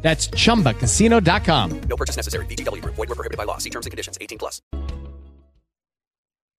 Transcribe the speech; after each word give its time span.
That's 0.00 0.28
chumbacasino.com. 0.28 1.80
No 1.80 1.96
purchase 1.96 2.16
necessary. 2.16 2.46
VGW 2.46 2.82
Group. 2.82 2.94
Void 2.94 3.08
were 3.10 3.14
prohibited 3.14 3.36
by 3.36 3.44
law. 3.44 3.58
See 3.58 3.70
terms 3.70 3.84
and 3.86 3.90
conditions. 3.90 4.16
18 4.20 4.38
plus. 4.38 4.62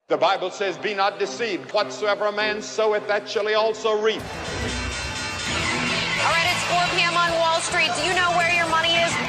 The 0.09 0.17
Bible 0.17 0.49
says, 0.49 0.77
Be 0.77 0.95
not 0.95 1.19
deceived. 1.19 1.71
Whatsoever 1.71 2.25
a 2.25 2.31
man 2.31 2.63
soweth, 2.63 3.07
that 3.07 3.29
shall 3.29 3.45
he 3.45 3.53
also 3.53 3.91
reap. 4.01 4.21
All 6.19 6.31
right, 6.33 6.49
it's 6.51 6.63
4 6.65 6.97
p.m. 6.97 7.15
on 7.15 7.31
Wall 7.39 7.59
Street. 7.61 7.91
Do 7.95 8.01
you 8.07 8.15
know 8.15 8.31
where 8.35 8.51
your 8.51 8.67
money 8.69 8.95
is? 8.95 9.28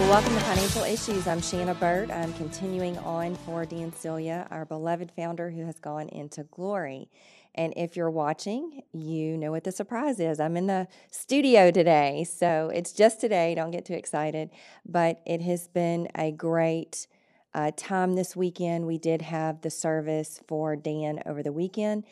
Well, 0.00 0.08
welcome 0.08 0.32
to 0.32 0.40
Financial 0.40 0.82
Issues. 0.82 1.26
I'm 1.26 1.42
Shannon 1.42 1.76
Burt. 1.76 2.10
I'm 2.10 2.32
continuing 2.32 2.96
on 2.98 3.36
for 3.36 3.66
Dan 3.66 3.92
Celia, 3.92 4.48
our 4.50 4.64
beloved 4.64 5.12
founder 5.14 5.50
who 5.50 5.66
has 5.66 5.78
gone 5.78 6.08
into 6.08 6.44
glory. 6.44 7.10
And 7.54 7.74
if 7.76 7.96
you're 7.96 8.10
watching, 8.10 8.80
you 8.92 9.36
know 9.36 9.50
what 9.50 9.64
the 9.64 9.70
surprise 9.70 10.18
is. 10.18 10.40
I'm 10.40 10.56
in 10.56 10.68
the 10.68 10.88
studio 11.10 11.70
today, 11.70 12.24
so 12.24 12.70
it's 12.74 12.92
just 12.92 13.20
today. 13.20 13.54
Don't 13.54 13.72
get 13.72 13.84
too 13.84 13.92
excited. 13.92 14.48
But 14.86 15.20
it 15.26 15.42
has 15.42 15.68
been 15.68 16.08
a 16.14 16.32
great 16.32 17.06
uh, 17.52 17.72
time 17.76 18.14
this 18.14 18.34
weekend. 18.34 18.86
We 18.86 18.96
did 18.96 19.20
have 19.20 19.60
the 19.60 19.70
service 19.70 20.40
for 20.48 20.76
Dan 20.76 21.20
over 21.26 21.42
the 21.42 21.52
weekend. 21.52 22.04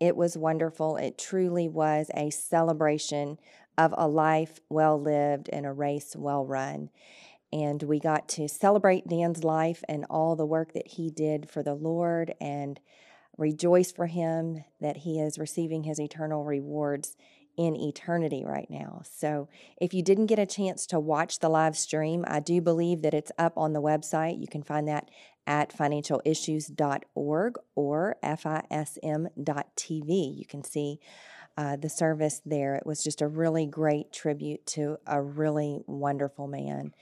It 0.00 0.16
was 0.16 0.38
wonderful. 0.38 0.96
It 0.96 1.18
truly 1.18 1.68
was 1.68 2.10
a 2.14 2.30
celebration 2.30 3.38
of 3.76 3.94
a 3.98 4.08
life 4.08 4.60
well 4.70 4.98
lived 4.98 5.50
and 5.52 5.66
a 5.66 5.72
race 5.72 6.16
well 6.16 6.46
run 6.46 6.88
and 7.54 7.82
we 7.84 8.00
got 8.00 8.28
to 8.30 8.48
celebrate 8.48 9.06
Dan's 9.06 9.44
life 9.44 9.84
and 9.88 10.04
all 10.10 10.34
the 10.34 10.44
work 10.44 10.72
that 10.72 10.88
he 10.88 11.08
did 11.08 11.48
for 11.48 11.62
the 11.62 11.74
Lord 11.74 12.34
and 12.40 12.80
rejoice 13.38 13.92
for 13.92 14.06
him 14.06 14.64
that 14.80 14.98
he 14.98 15.20
is 15.20 15.38
receiving 15.38 15.84
his 15.84 16.00
eternal 16.00 16.44
rewards 16.44 17.16
in 17.56 17.76
eternity 17.76 18.44
right 18.44 18.68
now. 18.68 19.02
So, 19.04 19.48
if 19.80 19.94
you 19.94 20.02
didn't 20.02 20.26
get 20.26 20.40
a 20.40 20.46
chance 20.46 20.84
to 20.88 20.98
watch 20.98 21.38
the 21.38 21.48
live 21.48 21.78
stream, 21.78 22.24
I 22.26 22.40
do 22.40 22.60
believe 22.60 23.02
that 23.02 23.14
it's 23.14 23.30
up 23.38 23.56
on 23.56 23.72
the 23.72 23.80
website. 23.80 24.40
You 24.40 24.48
can 24.48 24.64
find 24.64 24.88
that 24.88 25.08
at 25.46 25.72
financialissues.org 25.72 27.54
or 27.76 28.16
fism.tv. 28.24 29.28
You 30.38 30.44
can 30.46 30.64
see 30.64 30.98
uh, 31.56 31.76
the 31.76 31.88
service 31.88 32.42
there. 32.44 32.74
It 32.74 32.84
was 32.84 33.04
just 33.04 33.22
a 33.22 33.28
really 33.28 33.66
great 33.66 34.12
tribute 34.12 34.66
to 34.68 34.98
a 35.06 35.22
really 35.22 35.84
wonderful 35.86 36.48
man 36.48 36.92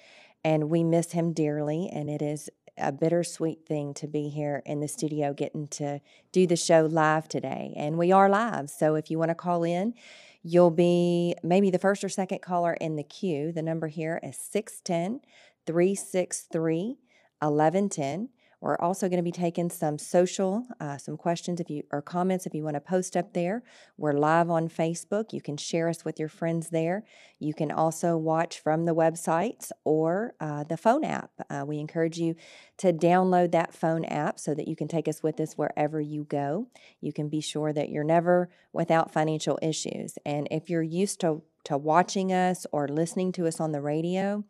and 0.45 0.71
we 0.71 0.85
miss 0.85 1.13
him 1.13 1.33
dearly. 1.33 1.89
And 1.93 2.09
it 2.11 2.23
is 2.23 2.51
a 2.79 2.93
bittersweet 2.93 3.67
thing 3.67 3.95
to 3.95 4.07
be 4.07 4.29
here 4.29 4.63
in 4.65 4.81
the 4.81 4.89
studio 4.89 5.33
getting 5.33 5.69
to 5.69 6.01
do 6.33 6.47
the 6.47 6.57
show 6.57 6.89
live 6.91 7.29
today. 7.29 7.75
And 7.77 7.99
we 7.99 8.13
are 8.13 8.29
live. 8.29 8.71
So 8.71 8.95
if 8.95 9.11
you 9.11 9.19
want 9.19 9.31
to 9.31 9.35
call 9.35 9.63
in, 9.63 9.95
you'll 10.43 10.71
be 10.71 11.35
maybe 11.43 11.71
the 11.71 11.79
first 11.79 12.03
or 12.03 12.09
second 12.09 12.41
caller 12.41 12.75
in 12.75 12.97
the 12.97 13.03
queue. 13.03 13.53
The 13.53 13.63
number 13.63 13.89
here 13.89 14.19
is 14.23 14.37
610 14.37 15.21
363 15.67 16.99
1110. 17.41 18.29
We're 18.63 18.77
also 18.77 19.09
going 19.09 19.19
to 19.19 19.25
be 19.25 19.33
taking 19.33 19.71
some 19.71 19.99
social, 19.99 20.65
uh, 20.79 20.97
some 20.97 21.17
questions 21.17 21.59
if 21.59 21.69
you 21.69 21.83
or 21.91 22.01
comments 22.01 22.47
if 22.47 22.55
you 22.55 22.63
want 22.63 22.75
to 22.75 22.81
post 22.81 23.17
up 23.17 23.33
there. 23.33 23.65
We're 23.97 24.13
live 24.13 24.51
on 24.51 24.69
Facebook. 24.69 25.33
You 25.33 25.41
can 25.41 25.57
share 25.57 25.89
us 25.89 26.05
with 26.05 26.21
your 26.21 26.29
friends 26.29 26.69
there. 26.69 27.03
You 27.41 27.55
can 27.55 27.73
also 27.73 28.17
watch 28.17 28.61
from 28.61 28.85
the 28.85 28.95
websites 28.95 29.73
or 29.83 30.37
uh, 30.39 30.63
the 30.63 30.77
phone 30.77 31.03
app. 31.03 31.33
Uh, 31.51 31.65
we 31.67 31.81
encourage 31.81 32.19
you 32.19 32.37
to 32.77 32.93
download 32.93 33.51
that 33.51 33.75
phone 33.75 34.05
app 34.05 34.39
so 34.39 34.55
that 34.55 34.69
you 34.69 34.77
can 34.77 34.87
take 34.87 35.09
us 35.09 35.25
with 35.25 35.41
us 35.41 35.55
wherever 35.55 36.01
you 36.01 36.23
go. 36.23 36.69
You 37.01 37.13
can 37.13 37.29
be 37.29 37.41
sure 37.41 37.73
that 37.73 37.89
you're 37.89 38.05
never 38.05 38.49
without 38.73 39.13
financial 39.13 39.59
issues. 39.61 40.19
And 40.25 40.47
if 40.53 40.71
you're 40.71 40.83
used 40.83 41.21
to 41.23 41.43
to 41.65 41.79
watching 41.79 42.33
us 42.33 42.67
or 42.73 42.89
listening 42.89 43.31
to 43.33 43.47
us 43.47 43.61
on 43.61 43.71
the 43.71 43.81
radio, 43.81 44.45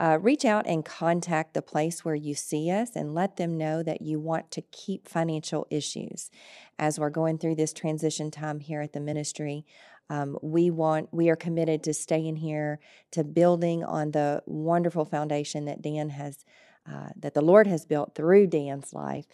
uh, 0.00 0.18
reach 0.18 0.46
out 0.46 0.66
and 0.66 0.82
contact 0.82 1.52
the 1.52 1.60
place 1.60 2.04
where 2.04 2.14
you 2.14 2.34
see 2.34 2.70
us 2.70 2.96
and 2.96 3.14
let 3.14 3.36
them 3.36 3.58
know 3.58 3.82
that 3.82 4.00
you 4.00 4.18
want 4.18 4.50
to 4.50 4.62
keep 4.62 5.06
financial 5.06 5.66
issues. 5.70 6.30
As 6.78 6.98
we're 6.98 7.10
going 7.10 7.36
through 7.36 7.56
this 7.56 7.74
transition 7.74 8.30
time 8.30 8.60
here 8.60 8.80
at 8.80 8.94
the 8.94 9.00
ministry, 9.00 9.66
um, 10.08 10.38
we 10.42 10.70
want 10.70 11.10
we 11.12 11.28
are 11.28 11.36
committed 11.36 11.84
to 11.84 11.92
staying 11.92 12.36
here, 12.36 12.80
to 13.10 13.22
building 13.22 13.84
on 13.84 14.12
the 14.12 14.42
wonderful 14.46 15.04
foundation 15.04 15.66
that 15.66 15.82
Dan 15.82 16.08
has, 16.08 16.46
uh, 16.90 17.10
that 17.16 17.34
the 17.34 17.42
Lord 17.42 17.66
has 17.66 17.84
built 17.84 18.14
through 18.14 18.46
Dan's 18.46 18.94
life 18.94 19.26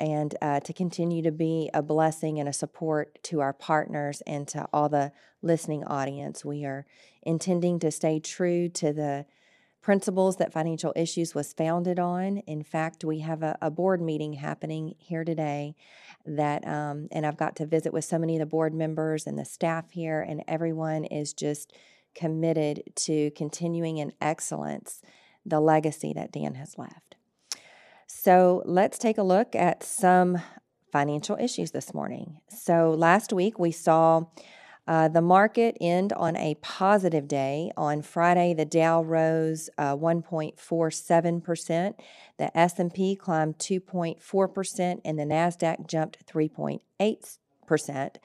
and 0.00 0.34
uh, 0.40 0.60
to 0.60 0.72
continue 0.72 1.22
to 1.22 1.30
be 1.30 1.68
a 1.74 1.82
blessing 1.82 2.40
and 2.40 2.48
a 2.48 2.54
support 2.54 3.22
to 3.24 3.40
our 3.40 3.52
partners 3.52 4.22
and 4.26 4.48
to 4.48 4.66
all 4.72 4.88
the 4.88 5.12
listening 5.42 5.84
audience. 5.84 6.42
We 6.42 6.64
are 6.64 6.86
intending 7.22 7.78
to 7.80 7.90
stay 7.90 8.18
true 8.18 8.70
to 8.70 8.94
the 8.94 9.26
principles 9.82 10.36
that 10.36 10.52
financial 10.52 10.92
issues 10.94 11.34
was 11.34 11.52
founded 11.52 11.98
on. 11.98 12.38
In 12.38 12.62
fact, 12.62 13.04
we 13.04 13.20
have 13.20 13.42
a, 13.42 13.56
a 13.62 13.70
board 13.70 14.00
meeting 14.00 14.34
happening 14.34 14.94
here 14.98 15.24
today 15.24 15.74
that, 16.26 16.66
um, 16.66 17.08
and 17.10 17.24
I've 17.24 17.36
got 17.36 17.56
to 17.56 17.66
visit 17.66 17.92
with 17.92 18.04
so 18.04 18.18
many 18.18 18.36
of 18.36 18.40
the 18.40 18.46
board 18.46 18.74
members 18.74 19.26
and 19.26 19.38
the 19.38 19.44
staff 19.44 19.90
here, 19.90 20.20
and 20.20 20.44
everyone 20.46 21.04
is 21.04 21.32
just 21.32 21.72
committed 22.14 22.82
to 22.96 23.30
continuing 23.30 23.98
in 23.98 24.12
excellence 24.20 25.00
the 25.46 25.60
legacy 25.60 26.12
that 26.12 26.32
Dan 26.32 26.54
has 26.54 26.76
left. 26.76 27.16
So 28.06 28.62
let's 28.66 28.98
take 28.98 29.16
a 29.16 29.22
look 29.22 29.54
at 29.54 29.82
some 29.82 30.42
financial 30.92 31.36
issues 31.40 31.70
this 31.70 31.94
morning. 31.94 32.40
So 32.48 32.90
last 32.90 33.32
week 33.32 33.58
we 33.58 33.70
saw 33.70 34.24
uh, 34.86 35.08
the 35.08 35.22
market 35.22 35.76
end 35.80 36.12
on 36.14 36.36
a 36.36 36.56
positive 36.56 37.28
day. 37.28 37.70
On 37.76 38.02
Friday, 38.02 38.54
the 38.54 38.64
Dow 38.64 39.02
rose 39.02 39.70
uh, 39.78 39.96
1.47%, 39.96 41.94
the 42.38 42.58
S&P 42.58 43.16
climbed 43.16 43.58
2.4%, 43.58 45.00
and 45.04 45.18
the 45.18 45.24
Nasdaq 45.24 45.86
jumped 45.86 46.26
3.8%. 46.26 48.16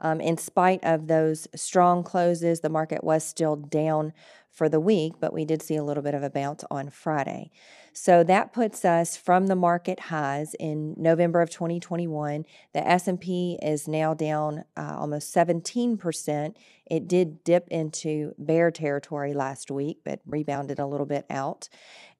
Um, 0.00 0.20
in 0.20 0.36
spite 0.38 0.80
of 0.82 1.06
those 1.08 1.46
strong 1.54 2.02
closes, 2.02 2.60
the 2.60 2.68
market 2.68 3.04
was 3.04 3.24
still 3.24 3.56
down 3.56 4.12
for 4.50 4.68
the 4.68 4.80
week, 4.80 5.14
but 5.20 5.32
we 5.32 5.44
did 5.44 5.62
see 5.62 5.76
a 5.76 5.84
little 5.84 6.02
bit 6.02 6.14
of 6.14 6.22
a 6.22 6.30
bounce 6.30 6.64
on 6.70 6.88
Friday. 6.88 7.50
So 7.96 8.24
that 8.24 8.52
puts 8.52 8.84
us 8.84 9.16
from 9.16 9.46
the 9.46 9.54
market 9.54 10.00
highs 10.00 10.54
in 10.54 10.94
November 10.96 11.40
of 11.40 11.48
2021. 11.48 12.44
The 12.72 12.86
S&P 12.86 13.56
is 13.62 13.86
now 13.86 14.14
down 14.14 14.64
uh, 14.76 14.96
almost 14.98 15.32
17%. 15.32 16.56
It 16.86 17.06
did 17.06 17.44
dip 17.44 17.68
into 17.68 18.34
bear 18.36 18.72
territory 18.72 19.32
last 19.32 19.70
week, 19.70 20.00
but 20.04 20.18
rebounded 20.26 20.80
a 20.80 20.86
little 20.86 21.06
bit 21.06 21.24
out. 21.30 21.68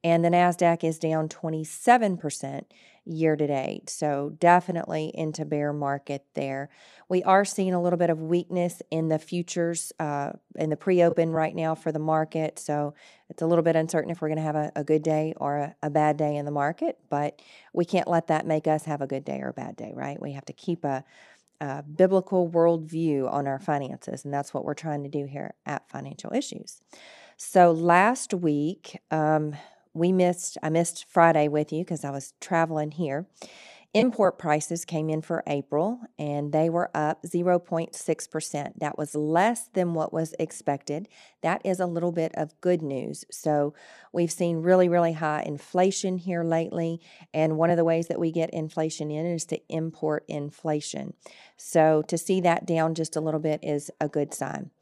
And 0.04 0.24
the 0.24 0.28
Nasdaq 0.28 0.84
is 0.84 1.00
down 1.00 1.28
27% 1.28 2.64
year 3.04 3.36
to 3.36 3.46
date. 3.46 3.90
So 3.90 4.34
definitely 4.38 5.10
into 5.14 5.44
bear 5.44 5.72
market 5.72 6.24
there. 6.34 6.70
We 7.08 7.22
are 7.22 7.44
seeing 7.44 7.74
a 7.74 7.82
little 7.82 7.98
bit 7.98 8.10
of 8.10 8.20
weakness 8.20 8.82
in 8.90 9.08
the 9.08 9.18
futures 9.18 9.92
uh, 10.00 10.32
in 10.56 10.70
the 10.70 10.76
pre-open 10.76 11.30
right 11.30 11.54
now 11.54 11.74
for 11.74 11.92
the 11.92 11.98
market. 11.98 12.58
So 12.58 12.94
it's 13.28 13.42
a 13.42 13.46
little 13.46 13.64
bit 13.64 13.76
uncertain 13.76 14.10
if 14.10 14.22
we're 14.22 14.28
going 14.28 14.38
to 14.38 14.44
have 14.44 14.56
a, 14.56 14.72
a, 14.76 14.84
good 14.84 15.02
day 15.02 15.34
or 15.36 15.58
a, 15.58 15.76
a 15.82 15.90
bad 15.90 16.16
day 16.16 16.36
in 16.36 16.44
the 16.44 16.50
market. 16.50 16.98
But 17.10 17.40
we 17.72 17.84
can't 17.84 18.08
let 18.08 18.28
that 18.28 18.46
make 18.46 18.66
us 18.66 18.84
have 18.84 19.02
a 19.02 19.06
good 19.06 19.24
day 19.24 19.40
or 19.40 19.48
a 19.48 19.54
bad 19.54 19.76
day, 19.76 19.92
right? 19.94 20.20
We 20.20 20.32
have 20.32 20.46
to 20.46 20.52
keep 20.52 20.84
a 20.84 21.04
a 21.60 21.82
biblical 21.82 22.50
worldview 22.50 23.30
on 23.32 23.46
our 23.46 23.58
finances, 23.58 24.24
and 24.24 24.34
that's 24.34 24.52
what 24.52 24.64
we're 24.64 24.74
trying 24.74 25.04
to 25.04 25.08
do 25.08 25.24
here 25.24 25.54
at 25.64 25.88
Financial 25.88 26.32
Issues. 26.34 26.80
So 27.36 27.72
last 27.72 28.34
week, 28.34 29.00
um, 29.10 29.54
we 29.94 30.12
missed, 30.12 30.58
I 30.62 30.68
missed 30.68 31.06
Friday 31.08 31.48
with 31.48 31.72
you 31.72 31.84
because 31.84 32.04
I 32.04 32.10
was 32.10 32.34
traveling 32.40 32.90
here. 32.90 33.26
Import 33.94 34.40
prices 34.40 34.84
came 34.84 35.08
in 35.08 35.22
for 35.22 35.44
April 35.46 36.00
and 36.18 36.50
they 36.52 36.68
were 36.68 36.90
up 36.96 37.22
0.6%. 37.22 38.72
That 38.80 38.98
was 38.98 39.14
less 39.14 39.68
than 39.68 39.94
what 39.94 40.12
was 40.12 40.34
expected. 40.40 41.06
That 41.42 41.62
is 41.64 41.78
a 41.78 41.86
little 41.86 42.10
bit 42.10 42.32
of 42.34 42.60
good 42.60 42.82
news. 42.82 43.24
So, 43.30 43.72
we've 44.12 44.32
seen 44.32 44.62
really, 44.62 44.88
really 44.88 45.12
high 45.12 45.44
inflation 45.46 46.18
here 46.18 46.42
lately. 46.42 47.00
And 47.32 47.56
one 47.56 47.70
of 47.70 47.76
the 47.76 47.84
ways 47.84 48.08
that 48.08 48.18
we 48.18 48.32
get 48.32 48.50
inflation 48.50 49.12
in 49.12 49.26
is 49.26 49.44
to 49.46 49.60
import 49.68 50.24
inflation. 50.26 51.14
So, 51.56 52.02
to 52.08 52.18
see 52.18 52.40
that 52.40 52.66
down 52.66 52.96
just 52.96 53.14
a 53.14 53.20
little 53.20 53.38
bit 53.38 53.60
is 53.62 53.92
a 54.00 54.08
good 54.08 54.34
sign. 54.34 54.72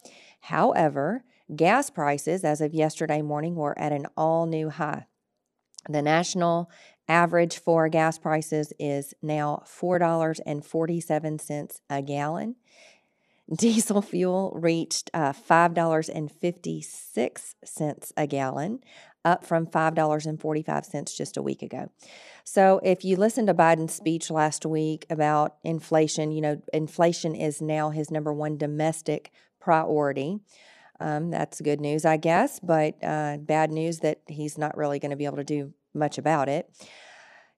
However, 0.40 1.22
gas 1.54 1.90
prices 1.90 2.42
as 2.44 2.60
of 2.60 2.74
yesterday 2.74 3.22
morning 3.22 3.54
were 3.54 3.78
at 3.78 3.92
an 3.92 4.06
all 4.16 4.46
new 4.46 4.70
high. 4.70 5.06
The 5.88 6.02
national 6.02 6.68
average 7.08 7.58
for 7.58 7.88
gas 7.88 8.18
prices 8.18 8.72
is 8.78 9.14
now 9.22 9.62
$4.47 9.66 11.80
a 11.90 12.02
gallon. 12.02 12.54
Diesel 13.56 14.02
fuel 14.02 14.52
reached 14.54 15.10
uh, 15.12 15.32
$5.56 15.32 18.12
a 18.16 18.26
gallon, 18.26 18.80
up 19.24 19.44
from 19.44 19.66
$5.45 19.66 21.16
just 21.16 21.36
a 21.36 21.42
week 21.42 21.62
ago. 21.62 21.90
So, 22.44 22.80
if 22.82 23.04
you 23.04 23.16
listened 23.16 23.48
to 23.48 23.54
Biden's 23.54 23.94
speech 23.94 24.30
last 24.30 24.64
week 24.64 25.04
about 25.10 25.56
inflation, 25.62 26.32
you 26.32 26.40
know, 26.40 26.62
inflation 26.72 27.34
is 27.34 27.60
now 27.60 27.90
his 27.90 28.10
number 28.10 28.32
one 28.32 28.56
domestic 28.56 29.30
priority. 29.60 30.38
Um, 31.02 31.30
that's 31.30 31.60
good 31.60 31.80
news, 31.80 32.04
I 32.04 32.16
guess, 32.16 32.60
but 32.60 32.94
uh, 33.02 33.38
bad 33.38 33.72
news 33.72 33.98
that 34.00 34.20
he's 34.28 34.56
not 34.56 34.76
really 34.76 35.00
going 35.00 35.10
to 35.10 35.16
be 35.16 35.24
able 35.24 35.38
to 35.38 35.44
do 35.44 35.72
much 35.92 36.16
about 36.16 36.48
it. 36.48 36.70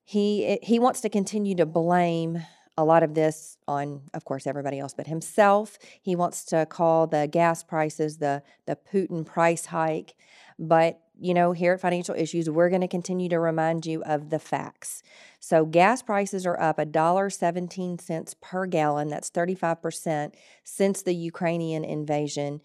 He 0.03 0.47
eh, 0.47 0.57
he 0.63 0.79
wants 0.79 1.03
to 1.03 1.11
continue 1.11 1.55
to 1.57 1.67
blame 1.67 2.43
a 2.77 2.85
lot 2.85 3.03
of 3.03 3.15
this 3.15 3.57
on, 3.69 4.03
of 4.15 4.25
course, 4.25 4.47
everybody 4.47 4.79
else 4.79 4.95
but 4.95 5.07
himself. 5.07 5.79
He 6.01 6.17
wants 6.17 6.45
to 6.47 6.67
call 6.67 7.07
the 7.07 7.29
gas 7.31 7.63
prices 7.63 8.17
the 8.17 8.43
the 8.67 8.77
Putin 8.77 9.27
price 9.27 9.67
hike, 9.67 10.15
but 10.59 11.01
you 11.21 11.33
know, 11.33 11.53
here 11.53 11.75
at 11.75 11.81
Financial 11.81 12.15
Issues, 12.15 12.51
we're 12.51 12.71
going 12.71 12.81
to 12.81 12.89
continue 12.89 13.29
to 13.29 13.39
remind 13.39 13.87
you 13.87 14.03
of 14.03 14.31
the 14.31 14.39
facts. 14.39 15.03
So, 15.39 15.65
gas 15.65 16.03
prices 16.03 16.45
are 16.45 16.59
up 16.61 16.79
$1.17 16.79 18.41
per 18.41 18.67
gallon. 18.67 19.09
That's 19.09 19.31
35% 19.31 20.35
since 20.65 21.03
the 21.03 21.15
Ukrainian 21.15 21.85
invasion 21.85 22.63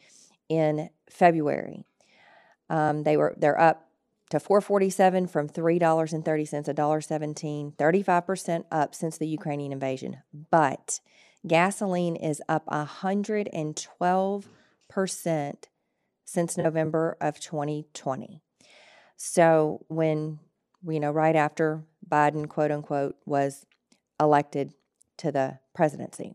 in 0.50 0.90
February. 1.10 1.86
Um, 2.70 3.04
they 3.04 3.16
were 3.18 3.34
they're 3.38 3.60
up 3.60 3.88
to 4.30 4.40
447 4.40 5.28
from 5.28 5.50
$3.30 5.50 6.68
a 6.68 6.74
dollar 6.74 7.02
17 7.02 7.74
35% 7.78 8.66
up 8.72 8.94
since 8.94 9.18
the 9.18 9.28
Ukrainian 9.28 9.72
invasion. 9.72 10.18
But 10.52 11.00
gasoline 11.48 12.16
is 12.16 12.44
up 12.48 12.68
112% 12.68 15.54
since 16.26 16.58
November 16.58 17.18
of 17.20 17.40
2020 17.40 18.44
so 19.20 19.86
when 19.90 20.40
you 20.88 21.00
know 21.00 21.12
right 21.12 21.36
after 21.36 21.84
Biden 22.10 22.48
quote 22.48 22.72
unquote 22.72 23.18
was 23.26 23.66
elected 24.20 24.74
to 25.18 25.32
the 25.32 25.60
presidency 25.76 26.34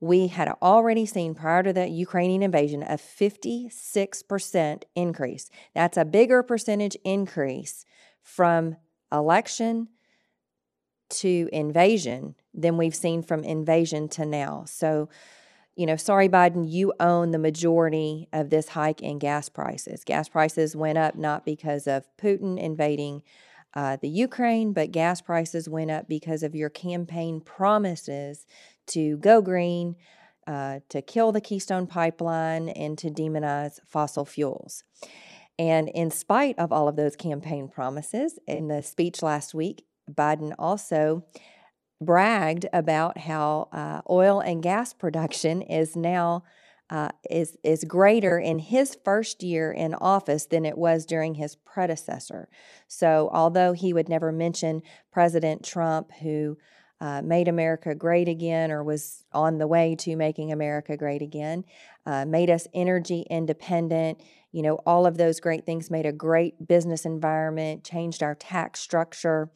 we 0.00 0.28
had 0.28 0.48
already 0.62 1.06
seen 1.06 1.34
prior 1.34 1.62
to 1.62 1.72
the 1.72 1.88
Ukrainian 1.88 2.42
invasion 2.42 2.82
a 2.82 2.96
56% 2.96 4.82
increase. 4.94 5.50
That's 5.74 5.96
a 5.96 6.04
bigger 6.04 6.42
percentage 6.42 6.96
increase 7.04 7.84
from 8.22 8.76
election 9.10 9.88
to 11.10 11.48
invasion 11.52 12.34
than 12.54 12.76
we've 12.76 12.94
seen 12.94 13.22
from 13.22 13.42
invasion 13.42 14.08
to 14.08 14.26
now. 14.26 14.64
So, 14.66 15.08
you 15.74 15.86
know, 15.86 15.96
sorry, 15.96 16.28
Biden, 16.28 16.70
you 16.70 16.92
own 17.00 17.30
the 17.30 17.38
majority 17.38 18.28
of 18.32 18.50
this 18.50 18.68
hike 18.68 19.00
in 19.00 19.18
gas 19.18 19.48
prices. 19.48 20.04
Gas 20.04 20.28
prices 20.28 20.76
went 20.76 20.98
up 20.98 21.16
not 21.16 21.44
because 21.44 21.86
of 21.86 22.06
Putin 22.18 22.58
invading 22.58 23.22
uh, 23.74 23.96
the 24.00 24.08
Ukraine, 24.08 24.72
but 24.72 24.92
gas 24.92 25.20
prices 25.20 25.68
went 25.68 25.90
up 25.90 26.08
because 26.08 26.42
of 26.42 26.54
your 26.54 26.70
campaign 26.70 27.40
promises 27.40 28.46
to 28.88 29.16
go 29.18 29.40
green, 29.40 29.96
uh, 30.46 30.80
to 30.88 31.02
kill 31.02 31.32
the 31.32 31.40
Keystone 31.40 31.86
Pipeline, 31.86 32.68
and 32.68 32.96
to 32.98 33.08
demonize 33.10 33.80
fossil 33.86 34.24
fuels. 34.24 34.84
And 35.58 35.88
in 35.88 36.10
spite 36.10 36.58
of 36.58 36.72
all 36.72 36.88
of 36.88 36.96
those 36.96 37.16
campaign 37.16 37.68
promises, 37.68 38.38
in 38.46 38.68
the 38.68 38.82
speech 38.82 39.22
last 39.22 39.54
week, 39.54 39.84
Biden 40.10 40.54
also 40.58 41.24
bragged 42.00 42.66
about 42.72 43.18
how 43.18 43.68
uh, 43.72 44.00
oil 44.08 44.40
and 44.40 44.62
gas 44.62 44.92
production 44.92 45.62
is 45.62 45.96
now 45.96 46.44
uh, 46.90 47.10
is 47.28 47.58
is 47.62 47.84
greater 47.84 48.38
in 48.38 48.58
his 48.58 48.96
first 49.04 49.42
year 49.42 49.70
in 49.70 49.94
office 49.94 50.46
than 50.46 50.64
it 50.64 50.78
was 50.78 51.04
during 51.04 51.34
his 51.34 51.54
predecessor. 51.54 52.48
So, 52.86 53.28
although 53.32 53.72
he 53.72 53.92
would 53.92 54.08
never 54.08 54.32
mention 54.32 54.80
President 55.12 55.64
Trump, 55.64 56.10
who 56.22 56.56
uh, 57.00 57.22
made 57.22 57.48
America 57.48 57.94
great 57.94 58.28
again 58.28 58.70
or 58.70 58.82
was 58.82 59.24
on 59.32 59.58
the 59.58 59.66
way 59.66 59.94
to 59.96 60.16
making 60.16 60.52
America 60.52 60.96
great 60.96 61.22
again, 61.22 61.64
uh, 62.06 62.24
made 62.24 62.50
us 62.50 62.66
energy 62.74 63.24
independent. 63.30 64.20
You 64.50 64.62
know, 64.62 64.74
all 64.86 65.06
of 65.06 65.16
those 65.16 65.40
great 65.40 65.64
things 65.64 65.90
made 65.90 66.06
a 66.06 66.12
great 66.12 66.66
business 66.66 67.04
environment, 67.04 67.84
changed 67.84 68.22
our 68.22 68.34
tax 68.34 68.80
structure, 68.80 69.50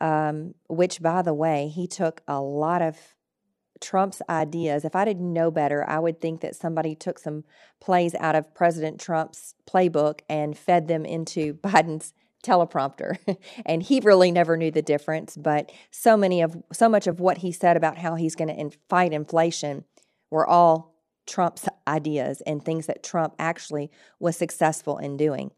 um, 0.00 0.54
which, 0.68 1.00
by 1.00 1.22
the 1.22 1.34
way, 1.34 1.68
he 1.68 1.86
took 1.86 2.22
a 2.26 2.40
lot 2.40 2.82
of 2.82 3.14
Trump's 3.80 4.22
ideas. 4.28 4.84
If 4.84 4.96
I 4.96 5.04
didn't 5.04 5.32
know 5.32 5.50
better, 5.50 5.88
I 5.88 5.98
would 5.98 6.20
think 6.20 6.40
that 6.40 6.56
somebody 6.56 6.94
took 6.94 7.18
some 7.18 7.44
plays 7.80 8.14
out 8.16 8.34
of 8.34 8.54
President 8.54 9.00
Trump's 9.00 9.54
playbook 9.68 10.20
and 10.28 10.56
fed 10.56 10.88
them 10.88 11.04
into 11.04 11.54
Biden's 11.62 12.14
teleprompter 12.44 13.16
and 13.66 13.82
he 13.82 14.00
really 14.00 14.30
never 14.30 14.56
knew 14.56 14.70
the 14.70 14.82
difference 14.82 15.36
but 15.36 15.72
so 15.90 16.16
many 16.16 16.42
of 16.42 16.56
so 16.72 16.88
much 16.88 17.06
of 17.06 17.18
what 17.18 17.38
he 17.38 17.50
said 17.50 17.76
about 17.76 17.98
how 17.98 18.14
he's 18.14 18.36
going 18.36 18.48
to 18.48 18.54
in, 18.54 18.70
fight 18.88 19.12
inflation 19.12 19.84
were 20.30 20.46
all 20.46 20.94
Trump's 21.26 21.68
ideas 21.86 22.42
and 22.42 22.62
things 22.62 22.86
that 22.86 23.02
Trump 23.02 23.34
actually 23.38 23.90
was 24.18 24.36
successful 24.36 24.98
in 24.98 25.16
doing. 25.16 25.50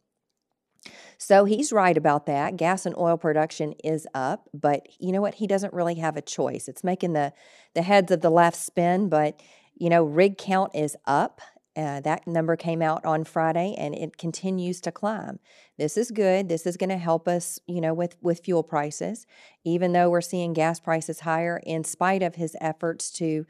So 1.18 1.44
he's 1.44 1.72
right 1.72 1.96
about 1.96 2.26
that. 2.26 2.56
Gas 2.56 2.86
and 2.86 2.96
oil 2.96 3.16
production 3.16 3.72
is 3.82 4.06
up, 4.14 4.48
but 4.54 4.86
you 5.00 5.10
know 5.10 5.20
what? 5.20 5.34
He 5.34 5.46
doesn't 5.46 5.72
really 5.72 5.96
have 5.96 6.16
a 6.16 6.22
choice. 6.22 6.68
It's 6.68 6.84
making 6.84 7.14
the 7.14 7.32
the 7.74 7.82
heads 7.82 8.12
of 8.12 8.20
the 8.20 8.30
left 8.30 8.56
spin, 8.56 9.08
but 9.08 9.40
you 9.74 9.90
know, 9.90 10.04
rig 10.04 10.38
count 10.38 10.74
is 10.74 10.96
up. 11.06 11.40
Uh, 11.76 12.00
that 12.00 12.26
number 12.26 12.56
came 12.56 12.80
out 12.80 13.04
on 13.04 13.22
Friday 13.22 13.74
and 13.76 13.94
it 13.94 14.16
continues 14.16 14.80
to 14.80 14.90
climb. 14.90 15.38
This 15.76 15.98
is 15.98 16.10
good. 16.10 16.48
This 16.48 16.66
is 16.66 16.78
going 16.78 16.88
to 16.88 16.96
help 16.96 17.28
us, 17.28 17.58
you 17.66 17.82
know, 17.82 17.92
with, 17.92 18.16
with 18.22 18.40
fuel 18.42 18.62
prices, 18.62 19.26
even 19.64 19.92
though 19.92 20.08
we're 20.08 20.22
seeing 20.22 20.54
gas 20.54 20.80
prices 20.80 21.20
higher, 21.20 21.60
in 21.66 21.84
spite 21.84 22.22
of 22.22 22.36
his 22.36 22.56
efforts 22.62 23.10
to 23.12 23.44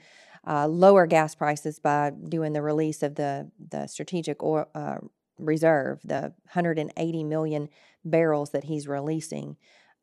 uh, 0.46 0.66
lower 0.66 1.06
gas 1.06 1.34
prices 1.34 1.78
by 1.78 2.10
doing 2.28 2.52
the 2.52 2.62
release 2.62 3.02
of 3.02 3.14
the, 3.14 3.50
the 3.70 3.86
strategic 3.86 4.42
oil, 4.42 4.66
uh, 4.74 4.96
reserve, 5.38 6.00
the 6.04 6.32
180 6.52 7.24
million 7.24 7.68
barrels 8.04 8.50
that 8.50 8.64
he's 8.64 8.88
releasing 8.88 9.56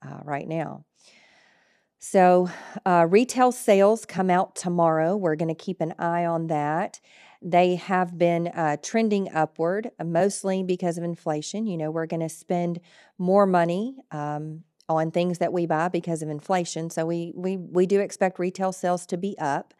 uh, 0.06 0.20
right 0.24 0.48
now. 0.48 0.86
So, 2.00 2.50
uh, 2.86 3.08
retail 3.10 3.54
sales 3.54 4.06
come 4.06 4.30
out 4.30 4.56
tomorrow. 4.56 5.16
We're 5.16 5.38
going 5.38 5.54
to 5.54 5.56
keep 5.56 5.80
an 5.80 5.96
eye 5.98 6.26
on 6.26 6.48
that. 6.48 7.00
They 7.44 7.76
have 7.76 8.18
been 8.18 8.48
uh, 8.48 8.78
trending 8.82 9.30
upward, 9.34 9.92
uh, 10.00 10.06
mostly 10.06 10.64
because 10.64 10.98
of 10.98 11.04
inflation. 11.04 11.68
You 11.68 11.78
know, 11.78 11.92
we're 11.92 12.06
going 12.06 12.22
to 12.22 12.30
spend 12.30 12.80
more 13.18 13.46
money 13.46 13.98
um, 14.12 14.64
on 14.88 15.12
things 15.12 15.40
that 15.40 15.52
we 15.52 15.66
buy 15.66 15.90
because 15.90 16.22
of 16.22 16.30
inflation. 16.30 16.90
So 16.90 17.06
we 17.06 17.34
we 17.36 17.58
we 17.58 17.86
do 17.86 18.00
expect 18.00 18.40
retail 18.40 18.72
sales 18.72 19.06
to 19.08 19.18
be 19.18 19.38
up. 19.40 19.74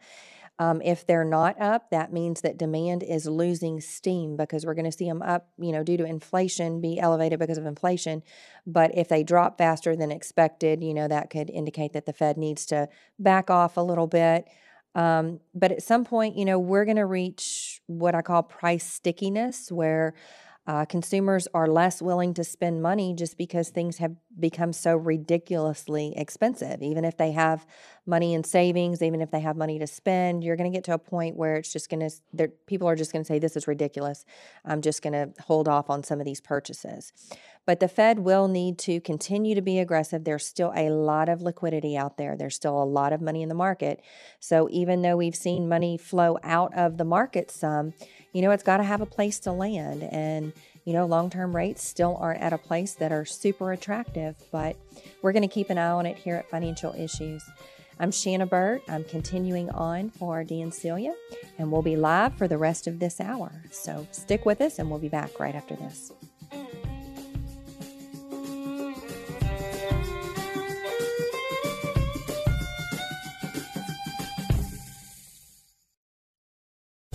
Um, 0.58 0.80
if 0.82 1.04
they're 1.04 1.24
not 1.24 1.60
up, 1.60 1.90
that 1.90 2.12
means 2.12 2.42
that 2.42 2.58
demand 2.58 3.02
is 3.02 3.26
losing 3.26 3.80
steam 3.80 4.36
because 4.36 4.64
we're 4.64 4.74
going 4.74 4.84
to 4.84 4.92
see 4.92 5.08
them 5.08 5.20
up, 5.20 5.48
you 5.58 5.72
know, 5.72 5.82
due 5.82 5.96
to 5.96 6.04
inflation, 6.04 6.80
be 6.80 7.00
elevated 7.00 7.40
because 7.40 7.58
of 7.58 7.66
inflation. 7.66 8.22
But 8.64 8.96
if 8.96 9.08
they 9.08 9.24
drop 9.24 9.58
faster 9.58 9.96
than 9.96 10.12
expected, 10.12 10.84
you 10.84 10.94
know, 10.94 11.08
that 11.08 11.28
could 11.28 11.50
indicate 11.50 11.92
that 11.94 12.06
the 12.06 12.12
Fed 12.12 12.36
needs 12.36 12.66
to 12.66 12.88
back 13.18 13.50
off 13.50 13.76
a 13.76 13.80
little 13.80 14.06
bit. 14.06 14.46
Um, 14.94 15.40
but 15.54 15.72
at 15.72 15.82
some 15.82 16.04
point, 16.04 16.36
you 16.36 16.44
know, 16.44 16.58
we're 16.58 16.84
going 16.84 16.96
to 16.96 17.06
reach 17.06 17.80
what 17.86 18.14
I 18.14 18.22
call 18.22 18.42
price 18.42 18.84
stickiness, 18.84 19.72
where 19.72 20.14
uh, 20.66 20.84
consumers 20.86 21.46
are 21.52 21.66
less 21.66 22.00
willing 22.00 22.32
to 22.34 22.44
spend 22.44 22.80
money 22.80 23.14
just 23.14 23.36
because 23.36 23.68
things 23.68 23.98
have 23.98 24.14
become 24.38 24.72
so 24.72 24.96
ridiculously 24.96 26.12
expensive. 26.16 26.82
Even 26.82 27.04
if 27.04 27.16
they 27.16 27.32
have 27.32 27.66
money 28.06 28.34
in 28.34 28.44
savings, 28.44 29.02
even 29.02 29.20
if 29.20 29.30
they 29.30 29.40
have 29.40 29.56
money 29.56 29.78
to 29.78 29.86
spend, 29.86 30.44
you're 30.44 30.56
going 30.56 30.70
to 30.70 30.76
get 30.76 30.84
to 30.84 30.94
a 30.94 30.98
point 30.98 31.36
where 31.36 31.56
it's 31.56 31.72
just 31.72 31.88
going 31.88 32.08
to, 32.08 32.48
people 32.66 32.88
are 32.88 32.96
just 32.96 33.12
going 33.12 33.22
to 33.22 33.26
say, 33.26 33.38
This 33.38 33.56
is 33.56 33.66
ridiculous. 33.66 34.24
I'm 34.64 34.82
just 34.82 35.02
going 35.02 35.12
to 35.12 35.42
hold 35.42 35.68
off 35.68 35.90
on 35.90 36.02
some 36.02 36.20
of 36.20 36.26
these 36.26 36.40
purchases. 36.40 37.12
But 37.66 37.80
the 37.80 37.88
Fed 37.88 38.18
will 38.18 38.46
need 38.46 38.78
to 38.80 39.00
continue 39.00 39.54
to 39.54 39.62
be 39.62 39.78
aggressive. 39.78 40.24
There's 40.24 40.46
still 40.46 40.72
a 40.76 40.90
lot 40.90 41.30
of 41.30 41.40
liquidity 41.40 41.96
out 41.96 42.18
there, 42.18 42.36
there's 42.36 42.56
still 42.56 42.82
a 42.82 42.84
lot 42.84 43.12
of 43.12 43.20
money 43.20 43.42
in 43.42 43.48
the 43.48 43.54
market. 43.54 44.02
So 44.38 44.68
even 44.70 45.02
though 45.02 45.16
we've 45.16 45.36
seen 45.36 45.68
money 45.68 45.96
flow 45.96 46.38
out 46.42 46.74
of 46.74 46.98
the 46.98 47.04
market 47.04 47.50
some, 47.50 47.94
you 48.32 48.42
know, 48.42 48.50
it's 48.50 48.62
got 48.62 48.78
to 48.78 48.84
have 48.84 49.00
a 49.00 49.06
place 49.06 49.38
to 49.40 49.52
land. 49.52 50.02
And 50.02 50.52
you 50.84 50.92
know, 50.92 51.06
long 51.06 51.30
term 51.30 51.54
rates 51.54 51.82
still 51.82 52.16
aren't 52.20 52.40
at 52.40 52.52
a 52.52 52.58
place 52.58 52.94
that 52.94 53.12
are 53.12 53.24
super 53.24 53.72
attractive, 53.72 54.36
but 54.52 54.76
we're 55.22 55.32
going 55.32 55.42
to 55.42 55.48
keep 55.48 55.70
an 55.70 55.78
eye 55.78 55.90
on 55.90 56.06
it 56.06 56.16
here 56.16 56.36
at 56.36 56.48
Financial 56.50 56.94
Issues. 56.94 57.42
I'm 57.98 58.10
Shannon 58.10 58.48
Burt. 58.48 58.82
I'm 58.88 59.04
continuing 59.04 59.70
on 59.70 60.10
for 60.10 60.42
Dan 60.44 60.72
Celia, 60.72 61.14
and 61.58 61.70
we'll 61.70 61.82
be 61.82 61.96
live 61.96 62.36
for 62.36 62.48
the 62.48 62.58
rest 62.58 62.86
of 62.86 62.98
this 62.98 63.20
hour. 63.20 63.52
So 63.70 64.06
stick 64.10 64.44
with 64.44 64.60
us, 64.60 64.78
and 64.78 64.90
we'll 64.90 64.98
be 64.98 65.08
back 65.08 65.38
right 65.38 65.54
after 65.54 65.76
this. 65.76 66.12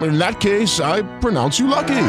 In 0.00 0.18
that 0.18 0.40
case, 0.40 0.80
I 0.80 1.02
pronounce 1.20 1.58
you 1.58 1.66
lucky. 1.66 2.08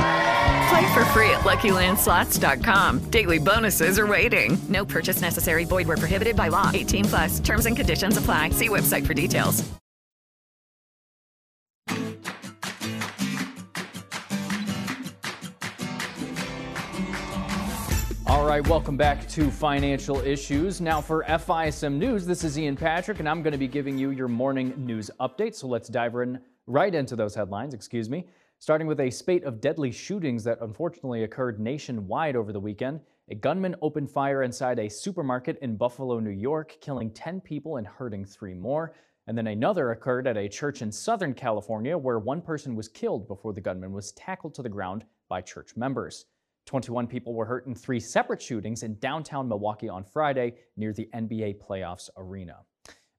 Play 0.69 0.93
for 0.93 1.05
free 1.13 1.29
at 1.29 1.41
LuckyLandSlots.com. 1.43 3.09
Daily 3.09 3.37
bonuses 3.39 3.97
are 3.97 4.07
waiting. 4.07 4.57
No 4.67 4.83
purchase 4.83 5.21
necessary. 5.21 5.63
Void 5.63 5.87
where 5.87 5.97
prohibited 5.97 6.35
by 6.35 6.49
law. 6.49 6.71
18 6.73 7.05
plus. 7.05 7.39
Terms 7.39 7.65
and 7.65 7.75
conditions 7.77 8.17
apply. 8.17 8.49
See 8.49 8.67
website 8.67 9.07
for 9.07 9.13
details. 9.13 9.63
All 18.27 18.45
right, 18.45 18.67
welcome 18.67 18.97
back 18.97 19.25
to 19.29 19.49
Financial 19.49 20.19
Issues. 20.19 20.81
Now, 20.81 20.99
for 20.99 21.23
FISM 21.23 21.93
News, 21.97 22.25
this 22.25 22.43
is 22.43 22.59
Ian 22.59 22.75
Patrick, 22.75 23.19
and 23.19 23.29
I'm 23.29 23.41
going 23.41 23.53
to 23.53 23.57
be 23.57 23.69
giving 23.69 23.97
you 23.97 24.09
your 24.09 24.27
morning 24.27 24.73
news 24.77 25.09
update. 25.21 25.55
So 25.55 25.67
let's 25.67 25.87
dive 25.87 26.13
in 26.15 26.33
right 26.33 26.41
into 26.93 27.15
those 27.15 27.33
headlines, 27.33 27.73
excuse 27.73 28.09
me. 28.09 28.27
Starting 28.59 28.87
with 28.87 28.99
a 28.99 29.09
spate 29.09 29.43
of 29.43 29.61
deadly 29.61 29.91
shootings 29.91 30.43
that 30.43 30.59
unfortunately 30.61 31.23
occurred 31.23 31.59
nationwide 31.59 32.35
over 32.35 32.51
the 32.51 32.59
weekend. 32.59 32.99
A 33.29 33.35
gunman 33.35 33.75
opened 33.81 34.09
fire 34.09 34.43
inside 34.43 34.79
a 34.79 34.89
supermarket 34.89 35.57
in 35.61 35.77
Buffalo, 35.77 36.19
New 36.19 36.29
York, 36.29 36.75
killing 36.81 37.11
10 37.11 37.41
people 37.41 37.77
and 37.77 37.85
hurting 37.85 38.25
three 38.25 38.53
more. 38.53 38.93
And 39.27 39.37
then 39.37 39.47
another 39.47 39.91
occurred 39.91 40.27
at 40.27 40.37
a 40.37 40.47
church 40.47 40.81
in 40.81 40.91
Southern 40.91 41.33
California 41.33 41.97
where 41.97 42.19
one 42.19 42.41
person 42.41 42.75
was 42.75 42.87
killed 42.87 43.27
before 43.27 43.53
the 43.53 43.61
gunman 43.61 43.91
was 43.91 44.13
tackled 44.13 44.53
to 44.55 44.61
the 44.61 44.69
ground 44.69 45.05
by 45.29 45.41
church 45.41 45.75
members. 45.75 46.25
21 46.65 47.07
people 47.07 47.33
were 47.33 47.45
hurt 47.45 47.65
in 47.65 47.75
three 47.75 47.99
separate 47.99 48.41
shootings 48.41 48.83
in 48.83 48.97
downtown 48.99 49.47
Milwaukee 49.47 49.89
on 49.89 50.03
Friday 50.03 50.55
near 50.75 50.93
the 50.93 51.09
NBA 51.13 51.61
playoffs 51.61 52.09
arena. 52.17 52.57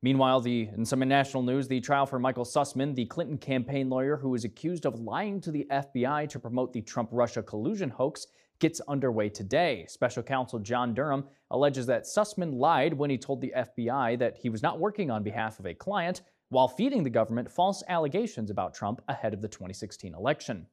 Meanwhile, 0.03 0.43
the, 0.43 0.69
in 0.77 0.85
some 0.85 1.01
national 1.01 1.43
news, 1.43 1.67
the 1.67 1.81
trial 1.81 2.07
for 2.07 2.19
Michael 2.19 2.45
Sussmann, 2.45 2.95
the 2.95 3.07
Clinton 3.07 3.37
campaign 3.37 3.91
lawyer 3.91 4.17
who 4.17 4.35
is 4.35 4.45
accused 4.45 4.87
of 4.87 5.01
lying 5.01 5.41
to 5.41 5.51
the 5.51 5.67
FBI 5.71 6.29
to 6.29 6.39
promote 6.39 6.73
the 6.73 6.83
Trump 6.83 7.09
Russia 7.13 7.43
collusion 7.43 7.91
hoax, 7.91 8.27
gets 8.61 8.81
underway 8.89 9.29
today. 9.29 9.87
Special 9.89 10.23
counsel 10.23 10.59
John 10.59 10.95
Durham 10.95 11.25
alleges 11.51 11.87
that 11.87 12.05
Sussmann 12.05 12.55
lied 12.55 12.93
when 12.95 13.11
he 13.11 13.19
told 13.19 13.41
the 13.41 13.53
FBI 13.57 14.19
that 14.19 14.37
he 14.37 14.51
was 14.51 14.63
not 14.63 14.79
working 14.79 15.11
on 15.11 15.23
behalf 15.23 15.59
of 15.59 15.67
a 15.67 15.75
client 15.75 16.23
while 16.51 16.69
feeding 16.69 17.03
the 17.03 17.11
government 17.11 17.51
false 17.51 17.83
allegations 17.89 18.51
about 18.51 18.75
Trump 18.75 19.01
ahead 19.09 19.35
of 19.35 19.43
the 19.43 19.49
2016 19.49 20.15
election 20.15 20.67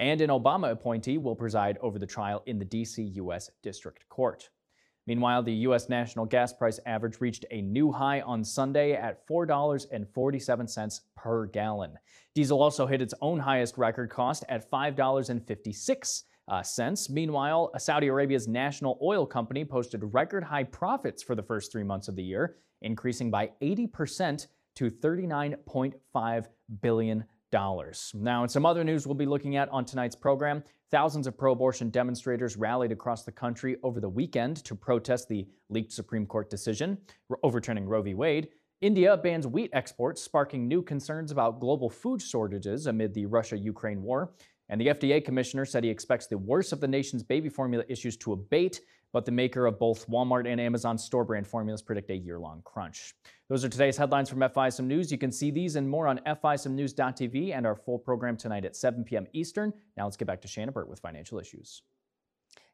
and 0.00 0.22
an 0.22 0.30
Obama 0.30 0.72
appointee 0.72 1.18
will 1.18 1.36
preside 1.36 1.78
over 1.82 1.98
the 1.98 2.06
trial 2.06 2.42
in 2.46 2.58
the 2.58 2.64
D.C. 2.64 3.02
U.S. 3.02 3.50
District 3.62 4.08
Court. 4.08 4.48
Meanwhile, 5.06 5.42
the 5.42 5.52
U.S. 5.52 5.88
national 5.88 6.26
gas 6.26 6.52
price 6.52 6.78
average 6.86 7.20
reached 7.20 7.44
a 7.50 7.62
new 7.62 7.90
high 7.90 8.20
on 8.20 8.44
Sunday 8.44 8.92
at 8.92 9.26
$4.47 9.26 11.00
per 11.16 11.46
gallon. 11.46 11.98
Diesel 12.34 12.62
also 12.62 12.86
hit 12.86 13.02
its 13.02 13.14
own 13.20 13.38
highest 13.38 13.78
record 13.78 14.10
cost 14.10 14.44
at 14.48 14.70
$5.56. 14.70 16.22
Uh, 16.48 16.64
cents. 16.64 17.08
Meanwhile, 17.08 17.70
Saudi 17.78 18.08
Arabia's 18.08 18.48
national 18.48 18.98
oil 19.00 19.24
company 19.24 19.64
posted 19.64 20.02
record 20.12 20.42
high 20.42 20.64
profits 20.64 21.22
for 21.22 21.36
the 21.36 21.44
first 21.44 21.70
three 21.70 21.84
months 21.84 22.08
of 22.08 22.16
the 22.16 22.24
year, 22.24 22.56
increasing 22.82 23.30
by 23.30 23.52
80% 23.62 24.48
to 24.74 24.90
$39.5 24.90 26.46
billion 26.82 27.24
now, 27.52 28.42
in 28.42 28.48
some 28.48 28.64
other 28.64 28.84
news 28.84 29.06
we'll 29.06 29.16
be 29.16 29.26
looking 29.26 29.56
at 29.56 29.68
on 29.70 29.84
tonight's 29.84 30.14
program, 30.14 30.62
thousands 30.90 31.26
of 31.26 31.38
pro 31.38 31.52
abortion 31.52 31.88
demonstrators 31.90 32.56
rallied 32.56 32.92
across 32.92 33.24
the 33.24 33.32
country 33.32 33.76
over 33.82 34.00
the 34.00 34.08
weekend 34.08 34.56
to 34.64 34.74
protest 34.74 35.28
the 35.28 35.46
leaked 35.68 35.92
Supreme 35.92 36.26
Court 36.26 36.50
decision 36.50 36.98
overturning 37.42 37.86
Roe 37.86 38.02
v. 38.02 38.14
Wade. 38.14 38.48
India 38.80 39.16
bans 39.16 39.46
wheat 39.46 39.70
exports, 39.72 40.22
sparking 40.22 40.66
new 40.66 40.82
concerns 40.82 41.30
about 41.30 41.60
global 41.60 41.90
food 41.90 42.20
shortages 42.20 42.86
amid 42.86 43.12
the 43.12 43.26
Russia 43.26 43.56
Ukraine 43.56 44.02
war. 44.02 44.32
And 44.70 44.80
the 44.80 44.88
FDA 44.88 45.24
commissioner 45.24 45.64
said 45.64 45.84
he 45.84 45.90
expects 45.90 46.26
the 46.26 46.38
worst 46.38 46.72
of 46.72 46.80
the 46.80 46.88
nation's 46.88 47.22
baby 47.22 47.48
formula 47.48 47.84
issues 47.88 48.16
to 48.18 48.32
abate 48.32 48.80
but 49.12 49.24
the 49.24 49.32
maker 49.32 49.66
of 49.66 49.78
both 49.78 50.08
Walmart 50.08 50.46
and 50.46 50.60
Amazon 50.60 50.98
store 50.98 51.24
brand 51.24 51.46
formulas 51.46 51.82
predict 51.82 52.10
a 52.10 52.16
year 52.16 52.38
long 52.38 52.62
crunch. 52.64 53.14
Those 53.48 53.64
are 53.64 53.68
today's 53.68 53.96
headlines 53.96 54.28
from 54.30 54.40
FISM 54.40 54.84
News. 54.84 55.10
You 55.10 55.18
can 55.18 55.32
see 55.32 55.50
these 55.50 55.76
and 55.76 55.88
more 55.88 56.06
on 56.06 56.20
FISMnews.tv 56.26 57.56
and 57.56 57.66
our 57.66 57.74
full 57.74 57.98
program 57.98 58.36
tonight 58.36 58.64
at 58.64 58.76
7 58.76 59.04
p.m. 59.04 59.26
Eastern. 59.32 59.72
Now 59.96 60.04
let's 60.04 60.16
get 60.16 60.28
back 60.28 60.40
to 60.42 60.48
Shannon 60.48 60.72
Burt 60.72 60.88
with 60.88 61.00
financial 61.00 61.38
issues. 61.38 61.82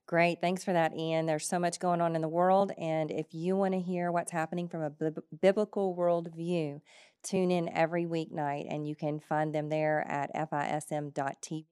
Great. 0.06 0.40
Thanks 0.40 0.62
for 0.62 0.72
that, 0.72 0.96
Ian. 0.96 1.26
There's 1.26 1.48
so 1.48 1.58
much 1.58 1.80
going 1.80 2.00
on 2.00 2.14
in 2.14 2.22
the 2.22 2.28
world. 2.28 2.70
And 2.78 3.10
if 3.10 3.34
you 3.34 3.56
want 3.56 3.74
to 3.74 3.80
hear 3.80 4.12
what's 4.12 4.30
happening 4.30 4.68
from 4.68 4.82
a 4.82 5.12
biblical 5.40 5.96
worldview, 5.96 6.80
tune 7.24 7.50
in 7.50 7.68
every 7.70 8.06
weeknight 8.06 8.72
and 8.72 8.86
you 8.86 8.94
can 8.94 9.18
find 9.18 9.52
them 9.52 9.68
there 9.68 10.06
at 10.08 10.32
FISM.tv. 10.32 11.64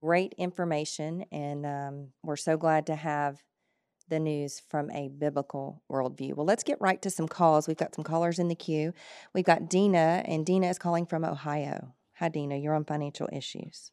Great 0.00 0.34
information. 0.38 1.24
And 1.32 1.66
um, 1.66 2.08
we're 2.22 2.36
so 2.36 2.56
glad 2.56 2.86
to 2.86 2.94
have 2.94 3.42
the 4.08 4.18
news 4.18 4.62
from 4.68 4.90
a 4.90 5.08
biblical 5.08 5.82
worldview. 5.90 6.34
Well, 6.34 6.46
let's 6.46 6.64
get 6.64 6.80
right 6.80 7.00
to 7.02 7.10
some 7.10 7.28
calls. 7.28 7.68
We've 7.68 7.76
got 7.76 7.94
some 7.94 8.04
callers 8.04 8.38
in 8.38 8.48
the 8.48 8.54
queue. 8.54 8.94
We've 9.34 9.44
got 9.44 9.68
Dina, 9.68 10.22
and 10.24 10.46
Dina 10.46 10.68
is 10.68 10.78
calling 10.78 11.06
from 11.06 11.24
Ohio. 11.24 11.94
Hi, 12.16 12.28
Dina. 12.28 12.56
You're 12.56 12.74
on 12.74 12.84
financial 12.84 13.28
issues. 13.32 13.92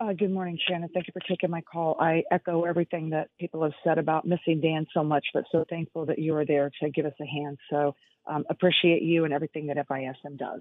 Uh, 0.00 0.12
good 0.12 0.32
morning, 0.32 0.58
Shannon. 0.68 0.88
Thank 0.92 1.06
you 1.06 1.12
for 1.12 1.26
taking 1.28 1.48
my 1.50 1.60
call. 1.60 1.96
I 2.00 2.24
echo 2.32 2.64
everything 2.64 3.10
that 3.10 3.28
people 3.38 3.62
have 3.62 3.72
said 3.84 3.98
about 3.98 4.26
missing 4.26 4.60
Dan 4.60 4.84
so 4.92 5.04
much, 5.04 5.24
but 5.32 5.44
so 5.52 5.64
thankful 5.70 6.06
that 6.06 6.18
you 6.18 6.34
are 6.34 6.44
there 6.44 6.70
to 6.82 6.90
give 6.90 7.06
us 7.06 7.12
a 7.20 7.24
hand. 7.24 7.58
So 7.70 7.94
um, 8.26 8.44
appreciate 8.50 9.02
you 9.02 9.24
and 9.24 9.32
everything 9.32 9.68
that 9.68 9.76
FISM 9.76 10.38
does. 10.38 10.60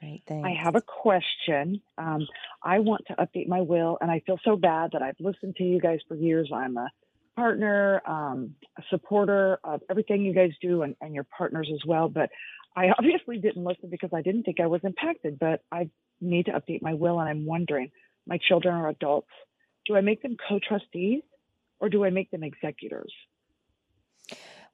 Great, 0.00 0.22
thanks. 0.28 0.46
I 0.46 0.62
have 0.62 0.74
a 0.74 0.82
question. 0.82 1.80
Um, 1.98 2.26
I 2.62 2.80
want 2.80 3.02
to 3.08 3.14
update 3.14 3.48
my 3.48 3.60
will, 3.60 3.98
and 4.00 4.10
I 4.10 4.20
feel 4.26 4.38
so 4.44 4.56
bad 4.56 4.90
that 4.92 5.02
I've 5.02 5.16
listened 5.20 5.56
to 5.56 5.64
you 5.64 5.80
guys 5.80 6.00
for 6.08 6.16
years. 6.16 6.50
I'm 6.54 6.76
a 6.76 6.88
partner, 7.36 8.02
um, 8.06 8.54
a 8.78 8.82
supporter 8.90 9.58
of 9.64 9.80
everything 9.90 10.22
you 10.22 10.34
guys 10.34 10.50
do, 10.60 10.82
and, 10.82 10.96
and 11.00 11.14
your 11.14 11.26
partners 11.36 11.70
as 11.72 11.80
well. 11.86 12.08
But 12.08 12.30
I 12.76 12.88
obviously 12.98 13.38
didn't 13.38 13.64
listen 13.64 13.90
because 13.90 14.10
I 14.14 14.22
didn't 14.22 14.44
think 14.44 14.60
I 14.60 14.66
was 14.66 14.80
impacted. 14.84 15.38
But 15.38 15.62
I 15.70 15.90
need 16.20 16.46
to 16.46 16.52
update 16.52 16.82
my 16.82 16.94
will, 16.94 17.20
and 17.20 17.28
I'm 17.28 17.46
wondering 17.46 17.90
my 18.26 18.38
children 18.48 18.74
are 18.74 18.88
adults. 18.88 19.30
Do 19.86 19.96
I 19.96 20.00
make 20.00 20.22
them 20.22 20.36
co 20.48 20.58
trustees 20.66 21.22
or 21.80 21.88
do 21.88 22.04
I 22.04 22.10
make 22.10 22.30
them 22.30 22.44
executors? 22.44 23.12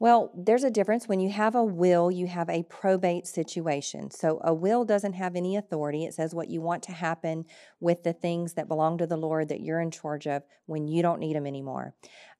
Well, 0.00 0.30
there's 0.36 0.62
a 0.62 0.70
difference. 0.70 1.08
When 1.08 1.18
you 1.18 1.30
have 1.30 1.56
a 1.56 1.64
will, 1.64 2.08
you 2.08 2.28
have 2.28 2.48
a 2.48 2.62
probate 2.62 3.26
situation. 3.26 4.12
So 4.12 4.40
a 4.44 4.54
will 4.54 4.84
doesn't 4.84 5.14
have 5.14 5.34
any 5.34 5.56
authority. 5.56 6.04
It 6.04 6.14
says 6.14 6.36
what 6.36 6.48
you 6.48 6.60
want 6.60 6.84
to 6.84 6.92
happen 6.92 7.46
with 7.80 8.04
the 8.04 8.12
things 8.12 8.54
that 8.54 8.68
belong 8.68 8.98
to 8.98 9.08
the 9.08 9.16
Lord 9.16 9.48
that 9.48 9.60
you're 9.60 9.80
in 9.80 9.90
charge 9.90 10.28
of 10.28 10.44
when 10.66 10.86
you 10.86 11.02
don't 11.02 11.18
need 11.18 11.34
them 11.34 11.48
anymore. 11.48 11.94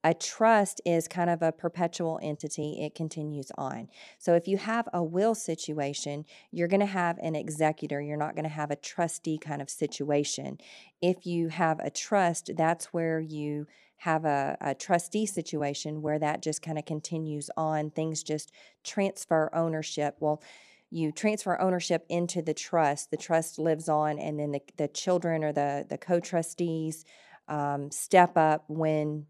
A 0.05 0.15
trust 0.15 0.81
is 0.87 1.09
kind 1.09 1.29
of 1.29 1.43
a 1.43 1.51
perpetual 1.51 2.21
entity, 2.23 2.79
it 2.81 2.95
continues 2.95 3.51
on. 3.59 3.89
So 4.19 4.35
if 4.35 4.47
you 4.47 4.57
have 4.57 4.89
a 4.93 5.03
will 5.03 5.35
situation, 5.35 6.25
you're 6.53 6.69
going 6.69 6.79
to 6.79 6.87
have 6.87 7.19
an 7.19 7.35
executor, 7.35 8.01
you're 8.01 8.17
not 8.17 8.37
going 8.37 8.45
to 8.45 8.49
have 8.49 8.71
a 8.71 8.77
trustee 8.77 9.39
kind 9.39 9.61
of 9.61 9.69
situation. 9.69 10.59
If 11.03 11.27
you 11.27 11.49
have 11.49 11.81
a 11.81 11.91
trust, 11.91 12.53
that's 12.57 12.87
where 12.87 13.19
you 13.19 13.67
have 13.99 14.25
a, 14.25 14.57
a 14.61 14.75
trustee 14.75 15.27
situation 15.27 16.03
where 16.03 16.19
that 16.19 16.43
just 16.43 16.63
kind 16.63 16.79
of 16.79 16.85
continues 16.85 17.51
on. 17.57 17.91
Things 17.91 18.23
just 18.23 18.53
transfer 18.85 19.51
ownership. 19.53 20.17
Well, 20.21 20.43
you 20.91 21.13
transfer 21.13 21.61
ownership 21.61 22.07
into 22.09 22.41
the 22.41 22.55
trust. 22.55 23.11
The 23.11 23.17
trust 23.17 23.59
lives 23.59 23.89
on, 23.89 24.19
and 24.19 24.39
then 24.39 24.53
the, 24.53 24.61
the 24.77 24.89
children 24.89 25.45
or 25.45 25.53
the, 25.53 25.85
the 25.89 25.99
co 25.99 26.21
trustees 26.21 27.05
um, 27.49 27.91
step 27.91 28.37
up 28.37 28.65
when 28.69 29.27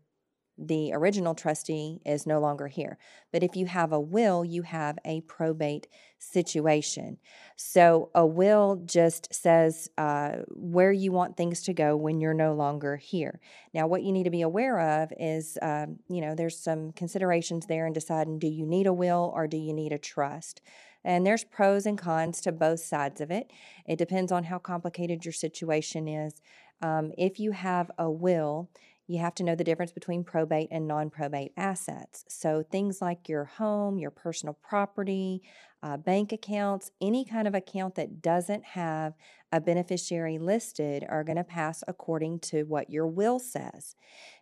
the 0.59 0.93
original 0.93 1.35
trustee 1.35 2.01
is 2.05 2.27
no 2.27 2.41
longer 2.41 2.67
here. 2.67 2.99
But 3.33 3.43
if 3.43 3.55
you 3.55 3.67
have 3.67 3.93
a 3.93 4.01
will, 4.01 4.45
you 4.45 4.63
have 4.63 4.99
a 5.05 5.21
probate 5.23 5.87
situation. 6.19 7.19
So 7.57 8.11
a 8.15 8.27
will 8.27 8.83
just 8.85 9.33
says 9.33 9.89
uh, 9.97 10.39
where 10.49 10.91
you 10.91 11.13
want 11.13 11.37
things 11.37 11.63
to 11.63 11.73
go 11.73 11.97
when 11.97 12.21
you're 12.21 12.35
no 12.35 12.55
longer 12.55 12.97
here. 12.97 13.41
Now, 13.73 13.87
what 13.87 14.03
you 14.03 14.13
need 14.13 14.25
to 14.25 14.31
be 14.31 14.43
aware 14.43 15.03
of 15.03 15.13
is, 15.19 15.57
um, 15.63 16.01
you 16.09 16.21
know, 16.21 16.35
there's 16.35 16.59
some 16.59 16.93
considerations 16.93 17.67
there 17.67 17.87
in 17.87 17.93
deciding 17.93 18.41
do 18.41 18.49
you 18.49 18.67
need 18.67 18.87
a 18.87 18.93
will 18.93 19.33
or 19.35 19.47
do 19.47 19.57
you 19.57 19.73
need 19.73 19.93
a 19.93 19.99
trust? 19.99 20.61
And 21.05 21.25
there's 21.25 21.45
pros 21.45 21.87
and 21.87 21.97
cons 21.97 22.41
to 22.43 22.53
both 22.53 22.81
sides 22.81 23.21
of 23.21 23.31
it. 23.31 23.51
It 23.87 23.97
depends 23.97 24.33
on 24.33 24.45
how 24.45 24.59
complicated 24.59 25.25
your 25.25 25.33
situation 25.33 26.09
is. 26.09 26.35
Um, 26.83 27.13
if 27.17 27.41
you 27.41 27.53
have 27.53 27.91
a 27.99 28.11
will, 28.11 28.71
you 29.09 29.19
have 29.19 29.35
to 29.37 29.43
know 29.43 29.55
the 29.55 29.65
difference 29.65 29.91
between 29.91 30.23
probate 30.23 30.69
and 30.71 30.87
non 30.87 31.09
probate 31.09 31.53
assets. 31.57 32.25
So, 32.29 32.63
things 32.63 33.01
like 33.01 33.29
your 33.29 33.47
home, 33.47 33.99
your 33.99 34.11
personal 34.11 34.53
property, 34.53 35.43
uh, 35.83 35.97
bank 35.97 36.31
accounts, 36.33 36.91
any 37.01 37.25
kind 37.25 37.49
of 37.49 37.55
account 37.55 37.95
that 37.95 38.21
doesn't 38.21 38.65
have 38.65 39.15
a 39.51 39.61
beneficiary 39.61 40.37
listed 40.37 41.07
are 41.09 41.25
going 41.25 41.37
to 41.37 41.45
pass 41.45 41.83
according 41.89 42.41
to 42.41 42.65
what 42.65 42.91
your 42.91 43.07
will 43.07 43.39
says. 43.39 43.97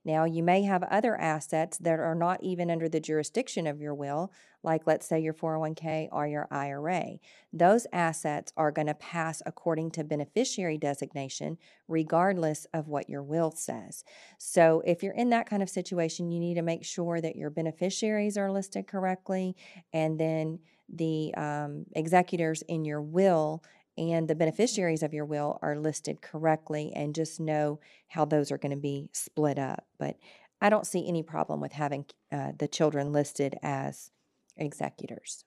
Now, 0.04 0.24
you 0.24 0.42
may 0.42 0.62
have 0.62 0.82
other 0.84 1.16
assets 1.16 1.78
that 1.78 2.00
are 2.00 2.14
not 2.14 2.42
even 2.42 2.70
under 2.70 2.88
the 2.88 3.00
jurisdiction 3.00 3.68
of 3.68 3.80
your 3.80 3.94
will, 3.94 4.32
like 4.66 4.86
let's 4.86 5.06
say 5.06 5.20
your 5.20 5.32
401k 5.32 6.08
or 6.12 6.26
your 6.26 6.48
IRA. 6.50 7.18
Those 7.52 7.86
assets 7.92 8.52
are 8.56 8.72
going 8.72 8.88
to 8.88 8.94
pass 8.94 9.40
according 9.46 9.92
to 9.92 10.04
beneficiary 10.04 10.76
designation, 10.76 11.56
regardless 11.88 12.66
of 12.74 12.88
what 12.88 13.08
your 13.08 13.22
will 13.22 13.52
says. 13.52 14.04
So, 14.38 14.82
if 14.84 15.02
you're 15.02 15.14
in 15.14 15.30
that 15.30 15.48
kind 15.48 15.62
of 15.62 15.70
situation, 15.70 16.30
you 16.30 16.40
need 16.40 16.54
to 16.54 16.62
make 16.62 16.84
sure 16.84 17.20
that 17.20 17.36
your 17.36 17.48
beneficiaries 17.48 18.36
are 18.36 18.52
listed 18.52 18.86
correctly 18.86 19.56
and 19.92 20.18
then 20.20 20.58
the 20.92 21.32
um, 21.36 21.86
executors 21.94 22.62
in 22.62 22.84
your 22.84 23.00
will 23.00 23.62
and 23.98 24.28
the 24.28 24.34
beneficiaries 24.34 25.02
of 25.02 25.14
your 25.14 25.24
will 25.24 25.58
are 25.62 25.76
listed 25.76 26.20
correctly 26.20 26.92
and 26.94 27.14
just 27.14 27.40
know 27.40 27.80
how 28.08 28.24
those 28.24 28.52
are 28.52 28.58
going 28.58 28.74
to 28.74 28.80
be 28.80 29.08
split 29.12 29.58
up. 29.58 29.86
But 29.98 30.16
I 30.60 30.68
don't 30.68 30.86
see 30.86 31.06
any 31.06 31.22
problem 31.22 31.60
with 31.60 31.72
having 31.72 32.06
uh, 32.32 32.52
the 32.58 32.68
children 32.68 33.12
listed 33.12 33.56
as 33.62 34.10
executors. 34.56 35.44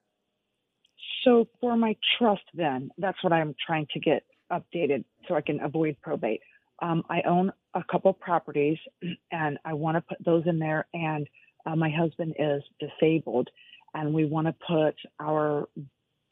So 1.24 1.48
for 1.60 1.76
my 1.76 1.96
trust, 2.18 2.42
then, 2.54 2.90
that's 2.98 3.22
what 3.22 3.32
I'm 3.32 3.54
trying 3.66 3.86
to 3.92 4.00
get 4.00 4.24
updated 4.50 5.04
so 5.28 5.34
I 5.34 5.40
can 5.40 5.60
avoid 5.60 5.96
probate. 6.02 6.40
Um, 6.82 7.02
I 7.10 7.22
own 7.22 7.52
a 7.74 7.84
couple 7.90 8.12
properties 8.12 8.78
and 9.30 9.58
I 9.64 9.74
want 9.74 9.96
to 9.96 10.00
put 10.00 10.24
those 10.24 10.44
in 10.46 10.58
there. 10.58 10.86
And 10.94 11.28
uh, 11.66 11.76
my 11.76 11.90
husband 11.90 12.36
is 12.38 12.62
disabled 12.80 13.48
and 13.94 14.14
we 14.14 14.24
want 14.24 14.46
to 14.46 14.54
put 14.66 14.94
our 15.20 15.68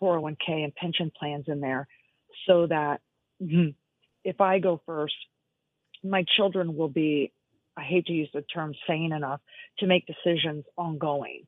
401k 0.01 0.65
and 0.65 0.75
pension 0.75 1.13
plans 1.19 1.45
in 1.49 1.61
there 1.61 1.87
so 2.47 2.67
that 2.67 3.01
mm-hmm, 3.43 3.71
if 4.25 4.41
I 4.41 4.59
go 4.59 4.81
first, 4.87 5.15
my 6.03 6.25
children 6.37 6.77
will 6.77 6.89
be, 6.89 7.33
I 7.77 7.83
hate 7.83 8.07
to 8.07 8.13
use 8.13 8.31
the 8.33 8.43
term 8.43 8.75
sane 8.87 9.13
enough 9.13 9.41
to 9.81 9.87
make 9.87 10.07
decisions 10.07 10.65
ongoing. 10.77 11.47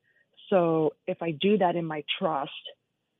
So 0.51 0.95
if 1.07 1.23
I 1.23 1.31
do 1.31 1.59
that 1.59 1.77
in 1.77 1.85
my 1.87 2.05
trust, 2.19 2.51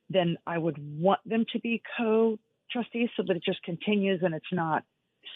then 0.09 0.37
I 0.45 0.57
would 0.57 0.77
want 0.77 1.21
them 1.25 1.45
to 1.53 1.59
be 1.59 1.81
co 1.97 2.37
trustees 2.71 3.09
so 3.17 3.23
that 3.27 3.35
it 3.35 3.43
just 3.43 3.63
continues 3.63 4.21
and 4.23 4.33
it's 4.33 4.45
not 4.51 4.83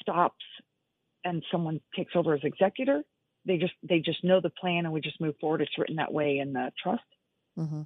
stops 0.02 0.46
and 1.24 1.44
someone 1.52 1.82
takes 1.96 2.14
over 2.16 2.34
as 2.34 2.42
executor. 2.44 3.02
They 3.46 3.58
just 3.58 3.74
they 3.84 4.00
just 4.00 4.24
know 4.24 4.42
the 4.42 4.50
plan 4.50 4.86
and 4.86 4.94
we 4.94 5.02
just 5.02 5.20
move 5.22 5.36
forward. 5.40 5.62
It's 5.62 5.78
written 5.78 5.96
that 5.98 6.14
way 6.14 6.40
in 6.40 6.54
the 6.54 6.72
trust. 6.82 7.04
Mm-hmm. 7.58 7.82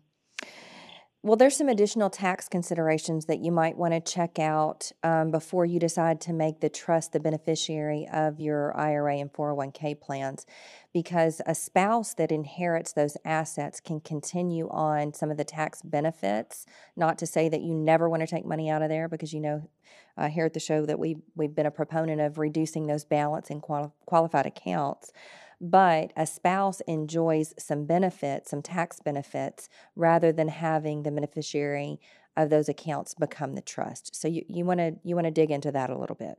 Well, 1.21 1.36
there's 1.36 1.58
some 1.58 1.67
additional 1.67 2.10
tax 2.10 2.47
considerations 2.47 3.25
that 3.25 3.39
you 3.39 3.51
might 3.51 3.75
want 3.75 3.93
to 3.93 3.99
check 3.99 4.39
out 4.39 4.89
um, 5.03 5.32
before 5.32 5.65
you 5.65 5.77
decide 5.77 6.21
to 6.21 6.34
make 6.34 6.62
the 6.62 6.69
trust 6.69 7.12
the 7.12 7.19
beneficiary 7.19 8.08
of 8.13 8.39
your 8.39 8.75
IRA 8.77 9.17
and 9.17 9.34
401k 9.34 9.99
plans, 9.99 10.45
because 10.93 11.41
a 11.45 11.53
spouse 11.53 12.13
that 12.13 12.32
inherits 12.32 12.93
those 12.93 13.17
assets 13.25 13.82
can 13.82 13.99
continue 13.99 14.69
on 14.69 15.13
some 15.13 15.29
of 15.29 15.36
the 15.36 15.43
tax 15.43 15.82
benefits. 15.82 16.65
Not 16.95 17.17
to 17.17 17.27
say 17.27 17.49
that 17.49 17.62
you 17.62 17.73
never 17.73 18.08
want 18.08 18.21
to 18.21 18.27
take 18.27 18.45
money 18.45 18.69
out 18.69 18.82
of 18.82 18.88
there, 18.88 19.10
because 19.10 19.34
you 19.34 19.41
know, 19.41 19.69
uh, 20.17 20.29
here 20.29 20.45
at 20.45 20.53
the 20.53 20.62
show 20.62 20.86
that 20.86 20.99
we 20.99 21.17
we've 21.36 21.53
been 21.53 21.65
a 21.65 21.71
proponent 21.71 22.21
of 22.21 22.38
reducing 22.38 22.88
those 22.88 23.03
balance 23.03 23.49
in 23.49 23.60
quali- 23.60 23.91
qualified 24.05 24.45
accounts 24.45 25.12
but 25.61 26.11
a 26.15 26.25
spouse 26.25 26.81
enjoys 26.81 27.53
some 27.57 27.85
benefits, 27.85 28.51
some 28.51 28.61
tax 28.61 28.99
benefits, 28.99 29.69
rather 29.95 30.31
than 30.31 30.47
having 30.47 31.03
the 31.03 31.11
beneficiary 31.11 31.99
of 32.37 32.49
those 32.49 32.69
accounts 32.69 33.13
become 33.13 33.53
the 33.55 33.61
trust. 33.61 34.15
So 34.15 34.27
you 34.27 34.43
you 34.47 34.65
want 34.65 34.79
to 34.79 34.95
you 35.03 35.15
want 35.15 35.25
to 35.25 35.31
dig 35.31 35.51
into 35.51 35.71
that 35.71 35.89
a 35.89 35.97
little 35.97 36.15
bit. 36.15 36.37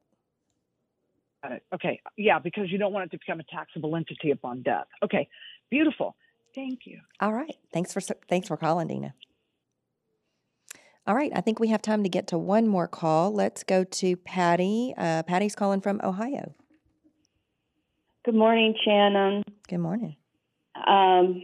Got 1.43 1.53
it. 1.53 1.63
Okay. 1.75 2.01
Yeah, 2.17 2.39
because 2.39 2.71
you 2.71 2.79
don't 2.79 2.93
want 2.93 3.07
it 3.07 3.11
to 3.13 3.19
become 3.19 3.41
a 3.41 3.45
taxable 3.45 3.97
entity 3.97 4.31
upon 4.31 4.63
death. 4.63 4.87
Okay. 5.03 5.29
Beautiful. 5.71 6.17
Thank 6.55 6.81
you. 6.85 7.01
All 7.21 7.33
right. 7.33 7.57
Thanks 7.73 7.93
for 7.93 8.01
thanks 8.01 8.49
for 8.49 8.57
calling, 8.57 8.89
Dina. 8.89 9.15
All 11.07 11.15
right, 11.17 11.33
I 11.35 11.41
think 11.41 11.59
we 11.59 11.69
have 11.69 11.83
time 11.83 12.03
to 12.03 12.09
get 12.09 12.27
to 12.29 12.39
one 12.39 12.69
more 12.69 12.87
call. 12.87 13.33
Let's 13.33 13.65
go 13.65 13.85
to 13.85 14.17
Patty. 14.17 14.95
Uh, 14.97 15.23
Patty's 15.23 15.57
calling 15.57 15.81
from 15.81 16.01
Ohio. 16.05 16.55
Good 18.25 18.35
morning, 18.35 18.75
Shannon. 18.85 19.43
Good 19.67 19.79
morning. 19.79 20.17
Um, 20.75 21.43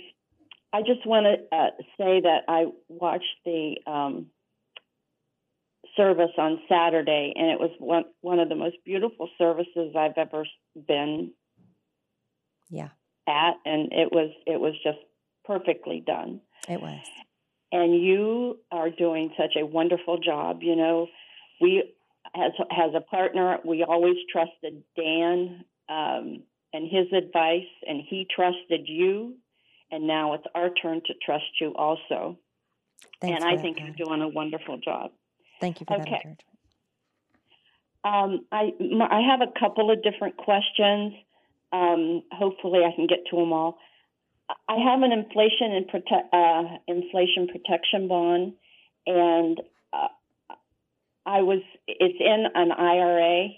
I 0.74 0.82
just 0.82 1.06
want 1.06 1.24
to 1.24 1.56
uh, 1.56 1.70
say 1.96 2.20
that 2.20 2.40
I 2.48 2.66
watched 2.88 3.24
the 3.46 3.76
um, 3.86 4.26
service 5.96 6.32
on 6.36 6.60
Saturday, 6.68 7.32
and 7.34 7.50
it 7.50 7.58
was 7.58 7.70
one 7.78 8.04
one 8.20 8.40
of 8.40 8.50
the 8.50 8.56
most 8.56 8.76
beautiful 8.84 9.30
services 9.38 9.94
I've 9.96 10.18
ever 10.18 10.44
been. 10.86 11.32
Yeah. 12.68 12.90
At, 13.26 13.54
and 13.64 13.90
it 13.92 14.12
was 14.12 14.32
it 14.46 14.60
was 14.60 14.74
just 14.84 14.98
perfectly 15.46 16.02
done. 16.06 16.42
It 16.68 16.82
was. 16.82 17.00
And 17.72 17.94
you 17.94 18.58
are 18.70 18.90
doing 18.90 19.32
such 19.38 19.56
a 19.56 19.64
wonderful 19.64 20.18
job. 20.18 20.58
You 20.60 20.76
know, 20.76 21.08
we 21.58 21.94
as 22.34 22.52
as 22.70 22.90
a 22.94 23.00
partner, 23.00 23.60
we 23.64 23.82
always 23.82 24.16
trusted 24.30 24.82
Dan. 24.94 25.64
Um, 25.88 26.42
and 26.76 26.88
his 26.88 27.06
advice, 27.12 27.72
and 27.88 28.02
he 28.06 28.26
trusted 28.34 28.86
you. 28.86 29.36
And 29.90 30.06
now 30.06 30.34
it's 30.34 30.46
our 30.54 30.70
turn 30.70 31.00
to 31.06 31.14
trust 31.24 31.44
you 31.60 31.72
also. 31.74 32.38
Thanks 33.20 33.42
and 33.42 33.44
I 33.44 33.60
think 33.60 33.78
you're 33.80 34.06
doing 34.06 34.20
a 34.20 34.28
wonderful 34.28 34.78
job. 34.78 35.12
Thank 35.60 35.80
you 35.80 35.86
for 35.86 35.94
okay. 35.94 36.02
that 36.02 36.16
encouragement. 36.16 36.42
Um, 38.04 38.46
I 38.52 38.72
I 39.10 39.20
have 39.30 39.40
a 39.40 39.58
couple 39.58 39.90
of 39.90 40.02
different 40.02 40.36
questions. 40.36 41.14
Um, 41.72 42.22
hopefully, 42.30 42.80
I 42.84 42.94
can 42.94 43.06
get 43.06 43.20
to 43.30 43.36
them 43.36 43.52
all. 43.52 43.78
I 44.68 44.76
have 44.76 45.02
an 45.02 45.12
inflation 45.12 45.72
and 45.72 45.88
prote- 45.88 46.28
uh, 46.32 46.78
inflation 46.86 47.48
protection 47.48 48.06
bond, 48.06 48.52
and 49.06 49.60
uh, 49.92 50.08
I 51.24 51.42
was 51.42 51.62
it's 51.88 52.20
in 52.20 52.46
an 52.54 52.70
IRA, 52.72 53.48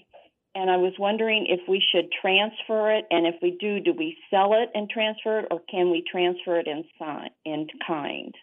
and 0.54 0.70
I 0.70 0.76
was 0.76 0.92
wondering 0.98 1.46
if 1.48 1.60
we 1.68 1.82
should 1.92 2.10
transfer 2.20 2.90
it, 2.92 3.04
and 3.10 3.26
if 3.26 3.36
we 3.42 3.56
do, 3.58 3.80
do 3.80 3.92
we 3.92 4.16
sell 4.30 4.54
it 4.54 4.70
and 4.74 4.88
transfer 4.88 5.40
it, 5.40 5.46
or 5.50 5.60
can 5.70 5.90
we 5.90 6.02
transfer 6.10 6.58
it 6.58 6.66
in 6.66 6.84
sign 6.98 7.30
in 7.44 7.66
kind? 7.86 8.34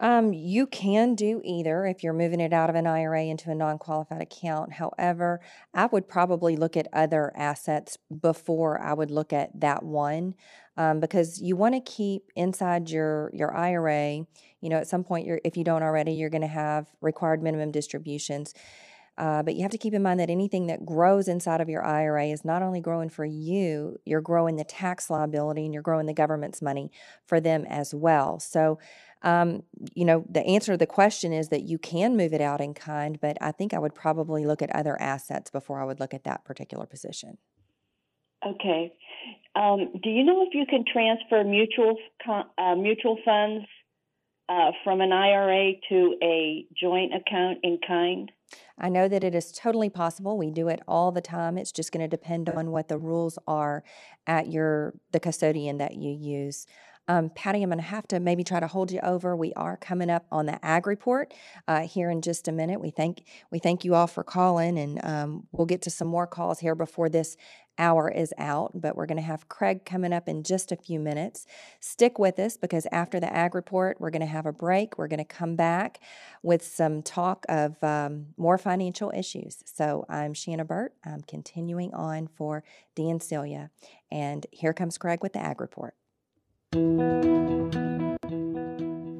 Um, 0.00 0.32
you 0.32 0.66
can 0.66 1.16
do 1.16 1.40
either 1.44 1.84
if 1.84 2.04
you're 2.04 2.12
moving 2.12 2.40
it 2.40 2.52
out 2.52 2.70
of 2.70 2.76
an 2.76 2.86
IRA 2.86 3.24
into 3.24 3.50
a 3.50 3.54
non 3.54 3.78
qualified 3.78 4.22
account. 4.22 4.74
However, 4.74 5.40
I 5.74 5.86
would 5.86 6.08
probably 6.08 6.56
look 6.56 6.76
at 6.76 6.86
other 6.92 7.32
assets 7.36 7.98
before 8.20 8.80
I 8.80 8.94
would 8.94 9.10
look 9.10 9.32
at 9.32 9.58
that 9.60 9.82
one 9.82 10.34
um, 10.76 11.00
because 11.00 11.42
you 11.42 11.56
want 11.56 11.74
to 11.74 11.80
keep 11.80 12.30
inside 12.36 12.90
your, 12.90 13.30
your 13.34 13.54
IRA. 13.56 14.24
You 14.60 14.68
know, 14.68 14.76
at 14.76 14.86
some 14.86 15.02
point, 15.02 15.26
you're, 15.26 15.40
if 15.44 15.56
you 15.56 15.64
don't 15.64 15.82
already, 15.82 16.12
you're 16.12 16.30
going 16.30 16.42
to 16.42 16.46
have 16.46 16.86
required 17.00 17.42
minimum 17.42 17.72
distributions. 17.72 18.54
Uh, 19.18 19.42
but 19.42 19.56
you 19.56 19.62
have 19.62 19.70
to 19.72 19.78
keep 19.78 19.92
in 19.92 20.02
mind 20.02 20.20
that 20.20 20.30
anything 20.30 20.68
that 20.68 20.86
grows 20.86 21.26
inside 21.26 21.60
of 21.60 21.68
your 21.68 21.84
IRA 21.84 22.26
is 22.26 22.44
not 22.44 22.62
only 22.62 22.80
growing 22.80 23.08
for 23.08 23.24
you, 23.24 23.98
you're 24.04 24.20
growing 24.20 24.54
the 24.54 24.64
tax 24.64 25.10
liability 25.10 25.64
and 25.64 25.74
you're 25.74 25.82
growing 25.82 26.06
the 26.06 26.14
government's 26.14 26.62
money 26.62 26.92
for 27.26 27.40
them 27.40 27.66
as 27.68 27.92
well. 27.92 28.38
So, 28.38 28.78
um, 29.22 29.64
you 29.92 30.04
know, 30.04 30.24
the 30.30 30.46
answer 30.46 30.72
to 30.72 30.78
the 30.78 30.86
question 30.86 31.32
is 31.32 31.48
that 31.48 31.64
you 31.64 31.78
can 31.78 32.16
move 32.16 32.32
it 32.32 32.40
out 32.40 32.60
in 32.60 32.74
kind, 32.74 33.20
but 33.20 33.36
I 33.40 33.50
think 33.50 33.74
I 33.74 33.80
would 33.80 33.94
probably 33.94 34.46
look 34.46 34.62
at 34.62 34.70
other 34.70 35.00
assets 35.02 35.50
before 35.50 35.82
I 35.82 35.84
would 35.84 35.98
look 35.98 36.14
at 36.14 36.22
that 36.22 36.44
particular 36.44 36.86
position. 36.86 37.38
Okay. 38.46 38.92
Um, 39.56 39.88
do 40.00 40.10
you 40.10 40.22
know 40.22 40.46
if 40.46 40.54
you 40.54 40.64
can 40.64 40.84
transfer 40.90 41.42
mutual 41.42 41.96
uh, 42.56 42.76
mutual 42.76 43.18
funds 43.24 43.66
uh, 44.48 44.70
from 44.84 45.00
an 45.00 45.10
IRA 45.10 45.72
to 45.88 46.14
a 46.22 46.66
joint 46.80 47.12
account 47.14 47.58
in 47.64 47.80
kind? 47.84 48.30
I 48.78 48.88
know 48.88 49.08
that 49.08 49.24
it 49.24 49.34
is 49.34 49.52
totally 49.52 49.90
possible. 49.90 50.38
We 50.38 50.50
do 50.50 50.68
it 50.68 50.80
all 50.86 51.12
the 51.12 51.20
time. 51.20 51.58
It's 51.58 51.72
just 51.72 51.92
going 51.92 52.08
to 52.08 52.16
depend 52.16 52.48
on 52.48 52.70
what 52.70 52.88
the 52.88 52.98
rules 52.98 53.38
are 53.46 53.82
at 54.26 54.50
your 54.50 54.94
the 55.12 55.20
custodian 55.20 55.78
that 55.78 55.96
you 55.96 56.10
use. 56.10 56.66
Um, 57.10 57.30
Patty, 57.30 57.62
I'm 57.62 57.70
going 57.70 57.78
to 57.78 57.84
have 57.84 58.06
to 58.08 58.20
maybe 58.20 58.44
try 58.44 58.60
to 58.60 58.66
hold 58.66 58.92
you 58.92 59.00
over. 59.02 59.34
We 59.34 59.54
are 59.54 59.78
coming 59.78 60.10
up 60.10 60.26
on 60.30 60.44
the 60.44 60.62
ag 60.64 60.86
report 60.86 61.32
uh, 61.66 61.80
here 61.80 62.10
in 62.10 62.20
just 62.20 62.48
a 62.48 62.52
minute. 62.52 62.82
We 62.82 62.90
thank 62.90 63.24
we 63.50 63.58
thank 63.58 63.82
you 63.82 63.94
all 63.94 64.06
for 64.06 64.22
calling, 64.22 64.78
and 64.78 65.00
um, 65.02 65.46
we'll 65.50 65.66
get 65.66 65.80
to 65.82 65.90
some 65.90 66.06
more 66.06 66.26
calls 66.26 66.58
here 66.58 66.74
before 66.74 67.08
this 67.08 67.38
hour 67.78 68.10
is 68.10 68.34
out. 68.36 68.72
But 68.74 68.94
we're 68.94 69.06
going 69.06 69.16
to 69.16 69.22
have 69.22 69.48
Craig 69.48 69.86
coming 69.86 70.12
up 70.12 70.28
in 70.28 70.42
just 70.42 70.70
a 70.70 70.76
few 70.76 71.00
minutes. 71.00 71.46
Stick 71.80 72.18
with 72.18 72.38
us 72.38 72.58
because 72.58 72.86
after 72.92 73.18
the 73.18 73.32
ag 73.32 73.54
report, 73.54 73.98
we're 73.98 74.10
going 74.10 74.20
to 74.20 74.26
have 74.26 74.44
a 74.44 74.52
break. 74.52 74.98
We're 74.98 75.08
going 75.08 75.16
to 75.18 75.24
come 75.24 75.56
back 75.56 76.00
with 76.42 76.62
some 76.62 77.02
talk 77.02 77.46
of 77.48 77.82
um, 77.82 78.26
more 78.36 78.58
financial 78.58 79.10
issues. 79.16 79.62
So 79.64 80.04
I'm 80.10 80.34
Shannon 80.34 80.66
Burt. 80.66 80.92
I'm 81.06 81.22
continuing 81.22 81.94
on 81.94 82.28
for 82.28 82.64
Dan 82.94 83.18
Celia, 83.18 83.70
and 84.12 84.46
here 84.52 84.74
comes 84.74 84.98
Craig 84.98 85.22
with 85.22 85.32
the 85.32 85.42
ag 85.42 85.58
report. 85.58 85.94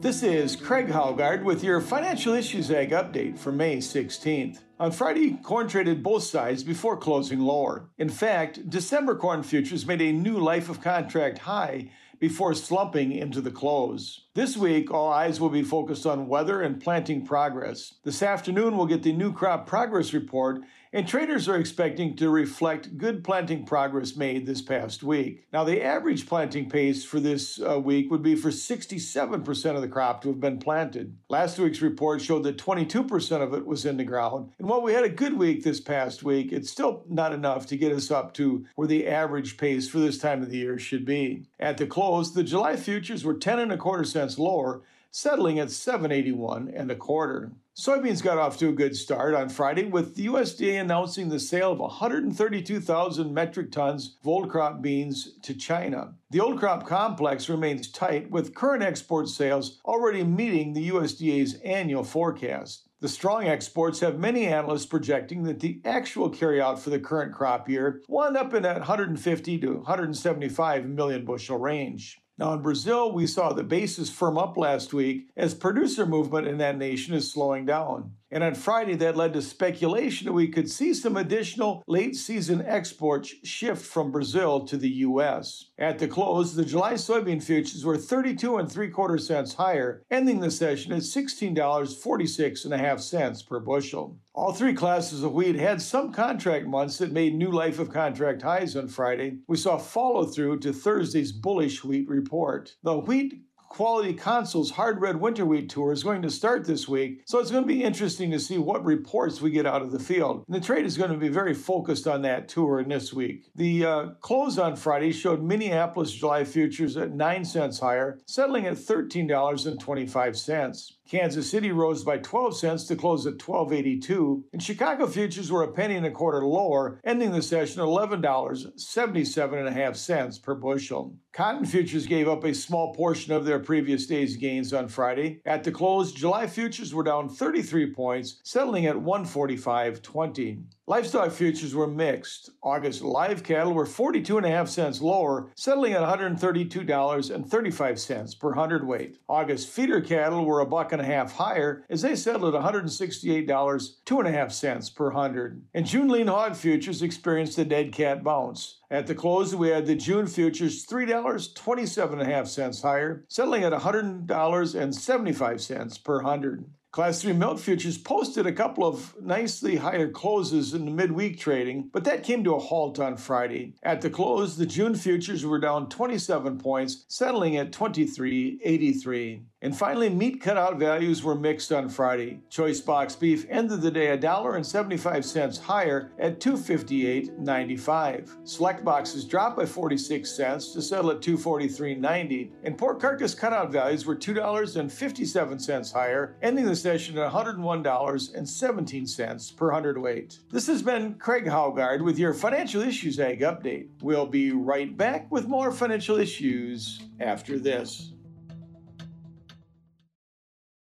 This 0.08 0.22
is 0.22 0.54
Craig 0.54 0.88
Haugard 0.88 1.44
with 1.44 1.64
your 1.64 1.80
Financial 1.80 2.34
Issues 2.34 2.70
Ag 2.70 2.90
update 2.90 3.38
for 3.38 3.52
May 3.52 3.78
16th. 3.78 4.60
On 4.78 4.92
Friday, 4.92 5.38
corn 5.42 5.66
traded 5.66 6.02
both 6.02 6.24
sides 6.24 6.62
before 6.62 6.96
closing 6.96 7.40
lower. 7.40 7.88
In 7.96 8.08
fact, 8.08 8.68
December 8.68 9.16
corn 9.16 9.42
futures 9.42 9.86
made 9.86 10.02
a 10.02 10.12
new 10.12 10.38
life 10.38 10.68
of 10.68 10.80
contract 10.80 11.38
high 11.38 11.90
before 12.18 12.54
slumping 12.54 13.12
into 13.12 13.40
the 13.40 13.50
close. 13.50 14.26
This 14.34 14.56
week, 14.56 14.90
all 14.92 15.12
eyes 15.12 15.40
will 15.40 15.50
be 15.50 15.62
focused 15.62 16.04
on 16.04 16.28
weather 16.28 16.62
and 16.62 16.82
planting 16.82 17.24
progress. 17.24 17.94
This 18.04 18.22
afternoon, 18.22 18.76
we'll 18.76 18.86
get 18.86 19.02
the 19.02 19.12
new 19.12 19.32
crop 19.32 19.66
progress 19.66 20.12
report 20.12 20.62
and 20.92 21.06
traders 21.06 21.48
are 21.48 21.56
expecting 21.56 22.16
to 22.16 22.30
reflect 22.30 22.96
good 22.96 23.22
planting 23.22 23.64
progress 23.64 24.16
made 24.16 24.46
this 24.46 24.62
past 24.62 25.02
week. 25.02 25.46
Now, 25.52 25.64
the 25.64 25.82
average 25.82 26.26
planting 26.26 26.70
pace 26.70 27.04
for 27.04 27.20
this 27.20 27.60
uh, 27.60 27.78
week 27.78 28.10
would 28.10 28.22
be 28.22 28.34
for 28.34 28.50
67% 28.50 29.74
of 29.74 29.82
the 29.82 29.88
crop 29.88 30.22
to 30.22 30.28
have 30.28 30.40
been 30.40 30.58
planted. 30.58 31.16
Last 31.28 31.58
week's 31.58 31.82
report 31.82 32.22
showed 32.22 32.44
that 32.44 32.58
22% 32.58 33.42
of 33.42 33.54
it 33.54 33.66
was 33.66 33.84
in 33.84 33.96
the 33.96 34.04
ground. 34.04 34.50
And 34.58 34.68
while 34.68 34.82
we 34.82 34.92
had 34.92 35.04
a 35.04 35.10
good 35.10 35.34
week 35.34 35.62
this 35.62 35.80
past 35.80 36.22
week, 36.22 36.52
it's 36.52 36.70
still 36.70 37.04
not 37.08 37.32
enough 37.32 37.66
to 37.66 37.76
get 37.76 37.92
us 37.92 38.10
up 38.10 38.34
to 38.34 38.64
where 38.74 38.88
the 38.88 39.06
average 39.06 39.56
pace 39.56 39.88
for 39.88 39.98
this 39.98 40.18
time 40.18 40.42
of 40.42 40.50
the 40.50 40.58
year 40.58 40.78
should 40.78 41.04
be. 41.04 41.44
At 41.60 41.78
the 41.78 41.86
close, 41.86 42.32
the 42.32 42.42
July 42.44 42.76
futures 42.76 43.24
were 43.24 43.34
10 43.34 43.58
and 43.58 43.72
a 43.72 43.76
quarter 43.76 44.04
cents 44.04 44.38
lower, 44.38 44.82
settling 45.10 45.58
at 45.58 45.70
781 45.70 46.68
and 46.74 46.90
a 46.90 46.96
quarter. 46.96 47.52
Soybeans 47.78 48.24
got 48.24 48.38
off 48.38 48.58
to 48.58 48.70
a 48.70 48.72
good 48.72 48.96
start 48.96 49.34
on 49.34 49.48
Friday 49.48 49.84
with 49.84 50.16
the 50.16 50.26
USDA 50.26 50.80
announcing 50.80 51.28
the 51.28 51.38
sale 51.38 51.70
of 51.70 51.78
132,000 51.78 53.32
metric 53.32 53.70
tons 53.70 54.16
of 54.20 54.26
old 54.26 54.50
crop 54.50 54.82
beans 54.82 55.34
to 55.42 55.54
China. 55.54 56.14
The 56.30 56.40
old 56.40 56.58
crop 56.58 56.88
complex 56.88 57.48
remains 57.48 57.88
tight 57.88 58.32
with 58.32 58.52
current 58.52 58.82
export 58.82 59.28
sales 59.28 59.78
already 59.84 60.24
meeting 60.24 60.72
the 60.72 60.88
USDA's 60.88 61.54
annual 61.64 62.02
forecast. 62.02 62.88
The 62.98 63.08
strong 63.08 63.44
exports 63.44 64.00
have 64.00 64.18
many 64.18 64.46
analysts 64.46 64.86
projecting 64.86 65.44
that 65.44 65.60
the 65.60 65.80
actual 65.84 66.32
carryout 66.32 66.80
for 66.80 66.90
the 66.90 66.98
current 66.98 67.32
crop 67.32 67.68
year 67.68 68.02
will 68.08 68.24
end 68.24 68.36
up 68.36 68.54
in 68.54 68.64
that 68.64 68.78
150 68.78 69.58
to 69.58 69.74
175 69.74 70.84
million 70.84 71.24
bushel 71.24 71.58
range. 71.58 72.18
Now, 72.38 72.52
in 72.52 72.62
Brazil, 72.62 73.10
we 73.10 73.26
saw 73.26 73.52
the 73.52 73.64
basis 73.64 74.08
firm 74.08 74.38
up 74.38 74.56
last 74.56 74.94
week 74.94 75.28
as 75.36 75.54
producer 75.54 76.06
movement 76.06 76.46
in 76.46 76.58
that 76.58 76.78
nation 76.78 77.14
is 77.14 77.32
slowing 77.32 77.66
down. 77.66 78.12
And 78.30 78.44
on 78.44 78.54
Friday, 78.54 78.94
that 78.96 79.16
led 79.16 79.32
to 79.32 79.42
speculation 79.42 80.26
that 80.26 80.34
we 80.34 80.48
could 80.48 80.70
see 80.70 80.92
some 80.92 81.16
additional 81.16 81.82
late 81.86 82.14
season 82.14 82.62
exports 82.66 83.34
shift 83.42 83.84
from 83.84 84.12
Brazil 84.12 84.60
to 84.66 84.76
the 84.76 84.88
U.S. 84.88 85.66
At 85.78 85.98
the 85.98 86.08
close, 86.08 86.54
the 86.54 86.64
July 86.64 86.94
soybean 86.94 87.42
futures 87.42 87.86
were 87.86 87.96
32 87.96 88.58
and 88.58 88.70
three 88.70 88.90
quarter 88.90 89.16
cents 89.16 89.54
higher, 89.54 90.02
ending 90.10 90.40
the 90.40 90.50
session 90.50 90.92
at 90.92 91.02
$16.46 91.02 92.64
and 92.64 92.74
a 92.74 92.78
half 92.78 93.00
cents 93.00 93.42
per 93.42 93.60
bushel. 93.60 94.18
All 94.34 94.52
three 94.52 94.74
classes 94.74 95.22
of 95.22 95.32
wheat 95.32 95.56
had 95.56 95.80
some 95.80 96.12
contract 96.12 96.66
months 96.66 96.98
that 96.98 97.12
made 97.12 97.34
new 97.34 97.50
life 97.50 97.78
of 97.78 97.90
contract 97.90 98.42
highs 98.42 98.76
on 98.76 98.88
Friday. 98.88 99.38
We 99.48 99.56
saw 99.56 99.78
follow 99.78 100.26
through 100.26 100.60
to 100.60 100.72
Thursday's 100.72 101.32
bullish 101.32 101.82
wheat 101.82 102.08
report. 102.08 102.76
The 102.82 102.98
wheat 102.98 103.47
Quality 103.68 104.14
Council's 104.14 104.72
Hard 104.72 105.00
Red 105.00 105.20
Winter 105.20 105.44
Wheat 105.44 105.68
Tour 105.68 105.92
is 105.92 106.02
going 106.02 106.22
to 106.22 106.30
start 106.30 106.64
this 106.64 106.88
week, 106.88 107.22
so 107.26 107.38
it's 107.38 107.50
going 107.50 107.64
to 107.64 107.68
be 107.68 107.84
interesting 107.84 108.30
to 108.30 108.40
see 108.40 108.58
what 108.58 108.84
reports 108.84 109.40
we 109.40 109.50
get 109.50 109.66
out 109.66 109.82
of 109.82 109.92
the 109.92 109.98
field. 109.98 110.44
And 110.46 110.56
the 110.56 110.60
trade 110.60 110.86
is 110.86 110.96
going 110.96 111.10
to 111.10 111.18
be 111.18 111.28
very 111.28 111.54
focused 111.54 112.08
on 112.08 112.22
that 112.22 112.48
tour 112.48 112.80
in 112.80 112.88
this 112.88 113.12
week. 113.12 113.50
The 113.54 113.84
uh, 113.84 114.06
close 114.20 114.58
on 114.58 114.76
Friday 114.76 115.12
showed 115.12 115.42
Minneapolis 115.42 116.12
July 116.12 116.44
futures 116.44 116.96
at 116.96 117.12
9 117.12 117.44
cents 117.44 117.78
higher, 117.78 118.18
settling 118.26 118.66
at 118.66 118.76
$13.25. 118.76 120.92
Kansas 121.08 121.50
City 121.50 121.72
rose 121.72 122.04
by 122.04 122.18
12 122.18 122.58
cents 122.58 122.84
to 122.84 122.94
close 122.94 123.26
at 123.26 123.38
12.82, 123.38 124.42
and 124.52 124.62
Chicago 124.62 125.06
futures 125.06 125.50
were 125.50 125.62
a 125.62 125.72
penny 125.72 125.96
and 125.96 126.04
a 126.04 126.10
quarter 126.10 126.44
lower, 126.44 127.00
ending 127.02 127.32
the 127.32 127.40
session 127.40 127.80
at 127.80 127.86
$11.77.5 127.86 130.42
per 130.42 130.54
bushel. 130.54 131.16
Cotton 131.32 131.64
futures 131.64 132.06
gave 132.06 132.28
up 132.28 132.44
a 132.44 132.52
small 132.52 132.94
portion 132.94 133.32
of 133.32 133.46
their 133.46 133.58
previous 133.58 134.06
day's 134.06 134.36
gains 134.36 134.74
on 134.74 134.88
Friday. 134.88 135.40
At 135.46 135.64
the 135.64 135.72
close, 135.72 136.12
July 136.12 136.46
futures 136.46 136.92
were 136.92 137.04
down 137.04 137.30
33 137.30 137.94
points, 137.94 138.40
settling 138.44 138.84
at 138.84 138.96
145.20. 138.96 140.64
Livestock 140.88 141.30
futures 141.32 141.74
were 141.74 141.86
mixed. 141.86 142.48
August 142.62 143.02
live 143.02 143.42
cattle 143.42 143.74
were 143.74 143.84
42.5 143.84 144.68
cents 144.68 145.02
lower, 145.02 145.50
settling 145.54 145.92
at 145.92 146.00
$132.35 146.00 148.40
per 148.40 148.54
hundredweight. 148.54 149.18
August 149.28 149.68
feeder 149.68 150.00
cattle 150.00 150.46
were 150.46 150.60
a 150.60 150.66
buck 150.66 150.92
and 150.92 151.02
a 151.02 151.04
half 151.04 151.34
higher 151.34 151.84
as 151.90 152.00
they 152.00 152.16
settled 152.16 152.54
at 152.54 152.62
$168, 152.62 153.88
two 154.06 154.18
and 154.18 154.28
a 154.28 154.32
half 154.32 154.50
cents 154.50 154.88
per 154.88 155.10
hundred. 155.10 155.62
And 155.74 155.84
June 155.84 156.08
lean 156.08 156.28
hog 156.28 156.56
futures 156.56 157.02
experienced 157.02 157.58
a 157.58 157.66
dead 157.66 157.92
cat 157.92 158.24
bounce. 158.24 158.78
At 158.90 159.06
the 159.06 159.14
close, 159.14 159.54
we 159.54 159.68
had 159.68 159.84
the 159.84 159.94
June 159.94 160.26
futures 160.26 160.86
$3.27.5 160.86 162.82
higher, 162.82 163.26
settling 163.28 163.64
at 163.64 163.74
$100.75 163.74 166.02
per 166.02 166.22
hundred. 166.22 166.64
Class 166.90 167.20
3 167.20 167.34
milk 167.34 167.58
futures 167.58 167.98
posted 167.98 168.46
a 168.46 168.52
couple 168.52 168.82
of 168.82 169.14
nicely 169.20 169.76
higher 169.76 170.08
closes 170.08 170.72
in 170.72 170.86
the 170.86 170.90
midweek 170.90 171.38
trading, 171.38 171.90
but 171.92 172.04
that 172.04 172.24
came 172.24 172.42
to 172.44 172.54
a 172.54 172.58
halt 172.58 172.98
on 172.98 173.18
Friday. 173.18 173.74
At 173.82 174.00
the 174.00 174.08
close, 174.08 174.56
the 174.56 174.64
June 174.64 174.94
futures 174.94 175.44
were 175.44 175.60
down 175.60 175.90
27 175.90 176.58
points, 176.58 177.04
settling 177.06 177.58
at 177.58 177.72
23.83. 177.72 179.42
And 179.60 179.76
finally, 179.76 180.08
meat 180.08 180.40
cutout 180.40 180.78
values 180.78 181.24
were 181.24 181.34
mixed 181.34 181.72
on 181.72 181.88
Friday. 181.88 182.38
Choice 182.48 182.80
box 182.80 183.16
beef 183.16 183.44
ended 183.50 183.80
the 183.80 183.90
day 183.90 184.16
$1.75 184.16 185.60
higher 185.60 186.12
at 186.18 186.38
$258.95. 186.38 188.48
Select 188.48 188.84
boxes 188.84 189.24
dropped 189.24 189.56
by 189.56 189.66
46 189.66 190.30
cents 190.30 190.72
to 190.72 190.80
settle 190.80 191.10
at 191.10 191.20
$243.90. 191.20 192.52
And 192.62 192.78
pork 192.78 193.00
carcass 193.00 193.34
cutout 193.34 193.72
values 193.72 194.06
were 194.06 194.14
$2.57 194.14 195.92
higher, 195.92 196.36
ending 196.40 196.66
the 196.66 196.76
session 196.80 197.18
at 197.18 197.32
$101.17 197.32 199.56
per 199.56 199.70
hundredweight. 199.70 200.40
This 200.50 200.66
has 200.66 200.82
been 200.82 201.14
Craig 201.14 201.46
Haugard 201.46 202.02
with 202.02 202.18
your 202.18 202.34
Financial 202.34 202.82
Issues 202.82 203.18
Ag 203.20 203.40
Update. 203.40 203.88
We'll 204.02 204.26
be 204.26 204.52
right 204.52 204.94
back 204.96 205.30
with 205.30 205.46
more 205.46 205.70
financial 205.72 206.18
issues 206.18 207.00
after 207.20 207.58
this. 207.58 208.12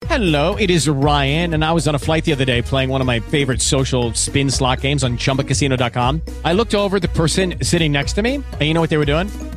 Hello, 0.09 0.55
it 0.55 0.71
is 0.71 0.89
Ryan, 0.89 1.53
and 1.53 1.63
I 1.63 1.71
was 1.71 1.87
on 1.87 1.93
a 1.93 1.99
flight 1.99 2.25
the 2.25 2.31
other 2.31 2.43
day 2.43 2.63
playing 2.63 2.89
one 2.89 2.99
of 2.99 3.05
my 3.05 3.19
favorite 3.19 3.61
social 3.61 4.11
spin 4.15 4.49
slot 4.49 4.81
games 4.81 5.03
on 5.03 5.17
chumbacasino.com. 5.17 6.23
I 6.43 6.53
looked 6.53 6.73
over 6.73 6.99
the 6.99 7.09
person 7.09 7.63
sitting 7.63 7.91
next 7.91 8.13
to 8.13 8.23
me, 8.23 8.35
and 8.35 8.61
you 8.61 8.73
know 8.73 8.81
what 8.81 8.89
they 8.89 8.97
were 8.97 9.05
doing? 9.05 9.29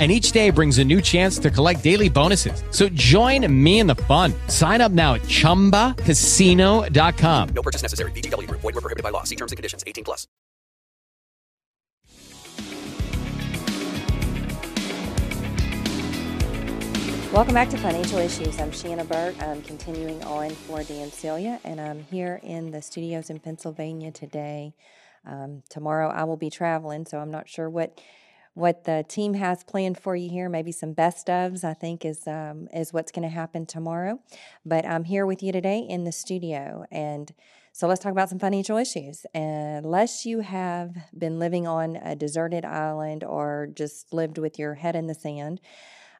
and 0.00 0.10
each 0.10 0.32
day 0.32 0.50
brings 0.50 0.78
a 0.78 0.84
new 0.84 1.00
chance 1.00 1.38
to 1.38 1.50
collect 1.50 1.84
daily 1.84 2.08
bonuses. 2.08 2.64
So 2.70 2.88
join 2.88 3.46
me 3.64 3.78
in 3.78 3.86
the 3.86 3.94
fun. 3.94 4.34
Sign 4.48 4.80
up 4.80 4.90
now 4.90 5.14
at 5.14 5.22
ChumbaCasino.com. 5.22 7.48
No 7.54 7.62
purchase 7.62 7.82
necessary. 7.82 8.10
VGW 8.10 8.48
Group. 8.48 8.62
Void 8.62 8.74
were 8.74 8.80
prohibited 8.80 9.04
by 9.04 9.10
law. 9.10 9.22
See 9.22 9.36
terms 9.36 9.52
and 9.52 9.56
conditions. 9.56 9.84
18 9.86 10.02
plus. 10.02 10.26
Welcome 17.34 17.54
back 17.54 17.68
to 17.70 17.78
Financial 17.78 18.18
Issues. 18.18 18.60
I'm 18.60 18.70
Shannon 18.70 19.08
Burt. 19.08 19.34
I'm 19.42 19.60
continuing 19.62 20.22
on 20.22 20.50
for 20.50 20.84
Dan 20.84 21.10
Celia, 21.10 21.58
and 21.64 21.80
I'm 21.80 22.04
here 22.04 22.38
in 22.44 22.70
the 22.70 22.80
studios 22.80 23.28
in 23.28 23.40
Pennsylvania 23.40 24.12
today. 24.12 24.72
Um, 25.26 25.64
tomorrow 25.68 26.10
I 26.10 26.22
will 26.22 26.36
be 26.36 26.48
traveling, 26.48 27.06
so 27.06 27.18
I'm 27.18 27.32
not 27.32 27.48
sure 27.48 27.68
what 27.68 28.00
what 28.54 28.84
the 28.84 29.04
team 29.08 29.34
has 29.34 29.62
planned 29.64 29.98
for 29.98 30.16
you 30.16 30.30
here. 30.30 30.48
Maybe 30.48 30.72
some 30.72 30.92
best 30.92 31.26
ofs, 31.26 31.64
I 31.64 31.74
think, 31.74 32.04
is 32.04 32.26
um, 32.26 32.68
is 32.72 32.92
what's 32.92 33.12
going 33.12 33.28
to 33.28 33.34
happen 33.34 33.66
tomorrow. 33.66 34.20
But 34.64 34.86
I'm 34.86 35.04
here 35.04 35.26
with 35.26 35.42
you 35.42 35.52
today 35.52 35.80
in 35.80 36.04
the 36.04 36.12
studio, 36.12 36.86
and 36.90 37.32
so 37.72 37.88
let's 37.88 38.00
talk 38.00 38.12
about 38.12 38.28
some 38.28 38.38
financial 38.38 38.76
issues. 38.78 39.26
Unless 39.34 40.24
you 40.24 40.40
have 40.40 40.94
been 41.16 41.40
living 41.40 41.66
on 41.66 41.96
a 41.96 42.14
deserted 42.14 42.64
island 42.64 43.24
or 43.24 43.68
just 43.74 44.12
lived 44.12 44.38
with 44.38 44.58
your 44.60 44.74
head 44.74 44.94
in 44.94 45.08
the 45.08 45.14
sand, 45.14 45.60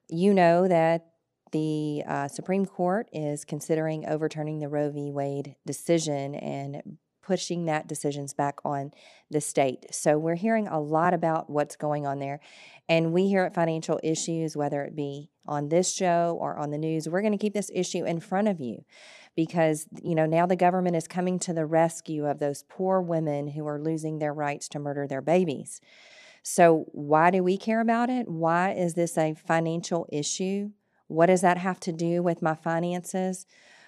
you 0.09 0.35
know 0.35 0.67
that 0.67 1.07
the 1.53 2.03
uh, 2.09 2.27
Supreme 2.27 2.67
Court 2.67 3.09
is 3.13 3.45
considering 3.45 4.05
overturning 4.05 4.59
the 4.59 4.69
Roe 4.69 4.91
v. 4.91 5.13
Wade 5.13 5.55
decision 5.65 6.35
and 6.35 6.99
pushing 7.23 7.67
that 7.67 7.87
decisions 7.87 8.35
back 8.35 8.59
on 8.65 8.91
the 9.35 9.43
state. 9.43 9.95
So 9.95 10.17
we're 10.17 10.37
hearing 10.37 10.67
a 10.67 10.81
lot 10.81 11.13
about 11.13 11.51
what's 11.51 11.77
going 11.77 12.07
on 12.07 12.19
there. 12.19 12.41
And 12.89 13.13
we 13.13 13.29
here 13.29 13.45
at 13.45 13.55
Financial 13.55 14.01
Issues, 14.03 14.57
whether 14.57 14.83
it 14.83 14.97
be 14.97 15.31
on 15.47 15.69
this 15.69 15.93
show 15.93 16.39
or 16.41 16.57
on 16.57 16.71
the 16.71 16.79
news, 16.79 17.09
we're 17.09 17.21
going 17.21 17.33
to 17.33 17.39
keep 17.39 17.53
this 17.53 17.71
issue 17.75 18.05
in 18.05 18.21
front 18.21 18.49
of 18.49 18.61
you 18.61 18.85
because 19.37 19.87
you 20.03 20.15
know 20.15 20.27
now 20.27 20.47
the 20.47 20.57
government 20.57 20.97
is 20.97 21.09
coming 21.09 21.39
to 21.41 21.53
the 21.53 21.67
rescue 21.67 22.25
of 22.25 22.39
those 22.39 22.63
poor 22.69 23.01
women 23.01 23.49
who 23.49 23.67
are 23.67 23.81
losing 23.81 24.19
their 24.19 24.33
rights 24.33 24.69
to 24.69 24.79
murder 24.79 25.07
their 25.07 25.21
babies. 25.21 25.81
So 26.43 26.87
why 26.93 27.31
do 27.31 27.43
we 27.43 27.57
care 27.57 27.81
about 27.81 28.11
it? 28.11 28.29
Why 28.29 28.73
is 28.73 28.95
this 28.95 29.19
a 29.19 29.35
financial 29.35 30.07
issue? 30.13 30.71
What 31.09 31.27
does 31.27 31.41
that 31.41 31.59
have 31.59 31.81
to 31.81 31.93
do 31.93 32.23
with 32.23 32.43
my 32.43 32.55
finances? 32.55 33.47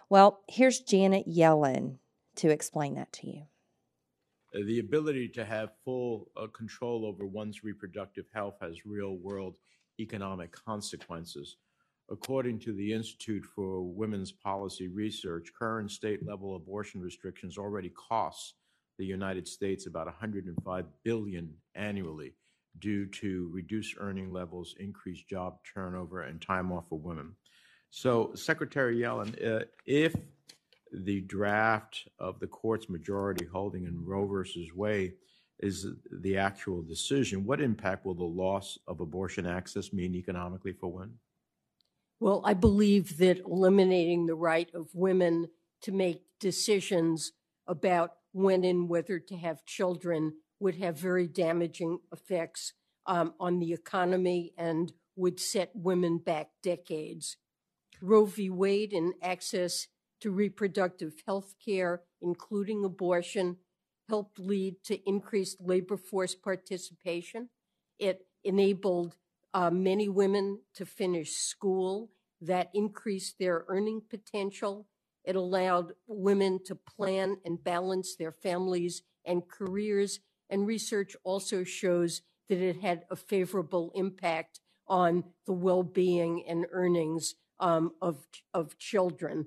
Well, 0.09 0.41
here's 0.49 0.81
Janet 0.81 1.29
Yellen 1.29 1.99
to 2.37 2.51
explain 2.51 2.95
that 2.95 3.13
to 3.15 3.27
you. 3.27 3.43
The 4.53 4.79
ability 4.79 5.29
to 5.29 5.45
have 5.45 5.71
full 5.85 6.31
uh, 6.37 6.47
control 6.47 7.05
over 7.05 7.27
one's 7.27 7.63
reproductive 7.65 8.27
health 8.33 8.57
has 8.61 8.87
real 8.87 9.17
world 9.17 9.55
economic 10.01 10.53
consequences. 10.53 11.57
According 12.11 12.61
to 12.61 12.73
the 12.73 12.93
Institute 12.93 13.45
for 13.45 13.83
Women's 13.83 14.31
Policy 14.31 14.89
Research, 14.89 15.49
current 15.59 15.91
state 15.91 16.25
level 16.27 16.55
abortion 16.55 17.01
restrictions 17.01 17.59
already 17.59 17.91
cost 17.91 18.55
the 18.99 19.05
United 19.05 19.49
States 19.49 19.87
about 19.87 20.07
105 20.07 20.87
billion 21.03 21.53
annually 21.75 22.35
due 22.79 23.07
to 23.07 23.51
reduced 23.53 23.97
earning 23.99 24.33
levels, 24.33 24.75
increased 24.79 25.29
job 25.29 25.59
turnover, 25.75 26.23
and 26.23 26.41
time 26.41 26.71
off 26.73 26.89
for 26.89 26.99
women. 26.99 27.35
So, 27.91 28.33
Secretary 28.35 28.99
Yellen, 28.99 29.35
uh, 29.45 29.65
if 29.87 30.15
the 30.93 31.21
draft 31.23 32.09
of 32.19 32.39
the 32.41 32.47
court's 32.47 32.89
majority 32.89 33.45
holding 33.45 33.85
in 33.85 34.05
Roe 34.05 34.27
versus 34.27 34.75
Wade 34.75 35.15
is 35.61 35.87
the 36.13 36.37
actual 36.37 36.83
decision, 36.83 37.45
what 37.45 37.61
impact 37.61 38.05
will 38.05 38.15
the 38.15 38.25
loss 38.25 38.79
of 38.87 39.01
abortion 39.01 39.47
access 39.47 39.93
mean 39.93 40.15
economically 40.15 40.73
for 40.73 40.93
women? 40.93 41.19
Well, 42.21 42.43
I 42.45 42.55
believe 42.55 43.19
that 43.19 43.41
eliminating 43.41 44.27
the 44.27 44.35
right 44.35 44.71
of 44.75 44.89
women 44.95 45.49
to 45.83 45.93
make 45.93 46.23
decisions 46.41 47.33
about 47.67 48.13
when 48.33 48.65
and 48.65 48.89
whether 48.89 49.19
to 49.19 49.37
have 49.37 49.65
children 49.65 50.35
would 50.61 50.77
have 50.77 50.99
very 50.99 51.27
damaging 51.27 51.99
effects 52.13 52.73
um, 53.07 53.35
on 53.39 53.59
the 53.59 53.73
economy 53.73 54.53
and 54.57 54.93
would 55.17 55.41
set 55.41 55.71
women 55.75 56.19
back 56.19 56.49
decades. 56.63 57.37
Roe 58.01 58.27
v. 58.27 58.51
Wade 58.51 58.93
and 58.93 59.15
access 59.23 59.87
to 60.21 60.31
reproductive 60.31 61.23
health 61.27 61.55
care, 61.65 62.03
including 62.21 62.85
abortion, 62.85 63.57
helped 64.09 64.39
lead 64.39 64.77
to 64.85 65.09
increased 65.09 65.61
labor 65.61 65.97
force 65.97 66.35
participation. 66.35 67.49
It 67.99 68.27
enabled 68.45 69.17
uh, 69.55 69.71
many 69.71 70.09
women 70.09 70.61
to 70.75 70.87
finish 70.87 71.33
school. 71.33 72.11
That 72.41 72.71
increased 72.75 73.39
their 73.39 73.65
earning 73.69 74.03
potential. 74.09 74.87
It 75.25 75.37
allowed 75.37 75.95
women 76.07 76.61
to 76.67 76.75
plan 76.75 77.39
and 77.45 77.63
balance 77.63 78.15
their 78.15 78.33
families 78.33 79.03
and 79.25 79.49
careers. 79.49 80.21
And 80.51 80.67
research 80.67 81.17
also 81.25 81.65
shows 81.65 82.23
that 82.49 82.59
it 82.59 82.81
had 82.81 83.05
a 83.11 83.17
favorable 83.17 83.91
impact 83.95 84.61
on 84.87 85.25
the 85.47 85.53
well 85.53 85.83
being 85.83 86.45
and 86.47 86.67
earnings 86.71 87.35
um, 87.59 87.93
of, 88.01 88.27
of 88.55 88.79
children. 88.79 89.47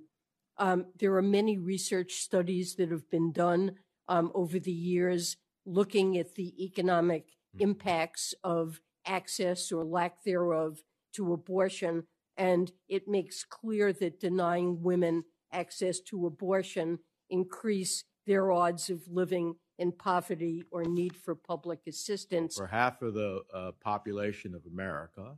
Um, 0.60 0.88
there 1.00 1.16
are 1.16 1.22
many 1.22 1.58
research 1.58 2.16
studies 2.16 2.76
that 2.76 2.92
have 2.92 3.10
been 3.10 3.32
done 3.32 3.78
um, 4.08 4.32
over 4.36 4.60
the 4.60 4.72
years, 4.72 5.38
looking 5.66 6.18
at 6.18 6.36
the 6.36 6.54
economic 6.64 7.30
impacts 7.58 8.34
of 8.44 8.82
access 9.06 9.72
or 9.72 9.84
lack 9.84 10.24
thereof 10.24 10.80
to 11.14 11.34
abortion. 11.34 12.04
And 12.38 12.72
it 12.88 13.08
makes 13.08 13.44
clear 13.44 13.94
that 13.94 14.20
denying 14.20 14.84
women 14.84 15.24
access 15.52 16.00
to 16.02 16.26
abortion 16.26 17.00
increase 17.30 18.04
their 18.28 18.52
odds 18.52 18.90
of 18.90 19.02
living 19.10 19.56
in 19.78 19.92
poverty 19.92 20.64
or 20.72 20.84
need 20.84 21.16
for 21.16 21.36
public 21.36 21.80
assistance. 21.88 22.56
For 22.58 22.68
half 22.68 23.02
of 23.02 23.14
the 23.14 23.42
uh, 23.54 23.72
population 23.82 24.54
of 24.54 24.66
America, 24.66 25.38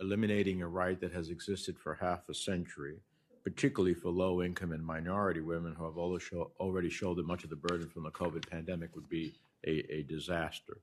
eliminating 0.00 0.62
a 0.62 0.68
right 0.68 1.00
that 1.00 1.12
has 1.12 1.30
existed 1.30 1.78
for 1.78 1.94
half 1.94 2.28
a 2.28 2.34
century, 2.34 3.00
particularly 3.44 3.94
for 3.94 4.10
low 4.10 4.42
income 4.42 4.72
and 4.72 4.84
minority 4.84 5.40
women 5.40 5.74
who 5.74 5.84
have 5.84 5.98
already 5.98 6.90
shouldered 6.90 7.26
much 7.26 7.44
of 7.44 7.50
the 7.50 7.56
burden 7.56 7.88
from 7.88 8.04
the 8.04 8.10
COVID 8.10 8.48
pandemic, 8.48 8.94
would 8.94 9.08
be 9.08 9.34
a, 9.66 9.84
a 9.92 10.02
disaster. 10.02 10.78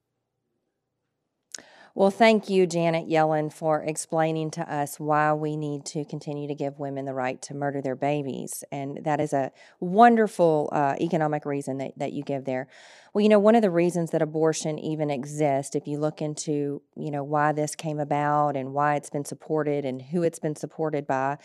Well, 1.96 2.12
thank 2.12 2.50
you, 2.50 2.68
Janet 2.68 3.10
Yellen, 3.10 3.52
for 3.52 3.82
explaining 3.82 4.52
to 4.52 4.74
us 4.74 5.00
why 5.00 5.34
we 5.34 5.58
need 5.58 5.86
to 5.88 6.06
continue 6.06 6.48
to 6.48 6.56
give 6.56 6.80
women 6.80 7.06
the 7.06 7.14
right 7.14 7.42
to 7.44 7.56
murder 7.56 7.82
their 7.82 7.96
babies. 7.96 8.64
And 8.72 9.04
that 9.04 9.20
is 9.20 9.34
a 9.34 9.52
wonderful 9.80 10.70
uh, 10.72 10.96
economic 11.02 11.46
reason 11.46 11.80
that, 11.80 11.98
that 11.98 12.14
you 12.14 12.24
give 12.24 12.46
there. 12.46 12.68
Well, 13.14 13.24
you 13.24 13.30
know, 13.30 13.40
one 13.40 13.56
of 13.56 13.64
the 13.64 13.72
reasons 13.72 14.12
that 14.12 14.22
abortion 14.22 14.78
even 14.78 15.10
exists, 15.10 15.76
if 15.76 15.88
you 15.88 15.98
look 15.98 16.22
into, 16.22 16.82
you 16.96 17.10
know, 17.10 17.24
why 17.24 17.52
this 17.54 17.76
came 17.76 18.00
about 18.00 18.56
and 18.56 18.72
why 18.72 18.96
it's 18.96 19.10
been 19.10 19.26
supported 19.26 19.84
and 19.84 20.00
who 20.02 20.22
it's 20.22 20.38
been 20.38 20.56
supported 20.56 21.08
by, 21.08 21.38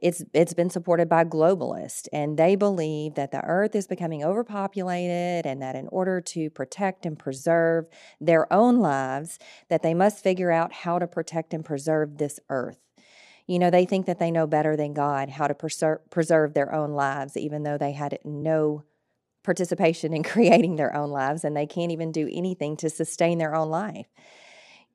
it's 0.00 0.24
it's 0.32 0.54
been 0.54 0.70
supported 0.70 1.08
by 1.10 1.24
globalists. 1.24 2.08
And 2.12 2.38
they 2.38 2.56
believe 2.56 3.14
that 3.16 3.32
the 3.32 3.42
earth 3.44 3.74
is 3.74 3.86
becoming 3.86 4.24
overpopulated 4.24 5.44
and 5.44 5.60
that 5.60 5.76
in 5.76 5.88
order 5.88 6.22
to 6.22 6.48
protect 6.48 7.04
and 7.04 7.18
preserve 7.18 7.86
their 8.18 8.50
own 8.50 8.78
lives, 8.78 9.38
that 9.68 9.82
they 9.82 9.89
must 9.94 10.22
figure 10.22 10.50
out 10.50 10.72
how 10.72 10.98
to 10.98 11.06
protect 11.06 11.54
and 11.54 11.64
preserve 11.64 12.18
this 12.18 12.40
earth. 12.48 12.78
You 13.46 13.58
know, 13.58 13.70
they 13.70 13.84
think 13.84 14.06
that 14.06 14.18
they 14.18 14.30
know 14.30 14.46
better 14.46 14.76
than 14.76 14.94
God 14.94 15.28
how 15.30 15.48
to 15.48 15.54
preserve, 15.54 16.08
preserve 16.10 16.54
their 16.54 16.72
own 16.72 16.92
lives, 16.92 17.36
even 17.36 17.62
though 17.62 17.78
they 17.78 17.92
had 17.92 18.18
no 18.24 18.84
participation 19.42 20.12
in 20.12 20.22
creating 20.24 20.76
their 20.76 20.94
own 20.94 21.10
lives 21.10 21.44
and 21.44 21.56
they 21.56 21.66
can't 21.66 21.92
even 21.92 22.12
do 22.12 22.28
anything 22.30 22.76
to 22.76 22.90
sustain 22.90 23.38
their 23.38 23.54
own 23.54 23.68
life. 23.68 24.06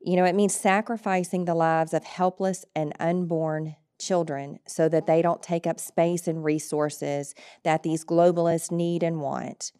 You 0.02 0.16
know, 0.16 0.26
it 0.26 0.36
means 0.36 0.56
sacrificing 0.56 1.46
the 1.46 1.56
lives 1.56 1.94
of 1.94 2.04
helpless 2.04 2.64
and 2.76 2.94
unborn 3.00 3.76
children 4.00 4.60
so 4.68 4.88
that 4.90 5.08
they 5.08 5.22
don't 5.22 5.42
take 5.42 5.66
up 5.66 5.80
space 5.80 6.28
and 6.28 6.44
resources 6.44 7.34
that 7.64 7.84
these 7.84 8.06
globalists 8.06 8.72
need 8.72 9.04
and 9.04 9.20
want. 9.20 9.72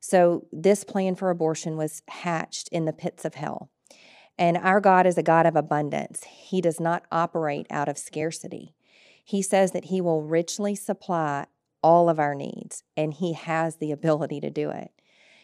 So, 0.00 0.46
this 0.52 0.82
plan 0.82 1.14
for 1.14 1.30
abortion 1.30 1.76
was 1.76 2.02
hatched 2.08 2.68
in 2.68 2.86
the 2.86 2.92
pits 2.92 3.24
of 3.24 3.36
hell. 3.36 3.70
And 4.38 4.56
our 4.56 4.80
God 4.80 5.06
is 5.06 5.18
a 5.18 5.22
God 5.22 5.46
of 5.46 5.56
abundance. 5.56 6.24
He 6.24 6.60
does 6.60 6.80
not 6.80 7.04
operate 7.12 7.66
out 7.70 7.88
of 7.88 7.98
scarcity. 7.98 8.74
He 9.24 9.42
says 9.42 9.72
that 9.72 9.86
He 9.86 10.00
will 10.00 10.22
richly 10.22 10.74
supply 10.74 11.46
all 11.82 12.08
of 12.08 12.18
our 12.18 12.34
needs, 12.34 12.82
and 12.96 13.14
He 13.14 13.34
has 13.34 13.76
the 13.76 13.92
ability 13.92 14.40
to 14.40 14.50
do 14.50 14.70
it. 14.70 14.90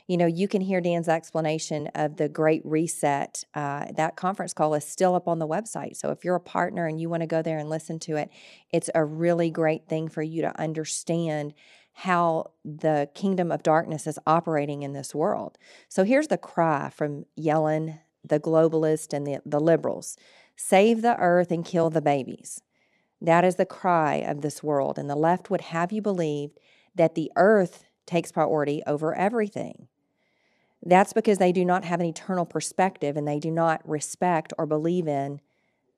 You 0.09 0.17
know, 0.17 0.27
you 0.27 0.49
can 0.49 0.63
hear 0.63 0.81
Dan's 0.81 1.09
explanation 1.09 1.89
of 1.95 2.17
the 2.17 2.31
Great 2.31 2.63
Reset. 2.65 3.45
Uh, 3.55 3.87
that 3.95 4.17
conference 4.17 4.55
call 4.55 4.73
is 4.75 4.85
still 4.85 5.15
up 5.15 5.29
on 5.29 5.39
the 5.39 5.47
website. 5.47 5.97
So 5.97 6.11
if 6.11 6.25
you're 6.25 6.35
a 6.35 6.41
partner 6.41 6.87
and 6.87 6.99
you 6.99 7.11
want 7.11 7.21
to 7.21 7.27
go 7.27 7.43
there 7.43 7.59
and 7.59 7.69
listen 7.69 7.99
to 8.01 8.17
it, 8.17 8.31
it's 8.73 8.89
a 8.95 9.05
really 9.05 9.51
great 9.51 9.87
thing 9.87 10.09
for 10.09 10.23
you 10.23 10.41
to 10.43 10.59
understand 10.59 11.53
how 11.93 12.53
the 12.65 13.11
kingdom 13.15 13.53
of 13.53 13.63
darkness 13.63 14.07
is 14.07 14.19
operating 14.27 14.83
in 14.83 14.95
this 14.95 15.15
world. 15.15 15.59
So 15.89 16.05
here's 16.05 16.29
the 16.29 16.39
cry 16.39 16.89
from 16.89 17.27
Yellen, 17.39 17.99
the 18.25 18.41
globalists 18.41 19.13
and 19.13 19.27
the, 19.27 19.41
the 19.45 19.61
liberals 19.61 20.17
save 20.57 21.03
the 21.03 21.17
earth 21.19 21.51
and 21.51 21.65
kill 21.65 21.89
the 21.91 22.03
babies. 22.03 22.61
That 23.21 23.45
is 23.45 23.57
the 23.57 23.67
cry 23.67 24.17
of 24.17 24.43
this 24.43 24.63
world. 24.63 24.99
And 24.99 25.09
the 25.09 25.17
left 25.17 25.51
would 25.51 25.61
have 25.61 25.93
you 25.93 26.03
believe 26.03 26.51
that 26.95 27.15
the 27.15 27.31
earth 27.37 27.85
takes 28.07 28.33
priority 28.33 28.83
over 28.87 29.15
everything. 29.15 29.89
That's 30.85 31.13
because 31.13 31.39
they 31.39 31.53
do 31.53 31.65
not 31.65 31.85
have 31.85 32.01
an 32.01 32.07
eternal 32.07 32.47
perspective 32.47 33.17
and 33.17 33.27
they 33.27 33.39
do 33.39 33.51
not 33.51 33.87
respect 33.89 34.53
or 34.59 34.67
believe 34.67 35.09
in 35.09 35.41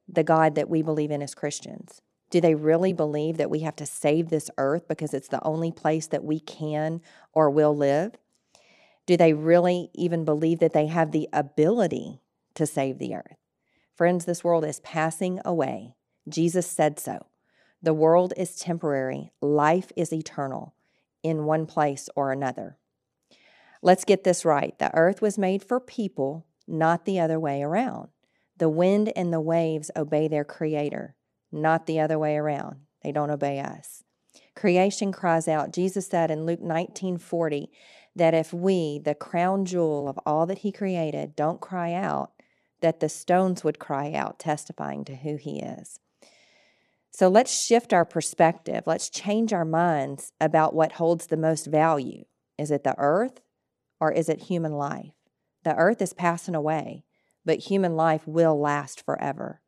the 0.09 0.25
God 0.25 0.55
that 0.55 0.69
we 0.69 0.83
believe 0.83 1.11
in 1.11 1.23
as 1.23 1.35
Christians. 1.35 2.01
Do 2.31 2.41
they 2.41 2.55
really 2.55 2.93
believe 2.93 3.37
that 3.37 3.51
we 3.51 3.61
have 3.61 3.77
to 3.77 3.87
save 3.87 4.29
this 4.29 4.51
earth 4.57 4.89
because 4.89 5.13
it's 5.13 5.29
the 5.29 5.45
only 5.45 5.73
place 5.73 6.07
that 6.09 6.25
we 6.25 6.41
can 6.41 7.01
or 7.33 7.51
will 7.51 7.77
live? 7.77 8.15
Do 9.11 9.17
they 9.17 9.33
really 9.33 9.91
even 9.93 10.25
believe 10.25 10.61
that 10.61 10.73
they 10.73 10.87
have 10.87 11.11
the 11.11 11.29
ability 11.33 12.21
to 12.55 12.65
save 12.65 13.01
the 13.01 13.17
earth? 13.17 13.39
Friends, 13.97 14.25
this 14.25 14.45
world 14.45 14.65
is 14.65 14.79
passing 14.79 15.41
away. 15.45 15.97
Jesus 16.29 16.65
said 16.65 17.01
so. 17.01 17.27
The 17.83 17.93
world 17.93 18.33
is 18.37 18.55
temporary, 18.55 19.33
life 19.43 19.91
is 19.97 20.13
eternal 20.13 20.77
in 21.25 21.45
one 21.45 21.67
place 21.67 22.09
or 22.15 22.31
another. 22.31 22.79
Let's 23.83 24.05
get 24.05 24.23
this 24.23 24.45
right. 24.45 24.79
The 24.79 24.95
earth 24.95 25.21
was 25.21 25.37
made 25.37 25.65
for 25.65 25.81
people, 25.81 26.47
not 26.69 27.05
the 27.05 27.19
other 27.19 27.41
way 27.41 27.65
around. 27.65 28.11
The 28.59 28.69
wind 28.69 29.13
and 29.17 29.33
the 29.33 29.41
waves 29.41 29.91
obey 29.97 30.29
their 30.29 30.45
creator, 30.45 31.17
not 31.51 31.87
the 31.87 31.99
other 31.99 32.17
way 32.17 32.37
around. 32.37 32.83
They 33.03 33.11
don't 33.11 33.31
obey 33.33 33.59
us. 33.59 34.05
Creation 34.55 35.11
cries 35.11 35.49
out. 35.49 35.73
Jesus 35.73 36.07
said 36.07 36.31
in 36.31 36.47
Luke 36.47 36.61
19:40 36.61 37.71
that 38.21 38.35
if 38.35 38.53
we, 38.53 38.99
the 38.99 39.15
crown 39.15 39.65
jewel 39.65 40.07
of 40.07 40.21
all 40.27 40.45
that 40.45 40.59
he 40.59 40.71
created, 40.71 41.35
don't 41.35 41.59
cry 41.59 41.95
out, 41.95 42.33
that 42.83 43.01
the 43.01 43.09
stones 43.09 43.65
would 43.65 43.79
cry 43.79 44.13
out, 44.13 44.39
testifying 44.39 45.07
to 45.07 45.17
who 45.17 45.37
he 45.37 45.59
is. 45.59 45.99
So 47.11 47.29
let's 47.29 47.65
shift 47.65 47.95
our 47.95 48.05
perspective. 48.05 48.83
Let's 48.85 49.09
change 49.09 49.55
our 49.55 49.65
minds 49.65 50.33
about 50.39 50.75
what 50.75 50.93
holds 50.93 51.29
the 51.29 51.39
most 51.39 51.67
value. 51.67 52.25
Is 52.59 52.71
it 52.71 52.85
the 52.85 52.95
earth 52.99 53.41
or 53.99 54.13
is 54.13 54.29
it 54.29 54.43
human 54.43 54.73
life? 54.73 55.15
The 55.65 55.75
earth 55.77 56.03
is 56.03 56.13
passing 56.13 56.55
away, 56.55 57.05
but 57.47 57.71
human 57.71 57.97
life 57.97 58.27
will 58.27 58.61
last 58.61 59.03
forever. 59.03 59.63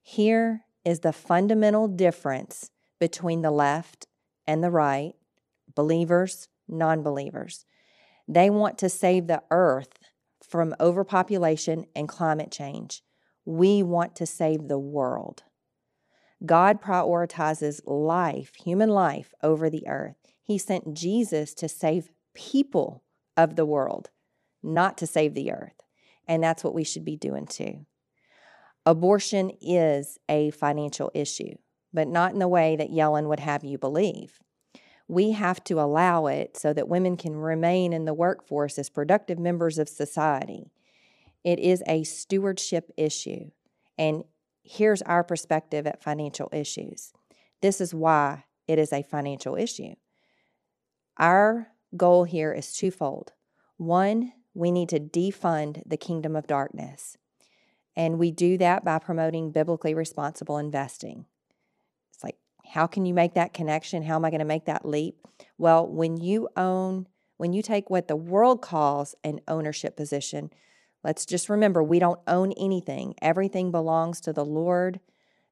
Here 0.00 0.62
is 0.86 1.00
the 1.00 1.12
fundamental 1.12 1.86
difference 1.86 2.70
between 2.98 3.42
the 3.42 3.50
left 3.50 4.06
and 4.46 4.64
the 4.64 4.70
right, 4.70 5.12
believers, 5.74 6.48
non 6.66 7.02
believers. 7.02 7.66
They 8.26 8.50
want 8.50 8.78
to 8.78 8.88
save 8.88 9.26
the 9.26 9.42
earth 9.50 9.98
from 10.42 10.74
overpopulation 10.80 11.86
and 11.94 12.08
climate 12.08 12.50
change. 12.50 13.02
We 13.44 13.82
want 13.82 14.16
to 14.16 14.26
save 14.26 14.68
the 14.68 14.78
world. 14.78 15.42
God 16.44 16.82
prioritizes 16.82 17.80
life, 17.86 18.52
human 18.54 18.90
life, 18.90 19.32
over 19.42 19.70
the 19.70 19.86
earth. 19.88 20.16
He 20.42 20.58
sent 20.58 20.94
Jesus 20.94 21.54
to 21.54 21.68
save 21.68 22.10
people 22.34 23.02
of 23.36 23.56
the 23.56 23.64
world, 23.64 24.10
not 24.62 24.98
to 24.98 25.06
save 25.06 25.34
the 25.34 25.52
earth. 25.52 25.82
And 26.26 26.42
that's 26.42 26.64
what 26.64 26.74
we 26.74 26.84
should 26.84 27.04
be 27.04 27.16
doing 27.16 27.46
too. 27.46 27.86
Abortion 28.86 29.50
is 29.60 30.18
a 30.28 30.50
financial 30.50 31.10
issue, 31.14 31.54
but 31.92 32.08
not 32.08 32.32
in 32.32 32.38
the 32.38 32.48
way 32.48 32.76
that 32.76 32.90
Yellen 32.90 33.28
would 33.28 33.40
have 33.40 33.64
you 33.64 33.78
believe. 33.78 34.38
We 35.06 35.32
have 35.32 35.62
to 35.64 35.80
allow 35.80 36.26
it 36.26 36.56
so 36.56 36.72
that 36.72 36.88
women 36.88 37.16
can 37.16 37.36
remain 37.36 37.92
in 37.92 38.04
the 38.04 38.14
workforce 38.14 38.78
as 38.78 38.88
productive 38.88 39.38
members 39.38 39.78
of 39.78 39.88
society. 39.88 40.70
It 41.44 41.58
is 41.58 41.82
a 41.86 42.04
stewardship 42.04 42.90
issue. 42.96 43.50
And 43.98 44.24
here's 44.62 45.02
our 45.02 45.22
perspective 45.22 45.86
at 45.86 46.02
financial 46.02 46.48
issues. 46.52 47.12
This 47.60 47.80
is 47.80 47.94
why 47.94 48.44
it 48.66 48.78
is 48.78 48.92
a 48.92 49.02
financial 49.02 49.56
issue. 49.56 49.94
Our 51.18 51.68
goal 51.96 52.24
here 52.24 52.52
is 52.52 52.72
twofold. 52.72 53.32
One, 53.76 54.32
we 54.54 54.70
need 54.70 54.88
to 54.88 55.00
defund 55.00 55.82
the 55.84 55.96
kingdom 55.96 56.34
of 56.34 56.46
darkness. 56.46 57.16
And 57.96 58.18
we 58.18 58.30
do 58.30 58.58
that 58.58 58.84
by 58.84 58.98
promoting 58.98 59.52
biblically 59.52 59.94
responsible 59.94 60.58
investing. 60.58 61.26
How 62.74 62.86
can 62.86 63.06
you 63.06 63.14
make 63.14 63.34
that 63.34 63.54
connection? 63.54 64.02
How 64.02 64.16
am 64.16 64.24
I 64.24 64.30
going 64.30 64.40
to 64.40 64.44
make 64.44 64.66
that 64.66 64.84
leap? 64.84 65.16
Well, 65.58 65.86
when 65.88 66.16
you 66.16 66.48
own, 66.56 67.06
when 67.36 67.52
you 67.52 67.62
take 67.62 67.88
what 67.88 68.08
the 68.08 68.16
world 68.16 68.62
calls 68.62 69.14
an 69.24 69.40
ownership 69.48 69.96
position, 69.96 70.50
Let's 71.04 71.26
just 71.26 71.50
remember 71.50 71.82
we 71.82 71.98
don't 71.98 72.20
own 72.26 72.52
anything. 72.52 73.14
Everything 73.20 73.70
belongs 73.70 74.22
to 74.22 74.32
the 74.32 74.44
Lord 74.44 75.00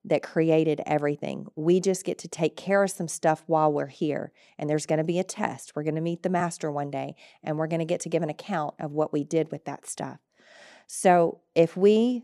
that 0.04 0.22
created 0.22 0.80
everything. 0.86 1.46
We 1.54 1.78
just 1.78 2.04
get 2.04 2.18
to 2.20 2.28
take 2.28 2.56
care 2.56 2.82
of 2.82 2.90
some 2.90 3.06
stuff 3.06 3.44
while 3.46 3.70
we're 3.70 3.86
here. 3.86 4.32
And 4.58 4.68
there's 4.68 4.86
going 4.86 4.98
to 4.98 5.04
be 5.04 5.18
a 5.18 5.24
test. 5.24 5.76
We're 5.76 5.84
going 5.84 5.94
to 5.94 6.00
meet 6.00 6.22
the 6.22 6.30
master 6.30 6.72
one 6.72 6.90
day 6.90 7.14
and 7.44 7.56
we're 7.56 7.68
going 7.68 7.80
to 7.80 7.84
get 7.84 8.00
to 8.00 8.08
give 8.08 8.22
an 8.22 8.30
account 8.30 8.74
of 8.80 8.92
what 8.92 9.12
we 9.12 9.22
did 9.22 9.52
with 9.52 9.66
that 9.66 9.86
stuff. 9.86 10.18
So 10.88 11.40
if 11.54 11.76
we 11.76 12.22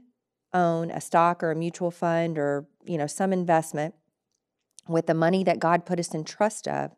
own 0.55 0.91
a 0.91 1.01
stock 1.01 1.43
or 1.43 1.51
a 1.51 1.57
mutual 1.57 1.91
fund 1.91 2.39
or, 2.39 2.67
you 2.85 2.97
know, 2.97 3.07
some 3.07 3.33
investment 3.33 3.95
with 4.89 5.07
the 5.07 5.15
money 5.15 5.45
that 5.45 5.59
God 5.59 5.87
put 5.87 6.01
us 6.01 6.15
in 6.15 6.25
trust 6.25 6.67
of, 6.67 6.93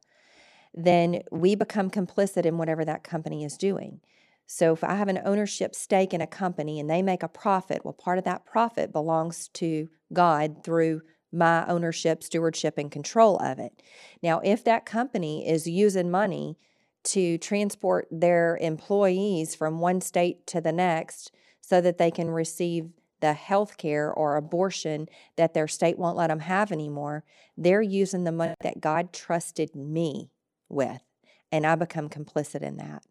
then 0.72 1.22
we 1.30 1.54
become 1.54 1.90
complicit 1.90 2.46
in 2.46 2.58
whatever 2.58 2.84
that 2.84 3.04
company 3.04 3.44
is 3.44 3.56
doing. 3.56 4.00
So 4.46 4.72
if 4.72 4.82
I 4.82 4.96
have 4.96 5.08
an 5.08 5.20
ownership 5.24 5.74
stake 5.74 6.12
in 6.12 6.20
a 6.20 6.26
company 6.26 6.80
and 6.80 6.90
they 6.90 7.02
make 7.02 7.22
a 7.22 7.28
profit, 7.28 7.84
well, 7.84 7.92
part 7.92 8.18
of 8.18 8.24
that 8.24 8.44
profit 8.44 8.92
belongs 8.92 9.48
to 9.54 9.88
God 10.12 10.64
through 10.64 11.02
my 11.32 11.64
ownership, 11.66 12.22
stewardship, 12.22 12.76
and 12.76 12.90
control 12.90 13.36
of 13.36 13.58
it. 13.58 13.82
Now, 14.22 14.40
if 14.40 14.64
that 14.64 14.84
company 14.84 15.48
is 15.48 15.66
using 15.68 16.10
money 16.10 16.58
to 17.04 17.38
transport 17.38 18.08
their 18.10 18.58
employees 18.60 19.54
from 19.54 19.78
one 19.78 20.00
state 20.00 20.46
to 20.48 20.60
the 20.60 20.72
next 20.72 21.30
so 21.60 21.80
that 21.80 21.98
they 21.98 22.10
can 22.10 22.30
receive 22.30 22.90
the 23.20 23.32
health 23.32 23.76
care 23.76 24.12
or 24.12 24.36
abortion 24.36 25.08
that 25.36 25.54
their 25.54 25.68
state 25.68 25.98
won't 25.98 26.16
let 26.16 26.28
them 26.28 26.40
have 26.40 26.72
anymore, 26.72 27.24
they're 27.56 27.82
using 27.82 28.24
the 28.24 28.32
money 28.32 28.54
that 28.60 28.80
God 28.80 29.12
trusted 29.12 29.74
me 29.74 30.30
with. 30.68 31.02
And 31.52 31.66
I 31.66 31.74
become 31.74 32.08
complicit 32.08 32.62
in 32.62 32.76
that. 32.76 33.02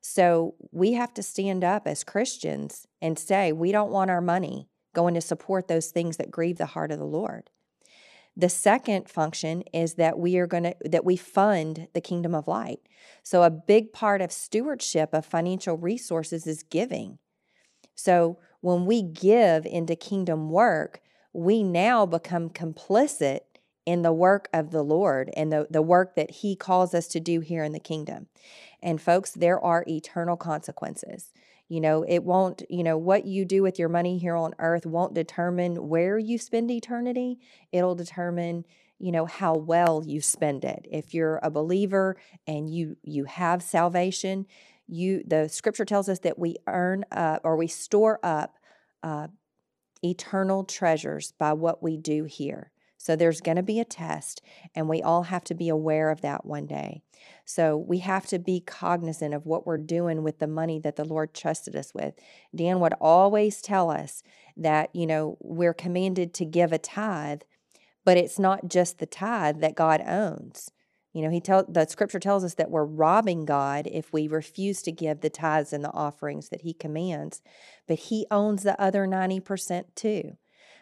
So 0.00 0.54
we 0.72 0.94
have 0.94 1.14
to 1.14 1.22
stand 1.22 1.62
up 1.62 1.86
as 1.86 2.04
Christians 2.04 2.86
and 3.00 3.18
say, 3.18 3.52
we 3.52 3.72
don't 3.72 3.92
want 3.92 4.10
our 4.10 4.20
money 4.20 4.68
going 4.94 5.14
to 5.14 5.20
support 5.20 5.68
those 5.68 5.90
things 5.90 6.16
that 6.16 6.30
grieve 6.30 6.58
the 6.58 6.66
heart 6.66 6.92
of 6.92 6.98
the 6.98 7.04
Lord. 7.04 7.50
The 8.36 8.48
second 8.48 9.08
function 9.08 9.62
is 9.74 9.94
that 9.94 10.18
we 10.18 10.38
are 10.38 10.46
going 10.46 10.64
to 10.64 10.74
that 10.84 11.04
we 11.04 11.16
fund 11.16 11.88
the 11.92 12.00
kingdom 12.00 12.34
of 12.34 12.48
light. 12.48 12.80
So 13.22 13.42
a 13.42 13.50
big 13.50 13.92
part 13.92 14.22
of 14.22 14.32
stewardship 14.32 15.10
of 15.12 15.26
financial 15.26 15.76
resources 15.76 16.46
is 16.46 16.62
giving. 16.62 17.18
So 17.94 18.38
when 18.62 18.86
we 18.86 19.02
give 19.02 19.66
into 19.66 19.94
kingdom 19.94 20.48
work, 20.48 21.02
we 21.34 21.62
now 21.62 22.06
become 22.06 22.48
complicit 22.48 23.40
in 23.84 24.02
the 24.02 24.12
work 24.12 24.48
of 24.52 24.70
the 24.70 24.82
Lord 24.82 25.30
and 25.36 25.52
the, 25.52 25.66
the 25.68 25.82
work 25.82 26.14
that 26.14 26.30
He 26.30 26.56
calls 26.56 26.94
us 26.94 27.08
to 27.08 27.20
do 27.20 27.40
here 27.40 27.64
in 27.64 27.72
the 27.72 27.80
kingdom. 27.80 28.28
And 28.80 29.00
folks, 29.00 29.32
there 29.32 29.60
are 29.60 29.84
eternal 29.86 30.36
consequences. 30.36 31.32
You 31.68 31.80
know, 31.80 32.04
it 32.06 32.22
won't, 32.22 32.62
you 32.68 32.84
know, 32.84 32.96
what 32.96 33.24
you 33.24 33.44
do 33.44 33.62
with 33.62 33.78
your 33.78 33.88
money 33.88 34.18
here 34.18 34.36
on 34.36 34.54
earth 34.58 34.86
won't 34.86 35.14
determine 35.14 35.88
where 35.88 36.18
you 36.18 36.38
spend 36.38 36.70
eternity. 36.70 37.38
It'll 37.72 37.94
determine, 37.94 38.64
you 38.98 39.10
know, 39.10 39.24
how 39.24 39.54
well 39.54 40.02
you 40.06 40.20
spend 40.20 40.64
it. 40.64 40.86
If 40.90 41.14
you're 41.14 41.40
a 41.42 41.50
believer 41.50 42.16
and 42.46 42.68
you 42.68 42.96
you 43.02 43.24
have 43.24 43.62
salvation, 43.62 44.46
you 44.86 45.22
the 45.26 45.48
scripture 45.48 45.84
tells 45.84 46.08
us 46.08 46.20
that 46.20 46.38
we 46.38 46.56
earn 46.66 47.04
up 47.10 47.40
or 47.44 47.56
we 47.56 47.66
store 47.66 48.18
up 48.22 48.56
uh, 49.02 49.28
eternal 50.02 50.64
treasures 50.64 51.32
by 51.38 51.52
what 51.52 51.82
we 51.82 51.96
do 51.96 52.24
here. 52.24 52.72
So 53.02 53.16
there's 53.16 53.40
going 53.40 53.56
to 53.56 53.64
be 53.64 53.80
a 53.80 53.84
test, 53.84 54.42
and 54.76 54.88
we 54.88 55.02
all 55.02 55.24
have 55.24 55.42
to 55.44 55.54
be 55.54 55.68
aware 55.68 56.08
of 56.10 56.20
that 56.20 56.46
one 56.46 56.66
day. 56.66 57.02
So 57.44 57.76
we 57.76 57.98
have 57.98 58.26
to 58.26 58.38
be 58.38 58.60
cognizant 58.60 59.34
of 59.34 59.44
what 59.44 59.66
we're 59.66 59.78
doing 59.78 60.22
with 60.22 60.38
the 60.38 60.46
money 60.46 60.78
that 60.78 60.94
the 60.94 61.04
Lord 61.04 61.34
trusted 61.34 61.74
us 61.74 61.92
with. 61.92 62.14
Dan 62.54 62.78
would 62.78 62.94
always 63.00 63.60
tell 63.60 63.90
us 63.90 64.22
that, 64.56 64.94
you 64.94 65.04
know, 65.04 65.36
we're 65.40 65.74
commanded 65.74 66.32
to 66.34 66.44
give 66.44 66.72
a 66.72 66.78
tithe, 66.78 67.42
but 68.04 68.16
it's 68.16 68.38
not 68.38 68.68
just 68.68 69.00
the 69.00 69.06
tithe 69.06 69.60
that 69.62 69.74
God 69.74 70.00
owns. 70.06 70.70
You 71.12 71.22
know, 71.22 71.30
he 71.30 71.40
tell 71.40 71.64
the 71.68 71.86
scripture 71.86 72.18
tells 72.18 72.44
us 72.44 72.54
that 72.54 72.70
we're 72.70 72.84
robbing 72.84 73.44
God 73.44 73.86
if 73.90 74.12
we 74.12 74.28
refuse 74.28 74.82
to 74.82 74.92
give 74.92 75.20
the 75.20 75.30
tithes 75.30 75.72
and 75.72 75.84
the 75.84 75.92
offerings 75.92 76.48
that 76.48 76.62
he 76.62 76.72
commands, 76.72 77.42
but 77.86 77.98
he 77.98 78.26
owns 78.30 78.62
the 78.62 78.80
other 78.80 79.06
90% 79.06 79.84
too. 79.94 80.36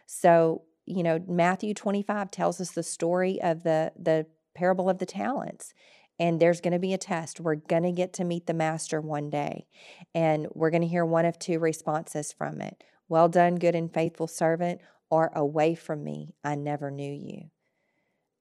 So 0.07 0.63
you 0.87 1.03
know, 1.03 1.21
Matthew 1.27 1.73
25 1.73 2.31
tells 2.31 2.61
us 2.61 2.73
the 2.73 2.83
story 2.83 3.41
of 3.41 3.63
the 3.63 3.93
the 3.99 4.27
parable 4.55 4.91
of 4.91 4.99
the 4.99 5.07
talents. 5.07 5.73
And 6.19 6.39
there's 6.39 6.61
going 6.61 6.75
to 6.75 6.79
be 6.79 6.93
a 6.93 6.99
test. 6.99 7.41
We're 7.41 7.55
going 7.55 7.85
to 7.85 7.93
get 7.93 8.13
to 8.15 8.25
meet 8.25 8.47
the 8.47 8.53
master 8.53 9.01
one 9.01 9.31
day. 9.31 9.67
And 10.15 10.49
we're 10.53 10.69
going 10.69 10.83
to 10.83 10.89
hear 10.89 11.07
one 11.07 11.25
of 11.25 11.39
two 11.39 11.59
responses 11.59 12.31
from 12.31 12.61
it. 12.61 12.85
Well 13.09 13.31
done, 13.31 13.55
good 13.55 13.75
and 13.75 13.93
faithful 13.93 14.27
servant, 14.27 14.83
or 15.09 15.33
away 15.35 15.75
from 15.75 16.05
me, 16.05 16.35
I 16.45 16.57
never 16.57 16.91
knew 16.91 17.11
you. 17.11 17.45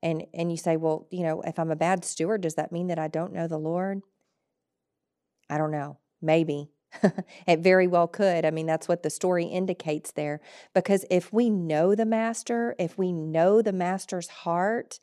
And 0.01 0.25
and 0.33 0.51
you 0.51 0.57
say, 0.57 0.77
well, 0.77 1.07
you 1.11 1.23
know, 1.23 1.41
if 1.41 1.59
I'm 1.59 1.71
a 1.71 1.75
bad 1.75 2.05
steward, 2.05 2.41
does 2.41 2.55
that 2.55 2.71
mean 2.71 2.87
that 2.87 2.99
I 2.99 3.07
don't 3.07 3.33
know 3.33 3.47
the 3.47 3.57
Lord? 3.57 4.01
I 5.49 5.57
don't 5.57 5.71
know. 5.71 5.97
Maybe. 6.21 6.69
it 7.47 7.59
very 7.59 7.87
well 7.87 8.07
could. 8.07 8.45
I 8.45 8.51
mean, 8.51 8.65
that's 8.65 8.87
what 8.87 9.03
the 9.03 9.09
story 9.09 9.45
indicates 9.45 10.11
there. 10.11 10.41
Because 10.73 11.05
if 11.09 11.31
we 11.31 11.49
know 11.49 11.95
the 11.95 12.05
master, 12.05 12.75
if 12.79 12.97
we 12.97 13.11
know 13.11 13.61
the 13.61 13.73
master's 13.73 14.27
heart, 14.27 14.99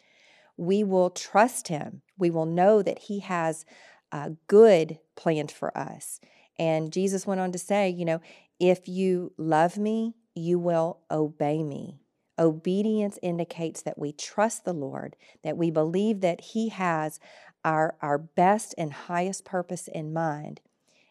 we 0.57 0.82
will 0.82 1.11
trust 1.11 1.68
him. 1.68 2.03
We 2.18 2.30
will 2.30 2.47
know 2.47 2.82
that 2.82 2.99
he 3.01 3.20
has 3.20 3.64
a 4.11 4.32
good 4.47 4.99
planned 5.14 5.51
for 5.51 5.76
us. 5.76 6.20
And 6.59 6.92
Jesus 6.92 7.26
went 7.26 7.40
on 7.40 7.53
to 7.53 7.59
say, 7.59 7.90
you 7.90 8.05
know, 8.05 8.20
if 8.59 8.88
you 8.88 9.32
love 9.36 9.76
me, 9.76 10.14
you 10.34 10.59
will 10.59 11.01
obey 11.11 11.62
me. 11.62 12.01
Obedience 12.39 13.18
indicates 13.22 13.82
that 13.82 13.99
we 13.99 14.12
trust 14.12 14.64
the 14.64 14.72
Lord, 14.72 15.16
that 15.43 15.57
we 15.57 15.70
believe 15.70 16.20
that 16.20 16.41
He 16.41 16.68
has 16.68 17.18
our, 17.64 17.97
our 18.01 18.18
best 18.18 18.74
and 18.76 18.93
highest 18.93 19.45
purpose 19.45 19.89
in 19.89 20.12
mind 20.12 20.61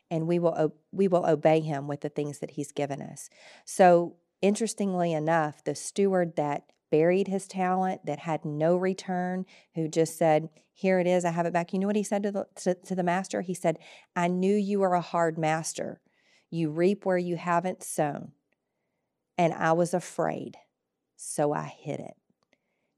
and 0.09 0.27
we 0.27 0.39
will 0.39 0.73
we 0.91 1.07
will 1.07 1.25
obey 1.25 1.59
him 1.59 1.87
with 1.87 2.01
the 2.01 2.09
things 2.09 2.39
that 2.39 2.51
he's 2.51 2.71
given 2.71 3.01
us. 3.01 3.29
So 3.65 4.15
interestingly 4.41 5.13
enough, 5.13 5.63
the 5.63 5.75
steward 5.75 6.35
that 6.35 6.63
buried 6.91 7.27
his 7.27 7.47
talent, 7.47 8.05
that 8.05 8.19
had 8.19 8.45
no 8.45 8.77
return, 8.77 9.45
who 9.73 9.87
just 9.87 10.17
said, 10.17 10.49
"Here 10.71 10.99
it 10.99 11.07
is, 11.07 11.25
I 11.25 11.31
have 11.31 11.45
it 11.45 11.53
back." 11.53 11.73
You 11.73 11.79
know 11.79 11.87
what 11.87 11.95
he 11.95 12.03
said 12.03 12.23
to 12.23 12.31
the 12.31 12.47
to, 12.57 12.75
to 12.75 12.95
the 12.95 13.03
master? 13.03 13.41
He 13.41 13.53
said, 13.53 13.79
"I 14.15 14.27
knew 14.27 14.55
you 14.55 14.79
were 14.79 14.93
a 14.93 15.01
hard 15.01 15.37
master. 15.37 16.01
You 16.49 16.69
reap 16.69 17.05
where 17.05 17.17
you 17.17 17.37
haven't 17.37 17.83
sown, 17.83 18.33
and 19.37 19.53
I 19.53 19.73
was 19.73 19.93
afraid, 19.93 20.57
so 21.25 21.53
I 21.53 21.65
hid 21.65 21.99
it." 21.99 22.17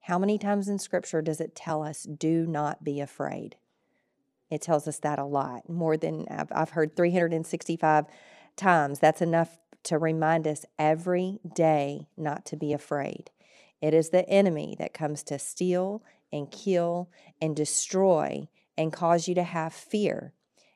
How 0.01 0.17
many 0.17 0.37
times 0.37 0.69
in 0.69 0.79
scripture 0.79 1.21
does 1.21 1.41
it 1.41 1.55
tell 1.55 1.83
us, 1.83 2.03
"Do 2.03 2.45
not 2.45 2.83
be 2.83 2.99
afraid"? 2.99 3.57
It 4.49 4.61
tells 4.61 4.87
us 4.87 4.99
that 4.99 5.19
a 5.19 5.25
lot, 5.25 5.69
more 5.69 5.97
than 5.97 6.25
I've, 6.29 6.51
I've 6.51 6.69
heard 6.69 6.95
365 6.95 8.05
times. 8.55 8.99
That's 8.99 9.21
enough 9.21 9.59
to 9.83 9.97
remind 9.97 10.47
us 10.47 10.65
every 10.79 11.39
day 11.53 12.07
not 12.15 12.45
to 12.45 12.55
be 12.55 12.73
afraid. 12.73 13.31
It 13.81 13.93
is 13.93 14.09
the 14.09 14.27
enemy 14.27 14.75
that 14.79 14.93
comes 14.93 15.23
to 15.23 15.39
steal 15.39 16.03
and 16.31 16.51
kill 16.51 17.09
and 17.41 17.55
destroy 17.55 18.47
and 18.77 18.93
cause 18.93 19.27
you 19.27 19.35
to 19.35 19.43
have 19.43 19.73
fear. 19.73 20.33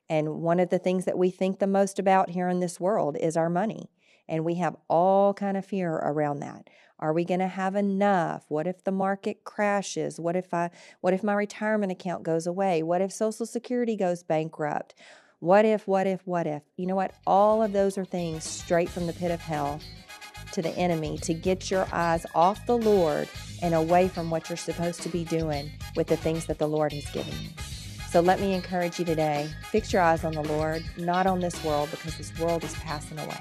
And 0.10 0.42
one 0.42 0.60
of 0.60 0.70
the 0.70 0.80
things 0.80 1.06
that 1.06 1.18
we 1.18 1.30
think 1.30 1.60
the 1.60 1.68
most 1.68 2.00
about 2.00 2.32
here 2.32 2.50
in 2.50 2.60
this 2.60 2.80
world 2.80 3.18
is 3.18 3.38
our 3.38 3.50
money. 3.50 3.90
And 4.28 4.46
we 4.46 4.56
have 4.56 4.76
all 4.90 5.34
kind 5.34 5.58
of 5.58 5.66
fear 5.66 5.94
around 5.94 6.40
that. 6.40 6.70
Are 7.02 7.14
we 7.14 7.26
going 7.26 7.40
to 7.40 7.48
have 7.48 7.76
enough? 7.76 8.46
What 8.48 8.68
if 8.68 8.84
the 8.84 8.92
market 8.92 9.44
crashes? 9.44 10.20
What 10.20 10.36
if 10.36 10.54
I 10.54 10.70
what 11.02 11.14
if 11.14 11.24
my 11.24 11.34
retirement 11.34 11.92
account 11.92 12.24
goes 12.24 12.46
away? 12.46 12.84
What 12.84 13.02
if 13.02 13.12
social 13.12 13.46
security 13.46 13.96
goes 13.96 14.22
bankrupt? 14.22 14.94
What 15.40 15.66
if 15.66 15.88
what 15.88 16.06
if 16.06 16.22
what 16.26 16.46
if? 16.46 16.62
You 16.78 16.86
know 16.86 16.96
what? 16.96 17.16
All 17.26 17.64
of 17.64 17.74
those 17.74 17.98
are 17.98 18.06
things 18.06 18.44
straight 18.44 18.90
from 18.90 19.08
the 19.08 19.14
pit 19.14 19.32
of 19.32 19.40
hell 19.40 19.80
to 20.52 20.62
the 20.62 20.78
enemy 20.78 21.18
to 21.20 21.34
get 21.34 21.72
your 21.72 21.88
eyes 21.92 22.26
off 22.36 22.66
the 22.68 22.78
Lord 22.78 23.28
and 23.64 23.74
away 23.74 24.08
from 24.08 24.30
what 24.30 24.50
you're 24.50 24.58
supposed 24.58 25.02
to 25.02 25.10
be 25.10 25.24
doing 25.24 25.72
with 25.96 26.08
the 26.08 26.18
things 26.18 26.46
that 26.46 26.60
the 26.60 26.68
Lord 26.68 26.94
has 26.94 27.10
given 27.12 27.34
you. 27.42 27.50
So 28.12 28.20
let 28.20 28.40
me 28.40 28.54
encourage 28.54 29.00
you 29.00 29.06
today 29.06 29.50
fix 29.72 29.92
your 29.92 30.02
eyes 30.04 30.24
on 30.24 30.34
the 30.34 30.44
Lord, 30.44 30.84
not 30.98 31.26
on 31.26 31.40
this 31.40 31.64
world, 31.64 31.90
because 31.90 32.18
this 32.18 32.38
world 32.38 32.64
is 32.64 32.74
passing 32.76 33.18
away. 33.18 33.40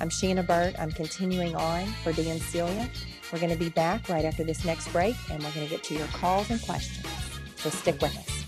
I'm 0.00 0.08
Shanna 0.08 0.42
Burt. 0.42 0.74
I'm 0.78 0.90
continuing 0.90 1.54
on 1.54 1.86
for 2.02 2.12
Dan 2.12 2.40
Celia. 2.40 2.88
We're 3.30 3.38
going 3.38 3.52
to 3.52 3.58
be 3.58 3.68
back 3.68 4.08
right 4.08 4.24
after 4.24 4.42
this 4.42 4.64
next 4.64 4.88
break, 4.88 5.14
and 5.30 5.42
we're 5.42 5.52
going 5.52 5.66
to 5.66 5.70
get 5.70 5.84
to 5.84 5.94
your 5.94 6.06
calls 6.06 6.50
and 6.50 6.60
questions. 6.62 7.06
So 7.56 7.68
stick 7.68 8.00
with 8.00 8.16
us. 8.16 8.40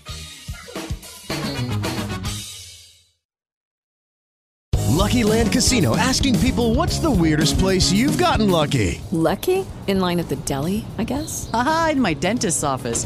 Lucky 4.89 5.23
Land 5.23 5.51
Casino 5.51 5.95
asking 5.95 6.39
people 6.39 6.73
what's 6.73 6.97
the 6.97 7.11
weirdest 7.11 7.59
place 7.59 7.91
you've 7.91 8.17
gotten 8.17 8.49
lucky? 8.49 9.01
Lucky? 9.11 9.65
In 9.85 9.99
line 9.99 10.19
at 10.19 10.29
the 10.29 10.37
deli, 10.37 10.85
I 10.97 11.03
guess? 11.03 11.51
Aha, 11.53 11.89
in 11.91 12.01
my 12.01 12.13
dentist's 12.13 12.63
office. 12.63 13.05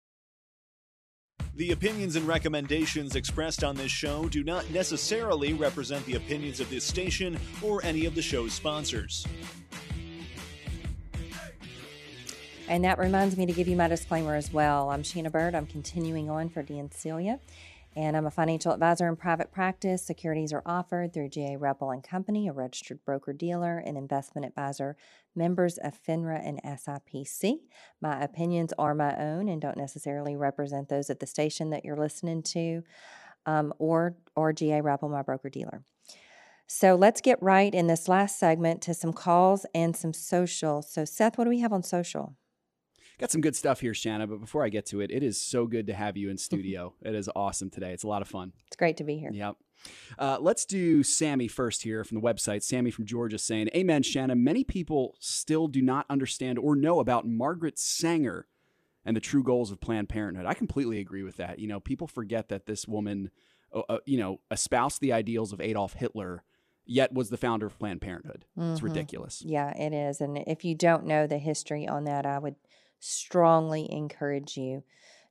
The 1.61 1.73
opinions 1.73 2.15
and 2.15 2.27
recommendations 2.27 3.15
expressed 3.15 3.63
on 3.63 3.75
this 3.75 3.91
show 3.91 4.27
do 4.27 4.43
not 4.43 4.67
necessarily 4.71 5.53
represent 5.53 6.03
the 6.07 6.15
opinions 6.15 6.59
of 6.59 6.71
this 6.71 6.83
station 6.83 7.37
or 7.61 7.85
any 7.85 8.07
of 8.07 8.15
the 8.15 8.21
show's 8.23 8.51
sponsors. 8.51 9.27
And 12.67 12.83
that 12.83 12.97
reminds 12.97 13.37
me 13.37 13.45
to 13.45 13.53
give 13.53 13.67
you 13.67 13.75
my 13.75 13.87
disclaimer 13.87 14.33
as 14.33 14.51
well. 14.51 14.89
I'm 14.89 15.03
Shanna 15.03 15.29
Burt. 15.29 15.53
I'm 15.53 15.67
continuing 15.67 16.31
on 16.31 16.49
for 16.49 16.63
Dan 16.63 16.89
Celia, 16.89 17.39
and 17.95 18.17
I'm 18.17 18.25
a 18.25 18.31
financial 18.31 18.71
advisor 18.71 19.07
in 19.07 19.15
private 19.15 19.51
practice. 19.51 20.03
Securities 20.03 20.51
are 20.51 20.63
offered 20.65 21.13
through 21.13 21.29
GA 21.29 21.57
Repple 21.57 21.91
and 21.91 22.03
Company, 22.03 22.47
a 22.47 22.53
registered 22.53 23.05
broker 23.05 23.33
dealer 23.33 23.77
and 23.77 23.99
investment 23.99 24.47
advisor, 24.47 24.97
members 25.35 25.77
of 25.77 25.93
FINRA 26.07 26.41
and 26.45 26.61
SIPC. 26.63 27.59
My 28.01 28.21
opinions 28.21 28.73
are 28.77 28.95
my 28.95 29.15
own 29.17 29.47
and 29.47 29.61
don't 29.61 29.77
necessarily 29.77 30.35
represent 30.35 30.89
those 30.89 31.09
at 31.09 31.19
the 31.19 31.27
station 31.27 31.69
that 31.69 31.85
you're 31.85 31.97
listening 31.97 32.43
to, 32.43 32.83
um, 33.45 33.73
or 33.79 34.15
or 34.35 34.53
GA 34.53 34.81
Repple, 34.81 35.09
my 35.09 35.21
broker 35.21 35.49
dealer. 35.49 35.83
So 36.67 36.95
let's 36.95 37.19
get 37.19 37.41
right 37.41 37.73
in 37.73 37.87
this 37.87 38.07
last 38.07 38.39
segment 38.39 38.81
to 38.83 38.93
some 38.93 39.11
calls 39.11 39.65
and 39.75 39.95
some 39.95 40.13
social. 40.13 40.81
So 40.81 41.03
Seth, 41.03 41.37
what 41.37 41.43
do 41.43 41.49
we 41.49 41.59
have 41.59 41.73
on 41.73 41.83
social? 41.83 42.37
Got 43.21 43.31
some 43.31 43.41
good 43.41 43.55
stuff 43.55 43.79
here, 43.79 43.93
Shanna. 43.93 44.27
But 44.27 44.39
before 44.41 44.63
I 44.65 44.69
get 44.69 44.85
to 44.87 44.99
it, 44.99 45.11
it 45.11 45.21
is 45.23 45.39
so 45.39 45.67
good 45.67 45.87
to 45.87 45.93
have 45.93 46.17
you 46.17 46.29
in 46.29 46.37
studio. 46.49 46.93
it 47.03 47.15
is 47.15 47.29
awesome 47.35 47.69
today. 47.69 47.91
It's 47.93 48.03
a 48.03 48.07
lot 48.07 48.21
of 48.21 48.27
fun. 48.27 48.51
It's 48.67 48.75
great 48.75 48.97
to 48.97 49.03
be 49.03 49.17
here. 49.17 49.29
Yep. 49.31 49.55
Uh, 50.19 50.37
let's 50.39 50.65
do 50.65 51.01
Sammy 51.03 51.47
first 51.47 51.83
here 51.83 52.03
from 52.03 52.19
the 52.19 52.21
website. 52.21 52.61
Sammy 52.63 52.91
from 52.91 53.05
Georgia 53.05 53.37
saying, 53.37 53.69
Amen, 53.75 54.03
Shanna. 54.03 54.35
Many 54.35 54.63
people 54.63 55.15
still 55.19 55.67
do 55.67 55.81
not 55.81 56.05
understand 56.09 56.59
or 56.59 56.75
know 56.75 56.99
about 56.99 57.27
Margaret 57.27 57.79
Sanger 57.79 58.47
and 59.05 59.15
the 59.15 59.21
true 59.21 59.41
goals 59.43 59.71
of 59.71 59.79
Planned 59.81 60.09
Parenthood. 60.09 60.45
I 60.45 60.53
completely 60.53 60.99
agree 60.99 61.23
with 61.23 61.37
that. 61.37 61.57
You 61.59 61.67
know, 61.67 61.79
people 61.79 62.05
forget 62.07 62.49
that 62.49 62.65
this 62.67 62.87
woman, 62.87 63.31
uh, 63.73 63.81
uh, 63.89 63.97
you 64.05 64.17
know, 64.17 64.39
espoused 64.51 65.01
the 65.01 65.13
ideals 65.13 65.51
of 65.53 65.59
Adolf 65.61 65.93
Hitler, 65.93 66.43
yet 66.85 67.11
was 67.13 67.29
the 67.31 67.37
founder 67.37 67.65
of 67.65 67.79
Planned 67.79 68.01
Parenthood. 68.01 68.45
It's 68.57 68.79
Mhm. 68.81 68.83
ridiculous. 68.83 69.41
Yeah, 69.43 69.75
it 69.75 69.93
is. 69.93 70.21
And 70.21 70.37
if 70.47 70.63
you 70.63 70.75
don't 70.75 71.05
know 71.05 71.25
the 71.25 71.39
history 71.39 71.87
on 71.87 72.03
that, 72.03 72.25
I 72.27 72.37
would 72.37 72.55
strongly 73.01 73.91
encourage 73.91 74.55
you 74.55 74.83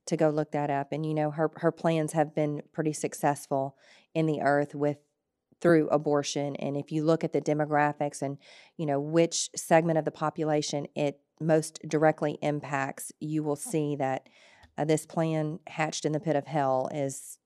to 0.05 0.17
go 0.17 0.29
look 0.29 0.51
that 0.51 0.69
up. 0.69 0.91
And 0.91 1.05
you 1.05 1.13
know, 1.13 1.31
her 1.31 1.51
her 1.57 1.71
plans 1.71 2.13
have 2.13 2.35
been 2.35 2.61
pretty 2.71 2.93
successful 2.93 3.77
in 4.13 4.25
the 4.27 4.41
earth 4.41 4.75
with 4.75 4.97
through 5.61 5.87
abortion. 5.89 6.55
And 6.55 6.75
if 6.75 6.91
you 6.91 7.03
look 7.03 7.23
at 7.23 7.33
the 7.33 7.41
demographics 7.41 8.21
and 8.21 8.37
you 8.77 8.85
know 8.85 8.99
which 8.99 9.49
segment 9.55 9.97
of 9.97 10.05
the 10.05 10.11
population 10.11 10.87
it 10.95 11.19
most 11.39 11.79
directly 11.87 12.37
impacts, 12.41 13.11
you 13.19 13.43
will 13.43 13.55
see 13.55 13.95
that 13.95 14.27
uh, 14.77 14.85
this 14.85 15.05
plan 15.05 15.59
hatched 15.67 16.05
in 16.05 16.11
the 16.11 16.19
pit 16.19 16.35
of 16.35 16.45
hell 16.45 16.89
is 16.93 17.37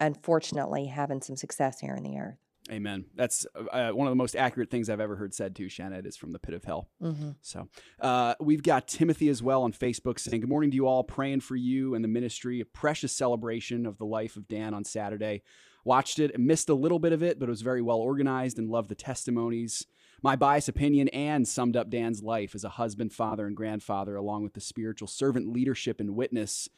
unfortunately 0.00 0.86
having 0.86 1.20
some 1.20 1.36
success 1.36 1.80
here 1.80 1.94
in 1.94 2.02
the 2.02 2.18
earth. 2.18 2.38
Amen. 2.70 3.06
That's 3.14 3.46
uh, 3.72 3.90
one 3.92 4.06
of 4.06 4.12
the 4.12 4.16
most 4.16 4.36
accurate 4.36 4.70
things 4.70 4.90
I've 4.90 5.00
ever 5.00 5.16
heard 5.16 5.32
said 5.32 5.56
too, 5.56 5.68
Shanna. 5.68 6.00
is 6.04 6.16
from 6.16 6.32
the 6.32 6.38
pit 6.38 6.54
of 6.54 6.64
hell. 6.64 6.88
Mhm. 7.02 7.36
So 7.40 7.68
uh, 8.00 8.34
we've 8.40 8.62
got 8.62 8.86
Timothy 8.88 9.28
as 9.30 9.42
well 9.42 9.62
on 9.62 9.72
Facebook 9.72 10.18
saying, 10.18 10.40
Good 10.42 10.50
morning 10.50 10.70
to 10.72 10.74
you 10.76 10.86
all, 10.86 11.02
praying 11.02 11.40
for 11.40 11.56
you 11.56 11.94
and 11.94 12.04
the 12.04 12.08
ministry. 12.08 12.60
A 12.60 12.66
precious 12.66 13.12
celebration 13.12 13.86
of 13.86 13.96
the 13.96 14.04
life 14.04 14.36
of 14.36 14.48
Dan 14.48 14.74
on 14.74 14.84
Saturday. 14.84 15.42
Watched 15.84 16.18
it, 16.18 16.38
missed 16.38 16.68
a 16.68 16.74
little 16.74 16.98
bit 16.98 17.12
of 17.12 17.22
it, 17.22 17.38
but 17.38 17.48
it 17.48 17.50
was 17.50 17.62
very 17.62 17.80
well 17.80 17.98
organized 17.98 18.58
and 18.58 18.68
loved 18.68 18.90
the 18.90 18.94
testimonies. 18.94 19.86
My 20.22 20.36
biased 20.36 20.68
opinion 20.68 21.08
and 21.08 21.46
summed 21.48 21.76
up 21.76 21.88
Dan's 21.88 22.22
life 22.22 22.54
as 22.54 22.64
a 22.64 22.68
husband, 22.70 23.12
father, 23.14 23.46
and 23.46 23.56
grandfather, 23.56 24.16
along 24.16 24.42
with 24.42 24.52
the 24.52 24.60
spiritual 24.60 25.08
servant 25.08 25.48
leadership 25.52 26.00
and 26.00 26.14
witness. 26.16 26.68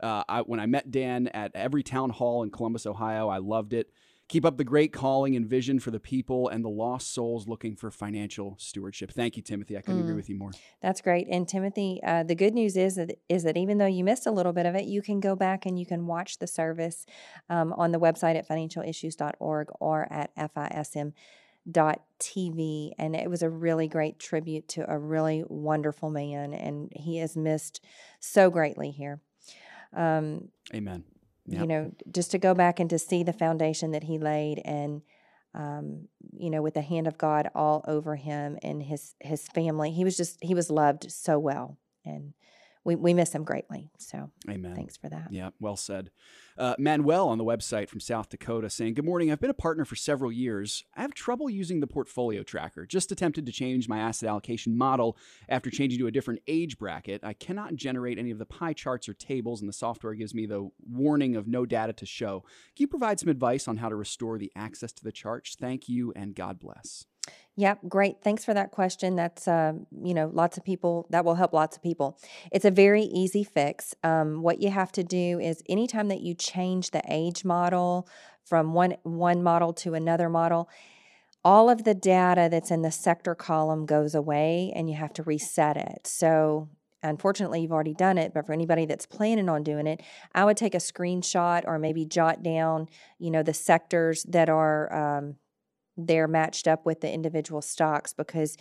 Uh, 0.00 0.22
I, 0.28 0.40
when 0.42 0.60
I 0.60 0.66
met 0.66 0.90
Dan 0.90 1.28
at 1.28 1.52
every 1.54 1.82
town 1.82 2.10
hall 2.10 2.42
in 2.42 2.50
Columbus, 2.50 2.86
Ohio, 2.86 3.28
I 3.28 3.38
loved 3.38 3.72
it. 3.72 3.90
Keep 4.28 4.44
up 4.46 4.56
the 4.56 4.64
great 4.64 4.92
calling 4.94 5.36
and 5.36 5.46
vision 5.46 5.78
for 5.78 5.90
the 5.90 6.00
people 6.00 6.48
and 6.48 6.64
the 6.64 6.68
lost 6.70 7.12
souls 7.12 7.46
looking 7.46 7.76
for 7.76 7.90
financial 7.90 8.56
stewardship. 8.58 9.10
Thank 9.12 9.36
you, 9.36 9.42
Timothy. 9.42 9.76
I 9.76 9.82
couldn't 9.82 10.00
agree 10.00 10.14
Mm. 10.14 10.16
with 10.16 10.30
you 10.30 10.36
more. 10.36 10.52
That's 10.80 11.02
great. 11.02 11.28
And 11.28 11.46
Timothy, 11.46 12.00
uh, 12.02 12.22
the 12.22 12.34
good 12.34 12.54
news 12.54 12.74
is 12.76 12.94
that 12.94 13.18
is 13.28 13.42
that 13.42 13.58
even 13.58 13.76
though 13.76 13.84
you 13.86 14.04
missed 14.04 14.26
a 14.26 14.30
little 14.30 14.54
bit 14.54 14.64
of 14.64 14.74
it, 14.74 14.86
you 14.86 15.02
can 15.02 15.20
go 15.20 15.36
back 15.36 15.66
and 15.66 15.78
you 15.78 15.84
can 15.84 16.06
watch 16.06 16.38
the 16.38 16.46
service 16.46 17.04
um, 17.50 17.74
on 17.74 17.92
the 17.92 18.00
website 18.00 18.36
at 18.36 18.48
financialissues.org 18.48 19.68
or 19.80 20.10
at 20.10 20.34
fism.tv. 21.66 22.92
And 22.98 23.14
it 23.16 23.28
was 23.28 23.42
a 23.42 23.50
really 23.50 23.88
great 23.88 24.18
tribute 24.18 24.66
to 24.68 24.90
a 24.90 24.98
really 24.98 25.44
wonderful 25.46 26.10
man, 26.10 26.54
and 26.54 26.90
he 26.96 27.20
is 27.20 27.36
missed 27.36 27.84
so 28.18 28.50
greatly 28.50 28.90
here. 28.90 29.20
Um, 29.92 30.48
Amen. 30.74 31.04
You 31.46 31.66
know, 31.66 31.92
just 32.10 32.30
to 32.32 32.38
go 32.38 32.54
back 32.54 32.80
and 32.80 32.88
to 32.90 32.98
see 32.98 33.22
the 33.22 33.32
foundation 33.32 33.92
that 33.92 34.04
he 34.04 34.18
laid 34.18 34.60
and 34.64 35.02
um, 35.54 36.08
you 36.32 36.48
know, 36.48 36.62
with 36.62 36.74
the 36.74 36.82
hand 36.82 37.06
of 37.06 37.18
God 37.18 37.50
all 37.54 37.84
over 37.86 38.16
him 38.16 38.58
and 38.62 38.82
his 38.82 39.14
his 39.20 39.48
family. 39.48 39.90
He 39.90 40.04
was 40.04 40.16
just 40.16 40.38
he 40.40 40.54
was 40.54 40.70
loved 40.70 41.10
so 41.10 41.38
well. 41.38 41.78
And 42.04 42.32
we, 42.84 42.96
we 42.96 43.14
miss 43.14 43.32
him 43.32 43.44
greatly. 43.44 43.90
So 43.98 44.30
Amen. 44.48 44.74
thanks 44.74 44.96
for 44.96 45.08
that. 45.08 45.28
Yeah, 45.30 45.50
well 45.60 45.76
said. 45.76 46.10
Uh, 46.58 46.74
Manuel 46.78 47.28
on 47.28 47.38
the 47.38 47.44
website 47.44 47.88
from 47.88 48.00
South 48.00 48.28
Dakota 48.28 48.68
saying, 48.68 48.94
Good 48.94 49.04
morning. 49.04 49.30
I've 49.30 49.40
been 49.40 49.50
a 49.50 49.54
partner 49.54 49.84
for 49.84 49.96
several 49.96 50.32
years. 50.32 50.84
I 50.96 51.02
have 51.02 51.14
trouble 51.14 51.48
using 51.48 51.80
the 51.80 51.86
portfolio 51.86 52.42
tracker. 52.42 52.84
Just 52.84 53.12
attempted 53.12 53.46
to 53.46 53.52
change 53.52 53.88
my 53.88 53.98
asset 53.98 54.28
allocation 54.28 54.76
model 54.76 55.16
after 55.48 55.70
changing 55.70 56.00
to 56.00 56.08
a 56.08 56.12
different 56.12 56.40
age 56.46 56.78
bracket. 56.78 57.22
I 57.24 57.32
cannot 57.32 57.76
generate 57.76 58.18
any 58.18 58.30
of 58.30 58.38
the 58.38 58.46
pie 58.46 58.72
charts 58.72 59.08
or 59.08 59.14
tables, 59.14 59.60
and 59.60 59.68
the 59.68 59.74
software 59.74 60.14
gives 60.14 60.34
me 60.34 60.46
the 60.46 60.68
warning 60.88 61.36
of 61.36 61.46
no 61.46 61.64
data 61.64 61.92
to 61.94 62.06
show. 62.06 62.40
Can 62.76 62.84
you 62.84 62.88
provide 62.88 63.20
some 63.20 63.28
advice 63.28 63.68
on 63.68 63.78
how 63.78 63.88
to 63.88 63.96
restore 63.96 64.38
the 64.38 64.52
access 64.56 64.92
to 64.92 65.04
the 65.04 65.12
charts? 65.12 65.56
Thank 65.58 65.88
you, 65.88 66.12
and 66.16 66.34
God 66.34 66.58
bless. 66.58 67.06
Yep, 67.56 67.80
great. 67.88 68.16
Thanks 68.22 68.44
for 68.44 68.54
that 68.54 68.70
question. 68.70 69.14
That's 69.14 69.46
uh, 69.46 69.74
you 70.02 70.14
know, 70.14 70.30
lots 70.32 70.56
of 70.56 70.64
people 70.64 71.06
that 71.10 71.24
will 71.24 71.34
help 71.34 71.52
lots 71.52 71.76
of 71.76 71.82
people. 71.82 72.18
It's 72.50 72.64
a 72.64 72.70
very 72.70 73.02
easy 73.02 73.44
fix. 73.44 73.94
Um, 74.02 74.42
what 74.42 74.62
you 74.62 74.70
have 74.70 74.90
to 74.92 75.04
do 75.04 75.38
is 75.38 75.62
anytime 75.68 76.08
that 76.08 76.22
you 76.22 76.34
change 76.34 76.90
the 76.90 77.02
age 77.08 77.44
model 77.44 78.08
from 78.44 78.72
one 78.72 78.96
one 79.02 79.42
model 79.42 79.74
to 79.74 79.92
another 79.92 80.30
model, 80.30 80.70
all 81.44 81.68
of 81.68 81.84
the 81.84 81.94
data 81.94 82.48
that's 82.50 82.70
in 82.70 82.80
the 82.80 82.90
sector 82.90 83.34
column 83.34 83.84
goes 83.84 84.14
away 84.14 84.72
and 84.74 84.88
you 84.88 84.96
have 84.96 85.12
to 85.14 85.22
reset 85.22 85.76
it. 85.76 86.06
So 86.06 86.68
unfortunately 87.02 87.60
you've 87.60 87.72
already 87.72 87.94
done 87.94 88.16
it 88.16 88.32
but 88.32 88.46
for 88.46 88.52
anybody 88.52 88.86
that's 88.86 89.06
planning 89.06 89.48
on 89.48 89.64
doing 89.64 89.88
it 89.88 90.00
i 90.36 90.44
would 90.44 90.56
take 90.56 90.72
a 90.72 90.78
screenshot 90.78 91.62
or 91.66 91.76
maybe 91.76 92.04
jot 92.04 92.44
down 92.44 92.88
you 93.18 93.28
know 93.28 93.42
the 93.42 93.52
sectors 93.52 94.22
that 94.22 94.48
are 94.48 95.18
um, 95.18 95.34
they're 95.96 96.28
matched 96.28 96.66
up 96.66 96.86
with 96.86 97.00
the 97.00 97.12
individual 97.12 97.62
stocks 97.62 98.12
because 98.12 98.56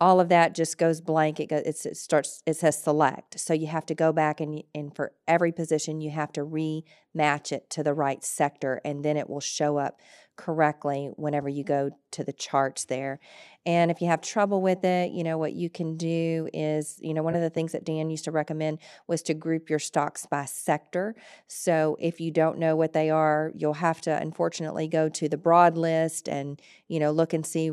all 0.00 0.18
of 0.18 0.30
that 0.30 0.52
just 0.54 0.78
goes 0.78 1.00
blank. 1.00 1.38
It, 1.38 1.46
goes, 1.46 1.62
it 1.86 1.96
starts. 1.96 2.42
It 2.44 2.56
says 2.56 2.82
select, 2.82 3.38
so 3.38 3.54
you 3.54 3.68
have 3.68 3.86
to 3.86 3.94
go 3.94 4.12
back 4.12 4.40
and 4.40 4.64
and 4.74 4.94
for 4.94 5.12
every 5.28 5.52
position 5.52 6.00
you 6.00 6.10
have 6.10 6.32
to 6.32 6.40
rematch 6.40 7.52
it 7.52 7.70
to 7.70 7.84
the 7.84 7.94
right 7.94 8.24
sector, 8.24 8.80
and 8.84 9.04
then 9.04 9.16
it 9.16 9.30
will 9.30 9.40
show 9.40 9.76
up 9.76 10.00
correctly 10.36 11.10
whenever 11.16 11.48
you 11.48 11.64
go 11.64 11.90
to 12.12 12.24
the 12.24 12.32
charts 12.32 12.84
there. 12.86 13.20
And 13.64 13.90
if 13.90 14.00
you 14.00 14.08
have 14.08 14.20
trouble 14.20 14.60
with 14.60 14.84
it, 14.84 15.12
you 15.12 15.22
know 15.22 15.38
what 15.38 15.52
you 15.52 15.70
can 15.70 15.96
do 15.96 16.48
is, 16.52 16.98
you 17.00 17.14
know, 17.14 17.22
one 17.22 17.36
of 17.36 17.42
the 17.42 17.50
things 17.50 17.72
that 17.72 17.84
Dan 17.84 18.10
used 18.10 18.24
to 18.24 18.32
recommend 18.32 18.78
was 19.06 19.22
to 19.22 19.34
group 19.34 19.70
your 19.70 19.78
stocks 19.78 20.26
by 20.26 20.44
sector. 20.44 21.14
So 21.46 21.96
if 22.00 22.20
you 22.20 22.30
don't 22.30 22.58
know 22.58 22.74
what 22.74 22.92
they 22.92 23.10
are, 23.10 23.52
you'll 23.54 23.74
have 23.74 24.00
to 24.02 24.16
unfortunately 24.16 24.88
go 24.88 25.08
to 25.10 25.28
the 25.28 25.36
broad 25.36 25.76
list 25.76 26.28
and, 26.28 26.60
you 26.88 26.98
know, 26.98 27.12
look 27.12 27.32
and 27.32 27.46
see 27.46 27.70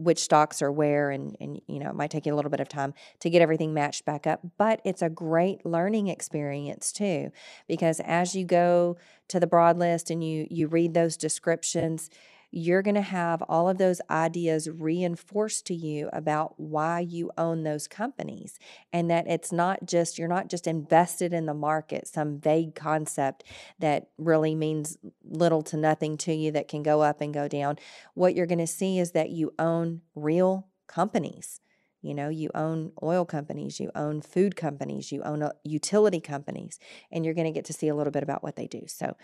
which 0.00 0.18
stocks 0.18 0.62
are 0.62 0.72
where 0.72 1.10
and 1.10 1.36
and 1.40 1.60
you 1.66 1.78
know 1.78 1.90
it 1.90 1.94
might 1.94 2.10
take 2.10 2.26
you 2.26 2.34
a 2.34 2.36
little 2.36 2.50
bit 2.50 2.60
of 2.60 2.68
time 2.68 2.94
to 3.18 3.28
get 3.28 3.42
everything 3.42 3.74
matched 3.74 4.04
back 4.04 4.26
up 4.26 4.40
but 4.56 4.80
it's 4.84 5.02
a 5.02 5.10
great 5.10 5.64
learning 5.66 6.08
experience 6.08 6.92
too 6.92 7.30
because 7.68 8.00
as 8.00 8.34
you 8.34 8.44
go 8.44 8.96
to 9.28 9.38
the 9.38 9.46
broad 9.46 9.76
list 9.78 10.10
and 10.10 10.24
you 10.24 10.46
you 10.50 10.66
read 10.66 10.94
those 10.94 11.16
descriptions 11.16 12.10
you're 12.50 12.82
going 12.82 12.96
to 12.96 13.00
have 13.00 13.42
all 13.42 13.68
of 13.68 13.78
those 13.78 14.00
ideas 14.10 14.68
reinforced 14.68 15.66
to 15.66 15.74
you 15.74 16.08
about 16.12 16.58
why 16.58 17.00
you 17.00 17.30
own 17.38 17.62
those 17.62 17.86
companies 17.86 18.58
and 18.92 19.10
that 19.10 19.26
it's 19.28 19.52
not 19.52 19.84
just 19.84 20.18
you're 20.18 20.28
not 20.28 20.48
just 20.48 20.66
invested 20.66 21.32
in 21.32 21.46
the 21.46 21.54
market 21.54 22.08
some 22.08 22.38
vague 22.38 22.74
concept 22.74 23.44
that 23.78 24.08
really 24.18 24.54
means 24.54 24.98
little 25.24 25.62
to 25.62 25.76
nothing 25.76 26.16
to 26.16 26.32
you 26.32 26.50
that 26.50 26.68
can 26.68 26.82
go 26.82 27.02
up 27.02 27.20
and 27.20 27.32
go 27.32 27.46
down 27.46 27.76
what 28.14 28.34
you're 28.34 28.46
going 28.46 28.58
to 28.58 28.66
see 28.66 28.98
is 28.98 29.12
that 29.12 29.30
you 29.30 29.52
own 29.58 30.00
real 30.14 30.66
companies 30.86 31.60
you 32.02 32.14
know, 32.14 32.30
you 32.30 32.48
own 32.54 32.92
oil 33.02 33.26
companies, 33.26 33.78
you 33.78 33.90
own 33.94 34.22
food 34.22 34.56
companies, 34.56 35.12
you 35.12 35.22
own 35.22 35.42
uh, 35.42 35.52
utility 35.64 36.18
companies, 36.20 36.78
and 37.12 37.24
you're 37.26 37.34
going 37.34 37.46
to 37.46 37.52
get 37.52 37.66
to 37.66 37.74
see 37.74 37.88
a 37.88 37.94
little 37.94 38.10
bit 38.10 38.22
about 38.22 38.42
what 38.42 38.56
they 38.56 38.66
do. 38.66 38.84
So, 38.86 39.16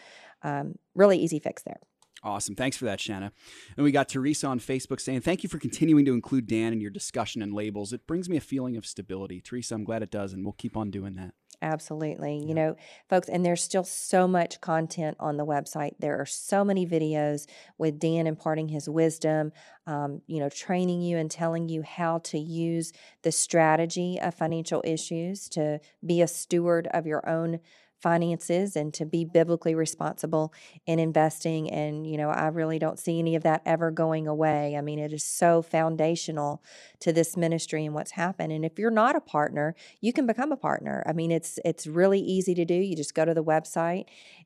um, 0.43 0.75
really 0.95 1.19
easy 1.19 1.39
fix 1.39 1.63
there. 1.63 1.79
Awesome. 2.27 2.57
Thanks 2.57 2.77
for 2.77 2.87
that, 2.87 2.99
Shanna. 2.99 3.31
And 3.77 3.85
we 3.85 3.93
got 3.93 4.09
Teresa 4.09 4.49
on 4.49 4.59
Facebook 4.59 5.01
saying, 5.01 5.21
Thank 5.21 5.45
you 5.45 5.49
for 5.49 5.61
continuing 5.61 6.05
to 6.07 6.13
include 6.13 6.49
Dan 6.49 6.73
in 6.73 6.81
your 6.81 6.91
discussion 6.91 7.41
and 7.41 7.55
labels. 7.55 7.93
It 7.93 8.05
brings 8.09 8.29
me 8.29 8.37
a 8.37 8.41
feeling 8.41 8.77
of 8.77 8.85
stability. 8.85 9.41
Teresa, 9.41 9.77
I'm 9.77 9.85
glad 9.85 10.03
it 10.03 10.11
does, 10.11 10.33
and 10.33 10.45
we'll 10.45 10.55
keep 10.55 10.77
on 10.77 10.91
doing 10.91 11.15
that. 11.15 11.35
Absolutely. 11.63 12.45
You 12.45 12.53
know, 12.53 12.77
folks, 13.09 13.29
and 13.29 13.47
there's 13.47 13.63
still 13.63 13.85
so 13.85 14.27
much 14.27 14.61
content 14.61 15.17
on 15.21 15.37
the 15.37 15.47
website. 15.47 15.93
There 16.01 16.21
are 16.21 16.27
so 16.27 16.65
many 16.65 16.85
videos 16.85 17.47
with 17.79 18.01
Dan 18.01 18.27
imparting 18.27 18.69
his 18.69 18.89
wisdom, 18.89 19.53
um, 19.87 20.21
you 20.27 20.41
know, 20.41 20.49
training 20.49 21.03
you 21.03 21.19
and 21.19 21.31
telling 21.31 21.69
you 21.69 21.83
how 21.83 22.19
to 22.25 22.39
use 22.39 22.93
the 23.23 23.33
strategy 23.33 24.19
of 24.21 24.35
financial 24.35 24.83
issues 24.85 25.49
to 25.51 25.79
be 26.05 26.21
a 26.23 26.29
steward 26.29 26.89
of 26.93 27.07
your 27.07 27.27
own 27.29 27.61
finances 28.07 28.77
and 28.77 28.95
to 28.95 29.05
be 29.05 29.25
biblically 29.25 29.75
responsible 29.75 30.55
in 30.87 31.01
investing 31.01 31.69
and 31.69 32.07
you 32.07 32.17
know 32.17 32.31
I 32.31 32.47
really 32.47 32.79
don't 32.79 33.01
see 33.01 33.19
any 33.19 33.35
of 33.35 33.43
that 33.43 33.63
ever 33.67 33.91
going 33.91 34.29
away. 34.29 34.77
I 34.77 34.81
mean 34.81 35.01
it 35.01 35.13
is 35.13 35.25
so 35.25 35.61
foundational 35.61 36.63
to 37.01 37.13
this 37.13 37.37
ministry 37.37 37.85
and 37.85 37.97
what's 37.97 38.13
happened 38.13 38.53
and 38.53 38.65
if 38.65 38.79
you're 38.79 38.93
not 38.93 39.17
a 39.17 39.21
partner, 39.21 39.75
you 40.01 40.13
can 40.13 40.25
become 40.25 40.53
a 40.53 40.57
partner. 40.57 41.03
I 41.05 41.15
mean 41.15 41.33
it's 41.33 41.59
it's 41.65 41.89
really 41.89 42.21
easy 42.21 42.55
to 42.55 42.65
do. 42.65 42.75
You 42.75 42.95
just 42.95 43.13
go 43.13 43.25
to 43.25 43.35
the 43.35 43.43
website. 43.43 44.05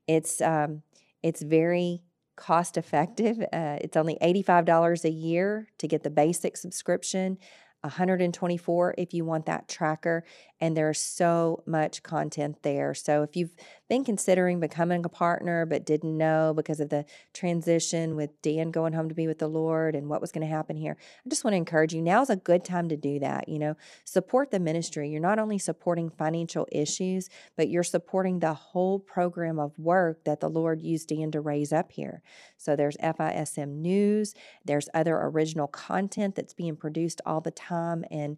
It's 0.08 0.40
um 0.40 0.80
it's 1.22 1.42
very 1.42 2.00
cost 2.36 2.78
effective. 2.78 3.42
Uh, 3.52 3.76
it's 3.82 3.98
only 3.98 4.16
$85 4.22 5.04
a 5.04 5.10
year 5.10 5.68
to 5.76 5.86
get 5.86 6.02
the 6.02 6.08
basic 6.08 6.56
subscription. 6.56 7.36
124 7.82 8.94
if 8.98 9.14
you 9.14 9.24
want 9.24 9.46
that 9.46 9.66
tracker 9.66 10.22
and 10.60 10.76
there's 10.76 11.00
so 11.00 11.62
much 11.66 12.02
content 12.02 12.62
there. 12.62 12.92
So 12.94 13.22
if 13.22 13.34
you've 13.34 13.54
been 13.88 14.04
considering 14.04 14.60
becoming 14.60 15.04
a 15.04 15.08
partner 15.08 15.64
but 15.64 15.86
didn't 15.86 16.16
know 16.16 16.52
because 16.54 16.80
of 16.80 16.90
the 16.90 17.04
transition 17.32 18.14
with 18.14 18.40
Dan 18.42 18.70
going 18.70 18.92
home 18.92 19.08
to 19.08 19.14
be 19.14 19.26
with 19.26 19.38
the 19.38 19.48
Lord 19.48 19.94
and 19.94 20.08
what 20.08 20.20
was 20.20 20.32
going 20.32 20.46
to 20.46 20.54
happen 20.54 20.76
here, 20.76 20.96
I 21.24 21.28
just 21.28 21.44
want 21.44 21.52
to 21.54 21.58
encourage 21.58 21.94
you 21.94 22.02
now's 22.02 22.30
a 22.30 22.36
good 22.36 22.64
time 22.64 22.88
to 22.90 22.96
do 22.96 23.18
that. 23.20 23.48
You 23.48 23.58
know, 23.58 23.76
support 24.04 24.50
the 24.50 24.60
ministry. 24.60 25.08
You're 25.08 25.20
not 25.20 25.38
only 25.38 25.58
supporting 25.58 26.10
financial 26.10 26.68
issues, 26.70 27.30
but 27.56 27.68
you're 27.68 27.82
supporting 27.82 28.40
the 28.40 28.54
whole 28.54 28.98
program 28.98 29.58
of 29.58 29.78
work 29.78 30.24
that 30.24 30.40
the 30.40 30.48
Lord 30.48 30.82
used 30.82 31.08
Dan 31.08 31.30
to 31.32 31.40
raise 31.40 31.72
up 31.72 31.92
here. 31.92 32.22
So 32.58 32.76
there's 32.76 32.96
FISM 32.98 33.80
news, 33.80 34.34
there's 34.64 34.88
other 34.92 35.16
original 35.16 35.66
content 35.66 36.34
that's 36.34 36.52
being 36.52 36.76
produced 36.76 37.20
all 37.24 37.40
the 37.40 37.50
time 37.50 38.04
and 38.10 38.36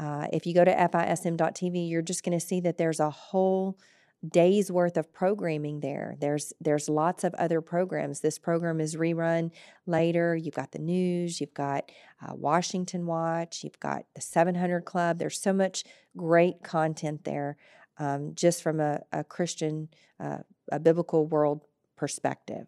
uh, 0.00 0.26
if 0.32 0.46
you 0.46 0.54
go 0.54 0.64
to 0.64 0.72
fism.tv, 0.72 1.88
you're 1.88 2.00
just 2.00 2.24
going 2.24 2.38
to 2.38 2.44
see 2.44 2.58
that 2.60 2.78
there's 2.78 3.00
a 3.00 3.10
whole 3.10 3.78
days 4.26 4.72
worth 4.72 4.96
of 4.96 5.12
programming 5.12 5.80
there. 5.80 6.16
There's 6.18 6.54
there's 6.60 6.88
lots 6.88 7.22
of 7.22 7.34
other 7.34 7.60
programs. 7.60 8.20
This 8.20 8.38
program 8.38 8.80
is 8.80 8.96
rerun 8.96 9.50
later. 9.86 10.34
You've 10.34 10.54
got 10.54 10.72
the 10.72 10.78
news. 10.78 11.40
You've 11.40 11.54
got 11.54 11.92
uh, 12.26 12.34
Washington 12.34 13.04
Watch. 13.04 13.62
You've 13.62 13.80
got 13.80 14.04
the 14.14 14.22
700 14.22 14.86
Club. 14.86 15.18
There's 15.18 15.40
so 15.40 15.52
much 15.52 15.84
great 16.16 16.62
content 16.62 17.24
there, 17.24 17.58
um, 17.98 18.34
just 18.34 18.62
from 18.62 18.80
a, 18.80 19.00
a 19.12 19.22
Christian, 19.22 19.88
uh, 20.18 20.38
a 20.72 20.80
biblical 20.80 21.26
world 21.26 21.66
perspective. 21.96 22.66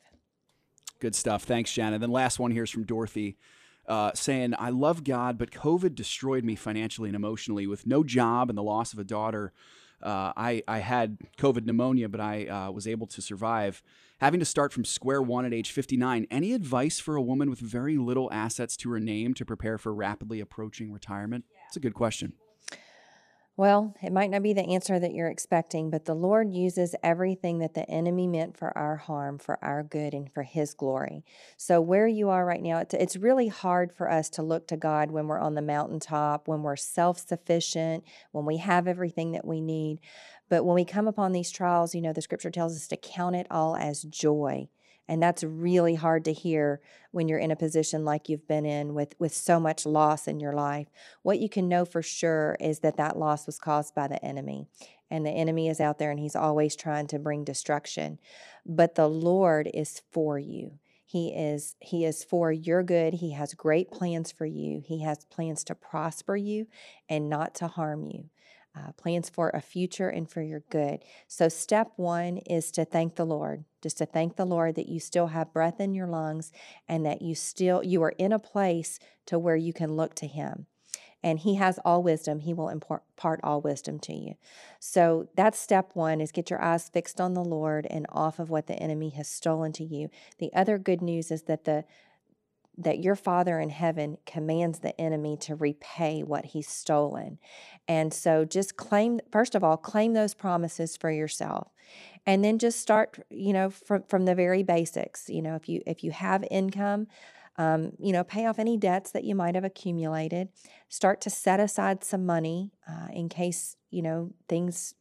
Good 1.00 1.14
stuff. 1.14 1.44
Thanks, 1.44 1.70
Shannon. 1.70 2.00
Then 2.00 2.10
last 2.10 2.38
one 2.38 2.50
here 2.50 2.64
is 2.64 2.70
from 2.70 2.84
Dorothy 2.84 3.36
uh, 3.88 4.12
saying, 4.14 4.54
I 4.58 4.70
love 4.70 5.04
God, 5.04 5.38
but 5.38 5.50
COVID 5.50 5.94
destroyed 5.94 6.44
me 6.44 6.54
financially 6.54 7.08
and 7.08 7.16
emotionally. 7.16 7.66
With 7.66 7.86
no 7.86 8.04
job 8.04 8.48
and 8.48 8.56
the 8.56 8.62
loss 8.62 8.92
of 8.92 8.98
a 8.98 9.04
daughter, 9.04 9.52
uh, 10.02 10.32
I, 10.36 10.62
I 10.66 10.78
had 10.78 11.18
COVID 11.38 11.64
pneumonia, 11.64 12.08
but 12.08 12.20
I 12.20 12.46
uh, 12.46 12.70
was 12.70 12.86
able 12.86 13.06
to 13.08 13.22
survive. 13.22 13.82
Having 14.20 14.40
to 14.40 14.46
start 14.46 14.72
from 14.72 14.84
square 14.84 15.20
one 15.20 15.44
at 15.44 15.52
age 15.52 15.72
59, 15.72 16.26
any 16.30 16.52
advice 16.52 17.00
for 17.00 17.16
a 17.16 17.22
woman 17.22 17.50
with 17.50 17.58
very 17.58 17.96
little 17.96 18.32
assets 18.32 18.76
to 18.78 18.90
her 18.90 19.00
name 19.00 19.34
to 19.34 19.44
prepare 19.44 19.78
for 19.78 19.92
rapidly 19.92 20.40
approaching 20.40 20.92
retirement? 20.92 21.44
It's 21.66 21.76
a 21.76 21.80
good 21.80 21.94
question. 21.94 22.34
Well, 23.54 23.94
it 24.02 24.14
might 24.14 24.30
not 24.30 24.42
be 24.42 24.54
the 24.54 24.64
answer 24.64 24.98
that 24.98 25.12
you're 25.12 25.28
expecting, 25.28 25.90
but 25.90 26.06
the 26.06 26.14
Lord 26.14 26.50
uses 26.50 26.94
everything 27.02 27.58
that 27.58 27.74
the 27.74 27.88
enemy 27.88 28.26
meant 28.26 28.56
for 28.56 28.76
our 28.76 28.96
harm, 28.96 29.38
for 29.38 29.62
our 29.62 29.82
good, 29.82 30.14
and 30.14 30.32
for 30.32 30.42
His 30.42 30.72
glory. 30.72 31.22
So, 31.58 31.78
where 31.78 32.06
you 32.08 32.30
are 32.30 32.46
right 32.46 32.62
now, 32.62 32.82
it's 32.92 33.16
really 33.16 33.48
hard 33.48 33.92
for 33.92 34.10
us 34.10 34.30
to 34.30 34.42
look 34.42 34.66
to 34.68 34.78
God 34.78 35.10
when 35.10 35.28
we're 35.28 35.38
on 35.38 35.54
the 35.54 35.60
mountaintop, 35.60 36.48
when 36.48 36.62
we're 36.62 36.76
self 36.76 37.18
sufficient, 37.18 38.04
when 38.30 38.46
we 38.46 38.56
have 38.56 38.88
everything 38.88 39.32
that 39.32 39.44
we 39.46 39.60
need. 39.60 40.00
But 40.48 40.64
when 40.64 40.74
we 40.74 40.86
come 40.86 41.06
upon 41.06 41.32
these 41.32 41.50
trials, 41.50 41.94
you 41.94 42.00
know, 42.00 42.14
the 42.14 42.22
scripture 42.22 42.50
tells 42.50 42.74
us 42.74 42.88
to 42.88 42.96
count 42.96 43.36
it 43.36 43.46
all 43.50 43.76
as 43.76 44.02
joy. 44.02 44.68
And 45.12 45.22
that's 45.22 45.44
really 45.44 45.94
hard 45.94 46.24
to 46.24 46.32
hear 46.32 46.80
when 47.10 47.28
you're 47.28 47.38
in 47.38 47.50
a 47.50 47.56
position 47.56 48.02
like 48.02 48.30
you've 48.30 48.48
been 48.48 48.64
in 48.64 48.94
with, 48.94 49.14
with 49.18 49.34
so 49.34 49.60
much 49.60 49.84
loss 49.84 50.26
in 50.26 50.40
your 50.40 50.54
life. 50.54 50.86
What 51.20 51.38
you 51.38 51.50
can 51.50 51.68
know 51.68 51.84
for 51.84 52.00
sure 52.00 52.56
is 52.58 52.78
that 52.78 52.96
that 52.96 53.18
loss 53.18 53.44
was 53.44 53.58
caused 53.58 53.94
by 53.94 54.08
the 54.08 54.24
enemy. 54.24 54.68
And 55.10 55.26
the 55.26 55.30
enemy 55.30 55.68
is 55.68 55.82
out 55.82 55.98
there 55.98 56.10
and 56.10 56.18
he's 56.18 56.34
always 56.34 56.74
trying 56.74 57.08
to 57.08 57.18
bring 57.18 57.44
destruction. 57.44 58.20
But 58.64 58.94
the 58.94 59.06
Lord 59.06 59.68
is 59.74 60.00
for 60.12 60.38
you. 60.38 60.78
He 61.04 61.28
is 61.28 61.76
he 61.80 62.06
is 62.06 62.24
for 62.24 62.50
your 62.50 62.82
good. 62.82 63.12
He 63.12 63.32
has 63.32 63.52
great 63.52 63.90
plans 63.90 64.32
for 64.32 64.46
you. 64.46 64.80
He 64.82 65.02
has 65.02 65.26
plans 65.26 65.62
to 65.64 65.74
prosper 65.74 66.36
you 66.36 66.68
and 67.06 67.28
not 67.28 67.54
to 67.56 67.68
harm 67.68 68.06
you 68.06 68.30
uh, 68.76 68.92
plans 68.92 69.28
for 69.28 69.50
a 69.50 69.60
future 69.60 70.08
and 70.08 70.30
for 70.30 70.40
your 70.42 70.64
good. 70.70 71.00
So, 71.28 71.48
step 71.48 71.92
one 71.96 72.38
is 72.38 72.70
to 72.72 72.84
thank 72.84 73.16
the 73.16 73.26
Lord, 73.26 73.64
just 73.82 73.98
to 73.98 74.06
thank 74.06 74.36
the 74.36 74.46
Lord 74.46 74.74
that 74.76 74.88
you 74.88 75.00
still 75.00 75.28
have 75.28 75.52
breath 75.52 75.80
in 75.80 75.94
your 75.94 76.06
lungs 76.06 76.52
and 76.88 77.04
that 77.04 77.22
you 77.22 77.34
still 77.34 77.82
you 77.82 78.02
are 78.02 78.14
in 78.18 78.32
a 78.32 78.38
place 78.38 78.98
to 79.26 79.38
where 79.38 79.56
you 79.56 79.72
can 79.72 79.96
look 79.96 80.14
to 80.16 80.26
Him. 80.26 80.66
And 81.22 81.38
He 81.38 81.56
has 81.56 81.78
all 81.84 82.02
wisdom. 82.02 82.40
He 82.40 82.54
will 82.54 82.68
impart 82.68 83.40
all 83.44 83.60
wisdom 83.60 83.98
to 84.00 84.14
you. 84.14 84.34
So 84.80 85.28
that's 85.36 85.58
step 85.58 85.90
one: 85.94 86.20
is 86.20 86.32
get 86.32 86.50
your 86.50 86.62
eyes 86.62 86.88
fixed 86.88 87.20
on 87.20 87.34
the 87.34 87.44
Lord 87.44 87.86
and 87.90 88.06
off 88.08 88.38
of 88.38 88.50
what 88.50 88.66
the 88.66 88.76
enemy 88.76 89.10
has 89.10 89.28
stolen 89.28 89.72
to 89.72 89.84
you. 89.84 90.08
The 90.38 90.52
other 90.54 90.78
good 90.78 91.02
news 91.02 91.30
is 91.30 91.42
that 91.42 91.64
the 91.64 91.84
that 92.78 93.02
your 93.02 93.14
Father 93.14 93.60
in 93.60 93.70
heaven 93.70 94.16
commands 94.24 94.78
the 94.78 94.98
enemy 95.00 95.36
to 95.36 95.54
repay 95.54 96.22
what 96.22 96.46
he's 96.46 96.68
stolen. 96.68 97.38
And 97.86 98.12
so 98.14 98.44
just 98.44 98.76
claim, 98.76 99.20
first 99.30 99.54
of 99.54 99.62
all, 99.62 99.76
claim 99.76 100.14
those 100.14 100.34
promises 100.34 100.96
for 100.96 101.10
yourself. 101.10 101.68
And 102.24 102.44
then 102.44 102.58
just 102.58 102.80
start, 102.80 103.18
you 103.30 103.52
know, 103.52 103.68
from, 103.68 104.04
from 104.04 104.24
the 104.24 104.34
very 104.34 104.62
basics. 104.62 105.28
You 105.28 105.42
know, 105.42 105.56
if 105.56 105.68
you 105.68 105.82
if 105.86 106.04
you 106.04 106.12
have 106.12 106.44
income, 106.50 107.08
um, 107.58 107.92
you 107.98 108.12
know, 108.12 108.24
pay 108.24 108.46
off 108.46 108.58
any 108.58 108.76
debts 108.76 109.10
that 109.10 109.24
you 109.24 109.34
might 109.34 109.54
have 109.54 109.64
accumulated. 109.64 110.48
Start 110.88 111.20
to 111.22 111.30
set 111.30 111.60
aside 111.60 112.04
some 112.04 112.24
money 112.24 112.70
uh, 112.88 113.08
in 113.12 113.28
case 113.28 113.76
you 113.90 114.02
know 114.02 114.30
things 114.48 114.94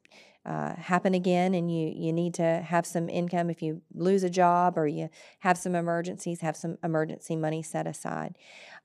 uh, 0.45 0.75
happen 0.75 1.13
again 1.13 1.53
and 1.53 1.71
you 1.71 1.93
you 1.95 2.11
need 2.11 2.33
to 2.33 2.61
have 2.65 2.85
some 2.85 3.09
income 3.09 3.49
if 3.49 3.61
you 3.61 3.81
lose 3.93 4.23
a 4.23 4.29
job 4.29 4.77
or 4.77 4.87
you 4.87 5.09
have 5.39 5.57
some 5.57 5.75
emergencies 5.75 6.41
have 6.41 6.57
some 6.57 6.77
emergency 6.83 7.35
money 7.35 7.61
set 7.61 7.85
aside. 7.85 8.35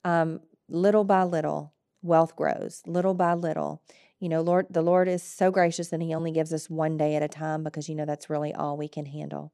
Um, 0.03 0.41
little 0.69 1.03
by 1.03 1.23
little 1.23 1.73
wealth 2.03 2.35
grows 2.35 2.83
little 2.85 3.13
by 3.13 3.33
little. 3.33 3.81
You 4.19 4.29
know 4.29 4.41
lord 4.41 4.67
the 4.69 4.81
lord 4.83 5.07
is 5.07 5.23
so 5.23 5.49
gracious 5.49 5.91
and 5.91 6.03
he 6.03 6.13
only 6.13 6.31
gives 6.31 6.53
us 6.53 6.69
one 6.69 6.97
day 6.97 7.15
at 7.15 7.23
a 7.23 7.27
time 7.27 7.63
because 7.63 7.89
you 7.89 7.95
know 7.95 8.05
that's 8.05 8.29
really 8.29 8.53
all 8.53 8.77
we 8.77 8.87
can 8.87 9.05
handle. 9.05 9.51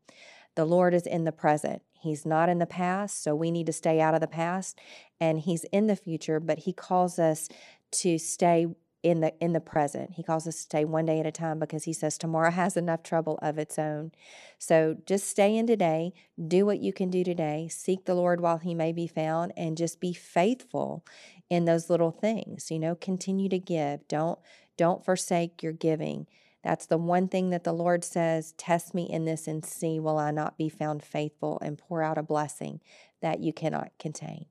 The 0.56 0.66
lord 0.66 0.94
is 0.94 1.08
in 1.08 1.24
the 1.24 1.32
present. 1.32 1.82
He's 2.02 2.26
not 2.26 2.50
in 2.50 2.60
the 2.60 2.66
past 2.66 3.24
so 3.24 3.34
we 3.34 3.50
need 3.50 3.66
to 3.68 3.74
stay 3.74 4.02
out 4.02 4.14
of 4.14 4.20
the 4.20 4.28
past 4.28 4.78
and 5.22 5.40
he's 5.40 5.64
in 5.72 5.88
the 5.88 5.96
future 5.96 6.42
but 6.42 6.60
he 6.60 6.74
calls 6.74 7.18
us 7.18 7.48
to 7.92 8.18
stay 8.18 8.68
in 9.04 9.20
the 9.20 9.34
in 9.40 9.52
the 9.52 9.60
present. 9.60 10.14
He 10.14 10.24
calls 10.24 10.48
us 10.48 10.56
to 10.56 10.62
stay 10.62 10.86
one 10.86 11.06
day 11.06 11.20
at 11.20 11.26
a 11.26 11.32
time 11.32 11.60
because 11.60 11.84
he 11.84 11.94
says 11.94 12.18
tomorrow 12.18 12.50
has 12.64 12.76
enough 12.78 13.04
trouble 13.04 13.38
of 13.42 13.58
its 13.58 13.78
own. 13.78 14.12
So 14.58 14.96
just 15.06 15.28
stay 15.28 15.56
in 15.56 15.68
today, 15.68 16.14
do 16.48 16.66
what 16.66 16.80
you 16.80 16.94
can 16.94 17.10
do 17.10 17.24
today, 17.24 17.68
seek 17.70 18.06
the 18.06 18.16
Lord 18.16 18.40
while 18.40 18.58
he 18.58 18.74
may 18.74 18.94
be 18.94 19.08
found 19.08 19.52
and 19.58 19.78
just 19.78 20.00
be 20.00 20.14
faithful 20.14 21.06
in 21.50 21.66
those 21.66 21.90
little 21.90 22.12
things. 22.12 22.72
You 22.72 22.80
know, 22.80 22.96
continue 22.96 23.50
to 23.50 23.60
give. 23.60 24.08
Don't 24.08 24.40
don't 24.78 25.06
forsake 25.06 25.62
your 25.62 25.74
giving. 25.74 26.26
That's 26.64 26.86
the 26.86 26.98
one 26.98 27.28
thing 27.28 27.50
that 27.50 27.64
the 27.64 27.74
Lord 27.74 28.04
says 28.04 28.54
test 28.58 28.94
me 28.94 29.04
in 29.10 29.26
this 29.26 29.48
and 29.48 29.66
see 29.66 30.00
will 30.00 30.18
I 30.18 30.32
not 30.32 30.58
be 30.58 30.70
found 30.70 31.04
faithful 31.04 31.60
and 31.62 31.78
pour 31.78 32.02
out 32.02 32.18
a 32.18 32.24
blessing 32.24 32.80
that 33.22 33.40
you 33.40 33.54
cannot 33.54 33.92
contain. 34.00 34.46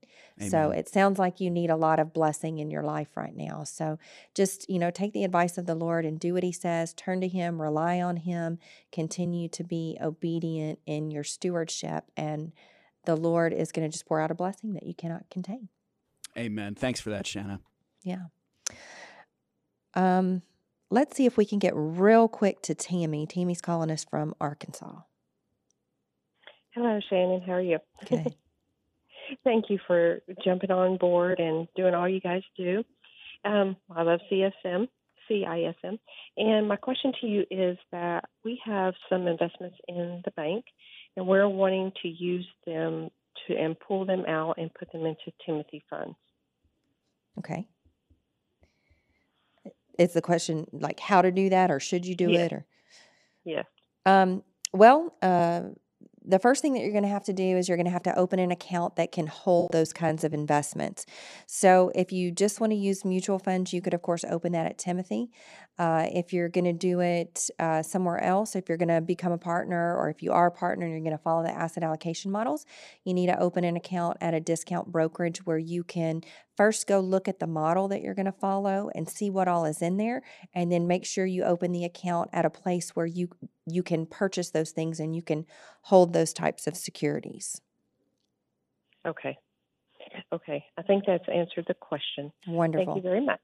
So 0.49 0.71
it 0.71 0.89
sounds 0.89 1.19
like 1.19 1.41
you 1.41 1.51
need 1.51 1.71
a 1.71 1.77
lot 1.77 2.01
of 2.01 2.13
blessing 2.13 2.59
in 2.59 2.71
your 2.71 2.83
life 2.83 3.17
right 3.17 3.37
now. 3.37 3.63
So 3.65 3.99
just, 4.35 4.69
you 4.69 4.79
know, 4.79 4.91
take 4.91 5.13
the 5.13 5.25
advice 5.25 5.57
of 5.57 5.67
the 5.67 5.75
Lord 5.75 6.05
and 6.05 6.19
do 6.19 6.35
what 6.35 6.43
he 6.43 6.51
says, 6.53 6.95
turn 6.95 7.21
to 7.21 7.29
him, 7.29 7.63
rely 7.63 8.01
on 8.01 8.17
him, 8.17 8.59
continue 8.91 9.49
to 9.51 9.63
be 9.63 9.99
obedient 10.01 10.81
in 10.85 11.11
your 11.11 11.23
stewardship 11.23 12.07
and 12.17 12.53
the 13.05 13.17
Lord 13.17 13.53
is 13.53 13.73
going 13.73 13.89
to 13.89 13.93
just 13.93 14.07
pour 14.07 14.21
out 14.21 14.31
a 14.31 14.35
blessing 14.35 14.75
that 14.75 14.85
you 14.85 14.95
cannot 14.95 15.29
contain. 15.31 15.69
Amen. 16.37 16.75
Thanks 16.75 17.01
for 17.01 17.11
that, 17.11 17.27
Shanna. 17.27 17.61
Yeah. 18.03 18.27
Um, 19.95 20.43
let's 20.93 21.17
see 21.17 21.25
if 21.25 21.37
we 21.37 21.47
can 21.47 21.59
get 21.59 21.73
real 21.75 22.29
quick 22.29 22.61
to 22.63 22.75
Tammy. 22.75 23.27
Tammy's 23.27 23.63
calling 23.63 23.91
us 23.91 24.05
from 24.05 24.35
Arkansas. 24.41 25.01
Hello, 26.75 27.01
Shannon. 27.09 27.41
How 27.41 27.55
are 27.55 27.61
you? 27.61 27.79
Okay. 28.05 28.27
Thank 29.45 29.71
you 29.71 29.79
for 29.87 30.21
jumping 30.45 30.71
on 30.71 30.99
board 30.99 31.41
and 31.41 31.67
doing 31.75 31.95
all 31.95 32.09
you 32.09 32.21
guys 32.21 32.43
do. 32.57 32.85
Um, 33.45 33.77
I 33.91 34.03
love 34.03 34.21
CSM, 34.31 34.89
CISM. 35.31 35.99
And 36.37 36.69
my 36.69 36.77
question 36.77 37.13
to 37.21 37.27
you 37.27 37.45
is 37.51 37.79
that 37.91 38.25
we 38.45 38.61
have 38.67 38.93
some 39.09 39.27
investments 39.27 39.77
in 39.89 40.21
the 40.25 40.31
bank 40.33 40.65
and 41.17 41.27
we're 41.27 41.49
wanting 41.49 41.93
to 42.03 42.09
use 42.09 42.47
them 42.67 43.09
to 43.47 43.57
and 43.57 43.81
pull 43.81 44.05
them 44.05 44.25
out 44.29 44.59
and 44.59 44.73
put 44.75 44.93
them 44.93 45.07
into 45.07 45.33
Timothy 45.47 45.83
funds. 45.89 46.17
Okay. 47.39 47.67
Is 50.03 50.13
the 50.13 50.23
question 50.23 50.67
like 50.73 51.01
how 51.01 51.23
to 51.23 51.31
do 51.31 51.49
that 51.51 51.71
or 51.71 51.81
should 51.81 52.05
you 52.07 52.15
do 52.15 52.31
Yes. 52.31 52.47
it 52.47 52.53
or 52.53 52.67
yeah 53.45 53.63
Um, 54.07 54.43
well, 54.73 55.15
uh, 55.23 55.63
the 56.25 56.39
first 56.39 56.63
thing 56.63 56.73
that 56.75 56.81
you're 56.83 56.93
going 56.93 57.03
to 57.03 57.09
have 57.09 57.25
to 57.25 57.33
do 57.33 57.57
is 57.57 57.69
you're 57.69 57.77
going 57.77 57.85
to 57.87 57.91
have 57.93 58.05
to 58.05 58.17
open 58.17 58.39
an 58.39 58.53
account 58.53 58.95
that 58.95 59.11
can 59.11 59.27
hold 59.27 59.73
those 59.73 59.93
kinds 59.93 60.23
of 60.23 60.33
investments. 60.33 61.05
So, 61.47 61.91
if 61.97 62.13
you 62.13 62.31
just 62.31 62.61
want 62.61 62.71
to 62.73 62.77
use 62.77 63.05
mutual 63.05 63.41
funds, 63.41 63.73
you 63.73 63.83
could, 63.83 63.93
of 63.93 64.03
course, 64.03 64.25
open 64.31 64.53
that 64.53 64.67
at 64.67 64.79
Timothy. 64.79 65.31
Uh, 65.79 66.07
if 66.13 66.33
you're 66.33 66.49
going 66.49 66.65
to 66.65 66.73
do 66.73 67.01
it 67.01 67.51
uh, 67.59 67.83
somewhere 67.83 68.23
else, 68.23 68.55
if 68.55 68.69
you're 68.69 68.79
going 68.79 68.89
to 68.89 69.01
become 69.01 69.33
a 69.33 69.39
partner, 69.39 69.97
or 69.97 70.11
if 70.11 70.23
you 70.23 70.31
are 70.33 70.47
a 70.47 70.51
partner 70.53 70.85
and 70.87 70.95
you're 70.95 71.03
going 71.03 71.19
to 71.19 71.23
follow 71.23 71.43
the 71.43 71.51
asset 71.51 71.83
allocation 71.83 72.31
models, 72.31 72.67
you 73.05 73.15
need 73.15 73.27
to 73.27 73.39
open 73.41 73.65
an 73.65 73.77
account 73.77 74.17
at 74.21 74.33
a 74.33 74.41
discount 74.41 74.93
brokerage 74.93 75.45
where 75.45 75.59
you 75.59 75.83
can 75.83 76.21
first 76.57 76.87
go 76.87 77.01
look 77.01 77.29
at 77.29 77.39
the 77.39 77.47
model 77.47 77.89
that 77.89 78.03
you're 78.03 78.15
going 78.15 78.27
to 78.27 78.33
follow 78.33 78.91
and 78.95 79.09
see 79.09 79.31
what 79.31 79.49
all 79.49 79.65
is 79.65 79.83
in 79.83 79.97
there, 79.97 80.23
and 80.55 80.71
then 80.71 80.87
make 80.87 81.05
sure 81.05 81.27
you 81.27 81.45
open 81.45 81.73
the 81.73 81.85
account 81.85 82.31
at 82.33 82.45
a 82.45 82.51
place 82.51 82.91
where 82.91 83.07
you 83.07 83.29
you 83.67 83.83
can 83.83 84.07
purchase 84.07 84.51
those 84.51 84.73
things 84.73 84.99
and 85.01 85.15
you 85.15 85.23
can 85.23 85.47
hold 85.83 86.13
those 86.13 86.33
types 86.33 86.67
of 86.67 86.77
securities. 86.77 87.61
Okay. 89.07 89.37
Okay. 90.33 90.65
I 90.77 90.83
think 90.83 91.05
that's 91.07 91.25
answered 91.33 91.65
the 91.69 91.75
question. 91.75 92.33
Wonderful. 92.47 92.95
Thank 92.95 92.97
you 92.97 93.03
very 93.03 93.25
much. 93.25 93.41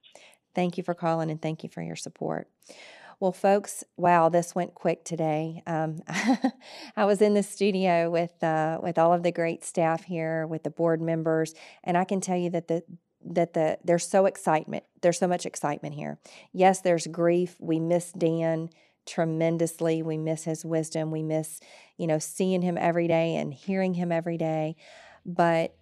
Thank 0.55 0.77
you 0.77 0.83
for 0.83 0.95
calling 0.95 1.31
and 1.31 1.41
thank 1.41 1.63
you 1.63 1.69
for 1.69 1.83
your 1.83 1.97
support. 1.97 2.49
Well, 3.21 3.33
folks, 3.33 3.83
wow, 3.97 4.29
this 4.29 4.55
went 4.55 4.75
quick 4.75 5.05
today. 5.05 5.63
Um, 5.67 6.03
I 6.97 7.05
was 7.05 7.21
in 7.21 7.35
the 7.35 7.43
studio 7.43 8.11
with 8.11 8.43
uh, 8.45 8.79
with 8.81 8.97
all 8.97 9.13
of 9.13 9.25
the 9.25 9.33
great 9.33 9.65
staff 9.65 10.05
here, 10.05 10.47
with 10.47 10.63
the 10.63 10.71
board 10.71 11.03
members, 11.03 11.53
and 11.83 11.99
I 11.99 12.05
can 12.05 12.21
tell 12.21 12.37
you 12.37 12.51
that 12.51 12.69
the 12.69 12.85
that 13.25 13.55
the 13.55 13.79
there's 13.83 14.09
so 14.09 14.27
excitement. 14.27 14.85
There's 15.03 15.19
so 15.19 15.27
much 15.27 15.47
excitement 15.47 15.97
here. 15.97 16.21
Yes, 16.53 16.81
there's 16.81 17.09
grief. 17.09 17.57
We 17.59 17.81
miss 17.81 18.13
Dan 18.13 18.71
tremendously. 19.05 20.01
We 20.01 20.17
miss 20.17 20.45
his 20.45 20.65
wisdom. 20.65 21.11
We 21.11 21.25
miss, 21.25 21.59
you 21.97 22.07
know, 22.07 22.21
seeing 22.21 22.63
him 22.63 22.79
every 22.79 23.09
day 23.09 23.35
and 23.35 23.53
hearing 23.53 23.95
him 23.95 24.13
every 24.13 24.39
day. 24.39 24.77
But 25.27 25.75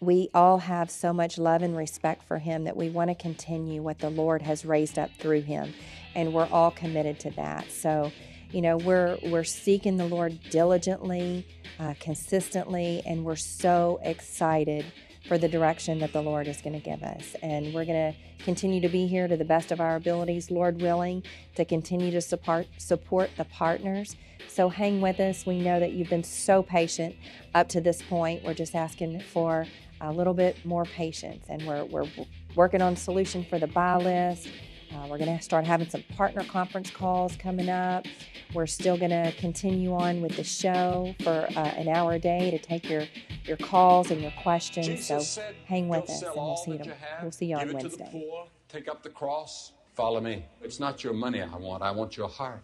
we 0.00 0.30
all 0.32 0.58
have 0.58 0.90
so 0.90 1.12
much 1.12 1.36
love 1.36 1.62
and 1.62 1.76
respect 1.76 2.22
for 2.22 2.38
him 2.38 2.64
that 2.64 2.76
we 2.76 2.88
want 2.88 3.10
to 3.10 3.14
continue 3.14 3.82
what 3.82 3.98
the 3.98 4.08
Lord 4.08 4.40
has 4.42 4.64
raised 4.64 4.98
up 4.98 5.10
through 5.18 5.42
him. 5.42 5.74
And 6.14 6.32
we're 6.32 6.48
all 6.50 6.70
committed 6.70 7.20
to 7.20 7.30
that. 7.32 7.70
So, 7.70 8.10
you 8.50 8.62
know, 8.62 8.78
we're 8.78 9.18
we're 9.24 9.44
seeking 9.44 9.98
the 9.98 10.06
Lord 10.06 10.40
diligently, 10.50 11.46
uh, 11.78 11.94
consistently, 12.00 13.02
and 13.04 13.24
we're 13.24 13.36
so 13.36 14.00
excited 14.02 14.86
for 15.28 15.36
the 15.36 15.48
direction 15.48 15.98
that 15.98 16.14
the 16.14 16.22
Lord 16.22 16.48
is 16.48 16.62
going 16.62 16.72
to 16.72 16.80
give 16.80 17.02
us. 17.02 17.36
And 17.42 17.74
we're 17.74 17.84
going 17.84 18.12
to 18.12 18.44
continue 18.44 18.80
to 18.80 18.88
be 18.88 19.06
here 19.06 19.28
to 19.28 19.36
the 19.36 19.44
best 19.44 19.70
of 19.70 19.80
our 19.80 19.96
abilities, 19.96 20.50
Lord 20.50 20.80
willing, 20.80 21.22
to 21.56 21.64
continue 21.66 22.10
to 22.10 22.22
support 22.22 22.66
support 22.78 23.30
the 23.36 23.44
partners. 23.44 24.16
So 24.48 24.70
hang 24.70 25.00
with 25.02 25.20
us. 25.20 25.44
We 25.44 25.60
know 25.60 25.78
that 25.78 25.92
you've 25.92 26.08
been 26.08 26.24
so 26.24 26.62
patient 26.62 27.14
up 27.54 27.68
to 27.68 27.80
this 27.80 28.02
point. 28.02 28.42
We're 28.42 28.54
just 28.54 28.74
asking 28.74 29.20
for 29.20 29.66
a 30.00 30.12
little 30.12 30.34
bit 30.34 30.64
more 30.64 30.84
patience, 30.84 31.46
and 31.48 31.66
we're 31.66 31.84
we're 31.84 32.08
working 32.56 32.82
on 32.82 32.94
a 32.94 32.96
solution 32.96 33.44
for 33.44 33.58
the 33.58 33.66
buy 33.66 33.96
list. 33.96 34.48
Uh, 34.92 35.06
we're 35.08 35.18
going 35.18 35.36
to 35.36 35.40
start 35.42 35.64
having 35.64 35.88
some 35.88 36.02
partner 36.16 36.42
conference 36.44 36.90
calls 36.90 37.36
coming 37.36 37.68
up. 37.68 38.06
We're 38.54 38.66
still 38.66 38.98
going 38.98 39.12
to 39.12 39.30
continue 39.38 39.94
on 39.94 40.20
with 40.20 40.34
the 40.36 40.42
show 40.42 41.14
for 41.22 41.30
uh, 41.30 41.60
an 41.60 41.88
hour 41.88 42.14
a 42.14 42.18
day 42.18 42.50
to 42.50 42.58
take 42.58 42.88
your 42.90 43.04
your 43.44 43.56
calls 43.56 44.10
and 44.10 44.20
your 44.20 44.32
questions. 44.42 44.86
Jesus 44.88 45.06
so 45.06 45.20
said, 45.20 45.54
hang 45.64 45.88
with 45.88 46.10
us, 46.10 46.22
and 46.22 46.32
we'll 46.34 46.56
see 46.56 46.76
that 46.76 46.86
you. 46.86 46.90
you 46.92 46.96
have, 46.98 47.22
We'll 47.22 47.30
see 47.30 47.46
you 47.46 47.56
on 47.56 47.66
give 47.66 47.76
it 47.76 47.78
to 47.78 47.84
Wednesday. 47.84 48.04
the 48.04 48.10
poor, 48.10 48.46
take 48.68 48.88
up 48.88 49.02
the 49.04 49.10
cross, 49.10 49.72
follow 49.94 50.20
me. 50.20 50.44
It's 50.60 50.80
not 50.80 51.04
your 51.04 51.12
money 51.14 51.40
I 51.40 51.56
want, 51.56 51.82
I 51.84 51.92
want 51.92 52.16
your 52.16 52.28
heart. 52.28 52.62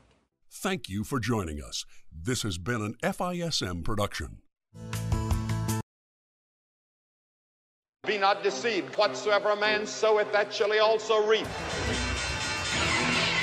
Thank 0.51 0.89
you 0.89 1.05
for 1.05 1.21
joining 1.21 1.63
us. 1.63 1.85
This 2.13 2.43
has 2.43 2.59
been 2.59 2.83
an 2.83 2.97
FISM 3.03 3.85
production. 3.85 4.39
Be 8.07 8.19
not 8.19 8.45
deceived. 8.45 8.97
Whatsoever 8.97 9.51
a 9.51 9.57
man 9.57 9.85
soweth, 9.85 10.31
that 10.33 10.55
shall 10.55 10.71
he 10.71 10.79
also 10.79 11.27
reap. 11.27 11.45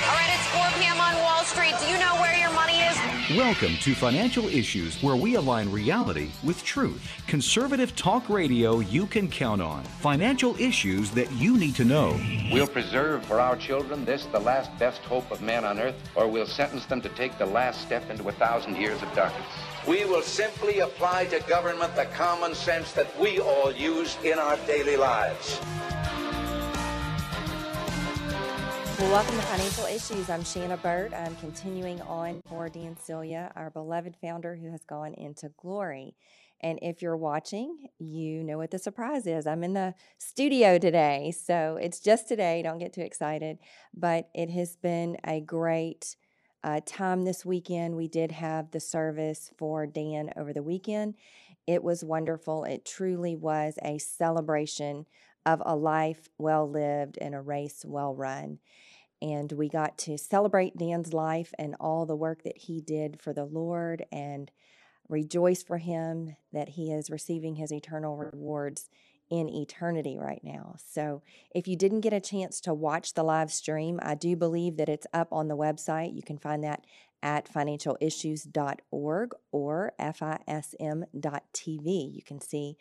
All 0.06 0.14
right, 0.14 0.30
it's 0.32 0.46
4 0.48 0.80
p.m. 0.80 0.98
on 0.98 1.14
Wall 1.16 1.44
Street. 1.44 1.74
Do 1.80 1.86
you 1.86 1.98
know 1.98 2.14
where 2.14 2.34
your 2.34 2.50
money 2.54 2.80
is? 2.80 3.36
Welcome 3.36 3.76
to 3.82 3.94
Financial 3.94 4.46
Issues, 4.46 5.02
where 5.02 5.16
we 5.16 5.34
align 5.34 5.70
reality 5.70 6.30
with 6.42 6.64
truth. 6.64 7.06
Conservative 7.26 7.94
talk 7.94 8.30
radio 8.30 8.80
you 8.80 9.04
can 9.06 9.28
count 9.28 9.60
on. 9.60 9.84
Financial 9.84 10.56
issues 10.58 11.10
that 11.10 11.30
you 11.32 11.58
need 11.58 11.74
to 11.74 11.84
know. 11.84 12.18
We'll 12.50 12.66
preserve 12.66 13.26
for 13.26 13.40
our 13.40 13.56
children 13.56 14.06
this, 14.06 14.24
the 14.26 14.40
last 14.40 14.70
best 14.78 15.02
hope 15.02 15.30
of 15.30 15.42
man 15.42 15.66
on 15.66 15.78
earth, 15.78 15.96
or 16.14 16.26
we'll 16.26 16.46
sentence 16.46 16.86
them 16.86 17.02
to 17.02 17.10
take 17.10 17.36
the 17.36 17.46
last 17.46 17.82
step 17.82 18.08
into 18.08 18.26
a 18.30 18.32
thousand 18.32 18.76
years 18.78 19.02
of 19.02 19.12
darkness. 19.14 19.44
We 19.86 20.06
will 20.06 20.22
simply 20.22 20.78
apply 20.80 21.26
to 21.26 21.40
government 21.40 21.94
the 21.94 22.06
common 22.06 22.54
sense 22.54 22.92
that 22.92 23.20
we 23.20 23.38
all 23.38 23.70
use 23.70 24.16
in 24.24 24.38
our 24.38 24.56
daily 24.66 24.96
lives. 24.96 25.60
Well, 28.98 29.12
welcome 29.12 29.36
to 29.36 29.42
Financial 29.42 29.84
Issues. 29.84 30.30
I'm 30.30 30.42
Shanna 30.42 30.78
Burt. 30.78 31.12
I'm 31.12 31.36
continuing 31.36 32.00
on 32.00 32.40
for 32.48 32.70
Dan 32.70 32.96
Celia, 32.98 33.52
our 33.56 33.68
beloved 33.68 34.16
founder 34.22 34.56
who 34.56 34.70
has 34.70 34.82
gone 34.84 35.12
into 35.12 35.50
glory. 35.60 36.16
And 36.62 36.78
if 36.80 37.02
you're 37.02 37.18
watching, 37.18 37.88
you 37.98 38.42
know 38.42 38.56
what 38.56 38.70
the 38.70 38.78
surprise 38.78 39.26
is. 39.26 39.46
I'm 39.46 39.62
in 39.62 39.74
the 39.74 39.92
studio 40.16 40.78
today. 40.78 41.34
So 41.38 41.78
it's 41.78 42.00
just 42.00 42.26
today. 42.26 42.62
Don't 42.62 42.78
get 42.78 42.94
too 42.94 43.02
excited. 43.02 43.58
But 43.92 44.30
it 44.34 44.48
has 44.48 44.76
been 44.76 45.18
a 45.24 45.42
great 45.42 46.16
uh, 46.64 46.80
time 46.86 47.24
this 47.24 47.44
weekend. 47.44 47.94
We 47.94 48.08
did 48.08 48.32
have 48.32 48.70
the 48.70 48.80
service 48.80 49.50
for 49.56 49.86
Dan 49.86 50.32
over 50.36 50.52
the 50.52 50.62
weekend. 50.62 51.14
It 51.66 51.84
was 51.84 52.02
wonderful. 52.02 52.64
It 52.64 52.84
truly 52.84 53.36
was 53.36 53.78
a 53.82 53.98
celebration 53.98 55.06
of 55.46 55.62
a 55.64 55.76
life 55.76 56.28
well 56.38 56.68
lived 56.68 57.18
and 57.20 57.34
a 57.34 57.40
race 57.40 57.84
well 57.86 58.14
run. 58.14 58.58
And 59.20 59.52
we 59.52 59.68
got 59.68 59.98
to 59.98 60.18
celebrate 60.18 60.76
Dan's 60.76 61.12
life 61.12 61.52
and 61.58 61.76
all 61.78 62.06
the 62.06 62.16
work 62.16 62.42
that 62.44 62.58
he 62.58 62.80
did 62.80 63.20
for 63.20 63.32
the 63.32 63.44
Lord 63.44 64.06
and 64.10 64.50
rejoice 65.08 65.62
for 65.62 65.78
him 65.78 66.34
that 66.52 66.70
he 66.70 66.90
is 66.90 67.10
receiving 67.10 67.56
his 67.56 67.72
eternal 67.72 68.16
rewards 68.16 68.88
in 69.30 69.48
eternity 69.48 70.16
right 70.18 70.42
now. 70.42 70.76
So, 70.76 71.22
if 71.54 71.66
you 71.66 71.76
didn't 71.76 72.00
get 72.00 72.12
a 72.12 72.20
chance 72.20 72.60
to 72.62 72.74
watch 72.74 73.14
the 73.14 73.22
live 73.22 73.52
stream, 73.52 73.98
I 74.02 74.14
do 74.14 74.36
believe 74.36 74.76
that 74.76 74.88
it's 74.88 75.06
up 75.12 75.32
on 75.32 75.48
the 75.48 75.56
website. 75.56 76.14
You 76.14 76.22
can 76.22 76.38
find 76.38 76.62
that 76.64 76.84
at 77.22 77.50
financialissues.org 77.50 79.34
or 79.50 79.92
fism.tv. 79.98 81.04
You 82.14 82.22
can 82.22 82.40
see 82.40 82.76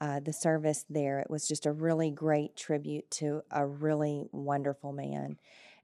uh, 0.00 0.20
the 0.20 0.32
service 0.32 0.86
there. 0.88 1.18
It 1.18 1.28
was 1.28 1.46
just 1.46 1.66
a 1.66 1.72
really 1.72 2.10
great 2.10 2.56
tribute 2.56 3.10
to 3.12 3.42
a 3.50 3.66
really 3.66 4.28
wonderful 4.32 4.92
man. 4.92 5.38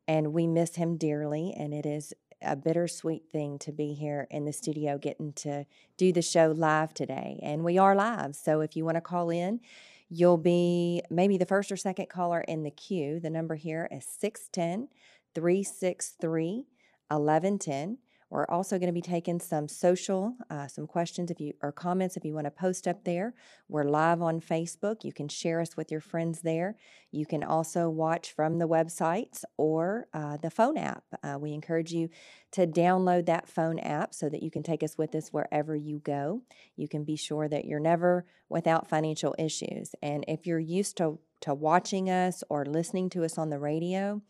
And 0.08 0.32
we 0.32 0.46
miss 0.46 0.76
him 0.76 0.96
dearly, 0.96 1.52
and 1.58 1.74
it 1.74 1.84
is 1.84 2.14
a 2.40 2.54
bittersweet 2.54 3.24
thing 3.32 3.58
to 3.58 3.72
be 3.72 3.94
here 3.94 4.28
in 4.30 4.44
the 4.44 4.52
studio 4.52 4.98
getting 4.98 5.32
to 5.32 5.66
do 5.96 6.12
the 6.12 6.22
show 6.22 6.52
live 6.56 6.94
today. 6.94 7.40
And 7.42 7.64
we 7.64 7.76
are 7.78 7.94
live. 7.94 8.36
So 8.36 8.60
if 8.60 8.76
you 8.76 8.84
want 8.84 8.96
to 8.96 9.00
call 9.00 9.30
in, 9.30 9.60
you'll 10.08 10.38
be 10.38 11.02
maybe 11.10 11.36
the 11.36 11.46
first 11.46 11.72
or 11.72 11.76
second 11.76 12.08
caller 12.08 12.40
in 12.40 12.62
the 12.62 12.70
queue. 12.70 13.20
The 13.20 13.30
number 13.30 13.56
here 13.56 13.88
is 13.90 14.06
610 14.18 14.88
363 15.34 16.66
1110. 17.08 17.98
We're 18.28 18.46
also 18.46 18.78
going 18.78 18.88
to 18.88 18.92
be 18.92 19.00
taking 19.00 19.38
some 19.38 19.68
social, 19.68 20.34
uh, 20.50 20.66
some 20.66 20.86
questions 20.86 21.30
if 21.30 21.40
you 21.40 21.54
or 21.62 21.70
comments 21.70 22.16
if 22.16 22.24
you 22.24 22.34
want 22.34 22.46
to 22.46 22.50
post 22.50 22.88
up 22.88 23.04
there. 23.04 23.34
We're 23.68 23.84
live 23.84 24.20
on 24.20 24.40
Facebook. 24.40 25.04
You 25.04 25.12
can 25.12 25.28
share 25.28 25.60
us 25.60 25.76
with 25.76 25.92
your 25.92 26.00
friends 26.00 26.40
there. 26.40 26.76
You 27.12 27.24
can 27.24 27.44
also 27.44 27.88
watch 27.88 28.32
from 28.32 28.58
the 28.58 28.66
websites 28.68 29.44
or 29.56 30.08
uh, 30.12 30.38
the 30.38 30.50
phone 30.50 30.76
app. 30.76 31.04
Uh, 31.22 31.38
we 31.40 31.52
encourage 31.52 31.92
you 31.92 32.08
to 32.52 32.66
download 32.66 33.26
that 33.26 33.48
phone 33.48 33.78
app 33.78 34.12
so 34.12 34.28
that 34.28 34.42
you 34.42 34.50
can 34.50 34.62
take 34.62 34.82
us 34.82 34.98
with 34.98 35.14
us 35.14 35.28
wherever 35.28 35.76
you 35.76 36.00
go. 36.00 36.42
You 36.76 36.88
can 36.88 37.04
be 37.04 37.16
sure 37.16 37.48
that 37.48 37.64
you're 37.64 37.80
never 37.80 38.26
without 38.48 38.88
financial 38.88 39.34
issues. 39.38 39.94
And 40.02 40.24
if 40.26 40.46
you're 40.46 40.58
used 40.58 40.96
to 40.98 41.18
to 41.42 41.54
watching 41.54 42.08
us 42.08 42.42
or 42.48 42.64
listening 42.64 43.10
to 43.10 43.24
us 43.24 43.38
on 43.38 43.50
the 43.50 43.58
radio 43.58 44.22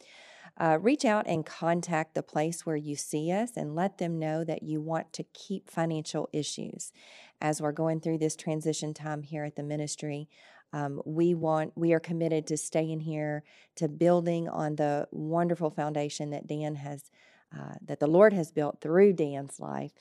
uh, 0.58 0.78
reach 0.80 1.04
out 1.04 1.26
and 1.26 1.44
contact 1.44 2.14
the 2.14 2.22
place 2.22 2.64
where 2.64 2.76
you 2.76 2.96
see 2.96 3.30
us 3.30 3.56
and 3.56 3.74
let 3.74 3.98
them 3.98 4.18
know 4.18 4.44
that 4.44 4.62
you 4.62 4.80
want 4.80 5.12
to 5.12 5.24
keep 5.34 5.68
financial 5.68 6.28
issues. 6.32 6.92
As 7.40 7.60
we're 7.60 7.72
going 7.72 8.00
through 8.00 8.18
this 8.18 8.36
transition 8.36 8.94
time 8.94 9.22
here 9.22 9.44
at 9.44 9.56
the 9.56 9.62
ministry, 9.62 10.28
um, 10.72 11.00
we 11.04 11.34
want 11.34 11.72
we 11.76 11.92
are 11.92 12.00
committed 12.00 12.46
to 12.46 12.56
staying 12.56 13.00
here, 13.00 13.44
to 13.76 13.88
building 13.88 14.48
on 14.48 14.76
the 14.76 15.06
wonderful 15.10 15.70
foundation 15.70 16.30
that 16.30 16.46
Dan 16.46 16.76
has, 16.76 17.10
uh, 17.56 17.74
that 17.84 18.00
the 18.00 18.06
Lord 18.06 18.32
has 18.32 18.50
built 18.50 18.80
through 18.80 19.12
Dan's 19.12 19.60
life 19.60 19.92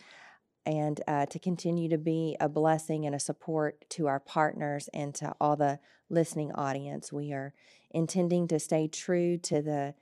and 0.66 1.01
uh, 1.08 1.26
to 1.28 1.38
continue 1.38 1.89
to 1.89 1.97
be 1.97 2.36
a 2.39 2.49
blessing 2.49 3.06
and 3.06 3.14
a 3.14 3.20
support 3.20 3.88
to 3.91 4.08
our 4.08 4.20
partners 4.20 4.89
and 4.93 5.14
to 5.16 5.34
all 5.39 5.56
the 5.56 5.80
listening 6.10 6.51
audience. 6.53 7.14
We 7.14 7.34
are 7.34 7.53
intending 7.91 8.47
to 8.47 8.60
stay 8.60 8.88
true 8.88 9.38
to 9.38 9.62
the 9.62 9.93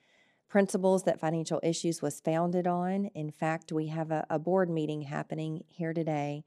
principles 0.54 1.02
that 1.02 1.20
financial 1.20 1.60
issues 1.64 2.00
was 2.00 2.20
founded 2.20 2.68
on. 2.68 3.06
In 3.16 3.32
fact, 3.32 3.72
we 3.72 3.88
have 3.88 4.12
a, 4.12 4.24
a 4.30 4.38
board 4.38 4.70
meeting 4.70 5.02
happening 5.02 5.64
here 5.68 5.94
today 5.94 6.44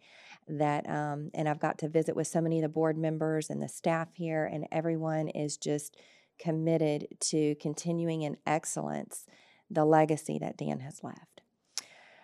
that, 0.47 0.89
um, 0.89 1.29
and 1.35 1.49
I've 1.49 1.59
got 1.59 1.77
to 1.79 1.89
visit 1.89 2.15
with 2.15 2.29
so 2.29 2.41
many 2.41 2.61
of 2.61 2.63
the 2.63 2.69
board 2.69 2.97
members 2.97 3.51
and 3.51 3.61
the 3.61 3.69
staff 3.69 4.15
here, 4.15 4.45
and 4.47 4.65
everyone 4.71 5.27
is 5.27 5.57
just 5.57 5.97
committed 6.39 7.09
to 7.19 7.57
continuing 7.57 8.23
in 8.23 8.37
excellence 8.47 9.27
the 9.69 9.85
legacy 9.85 10.39
that 10.39 10.57
Dan 10.57 10.79
has 10.79 11.03
left. 11.03 11.41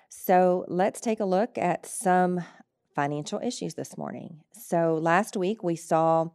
So 0.08 0.64
let's 0.68 1.00
take 1.00 1.18
a 1.18 1.24
look 1.24 1.58
at 1.58 1.84
some 1.84 2.44
financial 2.94 3.40
issues 3.42 3.74
this 3.74 3.98
morning. 3.98 4.44
So 4.52 5.00
last 5.02 5.36
week 5.36 5.64
we 5.64 5.74
saw 5.74 6.28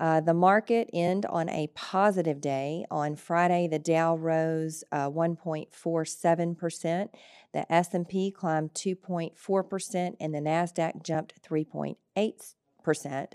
uh, 0.00 0.20
the 0.20 0.34
market 0.34 0.88
end 0.94 1.26
on 1.26 1.50
a 1.50 1.68
positive 1.74 2.40
day. 2.40 2.86
On 2.90 3.14
Friday, 3.14 3.68
the 3.68 3.78
Dow 3.78 4.16
rose 4.16 4.82
uh, 4.90 5.10
1.47%, 5.10 7.08
the 7.52 7.70
S&P 7.70 8.30
climbed 8.30 8.72
2.4%, 8.72 10.16
and 10.18 10.34
the 10.34 10.38
Nasdaq 10.38 11.02
jumped 11.02 11.42
3.8%. 11.42 13.32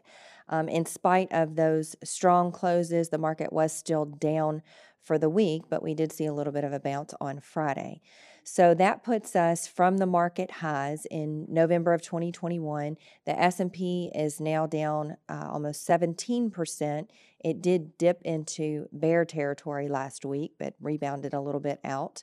Um, 0.47 0.68
in 0.68 0.86
spite 0.88 1.32
of 1.32 1.55
those 1.55 1.95
strong 2.03 2.51
closes, 2.51 3.09
the 3.09 3.20
market 3.20 3.53
was 3.53 3.72
still 3.72 4.05
down 4.05 4.63
for 5.03 5.20
the 5.20 5.30
week, 5.30 5.63
but 5.70 5.84
we 5.84 5.93
did 5.93 6.11
see 6.11 6.26
a 6.26 6.34
little 6.34 6.53
bit 6.53 6.63
of 6.63 6.74
a 6.74 6.80
bounce 6.80 7.13
on 7.22 7.39
Friday. 7.39 8.01
So 8.48 8.76
that 8.76 9.04
puts 9.04 9.36
us 9.36 9.66
from 9.66 9.98
the 9.98 10.06
market 10.06 10.52
highs 10.52 11.08
in 11.10 11.48
November 11.50 11.93
of 11.93 12.04
2021. 12.04 12.96
The 13.26 13.39
S&P 13.39 14.12
is 14.14 14.39
now 14.39 14.68
down 14.68 15.18
uh, 15.28 15.50
almost 15.52 15.88
17%. 15.88 17.08
It 17.43 17.62
did 17.64 17.98
dip 17.98 18.22
into 18.22 18.88
bear 18.91 19.26
territory 19.26 19.88
last 19.88 20.26
week, 20.26 20.54
but 20.60 20.76
rebounded 20.80 21.34
a 21.34 21.41
little 21.41 21.60
bit 21.60 21.80
out. 21.84 22.22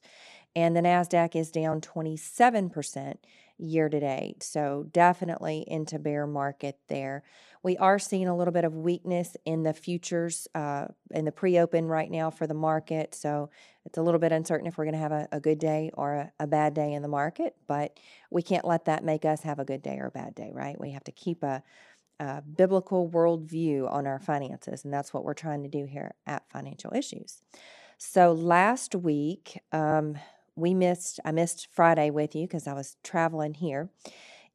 And 0.54 0.76
the 0.76 0.80
Nasdaq 0.80 1.34
is 1.34 1.50
down 1.50 1.80
27% 1.80 3.16
year 3.62 3.88
to 3.88 4.00
date. 4.00 4.42
So 4.42 4.86
definitely 4.90 5.64
into 5.66 5.98
bear 5.98 6.26
market 6.26 6.78
there. 6.88 7.22
We 7.62 7.76
are 7.76 7.98
seeing 7.98 8.26
a 8.26 8.36
little 8.36 8.52
bit 8.52 8.64
of 8.64 8.74
weakness 8.74 9.36
in 9.44 9.62
the 9.62 9.72
futures 9.72 10.48
uh, 10.54 10.86
in 11.12 11.24
the 11.24 11.32
pre-open 11.32 11.86
right 11.86 12.10
now 12.10 12.30
for 12.30 12.46
the 12.46 12.54
market. 12.54 13.14
So 13.14 13.50
it's 13.84 13.98
a 13.98 14.02
little 14.02 14.18
bit 14.18 14.32
uncertain 14.32 14.66
if 14.66 14.76
we're 14.76 14.84
going 14.84 14.94
to 14.94 15.00
have 15.00 15.12
a, 15.12 15.28
a, 15.30 15.40
good 15.40 15.60
day 15.60 15.90
or 15.94 16.14
a, 16.14 16.32
a, 16.40 16.46
bad 16.48 16.74
day 16.74 16.92
in 16.92 17.02
the 17.02 17.08
market. 17.08 17.54
But 17.68 17.98
we 18.30 18.42
can't 18.42 18.64
let 18.64 18.86
that 18.86 19.04
make 19.04 19.24
us 19.24 19.42
have 19.42 19.60
a 19.60 19.64
good 19.64 19.82
day 19.82 19.98
or 20.00 20.06
a 20.06 20.10
bad 20.10 20.34
day, 20.34 20.50
right? 20.52 20.78
We 20.80 20.90
have 20.90 21.04
to 21.04 21.12
keep 21.12 21.42
a, 21.42 21.62
biblical 22.54 23.10
worldview 23.10 23.90
on 23.90 24.06
our 24.06 24.20
finances, 24.20 24.84
and 24.84 24.94
that's 24.94 25.12
what 25.12 25.24
we're 25.24 25.34
trying 25.34 25.64
to 25.64 25.68
do 25.68 25.86
here 25.86 26.14
at 26.24 26.48
Financial 26.50 26.92
Issues. 26.94 27.42
So 27.98 28.30
last 28.32 28.94
week, 28.94 29.60
um, 29.72 30.16
we 30.56 30.74
missed, 30.74 31.20
I 31.24 31.32
missed 31.32 31.68
Friday 31.70 32.10
with 32.10 32.34
you 32.34 32.46
because 32.46 32.66
I 32.66 32.74
was 32.74 32.96
traveling 33.02 33.54
here. 33.54 33.90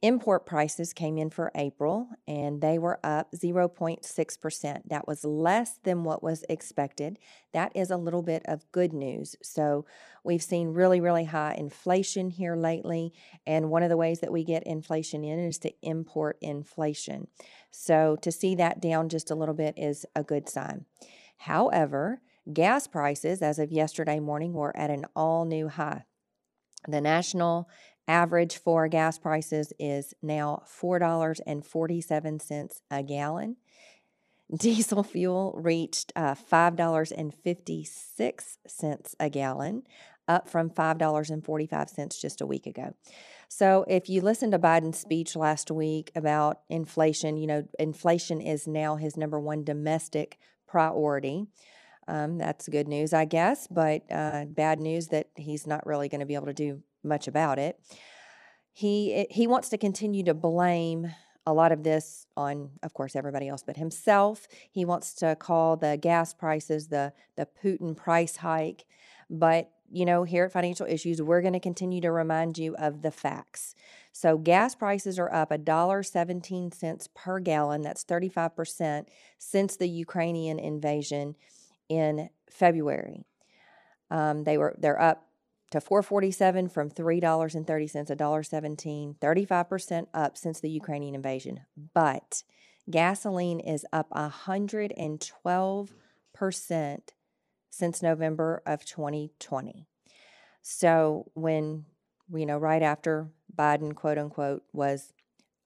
Import 0.03 0.45
prices 0.45 0.93
came 0.93 1.17
in 1.17 1.31
for 1.31 1.51
April 1.55 2.07
and 2.27 2.61
they 2.61 2.77
were 2.77 2.99
up 3.03 3.31
0.6%. 3.31 4.81
That 4.85 5.07
was 5.07 5.25
less 5.25 5.79
than 5.83 6.03
what 6.03 6.21
was 6.21 6.45
expected. 6.47 7.17
That 7.51 7.71
is 7.75 7.89
a 7.89 7.97
little 7.97 8.21
bit 8.21 8.43
of 8.45 8.71
good 8.71 8.93
news. 8.93 9.35
So, 9.41 9.85
we've 10.23 10.43
seen 10.43 10.67
really, 10.69 11.01
really 11.01 11.23
high 11.23 11.55
inflation 11.57 12.29
here 12.29 12.55
lately. 12.55 13.11
And 13.47 13.71
one 13.71 13.81
of 13.81 13.89
the 13.89 13.97
ways 13.97 14.19
that 14.19 14.31
we 14.31 14.43
get 14.43 14.61
inflation 14.67 15.23
in 15.23 15.39
is 15.39 15.57
to 15.59 15.73
import 15.81 16.37
inflation. 16.41 17.27
So, 17.71 18.17
to 18.21 18.31
see 18.31 18.53
that 18.53 18.79
down 18.79 19.09
just 19.09 19.31
a 19.31 19.35
little 19.35 19.55
bit 19.55 19.73
is 19.77 20.05
a 20.15 20.21
good 20.21 20.47
sign. 20.47 20.85
However, 21.37 22.21
Gas 22.51 22.87
prices, 22.87 23.41
as 23.41 23.59
of 23.59 23.71
yesterday 23.71 24.19
morning, 24.19 24.51
were 24.53 24.75
at 24.77 24.89
an 24.89 25.05
all 25.15 25.45
new 25.45 25.67
high. 25.67 26.05
The 26.87 27.01
national 27.01 27.69
average 28.07 28.57
for 28.57 28.87
gas 28.87 29.19
prices 29.19 29.73
is 29.79 30.13
now 30.21 30.63
$4.47 30.81 32.71
a 32.89 33.03
gallon. 33.03 33.57
Diesel 34.55 35.03
fuel 35.03 35.59
reached 35.61 36.13
uh, 36.15 36.35
$5.56 36.35 39.15
a 39.19 39.29
gallon, 39.29 39.83
up 40.29 40.47
from 40.47 40.69
$5.45 40.69 42.21
just 42.21 42.39
a 42.39 42.45
week 42.45 42.65
ago. 42.65 42.95
So, 43.49 43.83
if 43.89 44.07
you 44.09 44.21
listened 44.21 44.53
to 44.53 44.59
Biden's 44.59 44.99
speech 44.99 45.35
last 45.35 45.69
week 45.71 46.11
about 46.15 46.61
inflation, 46.69 47.35
you 47.37 47.47
know, 47.47 47.67
inflation 47.79 48.39
is 48.41 48.67
now 48.67 48.95
his 48.95 49.17
number 49.17 49.39
one 49.39 49.65
domestic 49.65 50.37
priority. 50.67 51.47
Um, 52.07 52.37
that's 52.37 52.67
good 52.69 52.87
news, 52.87 53.13
I 53.13 53.25
guess, 53.25 53.67
but 53.67 54.03
uh, 54.11 54.45
bad 54.45 54.79
news 54.79 55.07
that 55.07 55.27
he's 55.35 55.67
not 55.67 55.85
really 55.85 56.07
going 56.07 56.21
to 56.21 56.25
be 56.25 56.35
able 56.35 56.45
to 56.45 56.53
do 56.53 56.81
much 57.03 57.27
about 57.27 57.59
it. 57.59 57.79
He 58.71 59.25
he 59.29 59.47
wants 59.47 59.69
to 59.69 59.77
continue 59.77 60.23
to 60.23 60.33
blame 60.33 61.11
a 61.45 61.53
lot 61.53 61.71
of 61.71 61.83
this 61.83 62.27
on, 62.35 62.71
of 62.83 62.93
course, 62.93 63.15
everybody 63.15 63.47
else 63.47 63.63
but 63.65 63.77
himself. 63.77 64.47
He 64.69 64.85
wants 64.85 65.13
to 65.15 65.35
call 65.35 65.77
the 65.77 65.97
gas 65.97 66.33
prices 66.33 66.87
the 66.87 67.13
the 67.35 67.47
Putin 67.61 67.95
price 67.95 68.37
hike, 68.37 68.85
but 69.29 69.71
you 69.89 70.05
know, 70.05 70.23
here 70.23 70.45
at 70.45 70.51
Financial 70.51 70.85
Issues, 70.85 71.21
we're 71.21 71.41
going 71.41 71.53
to 71.53 71.59
continue 71.59 72.01
to 72.01 72.11
remind 72.11 72.57
you 72.57 72.75
of 72.75 73.01
the 73.01 73.11
facts. 73.11 73.73
So, 74.11 74.37
gas 74.37 74.75
prices 74.75 75.17
are 75.19 75.33
up 75.33 75.51
$1.17 75.51 77.07
per 77.13 77.39
gallon. 77.39 77.81
That's 77.81 78.03
35% 78.03 79.05
since 79.37 79.77
the 79.77 79.87
Ukrainian 79.87 80.59
invasion 80.59 81.35
in 81.89 82.29
February. 82.49 83.25
Um, 84.09 84.43
they 84.43 84.57
were 84.57 84.75
they're 84.77 85.01
up 85.01 85.27
to 85.71 85.81
447 85.81 86.69
from 86.69 86.89
$3.30 86.89 87.65
$1.17 87.65 89.17
35% 89.17 90.07
up 90.13 90.37
since 90.37 90.61
the 90.61 90.69
ukrainian 90.69 91.15
invasion. 91.15 91.61
But 91.93 92.43
gasoline 92.89 93.59
is 93.59 93.85
up 93.91 94.09
112% 94.11 95.89
since 97.69 98.01
november 98.01 98.63
of 98.65 98.85
2020 98.85 99.85
so 100.61 101.29
when 101.33 101.85
you 102.33 102.45
know 102.45 102.57
right 102.57 102.81
after 102.81 103.27
biden 103.55 103.93
quote 103.93 104.17
unquote 104.17 104.63
was 104.71 105.11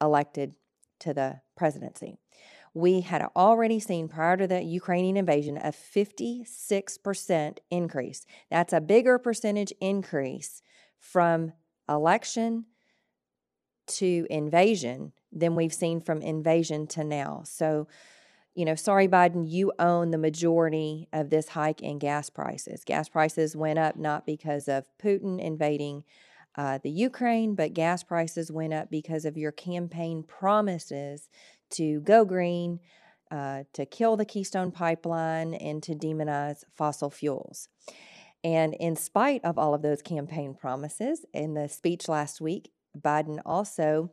elected 0.02 0.56
to 1.00 1.14
the 1.14 1.40
presidency 1.56 2.18
we 2.74 3.02
had 3.02 3.28
already 3.36 3.80
seen 3.80 4.08
prior 4.08 4.38
to 4.38 4.48
the 4.48 4.64
Ukrainian 4.64 5.18
invasion 5.18 5.58
a 5.58 5.72
56% 5.72 7.58
increase. 7.70 8.26
That's 8.50 8.74
a 8.74 8.80
bigger 8.80 9.18
percentage 9.18 9.74
increase 9.82 10.62
from 11.00 11.52
election 11.90 12.66
to 13.88 14.26
invasion 14.30 15.12
than 15.32 15.56
we've 15.56 15.74
seen 15.74 16.00
from 16.00 16.22
invasion 16.22 16.88
to 16.88 17.04
now. 17.04 17.42
So, 17.46 17.88
you 18.56 18.64
know, 18.64 18.76
sorry, 18.76 19.08
Biden, 19.08 19.50
you 19.50 19.74
own 19.80 20.12
the 20.12 20.18
majority 20.18 21.10
of 21.12 21.30
this 21.30 21.50
hike 21.50 21.82
in 21.82 22.00
gas 22.00 22.30
prices. 22.30 22.84
Gas 22.86 23.10
prices 23.10 23.56
went 23.56 23.80
up 23.80 23.98
not 23.98 24.26
because 24.26 24.68
of 24.70 24.86
Putin 25.02 25.40
invading 25.40 26.04
uh, 26.56 26.80
the 26.84 26.90
Ukraine, 26.90 27.56
but 27.56 27.74
gas 27.74 28.04
prices 28.04 28.52
went 28.52 28.74
up 28.74 28.90
because 28.90 29.26
of 29.26 29.38
your 29.38 29.54
campaign 29.54 30.24
promises 30.24 31.30
to 31.72 32.02
go 32.02 32.26
green, 32.26 32.80
uh, 33.30 33.64
to 33.74 33.86
kill 33.86 34.18
the 34.18 34.26
Keystone 34.26 34.72
Pipeline, 34.72 35.54
and 35.54 35.82
to 35.84 35.94
demonize 35.94 36.64
fossil 36.76 37.10
fuels. 37.10 37.70
And 38.44 38.74
in 38.80 38.96
spite 38.96 39.44
of 39.44 39.58
all 39.58 39.74
of 39.74 39.82
those 39.82 40.02
campaign 40.02 40.56
promises, 40.56 41.26
in 41.34 41.54
the 41.54 41.70
speech 41.70 42.08
last 42.08 42.42
week, 42.42 42.72
Biden 43.00 43.40
also 43.46 44.12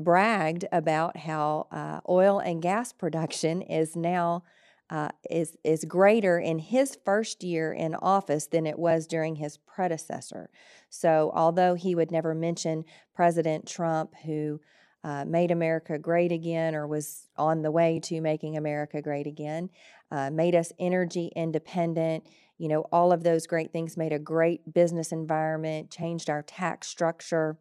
bragged 0.00 0.64
about 0.72 1.16
how 1.16 1.68
uh, 1.70 2.00
oil 2.08 2.38
and 2.38 2.62
gas 2.62 2.92
production 2.92 3.62
is 3.62 3.94
now 3.94 4.42
uh, 4.90 5.08
is 5.30 5.56
is 5.64 5.86
greater 5.86 6.38
in 6.38 6.58
his 6.58 6.98
first 7.02 7.42
year 7.42 7.72
in 7.72 7.94
office 7.94 8.46
than 8.46 8.66
it 8.66 8.78
was 8.78 9.06
during 9.06 9.36
his 9.36 9.56
predecessor. 9.56 10.50
So, 10.90 11.32
although 11.34 11.74
he 11.74 11.94
would 11.94 12.10
never 12.10 12.34
mention 12.34 12.84
President 13.14 13.66
Trump, 13.66 14.14
who 14.26 14.60
uh, 15.04 15.24
made 15.24 15.50
America 15.50 15.98
great 15.98 16.32
again 16.32 16.74
or 16.74 16.86
was 16.86 17.28
on 17.36 17.62
the 17.62 17.70
way 17.70 18.00
to 18.04 18.20
making 18.20 18.56
America 18.56 19.02
great 19.02 19.26
again, 19.26 19.68
uh, 20.10 20.30
made 20.30 20.54
us 20.54 20.72
energy 20.78 21.32
independent. 21.34 22.24
You 22.58 22.68
know, 22.68 22.82
all 22.92 23.12
of 23.12 23.24
those 23.24 23.46
great 23.46 23.72
things 23.72 23.96
made 23.96 24.12
a 24.12 24.18
great 24.18 24.72
business 24.72 25.10
environment, 25.10 25.90
changed 25.90 26.30
our 26.30 26.42
tax 26.42 26.86
structure, 26.86 27.58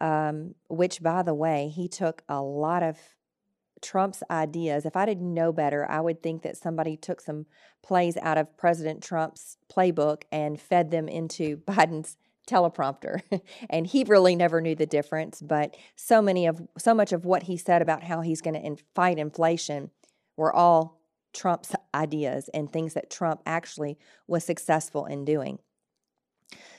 um, 0.00 0.54
which, 0.68 1.02
by 1.02 1.22
the 1.22 1.34
way, 1.34 1.68
he 1.74 1.88
took 1.88 2.22
a 2.28 2.40
lot 2.40 2.82
of 2.82 2.98
Trump's 3.82 4.22
ideas. 4.30 4.84
If 4.84 4.96
I 4.96 5.06
didn't 5.06 5.32
know 5.32 5.52
better, 5.52 5.90
I 5.90 6.00
would 6.00 6.22
think 6.22 6.42
that 6.42 6.56
somebody 6.56 6.96
took 6.96 7.20
some 7.20 7.46
plays 7.82 8.16
out 8.18 8.38
of 8.38 8.56
President 8.56 9.02
Trump's 9.02 9.56
playbook 9.72 10.22
and 10.30 10.60
fed 10.60 10.90
them 10.90 11.08
into 11.08 11.56
Biden's 11.66 12.16
teleprompter. 12.50 13.22
and 13.70 13.86
he 13.86 14.04
really 14.04 14.36
never 14.36 14.60
knew 14.60 14.74
the 14.74 14.86
difference, 14.86 15.40
but 15.40 15.76
so 15.96 16.20
many 16.20 16.46
of 16.46 16.60
so 16.78 16.94
much 16.94 17.12
of 17.12 17.24
what 17.24 17.44
he 17.44 17.56
said 17.56 17.82
about 17.82 18.02
how 18.04 18.20
he's 18.20 18.40
going 18.40 18.54
to 18.54 18.60
in, 18.60 18.78
fight 18.94 19.18
inflation 19.18 19.90
were 20.36 20.52
all 20.52 21.00
Trump's 21.32 21.74
ideas 21.94 22.50
and 22.52 22.72
things 22.72 22.94
that 22.94 23.10
Trump 23.10 23.40
actually 23.46 23.98
was 24.26 24.44
successful 24.44 25.06
in 25.06 25.24
doing. 25.24 25.58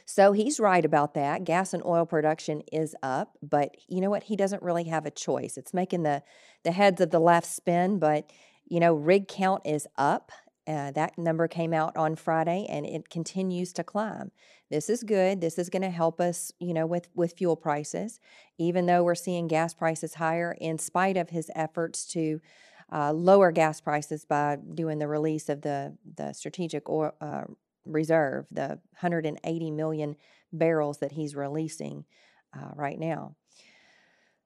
So 0.06 0.34
he's 0.34 0.60
right 0.60 0.84
about 0.84 1.14
that. 1.14 1.46
Gas 1.46 1.74
and 1.74 1.84
oil 1.86 2.06
production 2.06 2.64
is 2.72 2.96
up, 3.02 3.38
but 3.42 3.78
you 3.88 4.02
know 4.02 4.10
what? 4.10 4.24
He 4.24 4.36
doesn't 4.36 4.62
really 4.62 4.86
have 4.86 5.06
a 5.06 5.12
choice. 5.12 5.58
It's 5.58 5.74
making 5.74 6.04
the 6.04 6.24
the 6.64 6.72
heads 6.72 7.02
of 7.02 7.12
the 7.12 7.20
left 7.20 7.48
spin, 7.48 7.98
but 7.98 8.30
you 8.66 8.80
know, 8.80 8.94
rig 8.94 9.28
count 9.28 9.62
is 9.66 9.88
up. 9.98 10.32
Uh, 10.68 10.92
that 10.92 11.18
number 11.18 11.48
came 11.48 11.74
out 11.74 11.98
on 11.98 12.16
Friday, 12.16 12.68
and 12.70 12.86
it 12.86 13.10
continues 13.10 13.74
to 13.74 13.84
climb. 13.84 14.32
This 14.70 14.90
is 14.90 15.04
good. 15.04 15.42
This 15.42 15.58
is 15.58 15.70
going 15.70 15.82
to 15.82 15.90
help 15.90 16.22
us, 16.22 16.52
you 16.60 16.74
know, 16.74 16.86
with 16.86 17.10
with 17.16 17.34
fuel 17.34 17.56
prices. 17.56 18.20
Even 18.60 18.86
though 18.86 19.04
we're 19.04 19.16
seeing 19.16 19.48
gas 19.48 19.74
prices 19.74 20.16
higher, 20.16 20.56
in 20.62 20.78
spite 20.78 21.18
of 21.18 21.32
his 21.32 21.50
efforts 21.56 22.06
to 22.14 22.40
uh, 22.92 23.12
lower 23.12 23.52
gas 23.52 23.82
prices 23.82 24.24
by 24.24 24.58
doing 24.76 25.00
the 25.00 25.08
release 25.08 25.50
of 25.50 25.62
the 25.62 25.98
the 26.16 26.32
strategic 26.34 26.88
oil, 26.90 27.14
uh, 27.22 27.44
reserve, 27.86 28.46
the 28.52 28.80
180 29.00 29.72
million 29.72 30.16
barrels 30.54 31.00
that 31.00 31.14
he's 31.14 31.36
releasing 31.36 32.06
uh, 32.56 32.70
right 32.76 33.00
now. 33.00 33.36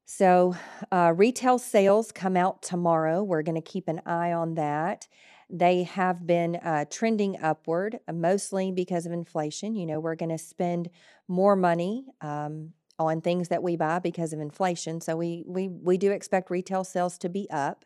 So, 0.06 0.56
uh, 0.92 1.14
retail 1.16 1.58
sales 1.58 2.12
come 2.12 2.38
out 2.38 2.62
tomorrow. 2.62 3.24
We're 3.24 3.42
going 3.42 3.56
to 3.56 3.62
keep 3.62 3.88
an 3.88 4.02
eye 4.06 4.32
on 4.32 4.54
that. 4.54 5.08
They 5.50 5.84
have 5.84 6.26
been 6.26 6.56
uh, 6.58 6.86
trending 6.90 7.38
upward, 7.42 8.00
uh, 8.08 8.14
mostly 8.14 8.72
because 8.72 9.06
of 9.06 9.12
inflation. 9.12 9.76
You 9.76 9.86
know, 9.86 10.00
we're 10.00 10.16
going 10.16 10.30
to 10.30 10.38
spend 10.38 10.90
more 11.28 11.56
money 11.56 12.06
um, 12.22 12.74
on 12.98 13.22
things 13.22 13.50
that 13.50 13.62
we 13.62 13.76
buy 13.76 14.00
because 14.00 14.34
of 14.34 14.40
inflation. 14.40 15.02
So 15.02 15.16
we 15.16 15.44
we 15.46 15.68
we 15.68 15.98
do 15.98 16.12
expect 16.12 16.50
retail 16.50 16.84
sales 16.84 17.18
to 17.20 17.30
be 17.30 17.50
up. 17.52 17.86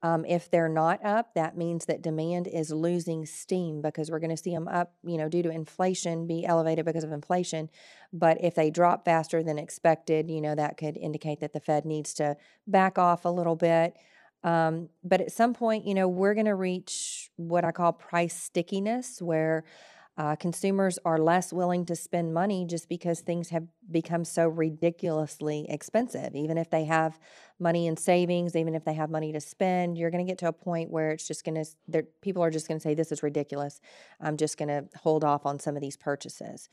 Um, 0.00 0.24
if 0.24 0.48
they're 0.48 0.68
not 0.68 1.04
up, 1.04 1.34
that 1.34 1.56
means 1.56 1.86
that 1.86 2.02
demand 2.02 2.46
is 2.46 2.70
losing 2.70 3.26
steam 3.26 3.82
because 3.82 4.10
we're 4.10 4.20
going 4.20 4.30
to 4.30 4.36
see 4.36 4.54
them 4.54 4.68
up, 4.68 4.92
you 5.04 5.18
know, 5.18 5.28
due 5.28 5.42
to 5.42 5.50
inflation, 5.50 6.28
be 6.28 6.46
elevated 6.46 6.84
because 6.84 7.02
of 7.02 7.10
inflation. 7.10 7.68
But 8.12 8.38
if 8.40 8.54
they 8.54 8.70
drop 8.70 9.04
faster 9.04 9.42
than 9.42 9.58
expected, 9.58 10.30
you 10.30 10.40
know, 10.40 10.54
that 10.54 10.76
could 10.76 10.96
indicate 10.96 11.40
that 11.40 11.52
the 11.52 11.58
Fed 11.60 11.84
needs 11.84 12.14
to 12.14 12.36
back 12.66 12.96
off 12.96 13.24
a 13.24 13.28
little 13.28 13.56
bit. 13.56 13.96
Um, 14.48 14.88
but 15.04 15.20
at 15.20 15.30
some 15.30 15.52
point, 15.52 15.86
you 15.86 15.92
know, 15.92 16.08
we're 16.08 16.32
going 16.32 16.46
to 16.46 16.54
reach 16.54 17.30
what 17.36 17.64
I 17.66 17.70
call 17.70 17.92
price 17.92 18.34
stickiness, 18.34 19.20
where 19.20 19.64
uh, 20.16 20.36
consumers 20.36 20.98
are 21.04 21.18
less 21.18 21.52
willing 21.52 21.84
to 21.84 21.94
spend 21.94 22.32
money 22.32 22.64
just 22.64 22.88
because 22.88 23.20
things 23.20 23.50
have 23.50 23.64
become 23.90 24.24
so 24.24 24.48
ridiculously 24.48 25.66
expensive. 25.68 26.34
Even 26.34 26.56
if 26.56 26.70
they 26.70 26.84
have 26.86 27.20
money 27.60 27.86
in 27.86 27.96
savings, 27.96 28.56
even 28.56 28.74
if 28.74 28.84
they 28.84 28.94
have 28.94 29.10
money 29.10 29.32
to 29.32 29.40
spend, 29.40 29.98
you're 29.98 30.10
going 30.10 30.24
to 30.24 30.30
get 30.30 30.38
to 30.38 30.48
a 30.48 30.52
point 30.52 30.90
where 30.90 31.10
it's 31.10 31.28
just 31.28 31.44
going 31.44 31.62
to, 31.62 32.02
people 32.22 32.42
are 32.42 32.50
just 32.50 32.68
going 32.68 32.78
to 32.78 32.82
say, 32.82 32.94
This 32.94 33.12
is 33.12 33.22
ridiculous. 33.22 33.80
I'm 34.18 34.38
just 34.38 34.56
going 34.56 34.68
to 34.68 34.86
hold 34.98 35.24
off 35.24 35.44
on 35.44 35.60
some 35.60 35.76
of 35.76 35.82
these 35.82 35.96
purchases. 35.96 36.70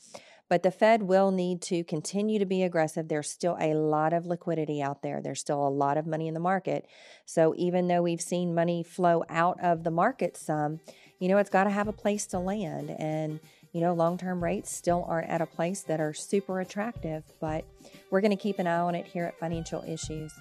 But 0.47 0.61
the 0.61 0.71
Fed 0.71 1.03
will 1.03 1.31
need 1.31 1.61
to 1.63 1.83
continue 1.83 2.37
to 2.37 2.45
be 2.45 2.63
aggressive. 2.63 3.07
There's 3.07 3.29
still 3.29 3.57
a 3.59 3.73
lot 3.73 4.13
of 4.13 4.25
liquidity 4.25 4.81
out 4.81 5.01
there, 5.01 5.21
there's 5.21 5.39
still 5.39 5.67
a 5.67 5.69
lot 5.69 5.97
of 5.97 6.05
money 6.05 6.27
in 6.27 6.33
the 6.33 6.39
market. 6.39 6.87
So 7.25 7.53
even 7.57 7.87
though 7.87 8.03
we've 8.03 8.21
seen 8.21 8.53
money 8.53 8.83
flow 8.83 9.23
out 9.29 9.59
of 9.61 9.83
the 9.83 9.91
market 9.91 10.37
some, 10.37 10.79
you 11.19 11.27
know, 11.27 11.37
it's 11.37 11.49
got 11.49 11.63
to 11.63 11.69
have 11.69 11.87
a 11.87 11.93
place 11.93 12.25
to 12.27 12.39
land. 12.39 12.91
And, 12.91 13.39
you 13.71 13.81
know, 13.81 13.93
long 13.93 14.17
term 14.17 14.43
rates 14.43 14.71
still 14.71 15.05
aren't 15.07 15.29
at 15.29 15.41
a 15.41 15.45
place 15.45 15.81
that 15.83 15.99
are 15.99 16.13
super 16.13 16.59
attractive, 16.59 17.23
but 17.41 17.65
we're 18.11 18.21
going 18.21 18.31
to 18.31 18.37
keep 18.37 18.59
an 18.59 18.67
eye 18.67 18.77
on 18.77 18.95
it 18.95 19.05
here 19.05 19.25
at 19.25 19.39
Financial 19.39 19.83
Issues. 19.87 20.33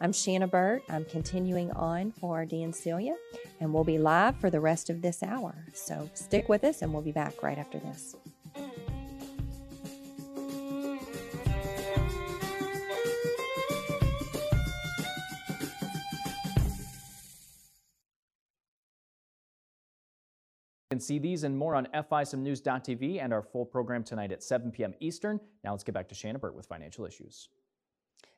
I'm 0.00 0.12
Shanna 0.12 0.46
Burt. 0.46 0.82
I'm 0.90 1.06
continuing 1.06 1.70
on 1.70 2.12
for 2.12 2.44
Dan 2.44 2.74
Celia, 2.74 3.16
and 3.60 3.72
we'll 3.72 3.84
be 3.84 3.96
live 3.96 4.36
for 4.36 4.50
the 4.50 4.60
rest 4.60 4.90
of 4.90 5.00
this 5.00 5.22
hour. 5.22 5.64
So 5.72 6.10
stick 6.12 6.50
with 6.50 6.64
us, 6.64 6.82
and 6.82 6.92
we'll 6.92 7.02
be 7.02 7.12
back 7.12 7.42
right 7.42 7.56
after 7.56 7.78
this. 7.78 8.14
Can 20.96 21.00
see 21.02 21.18
these 21.18 21.44
and 21.44 21.56
more 21.56 21.74
on 21.74 21.86
FISMnews.tv 21.92 23.22
and 23.22 23.30
our 23.30 23.42
full 23.42 23.66
program 23.66 24.02
tonight 24.02 24.32
at 24.32 24.42
7 24.42 24.70
p.m. 24.70 24.94
Eastern. 24.98 25.38
Now 25.62 25.72
let's 25.72 25.84
get 25.84 25.94
back 25.94 26.08
to 26.08 26.14
Shanna 26.14 26.38
Burt 26.38 26.54
with 26.54 26.64
financial 26.64 27.04
issues. 27.04 27.50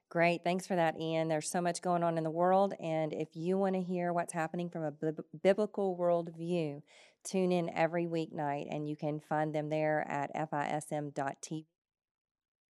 Great. 0.08 0.42
Thanks 0.42 0.66
for 0.66 0.74
that, 0.74 0.98
Ian. 0.98 1.28
There's 1.28 1.48
so 1.48 1.60
much 1.60 1.82
going 1.82 2.02
on 2.02 2.18
in 2.18 2.24
the 2.24 2.30
world. 2.30 2.74
And 2.80 3.12
if 3.12 3.36
you 3.36 3.58
want 3.58 3.76
to 3.76 3.80
hear 3.80 4.12
what's 4.12 4.32
happening 4.32 4.70
from 4.70 4.82
a 4.82 4.92
biblical 5.40 5.96
worldview, 5.96 6.82
tune 7.22 7.52
in 7.52 7.70
every 7.76 8.06
weeknight 8.06 8.66
and 8.74 8.88
you 8.88 8.96
can 8.96 9.20
find 9.20 9.54
them 9.54 9.68
there 9.68 10.04
at 10.08 10.34
FISM.tv. 10.34 11.66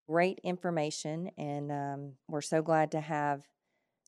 Great 0.09 0.41
information. 0.43 1.31
And 1.39 1.71
um, 1.71 2.13
we're 2.27 2.41
so 2.41 2.61
glad 2.61 2.91
to 2.91 3.01
have 3.01 3.43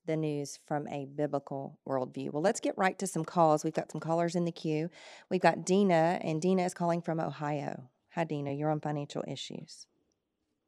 the 0.09 0.17
news 0.17 0.59
from 0.67 0.89
a 0.89 1.05
biblical 1.05 1.79
worldview. 1.89 2.33
Well, 2.33 2.43
let's 2.43 2.59
get 2.59 2.77
right 2.77 2.99
to 2.99 3.07
some 3.07 3.25
calls. 3.25 3.63
We've 3.63 3.75
got 3.75 3.93
some 3.93 4.01
callers 4.01 4.35
in 4.35 4.45
the 4.45 4.51
queue. 4.51 4.91
We've 5.31 5.41
got 5.41 5.65
Dina, 5.65 6.19
and 6.23 6.43
Dina 6.43 6.65
is 6.65 6.75
calling 6.75 7.01
from 7.01 7.21
Ohio. 7.21 7.91
Hi, 8.15 8.25
Dina. 8.25 8.53
You're 8.53 8.71
on 8.71 8.81
financial 8.81 9.23
issues. 9.29 9.87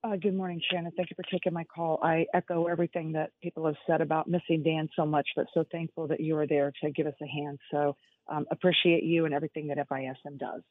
Uh, 0.05 0.16
good 0.16 0.34
morning, 0.34 0.61
Shannon. 0.70 0.93
Thank 0.97 1.11
you 1.11 1.16
for 1.16 1.24
taking 1.30 1.53
my 1.53 1.64
call. 1.64 1.99
I 2.03 2.26
echo 2.32 2.66
everything 2.66 3.12
that 3.12 3.30
people 3.43 3.66
have 3.66 3.76
said 3.86 4.01
about 4.01 4.28
missing 4.28 4.62
Dan 4.62 4.88
so 4.95 5.05
much, 5.05 5.28
but 5.34 5.47
so 5.53 5.64
thankful 5.72 6.07
that 6.09 6.20
you 6.20 6.36
are 6.36 6.47
there 6.47 6.72
to 6.82 6.91
give 6.91 7.07
us 7.07 7.14
a 7.20 7.26
hand. 7.26 7.59
So 7.70 7.97
um, 8.28 8.47
appreciate 8.51 9.03
you 9.03 9.24
and 9.24 9.34
everything 9.34 9.66
that 9.68 9.78
FISM 9.88 10.38
does. 10.38 10.62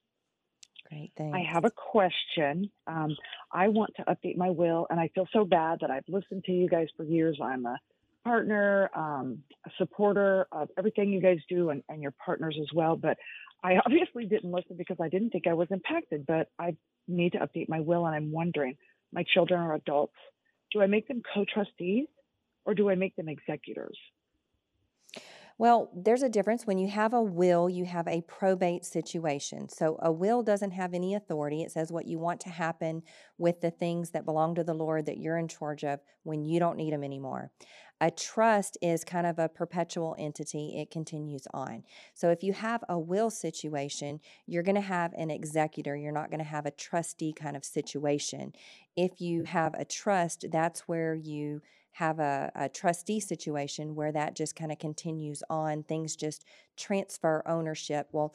Great, 0.89 1.11
thanks. 1.17 1.35
I 1.35 1.43
have 1.53 1.65
a 1.65 1.71
question. 1.71 2.71
Um, 2.87 3.15
I 3.51 3.67
want 3.67 3.91
to 3.97 4.03
update 4.03 4.37
my 4.37 4.49
will, 4.49 4.87
and 4.89 4.99
I 4.99 5.09
feel 5.13 5.27
so 5.31 5.45
bad 5.45 5.79
that 5.81 5.91
I've 5.91 6.07
listened 6.07 6.43
to 6.45 6.51
you 6.51 6.67
guys 6.67 6.87
for 6.97 7.03
years. 7.03 7.39
I'm 7.43 7.65
a 7.65 7.77
partner, 8.23 8.89
um, 8.95 9.39
a 9.65 9.69
supporter 9.77 10.47
of 10.51 10.69
everything 10.77 11.11
you 11.11 11.21
guys 11.21 11.39
do 11.49 11.69
and, 11.69 11.83
and 11.89 12.01
your 12.01 12.13
partners 12.23 12.57
as 12.59 12.67
well. 12.73 12.95
But 12.95 13.17
I 13.63 13.77
obviously 13.85 14.25
didn't 14.25 14.51
listen 14.51 14.75
because 14.77 14.97
I 15.01 15.09
didn't 15.09 15.31
think 15.31 15.47
I 15.47 15.53
was 15.53 15.67
impacted, 15.71 16.25
but 16.25 16.47
I 16.59 16.75
need 17.07 17.33
to 17.33 17.39
update 17.39 17.69
my 17.69 17.79
will 17.79 18.05
and 18.05 18.15
I'm 18.15 18.31
wondering 18.31 18.75
my 19.11 19.23
children 19.33 19.59
are 19.59 19.75
adults. 19.75 20.13
Do 20.71 20.81
I 20.81 20.87
make 20.87 21.07
them 21.07 21.21
co 21.33 21.45
trustees 21.51 22.07
or 22.65 22.75
do 22.75 22.89
I 22.89 22.95
make 22.95 23.15
them 23.15 23.27
executors? 23.27 23.97
Well, 25.59 25.91
there's 25.93 26.23
a 26.23 26.29
difference. 26.29 26.65
When 26.65 26.77
you 26.77 26.87
have 26.87 27.13
a 27.13 27.21
will, 27.21 27.69
you 27.69 27.83
have 27.83 28.07
a 28.07 28.21
probate 28.21 28.85
situation. 28.85 29.67
So 29.67 29.99
a 30.01 30.09
will 30.09 30.41
doesn't 30.41 30.71
have 30.71 30.93
any 30.93 31.15
authority. 31.15 31.63
It 31.63 31.71
says 31.73 31.91
what 31.91 32.07
you 32.07 32.17
want 32.17 32.39
to 32.41 32.49
happen 32.49 33.03
with 33.37 33.59
the 33.59 33.69
things 33.69 34.11
that 34.11 34.23
belong 34.23 34.55
to 34.55 34.63
the 34.63 34.73
Lord 34.73 35.05
that 35.07 35.17
you're 35.17 35.37
in 35.37 35.49
charge 35.49 35.83
of 35.83 35.99
when 36.23 36.45
you 36.45 36.61
don't 36.61 36.77
need 36.77 36.93
them 36.93 37.03
anymore. 37.03 37.51
A 37.99 38.09
trust 38.09 38.77
is 38.81 39.03
kind 39.03 39.27
of 39.27 39.37
a 39.37 39.49
perpetual 39.49 40.15
entity, 40.17 40.79
it 40.79 40.89
continues 40.89 41.45
on. 41.53 41.83
So 42.13 42.29
if 42.29 42.41
you 42.41 42.53
have 42.53 42.81
a 42.87 42.97
will 42.97 43.29
situation, 43.29 44.21
you're 44.45 44.63
going 44.63 44.75
to 44.75 44.81
have 44.81 45.11
an 45.17 45.29
executor, 45.29 45.97
you're 45.97 46.13
not 46.13 46.29
going 46.29 46.39
to 46.39 46.45
have 46.45 46.65
a 46.65 46.71
trustee 46.71 47.33
kind 47.33 47.57
of 47.57 47.65
situation. 47.65 48.53
If 48.95 49.19
you 49.19 49.43
have 49.43 49.73
a 49.73 49.83
trust, 49.83 50.45
that's 50.49 50.87
where 50.87 51.13
you 51.13 51.61
have 51.93 52.19
a, 52.19 52.51
a 52.55 52.69
trustee 52.69 53.19
situation 53.19 53.95
where 53.95 54.11
that 54.11 54.35
just 54.35 54.55
kind 54.55 54.71
of 54.71 54.79
continues 54.79 55.43
on. 55.49 55.83
Things 55.83 56.15
just 56.15 56.45
transfer 56.77 57.43
ownership. 57.45 58.07
Well, 58.11 58.33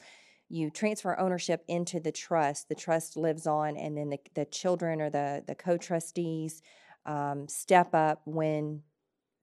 you 0.49 0.69
transfer 0.69 1.17
ownership 1.19 1.63
into 1.67 1.99
the 1.99 2.11
trust. 2.11 2.69
The 2.69 2.75
trust 2.75 3.17
lives 3.17 3.47
on, 3.47 3.77
and 3.77 3.97
then 3.97 4.09
the, 4.09 4.19
the 4.35 4.45
children 4.45 5.01
or 5.01 5.09
the 5.09 5.43
the 5.47 5.55
co-trustees 5.55 6.61
um, 7.05 7.47
step 7.47 7.95
up 7.95 8.21
when 8.25 8.81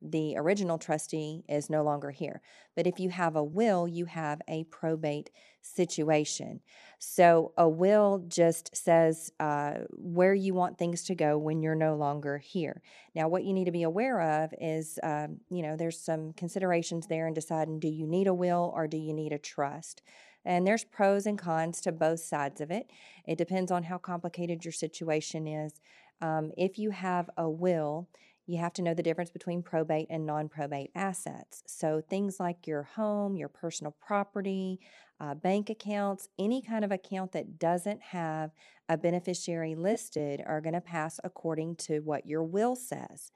the 0.01 0.37
original 0.37 0.79
trustee 0.79 1.45
is 1.49 1.71
no 1.71 1.83
longer 1.83 2.11
here. 2.11 2.41
But 2.77 2.87
if 2.87 2.99
you 2.99 3.11
have 3.11 3.37
a 3.37 3.45
will, 3.45 3.87
you 3.87 4.07
have 4.07 4.41
a 4.49 4.65
probate 4.65 5.31
situation. 5.63 6.61
So 6.99 7.53
a 7.57 7.69
will 7.69 8.25
just 8.29 8.77
says 8.77 9.33
uh, 9.41 9.79
where 9.91 10.35
you 10.35 10.55
want 10.55 10.79
things 10.79 11.03
to 11.05 11.15
go 11.15 11.37
when 11.37 11.63
you're 11.63 11.75
no 11.75 11.97
longer 11.97 12.39
here. 12.39 12.81
Now, 13.15 13.29
what 13.29 13.45
you 13.45 13.53
need 13.53 13.65
to 13.65 13.73
be 13.73 13.83
aware 13.83 14.21
of 14.21 14.55
is, 14.61 15.01
um, 15.03 15.39
you 15.51 15.63
know, 15.63 15.77
there's 15.77 15.99
some 15.99 16.33
considerations 16.35 17.09
there 17.09 17.27
in 17.27 17.35
deciding 17.35 17.81
do 17.81 17.89
you 17.89 18.07
need 18.07 18.29
a 18.29 18.35
will 18.35 18.73
or 18.75 18.87
do 18.87 18.99
you 18.99 19.13
need 19.13 19.33
a 19.33 19.39
trust? 19.39 20.03
And 20.45 20.67
there's 20.67 20.85
pros 20.85 21.27
and 21.27 21.39
cons 21.39 21.81
to 21.83 21.93
both 21.93 22.21
sides 22.21 22.61
of 22.61 22.71
it. 22.71 22.91
It 23.27 23.39
depends 23.39 23.71
on 23.71 23.85
how 23.85 23.99
complicated 23.99 24.65
your 24.65 24.73
situation 24.73 25.47
is. 25.47 25.81
Um, 26.21 26.53
if 26.57 26.79
you 26.79 26.91
have 26.91 27.31
a 27.37 27.51
will, 27.51 28.09
you 28.47 28.59
have 28.59 28.73
to 28.75 28.83
know 28.83 28.95
the 28.95 29.03
difference 29.03 29.31
between 29.31 29.63
probate 29.63 30.09
and 30.11 30.27
non 30.27 30.49
probate 30.49 30.91
assets. 30.95 31.63
So, 31.67 32.03
things 32.09 32.41
like 32.41 32.67
your 32.67 32.83
home, 32.83 33.37
your 33.37 33.49
personal 33.49 33.95
property, 34.05 34.81
uh, 35.21 35.35
bank 35.35 35.71
accounts, 35.71 36.29
any 36.39 36.61
kind 36.63 36.85
of 36.85 36.91
account 36.91 37.33
that 37.33 37.59
doesn't 37.59 38.03
have 38.03 38.51
a 38.93 38.99
beneficiary 38.99 39.75
listed 39.75 40.43
are 40.47 40.61
going 40.61 40.75
to 40.75 40.81
pass 40.81 41.19
according 41.25 41.75
to 41.75 42.01
what 42.01 42.27
your 42.27 42.43
will 42.45 42.77
says. 42.77 43.33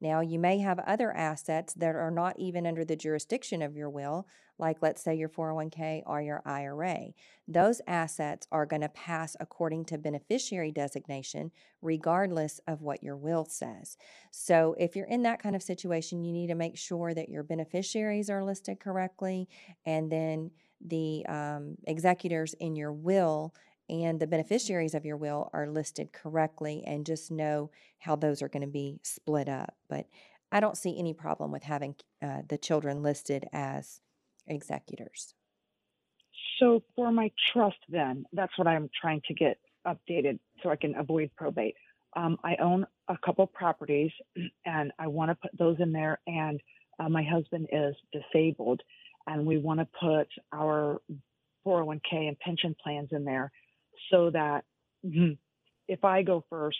Now, 0.00 0.20
you 0.20 0.38
may 0.38 0.58
have 0.60 0.78
other 0.78 1.12
assets 1.14 1.74
that 1.74 1.96
are 1.96 2.12
not 2.12 2.38
even 2.38 2.64
under 2.64 2.84
the 2.84 2.94
jurisdiction 2.94 3.60
of 3.60 3.76
your 3.76 3.90
will, 3.90 4.28
like 4.56 4.76
let's 4.80 5.02
say 5.02 5.16
your 5.16 5.28
401k 5.28 6.02
or 6.06 6.22
your 6.22 6.42
IRA. 6.46 7.08
Those 7.48 7.80
assets 7.88 8.46
are 8.52 8.66
going 8.66 8.82
to 8.82 8.88
pass 8.88 9.36
according 9.40 9.86
to 9.86 9.98
beneficiary 9.98 10.70
designation, 10.70 11.50
regardless 11.82 12.60
of 12.68 12.80
what 12.80 13.02
your 13.02 13.16
will 13.16 13.44
says. 13.44 13.96
So, 14.30 14.76
if 14.78 14.94
you're 14.94 15.06
in 15.06 15.24
that 15.24 15.42
kind 15.42 15.56
of 15.56 15.62
situation, 15.62 16.22
you 16.22 16.32
need 16.32 16.46
to 16.46 16.54
make 16.54 16.78
sure 16.78 17.14
that 17.14 17.28
your 17.28 17.42
beneficiaries 17.42 18.30
are 18.30 18.44
listed 18.44 18.78
correctly 18.78 19.48
and 19.84 20.10
then 20.10 20.52
the 20.80 21.26
um, 21.26 21.76
executors 21.86 22.54
in 22.54 22.76
your 22.76 22.92
will 22.92 23.52
and 23.90 24.20
the 24.20 24.26
beneficiaries 24.26 24.94
of 24.94 25.04
your 25.04 25.16
will 25.16 25.50
are 25.52 25.68
listed 25.68 26.12
correctly 26.12 26.84
and 26.86 27.04
just 27.04 27.30
know 27.30 27.70
how 27.98 28.14
those 28.14 28.40
are 28.40 28.48
going 28.48 28.62
to 28.62 28.68
be 28.68 29.00
split 29.02 29.48
up. 29.48 29.74
But 29.88 30.06
I 30.52 30.60
don't 30.60 30.78
see 30.78 30.96
any 30.98 31.12
problem 31.12 31.50
with 31.50 31.64
having 31.64 31.96
uh, 32.22 32.42
the 32.48 32.56
children 32.56 33.02
listed 33.02 33.46
as 33.52 34.00
executors. 34.46 35.34
So 36.58 36.82
for 36.94 37.10
my 37.10 37.32
trust, 37.52 37.78
then 37.88 38.24
that's 38.32 38.56
what 38.56 38.68
I'm 38.68 38.88
trying 39.00 39.22
to 39.26 39.34
get 39.34 39.58
updated 39.86 40.38
so 40.62 40.70
I 40.70 40.76
can 40.76 40.94
avoid 40.94 41.30
probate. 41.36 41.74
Um, 42.16 42.38
I 42.44 42.56
own 42.56 42.86
a 43.08 43.16
couple 43.24 43.46
properties, 43.46 44.10
and 44.64 44.92
I 44.98 45.08
want 45.08 45.30
to 45.30 45.34
put 45.34 45.56
those 45.58 45.76
in 45.80 45.92
there. 45.92 46.20
And 46.26 46.60
uh, 46.98 47.08
my 47.08 47.22
husband 47.22 47.68
is 47.72 47.94
disabled, 48.12 48.82
and 49.26 49.46
we 49.46 49.58
want 49.58 49.80
to 49.80 49.88
put 49.98 50.28
our 50.52 51.00
401k 51.66 52.28
and 52.28 52.38
pension 52.38 52.76
plans 52.82 53.08
in 53.12 53.24
there 53.24 53.50
so 54.10 54.30
that 54.30 54.64
mm-hmm, 55.04 55.32
if 55.88 56.04
I 56.04 56.22
go 56.22 56.44
first, 56.50 56.78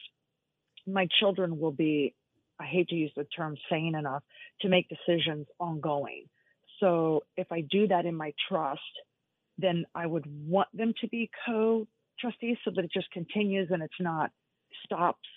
my 0.86 1.08
children 1.18 1.58
will 1.58 1.72
be, 1.72 2.14
I 2.58 2.64
hate 2.64 2.88
to 2.88 2.94
use 2.94 3.12
the 3.16 3.24
term 3.24 3.56
sane 3.70 3.94
enough 3.94 4.22
to 4.60 4.68
make 4.68 4.88
decisions 4.88 5.46
ongoing. 5.58 6.26
So 6.78 7.24
if 7.36 7.50
I 7.52 7.62
do 7.62 7.88
that 7.88 8.06
in 8.06 8.14
my 8.14 8.32
trust, 8.48 8.80
then 9.58 9.84
I 9.94 10.06
would 10.06 10.24
want 10.26 10.68
them 10.72 10.94
to 11.00 11.08
be 11.08 11.30
co 11.46 11.86
trustees 12.18 12.56
so 12.64 12.70
that 12.74 12.84
it 12.84 12.92
just 12.92 13.10
continues 13.10 13.68
and 13.70 13.82
it's 13.82 13.92
not 14.00 14.30
stops 14.84 15.28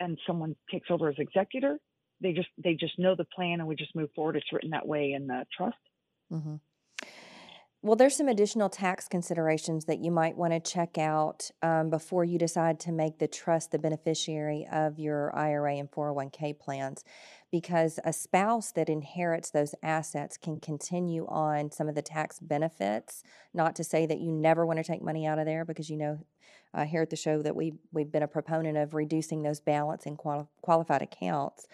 and 0.00 0.18
someone 0.26 0.56
takes 0.70 0.90
over 0.90 1.08
as 1.08 1.16
executor. 1.18 1.78
They 2.20 2.32
just 2.32 2.48
they 2.62 2.74
just 2.74 2.98
know 2.98 3.14
the 3.14 3.24
plan 3.24 3.60
and 3.60 3.66
we 3.66 3.76
just 3.76 3.94
move 3.94 4.10
forward. 4.14 4.36
It's 4.36 4.52
written 4.52 4.70
that 4.70 4.86
way 4.86 5.12
in 5.12 5.26
the 5.26 5.44
trust. 5.56 5.76
Mm-hmm. 6.32 6.56
Well, 7.84 7.96
there's 7.96 8.14
some 8.14 8.28
additional 8.28 8.68
tax 8.68 9.08
considerations 9.08 9.86
that 9.86 9.98
you 9.98 10.12
might 10.12 10.36
want 10.36 10.52
to 10.52 10.60
check 10.60 10.98
out 10.98 11.50
um, 11.62 11.90
before 11.90 12.22
you 12.22 12.38
decide 12.38 12.78
to 12.80 12.92
make 12.92 13.18
the 13.18 13.26
trust 13.26 13.72
the 13.72 13.78
beneficiary 13.80 14.68
of 14.70 15.00
your 15.00 15.34
IRA 15.34 15.74
and 15.78 15.90
401k 15.90 16.60
plans, 16.60 17.02
because 17.50 17.98
a 18.04 18.12
spouse 18.12 18.70
that 18.70 18.88
inherits 18.88 19.50
those 19.50 19.74
assets 19.82 20.36
can 20.36 20.60
continue 20.60 21.26
on 21.26 21.72
some 21.72 21.88
of 21.88 21.96
the 21.96 22.02
tax 22.02 22.38
benefits. 22.38 23.24
Not 23.52 23.74
to 23.74 23.82
say 23.82 24.06
that 24.06 24.20
you 24.20 24.30
never 24.30 24.64
want 24.64 24.76
to 24.76 24.84
take 24.84 25.02
money 25.02 25.26
out 25.26 25.40
of 25.40 25.46
there, 25.46 25.64
because 25.64 25.90
you 25.90 25.96
know 25.96 26.20
uh, 26.72 26.84
here 26.84 27.02
at 27.02 27.10
the 27.10 27.16
show 27.16 27.42
that 27.42 27.56
we 27.56 27.72
we've 27.90 28.12
been 28.12 28.22
a 28.22 28.28
proponent 28.28 28.78
of 28.78 28.94
reducing 28.94 29.42
those 29.42 29.58
balance 29.58 30.06
in 30.06 30.14
quali- 30.14 30.46
qualified 30.60 31.02
accounts 31.02 31.66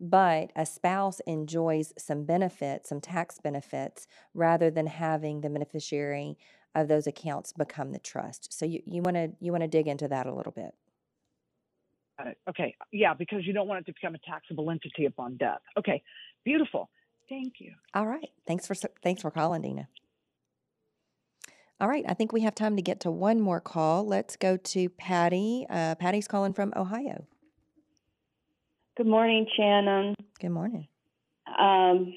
but 0.00 0.50
a 0.54 0.66
spouse 0.66 1.20
enjoys 1.26 1.92
some 1.98 2.24
benefits, 2.24 2.88
some 2.88 3.00
tax 3.00 3.38
benefits, 3.38 4.06
rather 4.34 4.70
than 4.70 4.86
having 4.86 5.40
the 5.40 5.50
beneficiary 5.50 6.36
of 6.74 6.88
those 6.88 7.06
accounts 7.06 7.52
become 7.52 7.92
the 7.92 7.98
trust. 7.98 8.52
So 8.52 8.66
you 8.66 8.82
you 8.86 9.02
want 9.02 9.16
to 9.16 9.32
you 9.40 9.52
want 9.52 9.62
to 9.62 9.68
dig 9.68 9.88
into 9.88 10.08
that 10.08 10.26
a 10.26 10.34
little 10.34 10.52
bit. 10.52 10.74
Got 12.18 12.28
it. 12.28 12.38
Okay. 12.48 12.74
Yeah, 12.92 13.14
because 13.14 13.46
you 13.46 13.52
don't 13.52 13.68
want 13.68 13.80
it 13.80 13.86
to 13.86 13.92
become 13.92 14.14
a 14.14 14.30
taxable 14.30 14.70
entity 14.70 15.06
upon 15.06 15.36
death. 15.36 15.60
Okay. 15.78 16.02
Beautiful. 16.44 16.88
Thank 17.28 17.54
you. 17.58 17.72
All 17.94 18.06
right. 18.06 18.30
Thanks 18.46 18.66
for 18.66 18.74
thanks 19.02 19.22
for 19.22 19.30
calling, 19.30 19.62
Dina. 19.62 19.88
All 21.78 21.88
right, 21.88 22.06
I 22.08 22.14
think 22.14 22.32
we 22.32 22.40
have 22.40 22.54
time 22.54 22.76
to 22.76 22.82
get 22.82 23.00
to 23.00 23.10
one 23.10 23.38
more 23.38 23.60
call. 23.60 24.06
Let's 24.06 24.34
go 24.36 24.56
to 24.56 24.88
Patty. 24.88 25.66
Uh, 25.68 25.94
Patty's 25.96 26.26
calling 26.26 26.54
from 26.54 26.72
Ohio. 26.74 27.26
Good 28.96 29.06
morning, 29.06 29.46
Shannon. 29.54 30.14
Good 30.40 30.50
morning. 30.50 30.88
Um, 31.46 32.14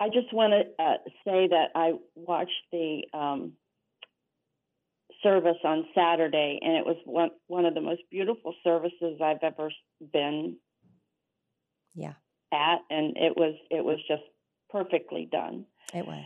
I 0.00 0.08
just 0.08 0.32
want 0.32 0.54
to 0.54 0.82
uh, 0.82 0.96
say 1.22 1.48
that 1.48 1.66
I 1.74 1.92
watched 2.14 2.52
the 2.72 3.02
um, 3.12 3.52
service 5.22 5.58
on 5.64 5.84
Saturday, 5.94 6.60
and 6.62 6.76
it 6.76 6.86
was 6.86 6.96
one 7.04 7.30
one 7.48 7.66
of 7.66 7.74
the 7.74 7.82
most 7.82 8.00
beautiful 8.10 8.54
services 8.64 9.20
I've 9.22 9.42
ever 9.42 9.70
been. 10.12 10.56
Yeah. 11.94 12.14
At 12.54 12.78
and 12.88 13.16
it 13.18 13.36
was 13.36 13.56
it 13.70 13.84
was 13.84 13.98
just 14.08 14.22
perfectly 14.70 15.28
done. 15.30 15.66
It 15.92 16.06
was. 16.06 16.24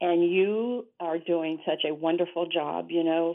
And 0.00 0.24
you 0.24 0.86
are 1.00 1.18
doing 1.18 1.60
such 1.66 1.84
a 1.86 1.94
wonderful 1.94 2.48
job. 2.48 2.86
You 2.88 3.04
know, 3.04 3.34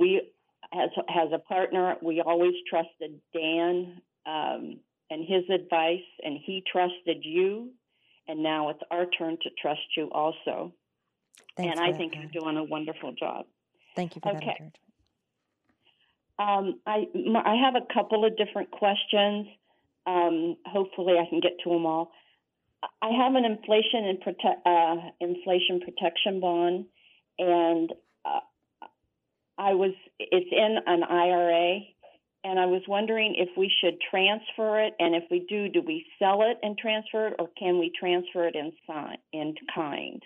we 0.00 0.32
as 0.74 0.90
as 1.08 1.28
a 1.32 1.38
partner, 1.38 1.94
we 2.02 2.20
always 2.20 2.54
trusted 2.68 3.20
Dan. 3.32 4.02
Um, 4.26 4.80
and 5.12 5.24
his 5.26 5.44
advice, 5.50 6.00
and 6.24 6.38
he 6.42 6.64
trusted 6.70 7.24
you. 7.24 7.70
And 8.28 8.42
now 8.42 8.70
it's 8.70 8.82
our 8.90 9.06
turn 9.06 9.36
to 9.42 9.50
trust 9.60 9.80
you 9.96 10.08
also. 10.12 10.72
Thanks 11.56 11.78
and 11.78 11.80
I 11.80 11.96
think 11.96 12.14
you're 12.14 12.42
doing 12.42 12.56
a 12.56 12.64
wonderful 12.64 13.12
job. 13.12 13.46
Thank 13.94 14.14
you 14.16 14.22
for 14.22 14.30
okay. 14.30 14.38
that 14.38 14.42
encouragement. 14.42 14.78
Um, 16.38 16.80
I, 16.86 17.06
I 17.44 17.56
have 17.56 17.74
a 17.74 17.92
couple 17.92 18.24
of 18.24 18.36
different 18.36 18.70
questions. 18.70 19.48
Um, 20.06 20.56
hopefully, 20.66 21.14
I 21.18 21.28
can 21.28 21.40
get 21.40 21.52
to 21.64 21.70
them 21.70 21.84
all. 21.84 22.10
I 23.00 23.10
have 23.10 23.34
an 23.34 23.44
inflation 23.44 24.04
and 24.06 24.18
prote- 24.20 24.66
uh, 24.66 25.10
inflation 25.20 25.80
protection 25.80 26.40
bond, 26.40 26.86
and 27.38 27.92
uh, 28.24 28.40
I 29.58 29.74
was 29.74 29.92
it's 30.18 30.50
in 30.50 30.78
an 30.86 31.04
IRA, 31.04 31.80
and 32.44 32.58
I 32.58 32.66
was 32.66 32.82
wondering 32.88 33.34
if 33.36 33.50
we 33.56 33.70
should 33.80 33.98
transfer 34.10 34.80
it, 34.80 34.94
and 34.98 35.14
if 35.14 35.24
we 35.30 35.46
do, 35.48 35.68
do 35.68 35.82
we 35.86 36.04
sell 36.18 36.42
it 36.42 36.58
and 36.62 36.76
transfer 36.76 37.28
it, 37.28 37.34
or 37.38 37.48
can 37.58 37.78
we 37.78 37.92
transfer 37.98 38.46
it 38.46 38.54
in 38.54 38.72
sign 38.86 39.18
in 39.32 39.54
kind? 39.74 40.22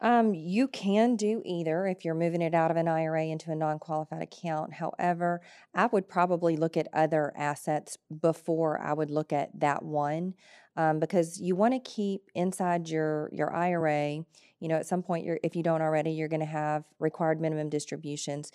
Um, 0.00 0.34
you 0.34 0.68
can 0.68 1.16
do 1.16 1.40
either 1.44 1.86
if 1.86 2.04
you're 2.04 2.14
moving 2.14 2.42
it 2.42 2.54
out 2.54 2.70
of 2.70 2.76
an 2.76 2.86
IRA 2.86 3.26
into 3.26 3.50
a 3.50 3.54
non-qualified 3.54 4.22
account. 4.22 4.74
However, 4.74 5.40
I 5.74 5.86
would 5.86 6.06
probably 6.06 6.56
look 6.56 6.76
at 6.76 6.88
other 6.92 7.32
assets 7.34 7.96
before 8.20 8.78
I 8.80 8.92
would 8.92 9.10
look 9.10 9.32
at 9.32 9.58
that 9.60 9.82
one, 9.82 10.34
um, 10.76 11.00
because 11.00 11.40
you 11.40 11.56
want 11.56 11.72
to 11.72 11.80
keep 11.80 12.30
inside 12.34 12.88
your 12.88 13.30
your 13.32 13.54
IRA. 13.54 14.24
You 14.60 14.68
know, 14.68 14.76
at 14.76 14.86
some 14.86 15.02
point, 15.02 15.24
you're 15.24 15.40
if 15.42 15.56
you 15.56 15.62
don't 15.62 15.82
already, 15.82 16.10
you're 16.10 16.28
going 16.28 16.40
to 16.40 16.46
have 16.46 16.84
required 16.98 17.40
minimum 17.40 17.70
distributions. 17.70 18.52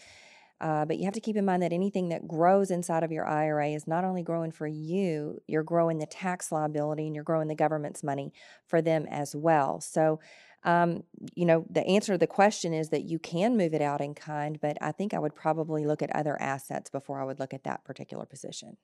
Uh, 0.61 0.85
but 0.85 0.99
you 0.99 1.05
have 1.05 1.13
to 1.15 1.19
keep 1.19 1.35
in 1.35 1.43
mind 1.43 1.63
that 1.63 1.73
anything 1.73 2.09
that 2.09 2.27
grows 2.27 2.69
inside 2.69 3.03
of 3.03 3.11
your 3.11 3.27
IRA 3.27 3.69
is 3.69 3.87
not 3.87 4.05
only 4.05 4.21
growing 4.21 4.51
for 4.51 4.67
you, 4.67 5.41
you're 5.47 5.63
growing 5.63 5.97
the 5.97 6.05
tax 6.05 6.51
liability 6.51 7.07
and 7.07 7.15
you're 7.15 7.23
growing 7.23 7.47
the 7.47 7.55
government's 7.55 8.03
money 8.03 8.31
for 8.67 8.79
them 8.79 9.07
as 9.09 9.35
well. 9.35 9.81
So, 9.81 10.19
um, 10.63 11.01
you 11.33 11.45
know, 11.45 11.65
the 11.67 11.83
answer 11.87 12.13
to 12.13 12.17
the 12.19 12.27
question 12.27 12.75
is 12.75 12.89
that 12.89 13.05
you 13.05 13.17
can 13.17 13.57
move 13.57 13.73
it 13.73 13.81
out 13.81 14.01
in 14.01 14.13
kind, 14.13 14.59
but 14.61 14.77
I 14.81 14.91
think 14.91 15.15
I 15.15 15.19
would 15.19 15.33
probably 15.33 15.87
look 15.87 16.03
at 16.03 16.15
other 16.15 16.39
assets 16.39 16.91
before 16.91 17.19
I 17.19 17.25
would 17.25 17.39
look 17.39 17.55
at 17.55 17.63
that 17.63 17.83
particular 17.83 18.27
position. 18.27 18.77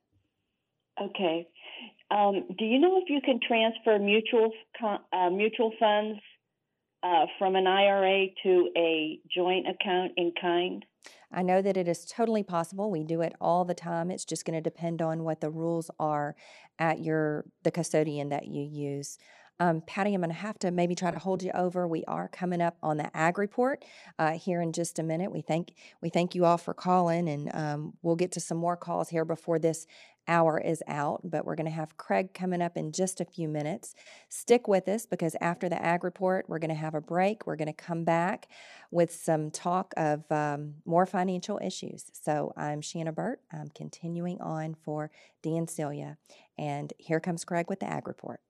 Okay. 0.99 1.47
Um, 2.09 2.45
do 2.57 2.65
you 2.65 2.79
know 2.79 2.97
if 2.97 3.07
you 3.07 3.21
can 3.23 3.39
transfer 3.47 3.99
mutual 3.99 4.51
uh, 4.81 5.29
mutual 5.29 5.73
funds 5.79 6.19
uh, 7.03 7.25
from 7.37 7.55
an 7.55 7.67
IRA 7.67 8.27
to 8.43 8.69
a 8.75 9.19
joint 9.33 9.67
account 9.67 10.13
in 10.17 10.33
kind? 10.39 10.85
I 11.31 11.41
know 11.41 11.61
that 11.61 11.77
it 11.77 11.87
is 11.87 12.05
totally 12.05 12.43
possible. 12.43 12.89
We 12.89 13.03
do 13.03 13.21
it 13.21 13.33
all 13.41 13.65
the 13.65 13.73
time. 13.73 14.11
It's 14.11 14.25
just 14.25 14.45
going 14.45 14.55
to 14.55 14.61
depend 14.61 15.01
on 15.01 15.23
what 15.23 15.41
the 15.41 15.49
rules 15.49 15.91
are 15.99 16.35
at 16.79 16.99
your 16.99 17.45
the 17.63 17.71
custodian 17.71 18.29
that 18.29 18.47
you 18.47 18.63
use. 18.63 19.17
Um, 19.59 19.81
Patty, 19.87 20.13
I'm 20.13 20.21
going 20.21 20.29
to 20.29 20.35
have 20.35 20.59
to 20.59 20.71
maybe 20.71 20.93
try 20.93 21.09
to 21.09 21.17
hold 21.17 21.41
you 21.41 21.51
over. 21.53 21.87
We 21.87 22.03
are 22.05 22.27
coming 22.27 22.61
up 22.61 22.77
on 22.83 22.97
the 22.97 23.15
ag 23.17 23.39
report 23.39 23.83
uh, 24.19 24.33
here 24.33 24.61
in 24.61 24.71
just 24.71 24.99
a 24.99 25.03
minute. 25.03 25.31
We 25.31 25.41
thank 25.41 25.73
we 26.01 26.09
thank 26.09 26.35
you 26.35 26.45
all 26.45 26.57
for 26.57 26.73
calling, 26.73 27.27
and 27.27 27.49
um, 27.53 27.93
we'll 28.03 28.15
get 28.15 28.31
to 28.33 28.39
some 28.39 28.57
more 28.57 28.77
calls 28.77 29.09
here 29.09 29.25
before 29.25 29.57
this 29.57 29.87
hour 30.27 30.59
is 30.59 30.83
out. 30.87 31.21
But 31.23 31.45
we're 31.45 31.55
going 31.55 31.65
to 31.65 31.71
have 31.71 31.97
Craig 31.97 32.33
coming 32.33 32.61
up 32.61 32.77
in 32.77 32.91
just 32.91 33.21
a 33.21 33.25
few 33.25 33.47
minutes. 33.47 33.95
Stick 34.29 34.67
with 34.67 34.87
us 34.87 35.05
because 35.05 35.35
after 35.41 35.69
the 35.69 35.81
ag 35.83 36.03
report, 36.03 36.45
we're 36.47 36.59
going 36.59 36.69
to 36.69 36.75
have 36.75 36.95
a 36.95 37.01
break. 37.01 37.45
We're 37.45 37.55
going 37.55 37.67
to 37.67 37.73
come 37.73 38.03
back 38.03 38.47
with 38.91 39.13
some 39.13 39.51
talk 39.51 39.93
of 39.97 40.29
um, 40.31 40.75
more 40.85 41.05
financial 41.05 41.59
issues. 41.63 42.05
So 42.13 42.53
I'm 42.55 42.81
Shanna 42.81 43.11
Burt. 43.11 43.41
I'm 43.51 43.69
continuing 43.69 44.39
on 44.41 44.75
for 44.75 45.11
Dan 45.41 45.67
Celia, 45.67 46.17
and 46.57 46.93
here 46.97 47.19
comes 47.19 47.43
Craig 47.43 47.67
with 47.69 47.79
the 47.79 47.89
ag 47.89 48.07
report. 48.07 48.41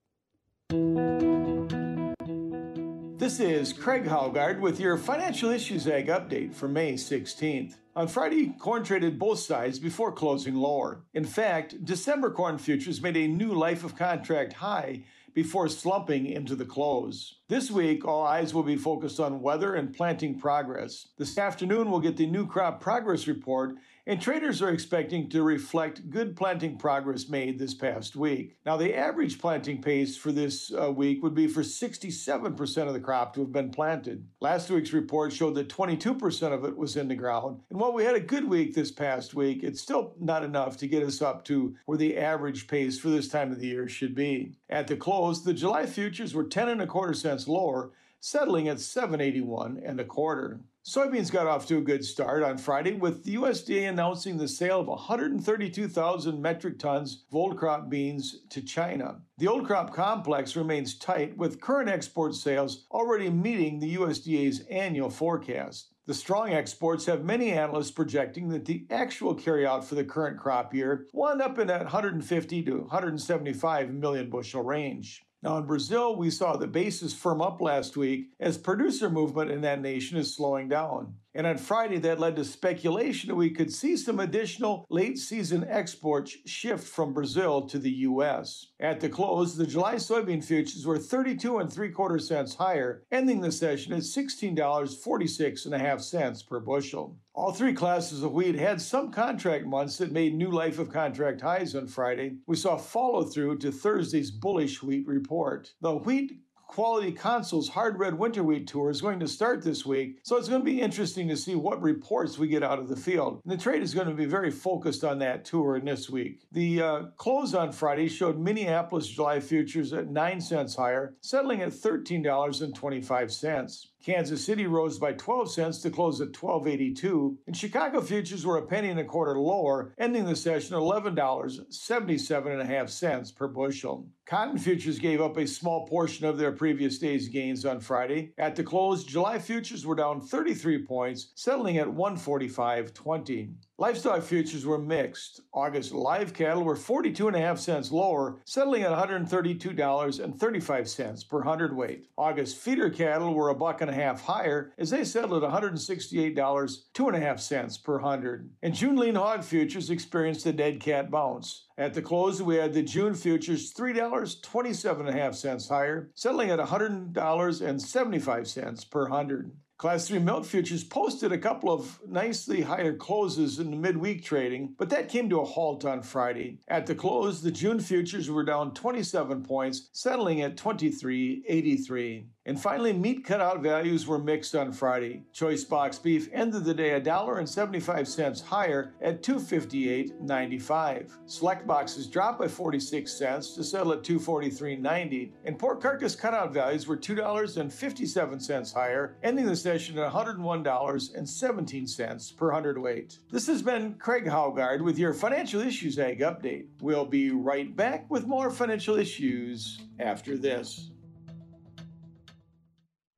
This 3.28 3.40
is 3.40 3.72
Craig 3.74 4.06
Haugard 4.06 4.58
with 4.58 4.80
your 4.80 4.96
Financial 4.96 5.50
Issues 5.50 5.86
Ag 5.86 6.06
update 6.06 6.54
for 6.54 6.66
May 6.66 6.94
16th. 6.94 7.74
On 7.94 8.08
Friday, 8.08 8.54
corn 8.58 8.82
traded 8.82 9.18
both 9.18 9.38
sides 9.38 9.78
before 9.78 10.12
closing 10.12 10.54
lower. 10.54 11.02
In 11.12 11.26
fact, 11.26 11.84
December 11.84 12.30
corn 12.30 12.56
futures 12.56 13.02
made 13.02 13.18
a 13.18 13.28
new 13.28 13.52
life 13.52 13.84
of 13.84 13.94
contract 13.94 14.54
high 14.54 15.02
before 15.34 15.68
slumping 15.68 16.24
into 16.24 16.56
the 16.56 16.64
close. 16.64 17.34
This 17.48 17.70
week, 17.70 18.02
all 18.06 18.24
eyes 18.24 18.54
will 18.54 18.62
be 18.62 18.76
focused 18.76 19.20
on 19.20 19.42
weather 19.42 19.74
and 19.74 19.94
planting 19.94 20.38
progress. 20.38 21.08
This 21.18 21.36
afternoon, 21.36 21.90
we'll 21.90 22.00
get 22.00 22.16
the 22.16 22.26
new 22.26 22.46
crop 22.46 22.80
progress 22.80 23.26
report 23.26 23.74
and 24.08 24.22
traders 24.22 24.62
are 24.62 24.70
expecting 24.70 25.28
to 25.28 25.42
reflect 25.42 26.08
good 26.08 26.34
planting 26.34 26.78
progress 26.78 27.28
made 27.28 27.58
this 27.58 27.74
past 27.74 28.16
week. 28.16 28.56
Now, 28.64 28.78
the 28.78 28.94
average 28.94 29.38
planting 29.38 29.82
pace 29.82 30.16
for 30.16 30.32
this 30.32 30.72
uh, 30.72 30.90
week 30.90 31.22
would 31.22 31.34
be 31.34 31.46
for 31.46 31.60
67% 31.60 32.86
of 32.86 32.94
the 32.94 33.00
crop 33.00 33.34
to 33.34 33.40
have 33.40 33.52
been 33.52 33.70
planted. 33.70 34.26
Last 34.40 34.70
week's 34.70 34.94
report 34.94 35.34
showed 35.34 35.56
that 35.56 35.68
22% 35.68 36.52
of 36.54 36.64
it 36.64 36.74
was 36.74 36.96
in 36.96 37.08
the 37.08 37.14
ground. 37.14 37.60
And 37.68 37.78
while 37.78 37.92
we 37.92 38.02
had 38.02 38.14
a 38.14 38.20
good 38.20 38.48
week 38.48 38.74
this 38.74 38.90
past 38.90 39.34
week, 39.34 39.62
it's 39.62 39.82
still 39.82 40.14
not 40.18 40.42
enough 40.42 40.78
to 40.78 40.88
get 40.88 41.02
us 41.02 41.20
up 41.20 41.44
to 41.44 41.76
where 41.84 41.98
the 41.98 42.16
average 42.16 42.66
pace 42.66 42.98
for 42.98 43.10
this 43.10 43.28
time 43.28 43.52
of 43.52 43.60
the 43.60 43.66
year 43.66 43.88
should 43.88 44.14
be. 44.14 44.54
At 44.70 44.86
the 44.86 44.96
close, 44.96 45.44
the 45.44 45.52
July 45.52 45.84
futures 45.84 46.32
were 46.32 46.44
10 46.44 46.70
and 46.70 46.80
a 46.80 46.86
quarter 46.86 47.12
cents 47.12 47.46
lower, 47.46 47.90
settling 48.20 48.68
at 48.68 48.80
781 48.80 49.82
and 49.84 50.00
a 50.00 50.04
quarter. 50.04 50.60
Soybeans 50.88 51.30
got 51.30 51.46
off 51.46 51.66
to 51.66 51.76
a 51.76 51.82
good 51.82 52.02
start 52.02 52.42
on 52.42 52.56
Friday 52.56 52.94
with 52.94 53.22
the 53.22 53.34
USDA 53.34 53.90
announcing 53.90 54.38
the 54.38 54.48
sale 54.48 54.80
of 54.80 54.86
132,000 54.86 56.40
metric 56.40 56.78
tons 56.78 57.26
of 57.28 57.36
old 57.36 57.58
crop 57.58 57.90
beans 57.90 58.36
to 58.48 58.62
China. 58.62 59.20
The 59.36 59.48
old 59.48 59.66
crop 59.66 59.92
complex 59.92 60.56
remains 60.56 60.96
tight 60.96 61.36
with 61.36 61.60
current 61.60 61.90
export 61.90 62.34
sales 62.34 62.86
already 62.90 63.28
meeting 63.28 63.78
the 63.78 63.96
USDA's 63.96 64.60
annual 64.70 65.10
forecast. 65.10 65.92
The 66.06 66.14
strong 66.14 66.54
exports 66.54 67.04
have 67.04 67.22
many 67.22 67.50
analysts 67.50 67.90
projecting 67.90 68.48
that 68.48 68.64
the 68.64 68.86
actual 68.88 69.36
carryout 69.36 69.84
for 69.84 69.94
the 69.94 70.04
current 70.04 70.38
crop 70.38 70.72
year 70.72 71.06
will 71.12 71.42
up 71.42 71.58
in 71.58 71.66
that 71.66 71.82
150 71.82 72.62
to 72.62 72.78
175 72.78 73.90
million 73.92 74.30
bushel 74.30 74.62
range. 74.62 75.22
Now, 75.42 75.58
in 75.58 75.66
Brazil, 75.66 76.16
we 76.16 76.30
saw 76.30 76.56
the 76.56 76.66
basis 76.66 77.14
firm 77.14 77.40
up 77.40 77.60
last 77.60 77.96
week 77.96 78.30
as 78.40 78.58
producer 78.58 79.08
movement 79.08 79.52
in 79.52 79.60
that 79.60 79.80
nation 79.80 80.18
is 80.18 80.34
slowing 80.34 80.68
down. 80.68 81.14
And 81.38 81.46
on 81.46 81.56
Friday, 81.56 81.98
that 81.98 82.18
led 82.18 82.34
to 82.34 82.44
speculation 82.44 83.28
that 83.28 83.36
we 83.36 83.50
could 83.50 83.72
see 83.72 83.96
some 83.96 84.18
additional 84.18 84.84
late 84.90 85.20
season 85.20 85.64
exports 85.68 86.36
shift 86.46 86.82
from 86.82 87.12
Brazil 87.12 87.62
to 87.68 87.78
the 87.78 87.92
U.S. 87.92 88.66
At 88.80 88.98
the 88.98 89.08
close, 89.08 89.56
the 89.56 89.64
July 89.64 89.94
soybean 89.94 90.42
futures 90.42 90.84
were 90.84 90.98
32 90.98 91.58
and 91.58 91.72
three 91.72 91.90
quarter 91.90 92.18
cents 92.18 92.56
higher, 92.56 93.04
ending 93.12 93.40
the 93.40 93.52
session 93.52 93.92
at 93.92 94.00
$16.46 94.00 95.64
and 95.64 95.74
a 95.76 95.78
half 95.78 96.00
cents 96.00 96.42
per 96.42 96.58
bushel. 96.58 97.16
All 97.34 97.52
three 97.52 97.72
classes 97.72 98.24
of 98.24 98.32
wheat 98.32 98.56
had 98.56 98.80
some 98.80 99.12
contract 99.12 99.64
months 99.64 99.96
that 99.98 100.10
made 100.10 100.34
new 100.34 100.50
life 100.50 100.80
of 100.80 100.92
contract 100.92 101.40
highs 101.40 101.76
on 101.76 101.86
Friday. 101.86 102.38
We 102.48 102.56
saw 102.56 102.76
follow 102.76 103.22
through 103.22 103.58
to 103.58 103.70
Thursday's 103.70 104.32
bullish 104.32 104.82
wheat 104.82 105.06
report. 105.06 105.72
The 105.80 105.94
wheat 105.94 106.40
Quality 106.68 107.10
Council's 107.12 107.70
Hard 107.70 107.98
Red 107.98 108.12
Winter 108.14 108.44
Wheat 108.44 108.66
Tour 108.66 108.90
is 108.90 109.00
going 109.00 109.18
to 109.20 109.26
start 109.26 109.64
this 109.64 109.86
week, 109.86 110.18
so 110.22 110.36
it's 110.36 110.50
going 110.50 110.60
to 110.60 110.64
be 110.64 110.82
interesting 110.82 111.26
to 111.28 111.36
see 111.36 111.54
what 111.54 111.80
reports 111.82 112.38
we 112.38 112.46
get 112.46 112.62
out 112.62 112.78
of 112.78 112.88
the 112.88 112.94
field. 112.94 113.40
And 113.42 113.52
the 113.52 113.56
trade 113.56 113.82
is 113.82 113.94
going 113.94 114.06
to 114.06 114.14
be 114.14 114.26
very 114.26 114.50
focused 114.50 115.02
on 115.02 115.18
that 115.18 115.46
tour 115.46 115.76
in 115.76 115.86
this 115.86 116.10
week. 116.10 116.46
The 116.52 116.82
uh, 116.82 117.02
close 117.16 117.54
on 117.54 117.72
Friday 117.72 118.08
showed 118.08 118.38
Minneapolis 118.38 119.06
July 119.08 119.40
futures 119.40 119.94
at 119.94 120.10
9 120.10 120.40
cents 120.42 120.76
higher, 120.76 121.14
settling 121.22 121.62
at 121.62 121.70
$13.25. 121.70 123.86
Kansas 124.04 124.44
City 124.44 124.66
rose 124.66 124.98
by 124.98 125.14
12 125.14 125.50
cents 125.50 125.80
to 125.82 125.90
close 125.90 126.20
at 126.20 126.32
12.82, 126.32 127.36
and 127.46 127.56
Chicago 127.56 128.00
futures 128.00 128.44
were 128.46 128.58
a 128.58 128.66
penny 128.66 128.90
and 128.90 129.00
a 129.00 129.04
quarter 129.04 129.36
lower, 129.38 129.92
ending 129.98 130.24
the 130.24 130.36
session 130.36 130.76
$11.77.5 130.76 133.36
per 133.36 133.48
bushel. 133.48 134.06
Cotton 134.28 134.58
futures 134.58 134.98
gave 134.98 135.22
up 135.22 135.38
a 135.38 135.46
small 135.46 135.86
portion 135.86 136.26
of 136.26 136.36
their 136.36 136.52
previous 136.52 136.98
day's 136.98 137.28
gains 137.28 137.64
on 137.64 137.80
Friday. 137.80 138.34
At 138.36 138.56
the 138.56 138.62
close, 138.62 139.02
July 139.02 139.38
futures 139.38 139.86
were 139.86 139.94
down 139.94 140.20
33 140.20 140.84
points, 140.84 141.32
settling 141.34 141.78
at 141.78 141.86
145.20. 141.86 143.54
Livestock 143.80 144.24
futures 144.24 144.66
were 144.66 144.76
mixed. 144.76 145.40
August 145.54 145.92
live 145.92 146.34
cattle 146.34 146.64
were 146.64 146.74
42.5 146.74 147.58
cents 147.58 147.92
lower, 147.92 148.40
settling 148.44 148.82
at 148.82 148.90
$132.35 148.90 151.28
per 151.28 151.42
hundredweight. 151.42 152.08
August 152.18 152.56
feeder 152.56 152.90
cattle 152.90 153.32
were 153.32 153.50
a 153.50 153.54
buck 153.54 153.80
and 153.80 153.88
a 153.88 153.94
half 153.94 154.24
higher 154.24 154.72
as 154.78 154.90
they 154.90 155.04
settled 155.04 155.44
at 155.44 155.50
$168.25 155.52 157.84
per 157.84 157.98
hundred. 158.00 158.50
And 158.64 158.74
June 158.74 158.96
lean 158.96 159.14
hog 159.14 159.44
futures 159.44 159.90
experienced 159.90 160.44
a 160.46 160.52
dead 160.52 160.80
cat 160.80 161.08
bounce. 161.08 161.66
At 161.78 161.94
the 161.94 162.02
close, 162.02 162.42
we 162.42 162.56
had 162.56 162.72
the 162.72 162.82
June 162.82 163.14
futures 163.14 163.72
$3.27.5 163.74 165.68
higher, 165.68 166.10
settling 166.16 166.50
at 166.50 166.58
$100.75 166.58 168.90
per 168.90 169.06
hundred. 169.06 169.52
Class 169.78 170.08
3 170.08 170.18
milk 170.18 170.44
futures 170.44 170.82
posted 170.82 171.30
a 171.30 171.38
couple 171.38 171.72
of 171.72 172.00
nicely 172.04 172.62
higher 172.62 172.96
closes 172.96 173.60
in 173.60 173.70
the 173.70 173.76
midweek 173.76 174.24
trading, 174.24 174.74
but 174.76 174.90
that 174.90 175.08
came 175.08 175.30
to 175.30 175.38
a 175.38 175.44
halt 175.44 175.84
on 175.84 176.02
Friday. 176.02 176.58
At 176.66 176.86
the 176.86 176.96
close, 176.96 177.42
the 177.42 177.52
June 177.52 177.78
futures 177.78 178.28
were 178.28 178.42
down 178.42 178.74
27 178.74 179.44
points, 179.44 179.88
settling 179.92 180.42
at 180.42 180.56
23.83. 180.56 182.26
And 182.48 182.58
finally, 182.58 182.92
meat 182.94 183.26
cutout 183.26 183.62
values 183.62 184.06
were 184.06 184.18
mixed 184.18 184.56
on 184.56 184.72
Friday. 184.72 185.24
Choice 185.34 185.64
box 185.64 185.98
beef 185.98 186.30
ended 186.32 186.64
the 186.64 186.72
day 186.72 186.98
$1.75 186.98 188.42
higher 188.42 188.94
at 189.02 189.22
$258.95. 189.22 191.10
Select 191.26 191.66
boxes 191.66 192.06
dropped 192.06 192.38
by 192.38 192.48
46 192.48 193.12
cents 193.12 193.54
to 193.54 193.62
settle 193.62 193.92
at 193.92 194.02
$243.90. 194.02 195.32
And 195.44 195.58
pork 195.58 195.82
carcass 195.82 196.16
cutout 196.16 196.54
values 196.54 196.86
were 196.86 196.96
$2.57 196.96 198.74
higher, 198.74 199.18
ending 199.22 199.44
the 199.44 199.54
session 199.54 199.98
at 199.98 200.10
$101.17 200.10 202.36
per 202.38 202.50
hundredweight. 202.50 203.18
This 203.30 203.46
has 203.46 203.60
been 203.60 203.92
Craig 203.96 204.24
Haugard 204.24 204.80
with 204.80 204.98
your 204.98 205.12
Financial 205.12 205.60
Issues 205.60 205.98
Ag 205.98 206.20
Update. 206.20 206.68
We'll 206.80 207.04
be 207.04 207.30
right 207.30 207.76
back 207.76 208.10
with 208.10 208.26
more 208.26 208.50
financial 208.50 208.96
issues 208.96 209.82
after 209.98 210.38
this. 210.38 210.92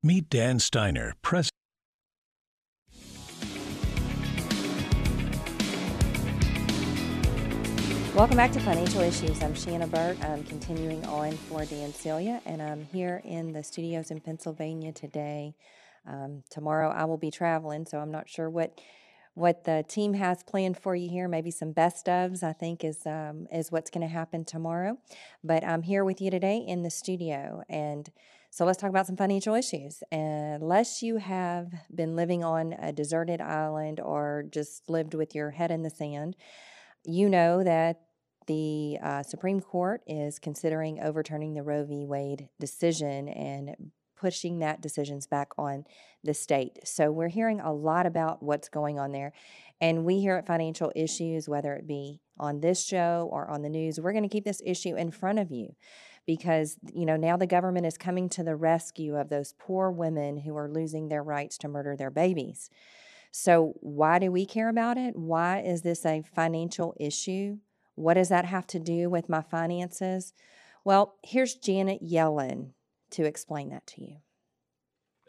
Meet 0.03 0.31
Dan 0.31 0.57
Steiner, 0.57 1.13
President. 1.21 1.51
Welcome 8.15 8.35
back 8.35 8.51
to 8.53 8.59
Financial 8.61 9.01
Issues. 9.01 9.43
I'm 9.43 9.53
Shanna 9.53 9.85
Burt. 9.85 10.19
I'm 10.23 10.43
continuing 10.45 11.05
on 11.05 11.33
for 11.33 11.65
Dan 11.65 11.93
Celia, 11.93 12.41
and 12.47 12.63
I'm 12.63 12.85
here 12.85 13.21
in 13.23 13.53
the 13.53 13.61
studios 13.61 14.09
in 14.09 14.21
Pennsylvania 14.21 14.91
today. 14.91 15.53
Um, 16.07 16.41
tomorrow 16.49 16.89
I 16.89 17.05
will 17.05 17.17
be 17.17 17.29
traveling, 17.29 17.85
so 17.85 17.99
I'm 17.99 18.11
not 18.11 18.27
sure 18.27 18.49
what 18.49 18.81
what 19.35 19.65
the 19.65 19.85
team 19.87 20.15
has 20.15 20.41
planned 20.41 20.79
for 20.79 20.95
you 20.95 21.09
here. 21.09 21.27
Maybe 21.27 21.51
some 21.51 21.73
best 21.73 22.07
ofs, 22.07 22.41
I 22.41 22.53
think, 22.53 22.83
is 22.83 23.05
um, 23.05 23.45
is 23.53 23.71
what's 23.71 23.91
going 23.91 24.01
to 24.01 24.11
happen 24.11 24.45
tomorrow. 24.45 24.97
But 25.43 25.63
I'm 25.63 25.83
here 25.83 26.03
with 26.03 26.19
you 26.21 26.31
today 26.31 26.57
in 26.57 26.81
the 26.81 26.89
studio, 26.89 27.61
and 27.69 28.09
so 28.51 28.65
let's 28.65 28.77
talk 28.77 28.89
about 28.89 29.07
some 29.07 29.15
financial 29.15 29.55
issues. 29.55 30.03
Unless 30.11 31.01
you 31.01 31.17
have 31.17 31.71
been 31.95 32.17
living 32.17 32.43
on 32.43 32.73
a 32.73 32.91
deserted 32.91 33.39
island 33.39 34.01
or 34.01 34.43
just 34.51 34.89
lived 34.89 35.13
with 35.13 35.33
your 35.33 35.51
head 35.51 35.71
in 35.71 35.83
the 35.83 35.89
sand, 35.89 36.35
you 37.05 37.29
know 37.29 37.63
that 37.63 38.01
the 38.47 38.97
uh, 39.01 39.23
Supreme 39.23 39.61
Court 39.61 40.01
is 40.05 40.37
considering 40.37 40.99
overturning 41.01 41.53
the 41.53 41.63
Roe 41.63 41.85
v. 41.85 42.05
Wade 42.05 42.49
decision 42.59 43.29
and 43.29 43.91
pushing 44.17 44.59
that 44.59 44.81
decisions 44.81 45.27
back 45.27 45.51
on 45.57 45.85
the 46.21 46.33
state. 46.33 46.79
So 46.83 47.09
we're 47.09 47.29
hearing 47.29 47.61
a 47.61 47.71
lot 47.71 48.05
about 48.05 48.43
what's 48.43 48.67
going 48.67 48.99
on 48.99 49.13
there. 49.13 49.31
And 49.79 50.03
we 50.03 50.19
here 50.19 50.35
at 50.35 50.45
Financial 50.45 50.91
Issues, 50.93 51.47
whether 51.47 51.73
it 51.73 51.87
be 51.87 52.19
on 52.37 52.59
this 52.59 52.85
show 52.85 53.29
or 53.31 53.49
on 53.49 53.61
the 53.61 53.69
news, 53.69 53.97
we're 53.97 54.11
going 54.11 54.27
to 54.27 54.29
keep 54.29 54.43
this 54.43 54.61
issue 54.65 54.97
in 54.97 55.09
front 55.09 55.39
of 55.39 55.51
you 55.51 55.75
because 56.25 56.77
you 56.93 57.05
know 57.05 57.17
now 57.17 57.37
the 57.37 57.47
government 57.47 57.85
is 57.85 57.97
coming 57.97 58.29
to 58.29 58.43
the 58.43 58.55
rescue 58.55 59.15
of 59.15 59.29
those 59.29 59.53
poor 59.57 59.91
women 59.91 60.37
who 60.37 60.55
are 60.55 60.69
losing 60.69 61.09
their 61.09 61.23
rights 61.23 61.57
to 61.59 61.67
murder 61.67 61.95
their 61.95 62.11
babies. 62.11 62.69
So 63.31 63.73
why 63.79 64.19
do 64.19 64.31
we 64.31 64.45
care 64.45 64.69
about 64.69 64.97
it? 64.97 65.15
Why 65.15 65.61
is 65.61 65.81
this 65.81 66.05
a 66.05 66.23
financial 66.35 66.93
issue? 66.99 67.57
What 67.95 68.15
does 68.15 68.29
that 68.29 68.45
have 68.45 68.67
to 68.67 68.79
do 68.79 69.09
with 69.09 69.29
my 69.29 69.41
finances? 69.41 70.33
Well, 70.83 71.15
here's 71.23 71.55
Janet 71.55 72.03
Yellen 72.03 72.71
to 73.11 73.25
explain 73.25 73.69
that 73.69 73.87
to 73.87 74.01
you. 74.01 74.17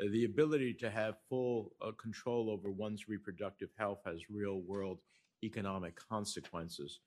Uh, 0.00 0.10
the 0.10 0.24
ability 0.24 0.74
to 0.74 0.90
have 0.90 1.16
full 1.28 1.72
uh, 1.80 1.92
control 2.00 2.50
over 2.50 2.70
one's 2.70 3.08
reproductive 3.08 3.68
health 3.76 4.00
has 4.04 4.30
real 4.30 4.62
world 4.62 4.98
economic 5.44 5.96
consequences. 6.08 7.00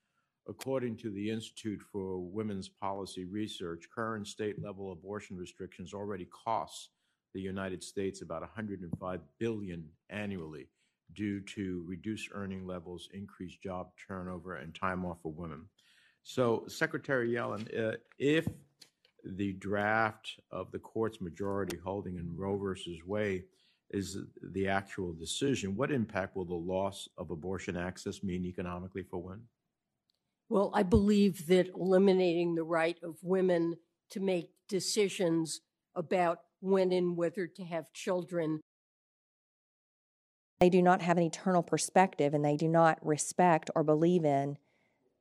According 0.48 0.96
to 0.98 1.10
the 1.10 1.30
Institute 1.30 1.82
for 1.90 2.18
Women's 2.18 2.68
Policy 2.68 3.24
Research, 3.24 3.88
current 3.92 4.28
state 4.28 4.62
level 4.62 4.92
abortion 4.92 5.36
restrictions 5.36 5.92
already 5.92 6.26
cost 6.26 6.90
the 7.34 7.40
United 7.40 7.82
States 7.82 8.22
about 8.22 8.42
105 8.42 9.20
billion 9.38 9.84
annually 10.08 10.68
due 11.14 11.40
to 11.40 11.84
reduced 11.86 12.28
earning 12.32 12.64
levels, 12.66 13.08
increased 13.12 13.60
job 13.60 13.88
turnover, 14.06 14.56
and 14.56 14.74
time 14.74 15.04
off 15.04 15.18
for 15.22 15.32
women. 15.32 15.62
So, 16.22 16.64
Secretary 16.68 17.30
Yellen, 17.30 17.66
uh, 17.78 17.96
if 18.18 18.46
the 19.24 19.52
draft 19.54 20.38
of 20.52 20.70
the 20.70 20.78
court's 20.78 21.20
majority 21.20 21.76
holding 21.76 22.16
in 22.16 22.36
Roe 22.36 22.56
versus 22.56 22.98
Wade 23.04 23.44
is 23.90 24.18
the 24.42 24.68
actual 24.68 25.12
decision, 25.12 25.76
what 25.76 25.90
impact 25.90 26.36
will 26.36 26.44
the 26.44 26.54
loss 26.54 27.08
of 27.18 27.30
abortion 27.30 27.76
access 27.76 28.22
mean 28.22 28.44
economically 28.44 29.02
for 29.02 29.20
women? 29.20 29.42
Well, 30.48 30.70
I 30.74 30.82
believe 30.82 31.46
that 31.48 31.68
eliminating 31.74 32.54
the 32.54 32.62
right 32.62 32.96
of 33.02 33.16
women 33.22 33.76
to 34.10 34.20
make 34.20 34.50
decisions 34.68 35.60
about 35.94 36.40
when 36.60 36.92
and 36.92 37.16
whether 37.16 37.46
to 37.46 37.64
have 37.64 37.92
children 37.92 38.60
they 40.60 40.70
do 40.70 40.82
not 40.82 41.02
have 41.02 41.16
an 41.16 41.22
eternal 41.22 41.62
perspective 41.62 42.32
and 42.32 42.44
they 42.44 42.56
do 42.56 42.68
not 42.68 43.04
respect 43.04 43.70
or 43.74 43.82
believe 43.82 44.24
in 44.24 44.56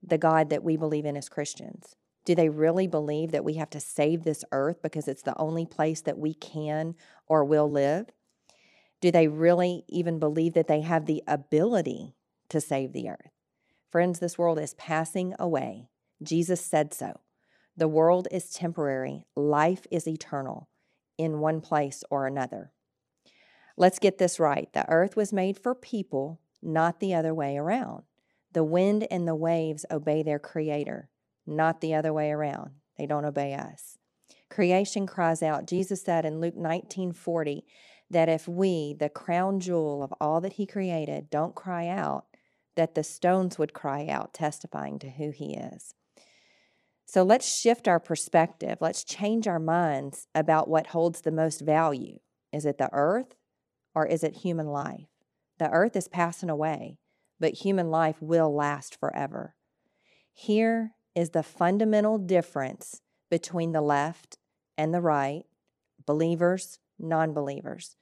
the 0.02 0.18
God 0.18 0.50
that 0.50 0.64
we 0.64 0.78
believe 0.78 1.06
in 1.06 1.18
as 1.18 1.30
Christians. 1.30 1.96
Do 2.26 2.36
they 2.36 2.50
really 2.50 2.88
believe 2.88 3.32
that 3.32 3.44
we 3.44 3.56
have 3.56 3.70
to 3.72 3.80
save 3.80 4.24
this 4.24 4.46
earth 4.52 4.82
because 4.82 5.08
it's 5.08 5.22
the 5.22 5.38
only 5.38 5.66
place 5.66 6.02
that 6.02 6.18
we 6.18 6.34
can 6.34 6.96
or 7.28 7.44
will 7.44 7.70
live? 7.70 8.08
Do 9.02 9.12
they 9.12 9.28
really 9.28 9.84
even 9.90 10.20
believe 10.20 10.54
that 10.54 10.68
they 10.68 10.82
have 10.82 11.06
the 11.06 11.22
ability 11.28 12.16
to 12.50 12.62
save 12.62 12.94
the 12.94 13.10
earth? 13.10 13.35
Friends, 13.96 14.20
this 14.20 14.38
world 14.38 14.60
is 14.60 14.74
passing 14.74 15.34
away. 15.40 15.88
Jesus 16.22 16.60
said 16.60 16.94
so. 16.94 17.22
The 17.78 17.88
world 17.88 18.28
is 18.30 18.52
temporary, 18.52 19.24
life 19.38 19.88
is 19.90 20.06
eternal 20.06 20.68
in 21.18 21.40
one 21.40 21.62
place 21.62 22.04
or 22.10 22.28
another. 22.28 22.74
Let's 23.78 24.00
get 24.00 24.18
this 24.18 24.38
right. 24.38 24.68
The 24.74 24.86
earth 24.90 25.16
was 25.16 25.32
made 25.32 25.58
for 25.58 25.74
people, 25.74 26.42
not 26.62 27.00
the 27.00 27.14
other 27.14 27.34
way 27.34 27.56
around. 27.56 28.04
The 28.52 28.66
wind 28.66 29.08
and 29.10 29.26
the 29.26 29.34
waves 29.34 29.86
obey 29.90 30.24
their 30.24 30.40
creator, 30.40 31.08
not 31.48 31.80
the 31.80 31.94
other 31.94 32.12
way 32.12 32.32
around. 32.32 32.72
They 32.98 33.06
don't 33.06 33.24
obey 33.24 33.54
us. 33.54 33.98
Creation 34.50 35.08
cries 35.08 35.42
out. 35.42 35.68
Jesus 35.68 36.02
said 36.02 36.26
in 36.26 36.42
Luke 36.42 36.58
19:40 36.58 37.64
that 38.10 38.28
if 38.28 38.46
we, 38.46 38.94
the 38.94 39.08
crown 39.08 39.62
jewel 39.62 40.04
of 40.04 40.14
all 40.20 40.42
that 40.42 40.54
he 40.60 40.66
created, 40.66 41.30
don't 41.30 41.56
cry 41.56 41.88
out, 41.88 42.26
that 42.76 42.96
the 42.96 43.04
stones 43.04 43.58
would 43.58 43.74
cry 43.74 44.08
out, 44.08 44.34
testifying 44.34 45.00
to 45.00 45.10
who 45.10 45.32
he 45.32 45.56
is. 45.56 45.94
So 47.06 47.24
let's 47.24 47.48
shift 47.48 47.88
our 47.88 48.00
perspective. 48.00 48.80
Let's 48.82 49.04
change 49.04 49.48
our 49.48 49.60
minds 49.60 50.28
about 50.34 50.68
what 50.68 50.88
holds 50.88 51.22
the 51.22 51.32
most 51.32 51.62
value. 51.62 52.20
Is 52.52 52.66
it 52.66 52.78
the 52.78 52.90
earth 52.92 53.36
or 53.94 54.06
is 54.06 54.24
it 54.24 54.38
human 54.38 54.68
life? 54.68 55.08
The 55.60 55.70
earth 55.70 55.96
is 55.96 56.08
passing 56.08 56.50
away, 56.50 56.98
but 57.40 57.54
human 57.54 57.90
life 57.90 58.22
will 58.22 58.54
last 58.54 59.00
forever. 59.00 59.56
Here 60.34 60.92
is 61.16 61.30
the 61.30 61.44
fundamental 61.44 62.18
difference 62.18 63.02
between 63.30 63.72
the 63.72 63.82
left 63.82 64.38
and 64.78 64.94
the 64.94 65.02
right, 65.02 65.44
believers, 66.06 66.80
non 67.00 67.34
believers. 67.34 67.96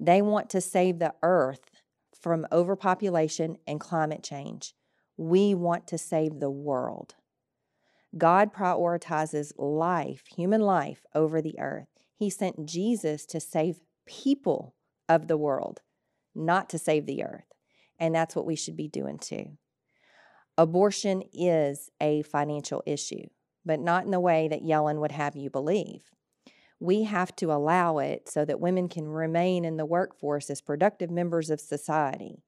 They 0.00 0.22
want 0.22 0.50
to 0.50 0.60
save 0.60 0.98
the 0.98 1.14
earth 1.22 1.75
from 2.26 2.44
overpopulation 2.50 3.56
and 3.68 3.78
climate 3.78 4.20
change. 4.20 4.74
We 5.16 5.54
want 5.54 5.86
to 5.86 5.96
save 5.96 6.40
the 6.40 6.50
world. 6.50 7.14
God 8.18 8.52
prioritizes 8.52 9.52
life, 9.56 10.24
human 10.36 10.60
life, 10.60 11.06
over 11.14 11.40
the 11.40 11.56
earth. 11.60 11.86
He 12.16 12.28
sent 12.28 12.66
Jesus 12.66 13.26
to 13.26 13.38
save 13.38 13.78
people 14.06 14.74
of 15.08 15.28
the 15.28 15.36
world, 15.36 15.82
not 16.34 16.68
to 16.70 16.80
save 16.80 17.06
the 17.06 17.22
earth. 17.22 17.46
And 17.96 18.12
that's 18.12 18.34
what 18.34 18.44
we 18.44 18.56
should 18.56 18.76
be 18.76 18.88
doing 18.88 19.18
too. 19.18 19.56
Abortion 20.58 21.22
is 21.32 21.92
a 22.00 22.22
financial 22.22 22.82
issue, 22.86 23.28
but 23.64 23.78
not 23.78 24.04
in 24.04 24.10
the 24.10 24.18
way 24.18 24.48
that 24.48 24.64
Yellen 24.64 24.98
would 24.98 25.12
have 25.12 25.36
you 25.36 25.48
believe. 25.48 26.10
We 26.78 27.04
have 27.04 27.34
to 27.36 27.52
allow 27.52 27.98
it 27.98 28.28
so 28.28 28.44
that 28.44 28.60
women 28.60 28.88
can 28.88 29.08
remain 29.08 29.64
in 29.64 29.76
the 29.76 29.86
workforce 29.86 30.50
as 30.50 30.60
productive 30.60 31.10
members 31.10 31.50
of 31.50 31.60
society. 31.60 32.42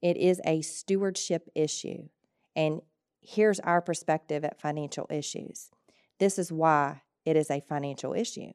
It 0.00 0.16
is 0.16 0.40
a 0.44 0.62
stewardship 0.62 1.48
issue. 1.54 2.08
And 2.56 2.82
here's 3.20 3.60
our 3.60 3.80
perspective 3.80 4.44
at 4.44 4.60
financial 4.60 5.06
issues. 5.10 5.70
This 6.18 6.38
is 6.38 6.50
why 6.50 7.02
it 7.24 7.36
is 7.36 7.50
a 7.50 7.60
financial 7.60 8.14
issue. 8.14 8.52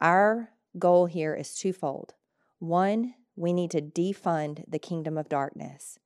Our 0.00 0.50
goal 0.78 1.06
here 1.06 1.34
is 1.34 1.54
twofold. 1.54 2.14
One, 2.58 3.14
we 3.36 3.52
need 3.52 3.70
to 3.70 3.80
defund 3.80 4.64
the 4.66 4.78
kingdom 4.78 5.16
of 5.16 5.28
darkness. 5.28 5.98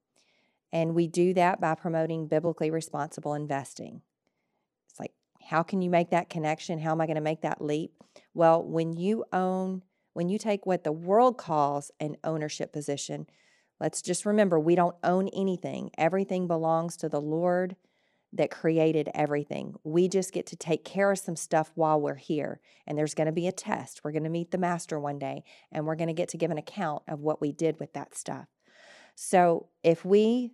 And 0.72 0.94
we 0.94 1.06
do 1.06 1.34
that 1.34 1.60
by 1.60 1.74
promoting 1.74 2.28
biblically 2.28 2.70
responsible 2.70 3.34
investing. 3.34 4.02
How 5.50 5.64
can 5.64 5.82
you 5.82 5.90
make 5.90 6.10
that 6.10 6.30
connection? 6.30 6.78
How 6.78 6.92
am 6.92 7.00
I 7.00 7.06
going 7.06 7.16
to 7.16 7.20
make 7.20 7.40
that 7.40 7.60
leap? 7.60 7.90
Well, 8.34 8.62
when 8.62 8.92
you 8.92 9.24
own, 9.32 9.82
when 10.12 10.28
you 10.28 10.38
take 10.38 10.64
what 10.64 10.84
the 10.84 10.92
world 10.92 11.38
calls 11.38 11.90
an 11.98 12.18
ownership 12.22 12.72
position, 12.72 13.26
let's 13.80 14.00
just 14.00 14.24
remember 14.24 14.60
we 14.60 14.76
don't 14.76 14.94
own 15.02 15.26
anything. 15.34 15.90
Everything 15.98 16.46
belongs 16.46 16.96
to 16.98 17.08
the 17.08 17.20
Lord 17.20 17.74
that 18.32 18.52
created 18.52 19.08
everything. 19.12 19.74
We 19.82 20.06
just 20.06 20.32
get 20.32 20.46
to 20.46 20.56
take 20.56 20.84
care 20.84 21.10
of 21.10 21.18
some 21.18 21.34
stuff 21.34 21.72
while 21.74 22.00
we're 22.00 22.14
here. 22.14 22.60
And 22.86 22.96
there's 22.96 23.14
going 23.14 23.26
to 23.26 23.32
be 23.32 23.48
a 23.48 23.52
test. 23.52 24.02
We're 24.04 24.12
going 24.12 24.22
to 24.22 24.30
meet 24.30 24.52
the 24.52 24.56
master 24.58 25.00
one 25.00 25.18
day 25.18 25.42
and 25.72 25.84
we're 25.84 25.96
going 25.96 26.06
to 26.06 26.14
get 26.14 26.28
to 26.28 26.38
give 26.38 26.52
an 26.52 26.58
account 26.58 27.02
of 27.08 27.18
what 27.18 27.40
we 27.40 27.50
did 27.50 27.80
with 27.80 27.92
that 27.94 28.16
stuff. 28.16 28.46
So 29.16 29.66
if 29.82 30.04
we 30.04 30.52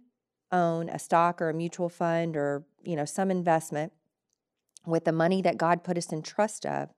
own 0.50 0.88
a 0.88 0.98
stock 0.98 1.42
or 1.42 1.50
a 1.50 1.54
mutual 1.54 1.90
fund 1.90 2.34
or, 2.34 2.64
you 2.82 2.96
know, 2.96 3.04
some 3.04 3.30
investment 3.30 3.92
with 4.86 5.04
the 5.04 5.12
money 5.12 5.42
that 5.42 5.58
God 5.58 5.84
put 5.84 5.98
us 5.98 6.12
in 6.12 6.22
trust 6.22 6.64
of, 6.64 6.90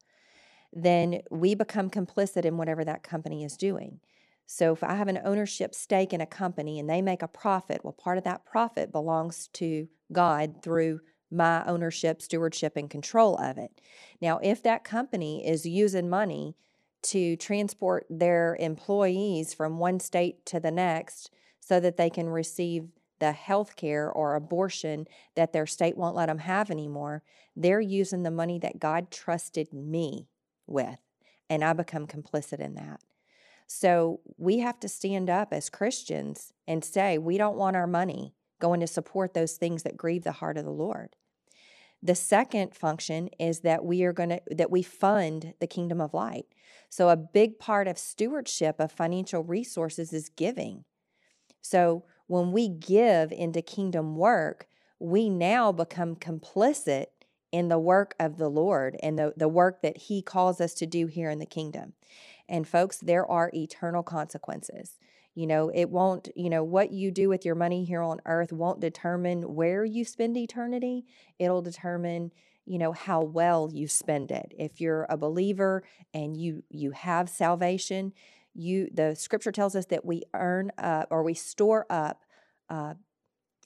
then 0.72 1.22
we 1.30 1.54
become 1.54 1.90
complicit 1.90 2.44
in 2.44 2.56
whatever 2.56 2.84
that 2.84 3.02
company 3.02 3.44
is 3.44 3.56
doing. 3.56 4.00
So 4.46 4.72
if 4.72 4.82
I 4.82 4.94
have 4.94 5.08
an 5.08 5.20
ownership 5.24 5.74
stake 5.74 6.12
in 6.12 6.20
a 6.20 6.26
company 6.26 6.78
and 6.78 6.88
they 6.88 7.02
make 7.02 7.22
a 7.22 7.28
profit, 7.28 7.82
well, 7.84 7.92
part 7.92 8.18
of 8.18 8.24
that 8.24 8.46
profit 8.46 8.90
belongs 8.90 9.48
to 9.54 9.88
God 10.12 10.62
through 10.62 11.00
my 11.30 11.64
ownership, 11.66 12.22
stewardship, 12.22 12.76
and 12.76 12.88
control 12.88 13.36
of 13.36 13.58
it. 13.58 13.80
Now, 14.20 14.38
if 14.42 14.62
that 14.62 14.84
company 14.84 15.46
is 15.46 15.66
using 15.66 16.08
money 16.08 16.56
to 17.02 17.36
transport 17.36 18.06
their 18.08 18.56
employees 18.58 19.52
from 19.52 19.78
one 19.78 20.00
state 20.00 20.44
to 20.46 20.58
the 20.58 20.70
next 20.70 21.30
so 21.60 21.78
that 21.80 21.96
they 21.96 22.10
can 22.10 22.28
receive 22.28 22.88
the 23.18 23.32
health 23.32 23.76
care 23.76 24.10
or 24.10 24.34
abortion 24.34 25.06
that 25.34 25.52
their 25.52 25.66
state 25.66 25.96
won't 25.96 26.16
let 26.16 26.26
them 26.26 26.38
have 26.38 26.70
anymore, 26.70 27.22
they're 27.56 27.80
using 27.80 28.22
the 28.22 28.30
money 28.30 28.58
that 28.58 28.78
God 28.78 29.10
trusted 29.10 29.72
me 29.72 30.28
with. 30.66 30.98
And 31.50 31.64
I 31.64 31.72
become 31.72 32.06
complicit 32.06 32.60
in 32.60 32.74
that. 32.74 33.00
So 33.66 34.20
we 34.36 34.58
have 34.60 34.80
to 34.80 34.88
stand 34.88 35.28
up 35.28 35.52
as 35.52 35.70
Christians 35.70 36.52
and 36.66 36.84
say, 36.84 37.18
we 37.18 37.36
don't 37.36 37.56
want 37.56 37.76
our 37.76 37.86
money 37.86 38.34
going 38.60 38.80
to 38.80 38.86
support 38.86 39.34
those 39.34 39.54
things 39.54 39.82
that 39.82 39.96
grieve 39.96 40.24
the 40.24 40.32
heart 40.32 40.56
of 40.56 40.64
the 40.64 40.70
Lord. 40.70 41.16
The 42.02 42.14
second 42.14 42.74
function 42.74 43.28
is 43.38 43.60
that 43.60 43.84
we 43.84 44.04
are 44.04 44.12
going 44.12 44.30
to 44.30 44.40
that 44.50 44.70
we 44.70 44.82
fund 44.82 45.54
the 45.60 45.66
kingdom 45.66 46.00
of 46.00 46.14
light. 46.14 46.46
So 46.88 47.08
a 47.08 47.16
big 47.16 47.58
part 47.58 47.88
of 47.88 47.98
stewardship 47.98 48.76
of 48.78 48.92
financial 48.92 49.42
resources 49.42 50.12
is 50.12 50.28
giving. 50.28 50.84
So 51.60 52.04
when 52.28 52.52
we 52.52 52.68
give 52.68 53.32
into 53.32 53.60
kingdom 53.60 54.16
work, 54.16 54.68
we 55.00 55.28
now 55.28 55.72
become 55.72 56.14
complicit 56.14 57.06
in 57.50 57.68
the 57.68 57.78
work 57.78 58.14
of 58.20 58.36
the 58.36 58.48
Lord 58.48 58.96
and 59.02 59.18
the, 59.18 59.32
the 59.36 59.48
work 59.48 59.82
that 59.82 59.96
He 59.96 60.22
calls 60.22 60.60
us 60.60 60.74
to 60.74 60.86
do 60.86 61.06
here 61.06 61.30
in 61.30 61.38
the 61.38 61.46
kingdom. 61.46 61.94
And 62.48 62.68
folks, 62.68 62.98
there 62.98 63.26
are 63.26 63.50
eternal 63.52 64.02
consequences. 64.02 64.98
You 65.34 65.46
know, 65.46 65.70
it 65.72 65.88
won't, 65.88 66.28
you 66.34 66.50
know, 66.50 66.64
what 66.64 66.90
you 66.92 67.10
do 67.10 67.28
with 67.28 67.44
your 67.44 67.54
money 67.54 67.84
here 67.84 68.02
on 68.02 68.20
earth 68.26 68.52
won't 68.52 68.80
determine 68.80 69.54
where 69.54 69.84
you 69.84 70.04
spend 70.04 70.36
eternity. 70.36 71.06
It'll 71.38 71.62
determine, 71.62 72.32
you 72.66 72.78
know, 72.78 72.92
how 72.92 73.22
well 73.22 73.70
you 73.72 73.86
spend 73.86 74.30
it. 74.30 74.52
If 74.58 74.80
you're 74.80 75.06
a 75.08 75.16
believer 75.16 75.84
and 76.12 76.36
you 76.36 76.64
you 76.70 76.90
have 76.90 77.28
salvation, 77.28 78.12
you 78.58 78.88
the 78.92 79.14
scripture 79.14 79.52
tells 79.52 79.76
us 79.76 79.86
that 79.86 80.04
we 80.04 80.24
earn 80.34 80.72
up 80.76 81.08
or 81.10 81.22
we 81.22 81.34
store 81.34 81.86
up 81.88 82.24
uh, 82.68 82.94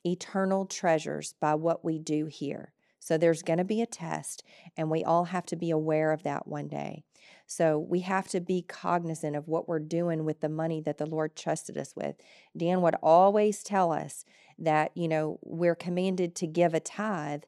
eternal 0.05 0.65
treasures 0.65 1.33
by 1.39 1.55
what 1.55 1.83
we 1.83 1.99
do 1.99 2.25
here. 2.25 2.73
So 2.99 3.17
there's 3.17 3.41
going 3.41 3.57
to 3.57 3.65
be 3.65 3.81
a 3.81 3.85
test, 3.85 4.43
and 4.77 4.89
we 4.89 5.03
all 5.03 5.25
have 5.25 5.45
to 5.47 5.57
be 5.57 5.71
aware 5.71 6.13
of 6.13 6.23
that 6.23 6.47
one 6.47 6.69
day. 6.69 7.03
So 7.45 7.77
we 7.77 7.99
have 8.01 8.29
to 8.29 8.39
be 8.39 8.61
cognizant 8.61 9.35
of 9.35 9.49
what 9.49 9.67
we're 9.67 9.79
doing 9.79 10.23
with 10.23 10.39
the 10.39 10.47
money 10.47 10.79
that 10.81 10.99
the 10.99 11.05
Lord 11.05 11.35
trusted 11.35 11.77
us 11.77 11.93
with. 11.97 12.15
Dan 12.55 12.81
would 12.81 12.95
always 13.03 13.61
tell 13.61 13.91
us 13.91 14.23
that, 14.57 14.91
you 14.95 15.09
know, 15.09 15.37
we're 15.41 15.75
commanded 15.75 16.33
to 16.35 16.47
give 16.47 16.73
a 16.73 16.79
tithe, 16.79 17.43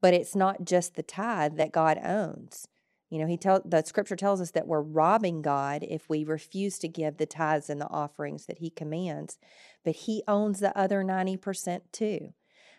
but 0.00 0.14
it's 0.14 0.34
not 0.34 0.64
just 0.64 0.96
the 0.96 1.04
tithe 1.04 1.56
that 1.58 1.70
God 1.70 2.00
owns. 2.02 2.66
You 3.10 3.18
know, 3.18 3.26
he 3.26 3.36
tell 3.36 3.62
the 3.64 3.82
scripture 3.82 4.16
tells 4.16 4.40
us 4.40 4.50
that 4.50 4.66
we're 4.66 4.82
robbing 4.82 5.40
God 5.40 5.82
if 5.88 6.08
we 6.08 6.24
refuse 6.24 6.78
to 6.80 6.88
give 6.88 7.16
the 7.16 7.26
tithes 7.26 7.70
and 7.70 7.80
the 7.80 7.88
offerings 7.88 8.46
that 8.46 8.58
he 8.58 8.70
commands, 8.70 9.38
but 9.84 9.96
he 9.96 10.22
owns 10.28 10.60
the 10.60 10.76
other 10.76 11.02
90% 11.02 11.80
too. 11.90 12.34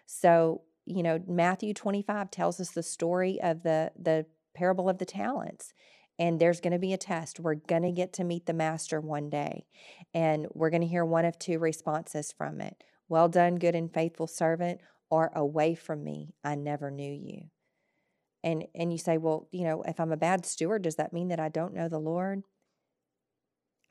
So, 0.06 0.62
you 0.86 1.02
know, 1.02 1.20
Matthew 1.28 1.74
25 1.74 2.30
tells 2.30 2.60
us 2.60 2.72
the 2.72 2.84
story 2.84 3.40
of 3.42 3.64
the 3.64 3.92
the 4.00 4.26
parable 4.54 4.90
of 4.90 4.98
the 4.98 5.06
talents. 5.06 5.74
And 6.18 6.38
there's 6.38 6.60
going 6.60 6.74
to 6.74 6.80
be 6.80 6.92
a 6.92 6.98
test. 6.98 7.40
We're 7.40 7.56
going 7.56 7.84
to 7.84 7.94
get 7.94 8.12
to 8.14 8.26
meet 8.26 8.46
the 8.46 8.54
master 8.54 9.00
one 9.00 9.30
day. 9.30 9.66
And 10.14 10.48
we're 10.54 10.70
going 10.70 10.82
to 10.82 10.88
hear 10.88 11.06
one 11.06 11.24
of 11.24 11.40
two 11.40 11.60
responses 11.60 12.34
from 12.38 12.60
it. 12.60 12.84
Well 13.08 13.30
done, 13.30 13.56
good 13.56 13.74
and 13.74 13.92
faithful 13.92 14.28
servant, 14.28 14.82
or 15.10 15.32
away 15.34 15.76
from 15.76 16.04
me, 16.04 16.34
I 16.44 16.56
never 16.56 16.92
knew 16.92 17.12
you 17.12 17.50
and 18.44 18.66
and 18.74 18.92
you 18.92 18.98
say 18.98 19.18
well 19.18 19.48
you 19.52 19.64
know 19.64 19.82
if 19.84 20.00
i'm 20.00 20.12
a 20.12 20.18
bad 20.18 20.46
steward 20.46 20.82
does 20.82 20.96
that 20.96 21.14
mean 21.14 21.28
that 21.28 21.40
i 21.40 21.50
don't 21.50 21.74
know 21.74 21.90
the 21.90 22.00
lord? 22.00 22.44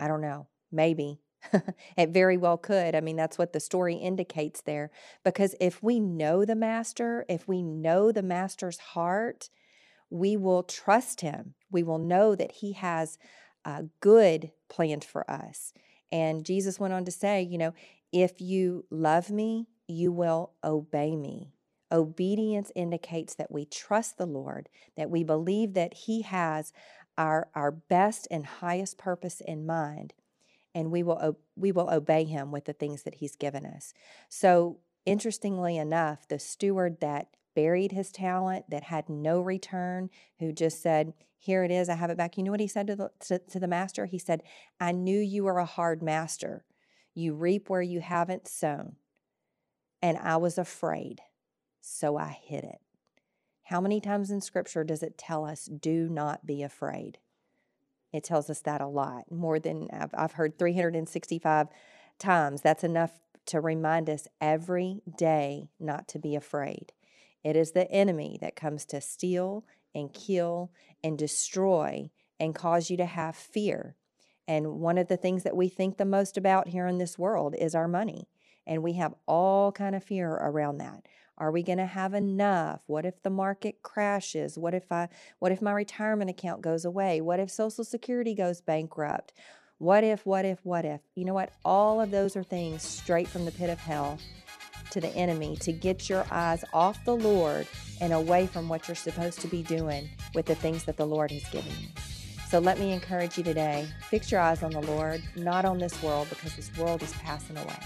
I 0.00 0.08
don't 0.08 0.20
know. 0.20 0.48
Maybe. 0.70 1.20
It 1.96 2.10
very 2.10 2.36
well 2.36 2.56
could. 2.56 2.94
I 2.94 3.00
mean 3.00 3.16
that's 3.16 3.38
what 3.38 3.52
the 3.52 3.60
story 3.60 3.94
indicates 3.94 4.60
there. 4.60 4.90
Because 5.24 5.54
if 5.60 5.82
we 5.82 6.00
know 6.00 6.44
the 6.44 6.56
master 6.56 7.24
if 7.28 7.46
we 7.46 7.62
know 7.62 8.12
the 8.12 8.22
master's 8.22 8.78
heart 8.78 9.50
we 10.10 10.36
will 10.36 10.62
trust 10.62 11.20
him. 11.20 11.54
We 11.70 11.82
will 11.82 11.98
know 11.98 12.34
that 12.34 12.52
he 12.52 12.72
has 12.72 13.18
a 13.64 13.84
good 14.00 14.52
planned 14.68 15.04
for 15.04 15.28
us. 15.30 15.72
And 16.10 16.44
jesus 16.44 16.80
went 16.80 16.94
on 16.94 17.04
to 17.04 17.12
say 17.12 17.42
you 17.42 17.58
know 17.58 17.72
if 18.12 18.40
you 18.40 18.84
love 18.90 19.30
me 19.30 19.68
you 19.86 20.10
will 20.10 20.52
obey 20.64 21.14
me 21.14 21.52
Obedience 21.90 22.70
indicates 22.74 23.34
that 23.34 23.50
we 23.50 23.64
trust 23.64 24.18
the 24.18 24.26
Lord, 24.26 24.68
that 24.96 25.10
we 25.10 25.24
believe 25.24 25.74
that 25.74 25.94
He 25.94 26.22
has 26.22 26.72
our, 27.16 27.48
our 27.54 27.70
best 27.70 28.28
and 28.30 28.46
highest 28.46 28.98
purpose 28.98 29.40
in 29.40 29.66
mind, 29.66 30.14
and 30.74 30.90
we 30.90 31.02
will, 31.02 31.38
we 31.56 31.72
will 31.72 31.90
obey 31.90 32.24
Him 32.24 32.52
with 32.52 32.66
the 32.66 32.72
things 32.72 33.02
that 33.04 33.16
He's 33.16 33.36
given 33.36 33.64
us. 33.64 33.94
So, 34.28 34.78
interestingly 35.06 35.78
enough, 35.78 36.28
the 36.28 36.38
steward 36.38 37.00
that 37.00 37.28
buried 37.58 37.90
his 37.90 38.12
talent, 38.12 38.70
that 38.70 38.84
had 38.84 39.08
no 39.08 39.40
return, 39.40 40.10
who 40.38 40.52
just 40.52 40.80
said, 40.80 41.12
Here 41.38 41.64
it 41.64 41.72
is, 41.72 41.88
I 41.88 41.96
have 41.96 42.08
it 42.08 42.16
back. 42.16 42.36
You 42.36 42.44
know 42.44 42.52
what 42.52 42.60
he 42.60 42.68
said 42.68 42.86
to 42.86 42.94
the, 42.94 43.10
to, 43.26 43.40
to 43.40 43.58
the 43.58 43.66
master? 43.66 44.06
He 44.06 44.18
said, 44.18 44.44
I 44.78 44.92
knew 44.92 45.18
you 45.18 45.42
were 45.42 45.58
a 45.58 45.64
hard 45.64 46.00
master. 46.00 46.64
You 47.14 47.34
reap 47.34 47.68
where 47.68 47.82
you 47.82 48.00
haven't 48.00 48.46
sown. 48.46 48.94
And 50.00 50.18
I 50.18 50.36
was 50.36 50.56
afraid 50.56 51.20
so 51.80 52.16
I 52.16 52.38
hid 52.42 52.64
it. 52.64 52.80
How 53.64 53.80
many 53.80 54.00
times 54.00 54.30
in 54.30 54.40
Scripture 54.40 54.84
does 54.84 55.02
it 55.02 55.18
tell 55.18 55.44
us, 55.44 55.66
do 55.66 56.08
not 56.08 56.46
be 56.46 56.62
afraid? 56.62 57.18
It 58.12 58.24
tells 58.24 58.48
us 58.48 58.60
that 58.60 58.80
a 58.80 58.86
lot, 58.86 59.30
more 59.30 59.58
than 59.58 59.88
I've, 59.92 60.14
I've 60.16 60.32
heard 60.32 60.58
365 60.58 61.68
times. 62.18 62.62
That's 62.62 62.84
enough 62.84 63.20
to 63.46 63.60
remind 63.60 64.08
us 64.08 64.26
every 64.40 65.02
day 65.16 65.68
not 65.78 66.08
to 66.08 66.18
be 66.18 66.34
afraid. 66.34 66.92
It 67.44 67.56
is 67.56 67.72
the 67.72 67.90
enemy 67.90 68.38
that 68.40 68.56
comes 68.56 68.84
to 68.86 69.00
steal 69.00 69.64
and 69.94 70.12
kill 70.12 70.70
and 71.02 71.18
destroy 71.18 72.10
and 72.40 72.54
cause 72.54 72.90
you 72.90 72.96
to 72.96 73.06
have 73.06 73.36
fear. 73.36 73.96
And 74.46 74.80
one 74.80 74.98
of 74.98 75.08
the 75.08 75.16
things 75.16 75.42
that 75.42 75.56
we 75.56 75.68
think 75.68 75.96
the 75.96 76.04
most 76.04 76.36
about 76.36 76.68
here 76.68 76.86
in 76.86 76.98
this 76.98 77.18
world 77.18 77.54
is 77.58 77.74
our 77.74 77.88
money. 77.88 78.28
And 78.66 78.82
we 78.82 78.94
have 78.94 79.14
all 79.26 79.72
kind 79.72 79.94
of 79.94 80.04
fear 80.04 80.30
around 80.30 80.78
that. 80.78 81.06
Are 81.38 81.52
we 81.52 81.62
going 81.62 81.78
to 81.78 81.86
have 81.86 82.14
enough? 82.14 82.80
What 82.86 83.06
if 83.06 83.22
the 83.22 83.30
market 83.30 83.82
crashes? 83.82 84.58
What 84.58 84.74
if 84.74 84.90
I 84.90 85.08
what 85.38 85.52
if 85.52 85.62
my 85.62 85.72
retirement 85.72 86.30
account 86.30 86.62
goes 86.62 86.84
away? 86.84 87.20
What 87.20 87.38
if 87.38 87.50
social 87.50 87.84
security 87.84 88.34
goes 88.34 88.60
bankrupt? 88.60 89.32
What 89.78 90.02
if 90.02 90.26
what 90.26 90.44
if 90.44 90.58
what 90.64 90.84
if? 90.84 91.00
You 91.14 91.24
know 91.24 91.34
what? 91.34 91.52
All 91.64 92.00
of 92.00 92.10
those 92.10 92.36
are 92.36 92.42
things 92.42 92.82
straight 92.82 93.28
from 93.28 93.44
the 93.44 93.52
pit 93.52 93.70
of 93.70 93.78
hell 93.78 94.18
to 94.90 95.00
the 95.00 95.14
enemy 95.14 95.56
to 95.60 95.72
get 95.72 96.08
your 96.08 96.26
eyes 96.30 96.64
off 96.72 97.04
the 97.04 97.14
Lord 97.14 97.68
and 98.00 98.12
away 98.12 98.46
from 98.46 98.68
what 98.68 98.88
you're 98.88 98.94
supposed 98.96 99.40
to 99.40 99.48
be 99.48 99.62
doing 99.62 100.08
with 100.34 100.46
the 100.46 100.54
things 100.56 100.84
that 100.84 100.96
the 100.96 101.06
Lord 101.06 101.30
has 101.30 101.44
given 101.50 101.72
you. 101.80 101.88
So 102.48 102.58
let 102.58 102.80
me 102.80 102.92
encourage 102.92 103.38
you 103.38 103.44
today 103.44 103.86
fix 104.08 104.32
your 104.32 104.40
eyes 104.40 104.62
on 104.64 104.72
the 104.72 104.80
Lord, 104.80 105.22
not 105.36 105.64
on 105.64 105.78
this 105.78 106.02
world, 106.02 106.28
because 106.30 106.56
this 106.56 106.76
world 106.76 107.02
is 107.02 107.12
passing 107.12 107.58
away. 107.58 107.76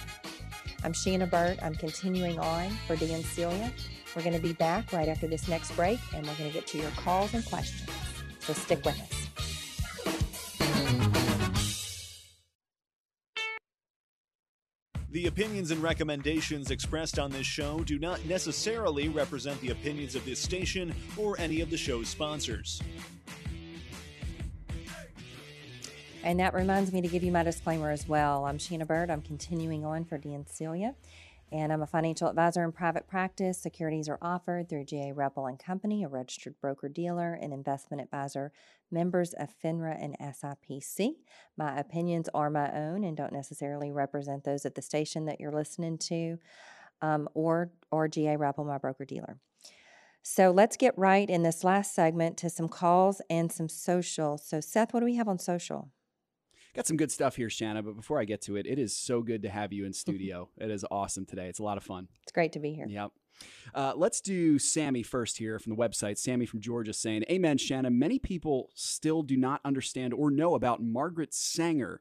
I'm 0.84 0.92
Shanna 0.92 1.26
Burt. 1.26 1.58
I'm 1.62 1.74
continuing 1.74 2.38
on 2.38 2.70
for 2.86 2.96
Dan 2.96 3.22
Celia. 3.22 3.72
We're 4.16 4.22
going 4.22 4.34
to 4.34 4.42
be 4.42 4.52
back 4.52 4.92
right 4.92 5.08
after 5.08 5.26
this 5.26 5.48
next 5.48 5.70
break, 5.76 6.00
and 6.14 6.26
we're 6.26 6.34
going 6.34 6.50
to 6.50 6.54
get 6.54 6.66
to 6.68 6.78
your 6.78 6.90
calls 6.92 7.34
and 7.34 7.44
questions. 7.46 7.88
So 8.40 8.52
stick 8.52 8.84
with 8.84 9.00
us. 9.00 9.22
The 15.10 15.26
opinions 15.26 15.70
and 15.70 15.82
recommendations 15.82 16.70
expressed 16.70 17.18
on 17.18 17.30
this 17.30 17.46
show 17.46 17.80
do 17.84 17.98
not 17.98 18.24
necessarily 18.24 19.08
represent 19.08 19.60
the 19.60 19.70
opinions 19.70 20.14
of 20.14 20.24
this 20.24 20.40
station 20.40 20.94
or 21.16 21.38
any 21.38 21.60
of 21.60 21.70
the 21.70 21.76
show's 21.76 22.08
sponsors. 22.08 22.80
And 26.24 26.38
that 26.38 26.54
reminds 26.54 26.92
me 26.92 27.00
to 27.00 27.08
give 27.08 27.24
you 27.24 27.32
my 27.32 27.42
disclaimer 27.42 27.90
as 27.90 28.06
well. 28.06 28.44
I'm 28.44 28.56
Shanna 28.56 28.86
Burt. 28.86 29.10
I'm 29.10 29.22
continuing 29.22 29.84
on 29.84 30.04
for 30.04 30.18
Dan 30.18 30.46
Celia, 30.46 30.94
and 31.50 31.72
I'm 31.72 31.82
a 31.82 31.86
financial 31.86 32.28
advisor 32.28 32.62
in 32.62 32.70
private 32.70 33.08
practice. 33.08 33.58
Securities 33.58 34.08
are 34.08 34.20
offered 34.22 34.68
through 34.68 34.84
GA 34.84 35.10
Repple 35.10 35.46
and 35.46 35.58
Company, 35.58 36.04
a 36.04 36.08
registered 36.08 36.54
broker 36.60 36.88
dealer 36.88 37.34
and 37.34 37.52
investment 37.52 38.00
advisor, 38.00 38.52
members 38.88 39.34
of 39.34 39.48
FINRA 39.64 40.00
and 40.00 40.16
SIPC. 40.20 41.16
My 41.56 41.76
opinions 41.76 42.28
are 42.32 42.50
my 42.50 42.70
own 42.72 43.02
and 43.02 43.16
don't 43.16 43.32
necessarily 43.32 43.90
represent 43.90 44.44
those 44.44 44.64
at 44.64 44.76
the 44.76 44.82
station 44.82 45.24
that 45.24 45.40
you're 45.40 45.50
listening 45.50 45.98
to, 45.98 46.38
um, 47.00 47.28
or 47.34 47.72
or 47.90 48.06
GA 48.06 48.36
Repple, 48.36 48.64
my 48.64 48.78
broker 48.78 49.04
dealer. 49.04 49.38
So 50.22 50.52
let's 50.52 50.76
get 50.76 50.96
right 50.96 51.28
in 51.28 51.42
this 51.42 51.64
last 51.64 51.96
segment 51.96 52.36
to 52.38 52.48
some 52.48 52.68
calls 52.68 53.20
and 53.28 53.50
some 53.50 53.68
social. 53.68 54.38
So 54.38 54.60
Seth, 54.60 54.94
what 54.94 55.00
do 55.00 55.06
we 55.06 55.16
have 55.16 55.26
on 55.26 55.40
social? 55.40 55.90
Got 56.74 56.86
some 56.86 56.96
good 56.96 57.12
stuff 57.12 57.36
here, 57.36 57.50
Shanna. 57.50 57.82
But 57.82 57.96
before 57.96 58.18
I 58.18 58.24
get 58.24 58.40
to 58.42 58.56
it, 58.56 58.66
it 58.66 58.78
is 58.78 58.96
so 58.96 59.20
good 59.22 59.42
to 59.42 59.50
have 59.50 59.72
you 59.72 59.84
in 59.84 59.92
studio. 59.92 60.48
it 60.56 60.70
is 60.70 60.84
awesome 60.90 61.26
today. 61.26 61.48
It's 61.48 61.58
a 61.58 61.62
lot 61.62 61.76
of 61.76 61.84
fun. 61.84 62.08
It's 62.22 62.32
great 62.32 62.52
to 62.52 62.60
be 62.60 62.72
here. 62.72 62.86
Yep. 62.88 63.10
Uh, 63.74 63.92
let's 63.96 64.20
do 64.20 64.58
Sammy 64.58 65.02
first 65.02 65.38
here 65.38 65.58
from 65.58 65.70
the 65.70 65.76
website. 65.76 66.16
Sammy 66.16 66.46
from 66.46 66.60
Georgia 66.60 66.92
saying, 66.92 67.24
Amen, 67.30 67.58
Shanna. 67.58 67.90
Many 67.90 68.18
people 68.18 68.70
still 68.74 69.22
do 69.22 69.36
not 69.36 69.60
understand 69.64 70.14
or 70.14 70.30
know 70.30 70.54
about 70.54 70.82
Margaret 70.82 71.34
Sanger 71.34 72.00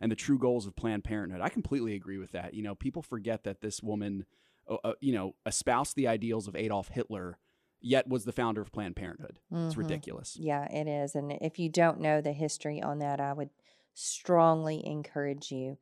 and 0.00 0.10
the 0.10 0.16
true 0.16 0.38
goals 0.38 0.66
of 0.66 0.76
Planned 0.76 1.04
Parenthood. 1.04 1.40
I 1.40 1.48
completely 1.48 1.94
agree 1.94 2.18
with 2.18 2.32
that. 2.32 2.54
You 2.54 2.62
know, 2.62 2.74
people 2.74 3.02
forget 3.02 3.44
that 3.44 3.60
this 3.60 3.82
woman, 3.82 4.26
uh, 4.68 4.76
uh 4.84 4.92
you 5.00 5.12
know, 5.12 5.36
espoused 5.46 5.96
the 5.96 6.08
ideals 6.08 6.48
of 6.48 6.56
Adolf 6.56 6.88
Hitler 6.88 7.38
yet 7.82 8.08
was 8.08 8.24
the 8.24 8.32
founder 8.32 8.60
of 8.60 8.72
Planned 8.72 8.96
Parenthood. 8.96 9.38
Mm-hmm. 9.52 9.66
It's 9.66 9.76
ridiculous. 9.76 10.36
Yeah, 10.38 10.64
it 10.72 10.88
is. 10.88 11.14
And 11.14 11.32
if 11.40 11.58
you 11.58 11.68
don't 11.68 12.00
know 12.00 12.20
the 12.20 12.32
history 12.32 12.80
on 12.80 12.98
that, 13.00 13.20
I 13.20 13.32
would 13.32 13.50
strongly 13.94 14.84
encourage 14.86 15.50
you 15.50 15.78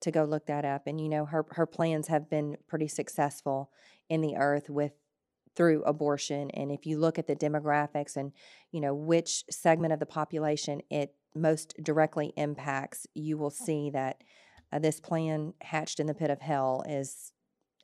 to 0.00 0.10
go 0.10 0.24
look 0.24 0.46
that 0.46 0.64
up. 0.64 0.86
And 0.86 1.00
you 1.00 1.08
know, 1.08 1.24
her 1.26 1.46
her 1.50 1.66
plans 1.66 2.08
have 2.08 2.28
been 2.28 2.56
pretty 2.68 2.88
successful 2.88 3.70
in 4.08 4.20
the 4.20 4.36
earth 4.36 4.68
with 4.68 4.92
through 5.54 5.82
abortion. 5.84 6.50
And 6.50 6.72
if 6.72 6.86
you 6.86 6.98
look 6.98 7.18
at 7.18 7.26
the 7.26 7.36
demographics 7.36 8.16
and 8.16 8.32
you 8.70 8.80
know 8.80 8.94
which 8.94 9.44
segment 9.50 9.92
of 9.92 10.00
the 10.00 10.06
population 10.06 10.82
it 10.90 11.14
most 11.34 11.74
directly 11.82 12.32
impacts, 12.36 13.06
you 13.14 13.38
will 13.38 13.50
see 13.50 13.90
that 13.90 14.22
uh, 14.72 14.78
this 14.78 15.00
plan 15.00 15.54
hatched 15.60 16.00
in 16.00 16.06
the 16.06 16.14
pit 16.14 16.30
of 16.30 16.40
hell 16.40 16.82
is 16.88 17.32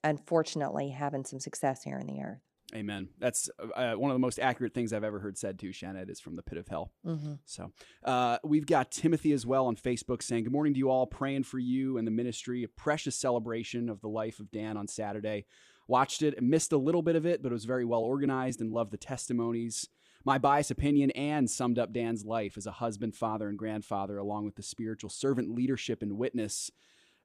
unfortunately 0.04 0.90
having 0.90 1.24
some 1.24 1.40
success 1.40 1.82
here 1.82 1.98
in 1.98 2.06
the 2.06 2.20
earth. 2.20 2.47
Amen. 2.74 3.08
That's 3.18 3.48
uh, 3.76 3.94
one 3.94 4.10
of 4.10 4.14
the 4.14 4.18
most 4.20 4.38
accurate 4.38 4.74
things 4.74 4.92
I've 4.92 5.02
ever 5.04 5.18
heard 5.20 5.38
said 5.38 5.58
too, 5.58 5.72
Shanna. 5.72 6.04
is 6.06 6.20
from 6.20 6.36
the 6.36 6.42
pit 6.42 6.58
of 6.58 6.68
hell. 6.68 6.92
Mhm. 7.04 7.38
So 7.46 7.72
uh, 8.04 8.38
we've 8.44 8.66
got 8.66 8.90
Timothy 8.90 9.32
as 9.32 9.46
well 9.46 9.66
on 9.66 9.76
Facebook 9.76 10.22
saying, 10.22 10.44
Good 10.44 10.52
morning 10.52 10.74
to 10.74 10.78
you 10.78 10.90
all, 10.90 11.06
praying 11.06 11.44
for 11.44 11.58
you 11.58 11.96
and 11.96 12.06
the 12.06 12.10
ministry. 12.10 12.64
A 12.64 12.68
precious 12.68 13.16
celebration 13.16 13.88
of 13.88 14.02
the 14.02 14.08
life 14.08 14.38
of 14.38 14.50
Dan 14.50 14.76
on 14.76 14.86
Saturday. 14.86 15.46
Watched 15.86 16.20
it, 16.20 16.42
missed 16.42 16.72
a 16.72 16.76
little 16.76 17.00
bit 17.00 17.16
of 17.16 17.24
it, 17.24 17.42
but 17.42 17.50
it 17.50 17.54
was 17.54 17.64
very 17.64 17.86
well 17.86 18.02
organized 18.02 18.60
and 18.60 18.70
loved 18.70 18.90
the 18.90 18.98
testimonies. 18.98 19.88
My 20.24 20.36
biased 20.36 20.70
opinion 20.70 21.10
and 21.12 21.48
summed 21.48 21.78
up 21.78 21.92
Dan's 21.94 22.26
life 22.26 22.58
as 22.58 22.66
a 22.66 22.72
husband, 22.72 23.14
father, 23.16 23.48
and 23.48 23.56
grandfather, 23.56 24.18
along 24.18 24.44
with 24.44 24.56
the 24.56 24.62
spiritual 24.62 25.08
servant 25.08 25.48
leadership 25.54 26.02
and 26.02 26.18
witness. 26.18 26.70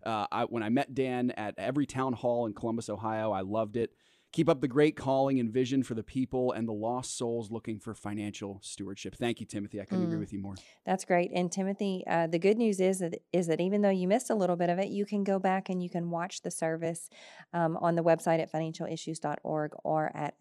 Uh, 0.05 0.27
I, 0.31 0.43
when 0.45 0.63
I 0.63 0.69
met 0.69 0.93
Dan 0.93 1.31
at 1.31 1.55
every 1.57 1.85
town 1.85 2.13
hall 2.13 2.45
in 2.45 2.53
Columbus, 2.53 2.87
Ohio, 2.89 3.31
I 3.33 3.41
loved 3.41 3.75
it. 3.75 3.91
Keep 4.33 4.49
up 4.49 4.59
the 4.61 4.67
great 4.67 4.97
calling 4.97 5.39
and 5.39 5.53
vision 5.53 5.83
for 5.83 5.93
the 5.93 6.01
people 6.03 6.51
and 6.53 6.67
the 6.67 6.73
lost 6.73 7.15
souls 7.17 7.51
looking 7.51 7.79
for 7.79 7.93
financial 7.93 8.59
stewardship. 8.63 9.15
Thank 9.15 9.39
you, 9.39 9.45
Timothy. 9.45 9.79
I 9.79 9.85
couldn't 9.85 10.05
agree 10.05 10.17
Mm. 10.17 10.21
with 10.21 10.33
you 10.33 10.39
more. 10.39 10.55
That's 10.85 11.05
great. 11.05 11.31
And 11.31 11.51
Timothy, 11.51 12.03
uh, 12.07 12.25
the 12.25 12.39
good 12.39 12.57
news 12.57 12.79
is 12.79 12.97
that 12.99 13.21
is 13.31 13.45
that 13.45 13.61
even 13.61 13.83
though 13.83 13.91
you 13.91 14.07
missed 14.07 14.31
a 14.31 14.35
little 14.35 14.55
bit 14.55 14.71
of 14.71 14.79
it, 14.79 14.87
you 14.89 15.05
can 15.05 15.23
go 15.23 15.37
back 15.37 15.69
and 15.69 15.83
you 15.83 15.89
can 15.89 16.09
watch 16.09 16.41
the 16.41 16.49
service 16.49 17.09
um, 17.53 17.77
on 17.77 17.93
the 17.95 18.03
website 18.03 18.39
at 18.39 18.51
financialissues.org 18.51 19.71
or 19.83 20.11
at 20.15 20.33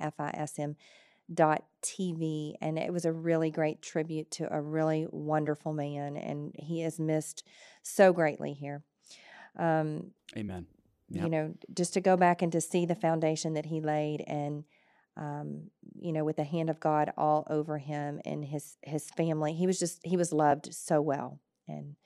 fism.tv. 1.28 2.54
And 2.62 2.78
it 2.78 2.92
was 2.92 3.04
a 3.04 3.12
really 3.12 3.50
great 3.50 3.82
tribute 3.82 4.30
to 4.32 4.52
a 4.52 4.60
really 4.60 5.06
wonderful 5.10 5.74
man, 5.74 6.16
and 6.16 6.54
he 6.58 6.82
is 6.82 6.98
missed 6.98 7.44
so 7.82 8.12
greatly 8.14 8.54
here. 8.54 8.82
Um, 9.56 10.12
Amen. 10.36 10.66
You 11.24 11.30
know, 11.30 11.54
just 11.74 11.94
to 11.94 12.00
go 12.00 12.16
back 12.16 12.42
and 12.42 12.52
to 12.52 12.60
see 12.60 12.86
the 12.86 12.94
foundation 12.94 13.54
that 13.54 13.66
he 13.66 13.80
laid 13.80 14.22
and 14.26 14.64
um, 15.16 15.70
you 16.00 16.12
know, 16.12 16.24
with 16.24 16.36
the 16.36 16.44
hand 16.44 16.70
of 16.70 16.80
God 16.80 17.12
all 17.16 17.46
over 17.50 17.78
him 17.78 18.20
and 18.24 18.44
his 18.44 18.76
his 18.82 19.10
family. 19.10 19.52
He 19.52 19.66
was 19.66 19.78
just 19.78 20.00
he 20.04 20.16
was 20.16 20.32
loved 20.32 20.72
so 20.74 21.00
well. 21.00 21.40
And 21.68 21.96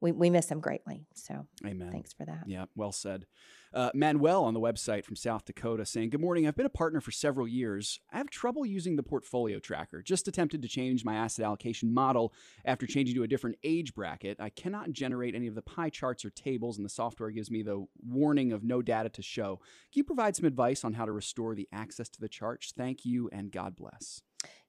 we, 0.00 0.12
we 0.12 0.30
miss 0.30 0.50
him 0.50 0.60
greatly. 0.60 1.06
So 1.14 1.46
Amen. 1.64 1.90
thanks 1.90 2.12
for 2.12 2.24
that. 2.26 2.44
Yeah, 2.46 2.66
well 2.74 2.92
said. 2.92 3.26
Uh, 3.72 3.90
Manuel 3.94 4.44
on 4.44 4.54
the 4.54 4.60
website 4.60 5.04
from 5.04 5.16
South 5.16 5.44
Dakota 5.44 5.84
saying, 5.84 6.10
Good 6.10 6.20
morning. 6.20 6.46
I've 6.46 6.56
been 6.56 6.66
a 6.66 6.70
partner 6.70 7.00
for 7.00 7.10
several 7.10 7.46
years. 7.46 8.00
I 8.12 8.18
have 8.18 8.30
trouble 8.30 8.64
using 8.64 8.96
the 8.96 9.02
portfolio 9.02 9.58
tracker. 9.58 10.02
Just 10.02 10.28
attempted 10.28 10.62
to 10.62 10.68
change 10.68 11.04
my 11.04 11.14
asset 11.14 11.44
allocation 11.44 11.92
model 11.92 12.32
after 12.64 12.86
changing 12.86 13.14
to 13.16 13.22
a 13.22 13.28
different 13.28 13.56
age 13.64 13.94
bracket. 13.94 14.38
I 14.40 14.50
cannot 14.50 14.92
generate 14.92 15.34
any 15.34 15.46
of 15.46 15.54
the 15.54 15.62
pie 15.62 15.90
charts 15.90 16.24
or 16.24 16.30
tables, 16.30 16.76
and 16.76 16.84
the 16.84 16.90
software 16.90 17.30
gives 17.30 17.50
me 17.50 17.62
the 17.62 17.86
warning 18.06 18.52
of 18.52 18.64
no 18.64 18.82
data 18.82 19.08
to 19.10 19.22
show. 19.22 19.56
Can 19.92 20.00
you 20.00 20.04
provide 20.04 20.36
some 20.36 20.46
advice 20.46 20.84
on 20.84 20.94
how 20.94 21.04
to 21.04 21.12
restore 21.12 21.54
the 21.54 21.68
access 21.72 22.08
to 22.10 22.20
the 22.20 22.28
charts? 22.28 22.72
Thank 22.76 23.04
you, 23.04 23.28
and 23.32 23.50
God 23.50 23.76
bless. 23.76 24.22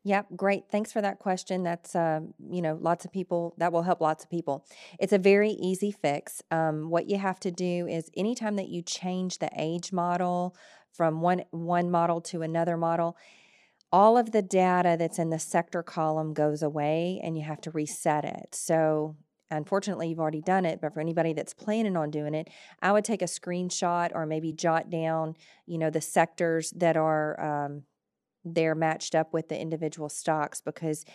Yep, 0.08 0.38
great. 0.38 0.64
Thanks 0.72 0.94
for 0.94 1.02
that 1.02 1.20
question. 1.20 1.64
That's 1.64 1.94
uh, 1.94 2.22
you 2.50 2.62
know, 2.62 2.78
lots 2.80 3.04
of 3.04 3.12
people 3.12 3.54
that 3.58 3.74
will 3.74 3.82
help 3.82 4.00
lots 4.00 4.24
of 4.24 4.30
people. 4.30 4.66
It's 5.00 5.12
a 5.12 5.18
very 5.18 5.52
easy 5.52 5.92
fix. 5.92 6.42
Um, 6.50 6.90
what 6.90 7.10
you 7.10 7.18
have 7.18 7.42
to 7.42 7.52
do 7.52 7.88
is 7.88 8.10
anytime 8.16 8.56
that 8.56 8.70
you 8.70 8.82
change 8.82 9.40
the 9.40 9.50
age 9.58 9.92
model 9.92 10.56
from 10.94 11.20
one 11.20 11.44
one 11.52 11.92
model 11.92 12.22
to 12.22 12.42
another 12.42 12.78
model, 12.78 13.18
all 13.92 14.18
of 14.18 14.32
the 14.32 14.42
data 14.42 14.96
that's 14.98 15.20
in 15.20 15.30
the 15.30 15.40
sector 15.40 15.84
column 15.84 16.34
goes 16.34 16.64
away 16.64 17.20
and 17.22 17.38
you 17.38 17.44
have 17.44 17.60
to 17.60 17.72
reset 17.72 18.24
it. 18.24 18.56
So 18.56 19.18
unfortunately 19.52 20.08
you've 20.08 20.20
already 20.20 20.42
done 20.42 20.66
it 20.66 20.80
but 20.82 20.94
for 20.94 21.02
anybody 21.02 21.32
that's 21.32 21.54
planning 21.54 21.96
on 21.96 22.12
doing 22.12 22.34
it 22.34 22.50
i 22.82 22.92
would 22.92 23.06
take 23.06 23.22
a 23.22 23.26
screenshot 23.26 24.12
or 24.14 24.26
maybe 24.26 24.52
jot 24.52 24.90
down 24.90 25.34
you 25.66 25.78
know 25.78 25.90
the 25.90 26.02
sectors 26.02 26.72
that 26.72 26.98
are 26.98 27.40
um, 27.40 27.84
they're 28.46 28.76
matched 28.76 29.16
up 29.16 29.34
with 29.34 29.50
the 29.50 29.60
individual 29.60 30.10
stocks 30.10 30.62
because 30.62 31.06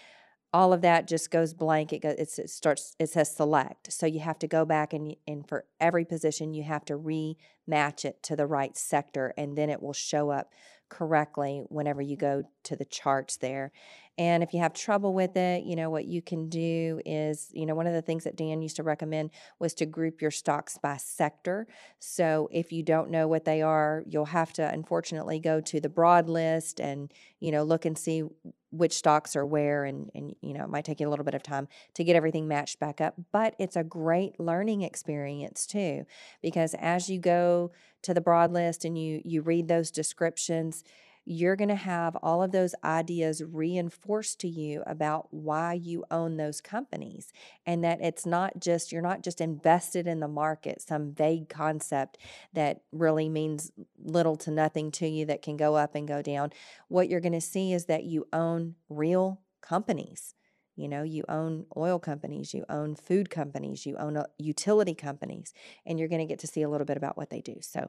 all 0.53 0.73
of 0.73 0.83
that 0.83 1.09
just 1.09 1.31
goes 1.31 1.55
blank. 1.55 1.93
It 1.93 2.01
goes, 2.01 2.39
it 2.39 2.51
starts, 2.51 2.95
it 2.99 3.09
says 3.09 3.35
select. 3.35 3.93
So 3.93 4.07
you 4.07 4.21
have 4.21 4.39
to 4.41 4.47
go 4.47 4.65
back 4.65 4.93
and, 4.93 5.17
and 5.27 5.49
for 5.49 5.65
every 5.81 6.05
position, 6.05 6.53
you 6.53 6.63
have 6.63 6.85
to 6.87 6.95
rematch 6.99 8.05
it 8.05 8.23
to 8.25 8.37
the 8.37 8.47
right 8.47 8.77
sector 8.77 9.33
and 9.39 9.57
then 9.57 9.71
it 9.71 9.83
will 9.83 9.95
show 9.95 10.31
up 10.31 10.53
correctly 10.93 11.65
whenever 11.71 12.03
you 12.03 12.17
go 12.17 12.45
to 12.65 12.77
the 12.77 12.85
charts 12.85 13.39
there. 13.39 13.73
And 14.19 14.43
if 14.43 14.53
you 14.53 14.61
have 14.61 14.75
trouble 14.75 15.15
with 15.15 15.39
it, 15.39 15.65
you 15.65 15.75
know, 15.75 15.89
what 15.89 16.05
you 16.05 16.21
can 16.21 16.51
do 16.51 17.01
is, 17.07 17.49
you 17.55 17.65
know, 17.65 17.75
one 17.75 17.87
of 17.87 17.95
the 17.95 18.03
things 18.03 18.25
that 18.25 18.37
Dan 18.37 18.61
used 18.61 18.77
to 18.77 18.83
recommend 18.83 19.31
was 19.59 19.73
to 19.75 19.87
group 19.87 20.21
your 20.21 20.31
stocks 20.31 20.77
by 20.77 20.99
sector. 20.99 21.67
So 21.99 22.47
if 22.53 22.73
you 22.73 22.83
don't 22.83 23.11
know 23.11 23.27
what 23.27 23.47
they 23.47 23.63
are, 23.63 24.05
you'll 24.07 24.27
have 24.27 24.53
to 24.55 24.69
unfortunately 24.69 25.41
go 25.41 25.63
to 25.63 25.81
the 25.81 25.89
broad 25.89 26.29
list 26.29 26.79
and, 26.79 27.11
you 27.41 27.51
know, 27.51 27.63
look 27.63 27.87
and 27.87 27.97
see 27.97 28.25
which 28.71 28.95
stocks 28.95 29.37
are 29.37 29.45
where 29.45 29.85
and 29.85 30.11
and 30.15 30.35
you 30.41 30.55
know, 30.55 30.65
it 30.65 30.71
might 30.71 30.85
take 30.85 30.99
you 30.99 31.07
a 31.07 31.11
little 31.11 31.25
bit 31.25 31.35
of 31.35 31.43
time 31.43 31.69
to 31.95 32.05
get 32.05 32.17
everything 32.17 32.49
matched 32.49 32.81
back 32.81 33.01
up, 33.01 33.15
but 33.31 33.55
it's 33.59 33.77
a 33.77 33.85
great 33.85 34.41
learning 34.41 34.83
experience 34.83 35.67
too 35.67 36.05
because 36.41 36.75
as 36.79 37.09
you 37.11 37.19
go 37.19 37.71
to 38.03 38.15
the 38.15 38.21
broad 38.21 38.53
list 38.53 38.85
and 38.85 38.99
you 38.99 39.23
you 39.25 39.43
read 39.43 39.69
those 39.69 39.91
descriptions, 39.91 40.85
you're 41.25 41.57
going 41.57 41.69
to 41.69 41.75
have 41.77 42.17
all 42.17 42.43
of 42.43 42.51
those 42.51 42.75
ideas 42.83 43.43
reinforced 43.45 44.41
to 44.41 44.49
you 44.49 44.83
about 44.87 45.29
why 45.31 45.73
you 45.73 46.05
own 46.11 46.37
those 46.37 46.61
companies 46.61 47.33
and 47.65 47.85
that 47.85 48.01
it's 48.01 48.27
not 48.27 48.59
just 48.59 48.91
you're 48.91 49.01
not 49.01 49.23
just 49.23 49.41
invested 49.41 50.07
in 50.07 50.19
the 50.19 50.29
market 50.29 50.83
some 50.83 51.13
vague 51.13 51.49
concept 51.49 52.19
that 52.53 52.81
really 52.91 53.29
means 53.29 53.71
little 54.03 54.37
to 54.37 54.51
nothing 54.51 54.91
to 54.91 55.07
you 55.07 55.25
that 55.25 55.43
can 55.43 55.57
go 55.57 55.77
up 55.77 55.95
and 55.95 56.09
go 56.09 56.23
down. 56.23 56.51
What 56.89 57.09
you're 57.09 57.21
going 57.21 57.33
to 57.33 57.41
see 57.41 57.73
is 57.73 57.87
that 57.87 58.05
you 58.05 58.27
own 58.33 58.75
real 58.89 59.41
companies 59.61 60.35
you 60.77 60.89
know 60.89 61.03
you 61.03 61.25
own 61.29 61.67
oil 61.77 61.99
companies 61.99 62.55
you 62.55 62.65
own 62.69 62.95
food 62.95 63.31
companies 63.31 63.87
you 63.87 63.97
own 63.99 64.17
uh, 64.17 64.25
utility 64.39 64.95
companies 64.95 65.53
and 65.87 65.99
you're 65.99 66.09
going 66.09 66.21
to 66.21 66.27
get 66.27 66.39
to 66.39 66.47
see 66.47 66.63
a 66.63 66.69
little 66.69 66.87
bit 66.87 66.97
about 66.97 67.17
what 67.17 67.31
they 67.31 67.41
do 67.41 67.57
so 67.61 67.89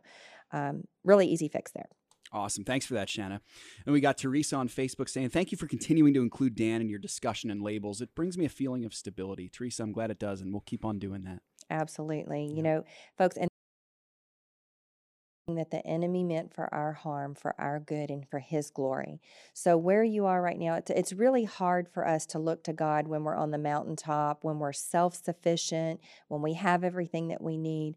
um, 0.51 0.83
really 1.03 1.27
easy 1.27 1.47
fix 1.47 1.71
there 1.71 1.87
Awesome. 2.31 2.63
Thanks 2.63 2.87
for 2.87 2.95
that, 2.95 3.09
Shanna. 3.09 3.41
And 3.85 3.93
we 3.93 4.01
got 4.01 4.17
Teresa 4.17 4.55
on 4.55 4.67
Facebook 4.67 5.07
saying, 5.07 5.29
Thank 5.29 5.51
you 5.51 5.57
for 5.57 5.67
continuing 5.67 6.15
to 6.15 6.21
include 6.21 6.55
Dan 6.55 6.81
in 6.81 6.89
your 6.89 6.97
discussion 6.97 7.51
and 7.51 7.61
labels. 7.61 8.01
It 8.01 8.15
brings 8.15 8.39
me 8.39 8.45
a 8.45 8.49
feeling 8.49 8.85
of 8.85 8.93
stability. 8.95 9.49
Teresa, 9.49 9.83
I'm 9.83 9.91
glad 9.91 10.09
it 10.09 10.17
does, 10.17 10.41
and 10.41 10.51
we'll 10.51 10.61
keep 10.61 10.83
on 10.83 10.97
doing 10.97 11.25
that. 11.25 11.41
Absolutely. 11.69 12.51
You 12.51 12.63
know, 12.63 12.85
folks, 13.19 13.37
and 13.37 13.49
that 15.47 15.71
the 15.71 15.85
enemy 15.85 16.23
meant 16.23 16.53
for 16.53 16.73
our 16.73 16.93
harm, 16.93 17.35
for 17.35 17.53
our 17.59 17.77
good, 17.77 18.09
and 18.09 18.25
for 18.29 18.39
his 18.39 18.69
glory. 18.69 19.19
So, 19.53 19.75
where 19.75 20.03
you 20.03 20.25
are 20.25 20.41
right 20.41 20.57
now, 20.57 20.75
it's, 20.75 20.89
it's 20.89 21.11
really 21.11 21.43
hard 21.43 21.89
for 21.89 22.07
us 22.07 22.25
to 22.27 22.39
look 22.39 22.63
to 22.63 22.71
God 22.71 23.07
when 23.07 23.25
we're 23.25 23.35
on 23.35 23.51
the 23.51 23.57
mountaintop, 23.57 24.45
when 24.45 24.59
we're 24.59 24.71
self 24.71 25.15
sufficient, 25.15 25.99
when 26.29 26.41
we 26.41 26.53
have 26.53 26.85
everything 26.85 27.27
that 27.27 27.41
we 27.41 27.57
need. 27.57 27.95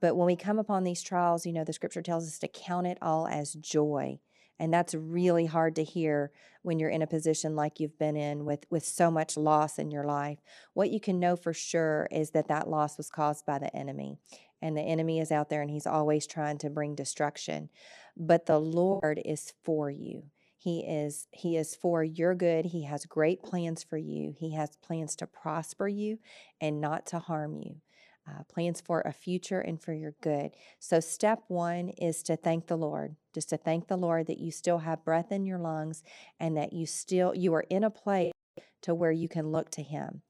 But 0.00 0.16
when 0.16 0.26
we 0.26 0.34
come 0.34 0.58
upon 0.58 0.82
these 0.82 1.02
trials, 1.02 1.46
you 1.46 1.52
know, 1.52 1.64
the 1.64 1.72
scripture 1.72 2.02
tells 2.02 2.26
us 2.26 2.38
to 2.40 2.48
count 2.48 2.88
it 2.88 2.98
all 3.00 3.28
as 3.28 3.54
joy. 3.54 4.18
And 4.60 4.74
that's 4.74 4.94
really 4.94 5.46
hard 5.46 5.76
to 5.76 5.84
hear 5.84 6.32
when 6.62 6.80
you're 6.80 6.90
in 6.90 7.02
a 7.02 7.06
position 7.06 7.54
like 7.54 7.78
you've 7.78 7.98
been 7.98 8.16
in 8.16 8.44
with, 8.44 8.66
with 8.70 8.84
so 8.84 9.08
much 9.08 9.36
loss 9.36 9.78
in 9.78 9.92
your 9.92 10.02
life. 10.02 10.38
What 10.74 10.90
you 10.90 10.98
can 10.98 11.20
know 11.20 11.36
for 11.36 11.52
sure 11.52 12.08
is 12.10 12.30
that 12.30 12.48
that 12.48 12.68
loss 12.68 12.96
was 12.96 13.08
caused 13.08 13.46
by 13.46 13.60
the 13.60 13.74
enemy. 13.74 14.18
And 14.60 14.76
the 14.76 14.82
enemy 14.82 15.20
is 15.20 15.30
out 15.30 15.48
there 15.50 15.62
and 15.62 15.70
he's 15.70 15.86
always 15.86 16.26
trying 16.26 16.58
to 16.58 16.70
bring 16.70 16.94
destruction. 16.94 17.70
But 18.16 18.46
the 18.46 18.58
Lord 18.58 19.20
is 19.24 19.52
for 19.64 19.90
you. 19.90 20.24
He 20.56 20.80
is 20.80 21.28
he 21.30 21.56
is 21.56 21.76
for 21.76 22.02
your 22.02 22.34
good. 22.34 22.66
He 22.66 22.84
has 22.84 23.06
great 23.06 23.42
plans 23.42 23.84
for 23.84 23.96
you. 23.96 24.34
He 24.36 24.54
has 24.54 24.76
plans 24.76 25.14
to 25.16 25.26
prosper 25.26 25.86
you 25.86 26.18
and 26.60 26.80
not 26.80 27.06
to 27.06 27.20
harm 27.20 27.54
you 27.54 27.76
uh, 28.28 28.42
plans 28.44 28.80
for 28.80 29.00
a 29.02 29.12
future 29.12 29.60
and 29.60 29.80
for 29.80 29.92
your 29.92 30.14
good. 30.20 30.50
So, 30.78 31.00
step 31.00 31.42
one 31.48 31.88
is 31.90 32.22
to 32.24 32.36
thank 32.36 32.66
the 32.66 32.76
Lord, 32.76 33.16
just 33.34 33.50
to 33.50 33.56
thank 33.56 33.88
the 33.88 33.96
Lord 33.96 34.26
that 34.26 34.38
you 34.38 34.50
still 34.50 34.78
have 34.78 35.04
breath 35.04 35.32
in 35.32 35.44
your 35.44 35.58
lungs 35.58 36.02
and 36.38 36.56
that 36.56 36.72
you 36.72 36.86
still 36.86 37.34
you 37.34 37.54
are 37.54 37.64
in 37.70 37.84
a 37.84 37.90
place 37.90 38.32
to 38.82 38.94
where 38.94 39.12
you 39.12 39.28
can 39.28 39.50
look 39.50 39.70
to 39.72 39.82
Him. 39.82 40.22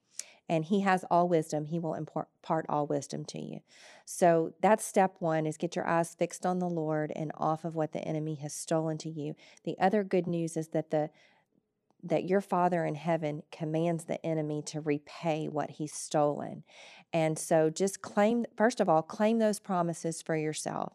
And 0.49 0.65
He 0.65 0.81
has 0.81 1.05
all 1.11 1.29
wisdom. 1.29 1.67
He 1.67 1.79
will 1.79 1.95
impart, 1.95 2.29
all 2.69 2.87
wisdom 2.87 3.25
to 3.27 3.41
you. 3.41 3.61
So 4.05 4.55
that's 4.61 4.85
step 4.85 5.17
one: 5.19 5.47
is 5.47 5.57
get 5.57 5.77
your 5.77 5.87
eyes 5.87 6.15
fixed 6.15 6.47
on 6.47 6.59
the 6.59 6.69
Lord 6.69 7.13
and 7.15 7.31
off 7.35 7.65
of 7.65 7.75
what 7.75 7.93
the 7.93 8.01
enemy 8.01 8.37
has 8.37 8.55
stolen 8.55 8.97
to 8.99 9.11
you. 9.11 9.35
The 9.65 9.79
other 9.79 10.03
good 10.05 10.27
news 10.27 10.57
is 10.57 10.69
that 10.69 10.91
the 10.91 11.11
that 12.03 12.29
your 12.29 12.41
Father 12.41 12.85
in 12.85 12.95
heaven 12.95 13.43
commands 13.51 14.05
the 14.05 14.25
enemy 14.25 14.63
to 14.63 14.81
repay 14.81 15.49
what 15.49 15.71
he's 15.71 15.93
stolen. 15.93 16.63
And 17.13 17.39
so 17.39 17.71
just 17.71 18.03
claim, 18.03 18.47
first 18.57 18.81
of 18.81 18.89
all, 18.89 19.03
claim 19.03 19.39
those 19.39 19.59
promises 19.59 20.23
for 20.23 20.37
yourself. 20.37 20.95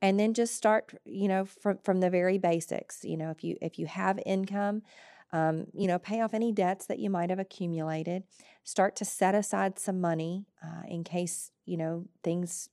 And 0.00 0.18
then 0.18 0.32
just 0.32 0.54
start, 0.54 0.94
you 1.04 1.28
know, 1.28 1.44
from, 1.44 1.78
from 1.78 2.00
the 2.00 2.10
very 2.10 2.38
basics. 2.38 3.04
You 3.04 3.16
know, 3.16 3.30
if 3.30 3.42
you 3.42 3.56
if 3.60 3.78
you 3.78 3.86
have 3.86 4.20
income, 4.24 4.82
um, 5.32 5.66
you 5.74 5.86
know, 5.86 5.98
pay 5.98 6.20
off 6.20 6.34
any 6.34 6.52
debts 6.52 6.86
that 6.86 6.98
you 6.98 7.10
might 7.10 7.30
have 7.30 7.38
accumulated. 7.38 8.24
Start 8.64 8.96
to 8.96 9.04
set 9.04 9.34
aside 9.34 9.78
some 9.78 10.00
money 10.00 10.46
uh, 10.62 10.82
in 10.88 11.04
case 11.04 11.50
you 11.64 11.76
know 11.76 12.06
things 12.22 12.70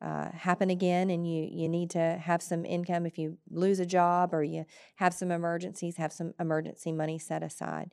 uh, 0.00 0.30
happen 0.30 0.70
again 0.70 1.10
and 1.10 1.28
you, 1.28 1.48
you 1.50 1.68
need 1.68 1.90
to 1.90 2.18
have 2.22 2.40
some 2.40 2.64
income 2.64 3.04
if 3.04 3.18
you 3.18 3.36
lose 3.50 3.80
a 3.80 3.86
job 3.86 4.32
or 4.32 4.44
you 4.44 4.64
have 4.96 5.12
some 5.12 5.32
emergencies, 5.32 5.96
have 5.96 6.12
some 6.12 6.32
emergency 6.38 6.92
money 6.92 7.18
set 7.18 7.42
aside. 7.42 7.92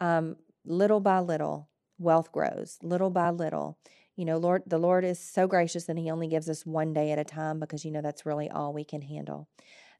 Um, 0.00 0.36
little 0.64 1.00
by 1.00 1.20
little, 1.20 1.68
wealth 1.98 2.32
grows. 2.32 2.78
Little 2.82 3.10
by 3.10 3.30
little, 3.30 3.78
you 4.16 4.24
know, 4.24 4.36
Lord, 4.36 4.62
the 4.66 4.78
Lord 4.78 5.04
is 5.04 5.18
so 5.18 5.46
gracious 5.46 5.84
that 5.84 5.96
He 5.96 6.10
only 6.10 6.28
gives 6.28 6.48
us 6.48 6.64
one 6.64 6.92
day 6.92 7.10
at 7.12 7.18
a 7.18 7.24
time 7.24 7.60
because 7.60 7.84
you 7.84 7.90
know 7.90 8.02
that's 8.02 8.26
really 8.26 8.50
all 8.50 8.72
we 8.72 8.84
can 8.84 9.02
handle. 9.02 9.48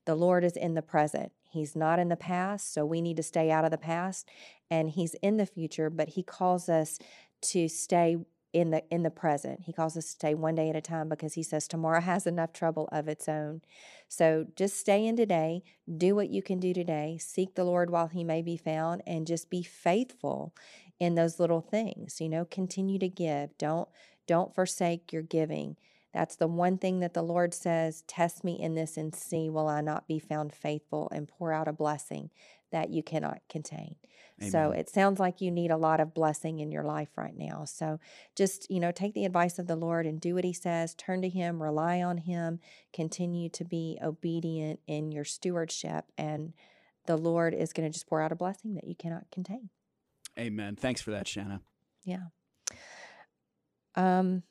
The 0.07 0.15
Lord 0.15 0.45
is 0.45 0.57
in 0.57 0.75
the 0.75 0.83
present. 0.83 1.33
He's 1.51 1.77
not 1.77 1.99
in 1.99 2.09
the 2.09 2.17
past, 2.17 2.73
so 2.75 2.85
we 2.85 3.01
need 3.01 3.17
to 3.17 3.23
stay 3.23 3.51
out 3.51 3.65
of 3.65 3.71
the 3.71 3.79
past. 3.79 4.29
And 4.71 4.91
He's 4.91 5.15
in 5.23 5.37
the 5.37 5.47
future, 5.47 5.91
but 5.91 6.11
He 6.11 6.23
calls 6.23 6.69
us 6.69 6.99
to 7.43 7.69
stay 7.69 8.17
in 8.55 8.71
the 8.71 8.83
in 8.89 9.03
the 9.03 9.11
present. 9.11 9.61
He 9.65 9.73
calls 9.73 9.97
us 9.97 10.05
to 10.05 10.11
stay 10.13 10.35
one 10.35 10.55
day 10.55 10.71
at 10.71 10.77
a 10.77 10.81
time 10.81 11.09
because 11.09 11.35
he 11.35 11.43
says 11.43 11.67
tomorrow 11.67 12.01
has 12.13 12.27
enough 12.27 12.53
trouble 12.53 12.89
of 12.93 13.09
its 13.09 13.29
own. 13.29 13.61
So 14.09 14.47
just 14.55 14.79
stay 14.79 15.05
in 15.05 15.17
today, 15.17 15.65
do 15.99 16.15
what 16.15 16.31
you 16.31 16.41
can 16.41 16.61
do 16.61 16.73
today, 16.73 17.19
seek 17.21 17.57
the 17.57 17.65
Lord 17.65 17.91
while 17.91 18.07
he 18.07 18.23
may 18.23 18.41
be 18.41 18.57
found 18.57 19.03
and 19.07 19.27
just 19.27 19.51
be 19.51 19.65
faithful 19.65 20.55
in 21.01 21.17
those 21.17 21.41
little 21.41 21.61
things. 21.61 22.21
You 22.21 22.29
know, 22.29 22.45
continue 22.45 22.99
to 23.01 23.09
give. 23.09 23.59
Don't 23.59 23.89
don't 24.27 24.55
forsake 24.55 25.13
your 25.13 25.23
giving. 25.23 25.77
That's 26.15 26.37
the 26.37 26.47
one 26.47 26.79
thing 26.79 27.01
that 27.01 27.13
the 27.13 27.23
Lord 27.23 27.53
says, 27.53 28.05
test 28.07 28.45
me 28.45 28.59
in 28.59 28.75
this 28.75 28.97
and 28.97 29.13
see 29.13 29.51
will 29.51 29.67
I 29.67 29.81
not 29.81 30.07
be 30.07 30.21
found 30.21 30.53
faithful 30.53 31.11
and 31.13 31.27
pour 31.27 31.53
out 31.53 31.67
a 31.67 31.73
blessing 31.73 32.31
that 32.71 32.91
you 32.91 33.03
cannot 33.03 33.41
contain. 33.51 33.97
Amen. 34.41 34.51
So 34.53 34.71
it 34.71 34.89
sounds 34.89 35.19
like 35.19 35.41
you 35.41 35.51
need 35.51 35.73
a 35.73 35.77
lot 35.77 35.99
of 35.99 36.15
blessing 36.15 36.61
in 36.61 36.71
your 36.71 36.85
life 36.85 37.09
right 37.17 37.37
now. 37.37 37.65
So 37.65 37.99
just, 38.37 38.71
you 38.71 38.79
know, 38.79 38.93
take 38.93 39.15
the 39.15 39.25
advice 39.25 39.59
of 39.59 39.67
the 39.67 39.75
Lord 39.75 40.07
and 40.07 40.21
do 40.21 40.37
what 40.37 40.45
he 40.45 40.53
says, 40.53 40.95
turn 40.95 41.21
to 41.23 41.29
him, 41.29 41.61
rely 41.61 42.01
on 42.01 42.19
him, 42.19 42.61
continue 42.93 43.49
to 43.51 43.65
be 43.65 43.99
obedient 44.03 44.79
in 44.87 45.11
your 45.11 45.25
stewardship 45.25 46.07
and 46.17 46.53
the 47.07 47.17
Lord 47.17 47.55
is 47.55 47.73
going 47.73 47.87
to 47.87 47.93
just 47.93 48.07
pour 48.07 48.23
out 48.23 48.33
a 48.33 48.37
blessing 48.37 48.75
that 48.75 48.87
you 48.87 48.95
cannot 48.95 49.25
contain. 49.31 49.69
Amen. 50.39 50.77
Thanks 50.77 51.03
for 51.03 51.11
that, 51.11 51.29
Shanna. 51.29 51.61
Yeah. 52.05 52.27
Um 53.97 54.43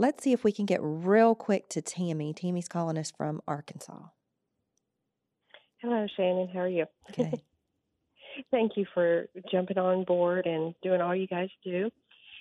let's 0.00 0.24
see 0.24 0.32
if 0.32 0.42
we 0.42 0.50
can 0.50 0.64
get 0.64 0.80
real 0.82 1.34
quick 1.34 1.68
to 1.68 1.82
Tammy. 1.82 2.32
Tammy's 2.32 2.68
calling 2.68 2.96
us 2.96 3.12
from 3.14 3.42
Arkansas. 3.46 4.00
Hello, 5.82 6.06
Shannon. 6.16 6.48
How 6.52 6.60
are 6.60 6.68
you? 6.68 6.86
Okay. 7.10 7.42
Thank 8.50 8.72
you 8.76 8.86
for 8.94 9.26
jumping 9.52 9.76
on 9.76 10.04
board 10.04 10.46
and 10.46 10.74
doing 10.82 11.02
all 11.02 11.14
you 11.14 11.26
guys 11.26 11.50
do. 11.62 11.90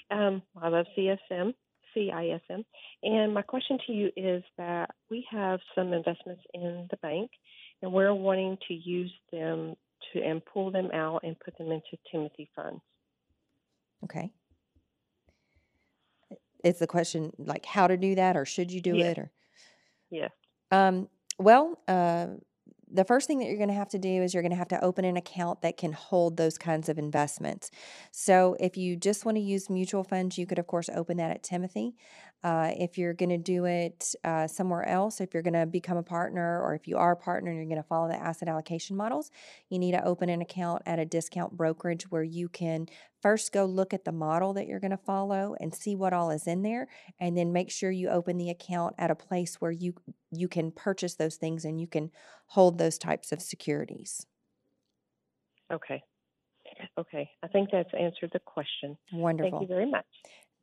Um, 0.09 0.41
I 0.61 0.69
love 0.69 0.85
CSM, 0.97 1.53
CISM. 1.95 2.63
And 3.03 3.33
my 3.33 3.41
question 3.41 3.77
to 3.87 3.91
you 3.91 4.09
is 4.15 4.41
that 4.57 4.91
we 5.11 5.27
have 5.29 5.59
some 5.75 5.91
investments 5.91 6.43
in 6.53 6.87
the 6.89 6.97
bank 6.97 7.29
and 7.81 7.91
we're 7.91 8.13
wanting 8.13 8.57
to 8.69 8.73
use 8.73 9.11
them 9.33 9.75
to 10.13 10.21
and 10.21 10.41
pull 10.45 10.71
them 10.71 10.89
out 10.93 11.21
and 11.23 11.37
put 11.39 11.57
them 11.57 11.71
into 11.71 11.97
Timothy 12.09 12.49
funds. 12.55 12.81
Okay. 14.05 14.31
Is 16.63 16.79
the 16.79 16.87
question 16.87 17.31
like 17.37 17.65
how 17.65 17.87
to 17.87 17.97
do 17.97 18.15
that 18.15 18.35
or 18.35 18.45
should 18.45 18.71
you 18.71 18.81
do 18.81 18.95
yes. 18.95 19.11
it 19.11 19.19
or 19.19 19.31
yeah 20.09 20.27
um 20.71 21.07
well, 21.37 21.79
uh 21.87 22.27
the 22.91 23.03
first 23.03 23.27
thing 23.27 23.39
that 23.39 23.45
you're 23.45 23.57
going 23.57 23.69
to 23.69 23.75
have 23.75 23.89
to 23.89 23.99
do 23.99 24.23
is 24.23 24.33
you're 24.33 24.41
going 24.43 24.51
to 24.51 24.57
have 24.57 24.69
to 24.69 24.83
open 24.83 25.05
an 25.05 25.15
account 25.15 25.61
that 25.61 25.77
can 25.77 25.91
hold 25.93 26.37
those 26.37 26.57
kinds 26.57 26.89
of 26.89 26.97
investments. 26.97 27.69
So, 28.11 28.55
if 28.59 28.77
you 28.77 28.95
just 28.95 29.25
want 29.25 29.37
to 29.37 29.41
use 29.41 29.69
mutual 29.69 30.03
funds, 30.03 30.37
you 30.37 30.47
could, 30.47 30.59
of 30.59 30.67
course, 30.67 30.89
open 30.95 31.17
that 31.17 31.31
at 31.31 31.43
Timothy. 31.43 31.95
Uh, 32.43 32.71
if 32.77 32.97
you're 32.97 33.13
going 33.13 33.29
to 33.29 33.37
do 33.37 33.65
it 33.65 34.15
uh, 34.23 34.47
somewhere 34.47 34.87
else, 34.87 35.19
if 35.19 35.33
you're 35.33 35.43
going 35.43 35.53
to 35.53 35.65
become 35.65 35.97
a 35.97 36.03
partner, 36.03 36.61
or 36.61 36.73
if 36.73 36.87
you 36.87 36.97
are 36.97 37.11
a 37.11 37.17
partner 37.17 37.51
and 37.51 37.59
you're 37.59 37.67
going 37.67 37.81
to 37.81 37.87
follow 37.87 38.07
the 38.07 38.15
asset 38.15 38.47
allocation 38.47 38.95
models, 38.95 39.29
you 39.69 39.77
need 39.77 39.91
to 39.91 40.03
open 40.05 40.29
an 40.29 40.41
account 40.41 40.81
at 40.85 40.99
a 40.99 41.05
discount 41.05 41.55
brokerage 41.55 42.09
where 42.09 42.23
you 42.23 42.47
can 42.47 42.87
first 43.21 43.51
go 43.51 43.65
look 43.65 43.93
at 43.93 44.05
the 44.05 44.11
model 44.11 44.53
that 44.53 44.67
you're 44.67 44.79
going 44.79 44.91
to 44.91 44.97
follow 44.97 45.55
and 45.59 45.73
see 45.73 45.95
what 45.95 46.13
all 46.13 46.31
is 46.31 46.47
in 46.47 46.61
there, 46.61 46.87
and 47.19 47.37
then 47.37 47.53
make 47.53 47.71
sure 47.71 47.91
you 47.91 48.09
open 48.09 48.37
the 48.37 48.49
account 48.49 48.95
at 48.97 49.11
a 49.11 49.15
place 49.15 49.55
where 49.59 49.71
you 49.71 49.93
you 50.31 50.47
can 50.47 50.71
purchase 50.71 51.15
those 51.15 51.35
things 51.35 51.65
and 51.65 51.79
you 51.79 51.87
can 51.87 52.11
hold 52.47 52.77
those 52.77 52.97
types 52.97 53.31
of 53.31 53.41
securities. 53.41 54.25
Okay. 55.71 56.01
Okay. 56.97 57.29
I 57.43 57.47
think 57.47 57.69
that's 57.71 57.89
answered 57.99 58.31
the 58.33 58.39
question. 58.39 58.97
Wonderful. 59.11 59.59
Thank 59.59 59.69
you 59.69 59.75
very 59.75 59.89
much. 59.89 60.05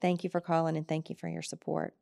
Thank 0.00 0.24
you 0.24 0.30
for 0.30 0.40
calling 0.40 0.76
and 0.76 0.86
thank 0.86 1.08
you 1.10 1.16
for 1.16 1.28
your 1.28 1.42
support. 1.42 1.94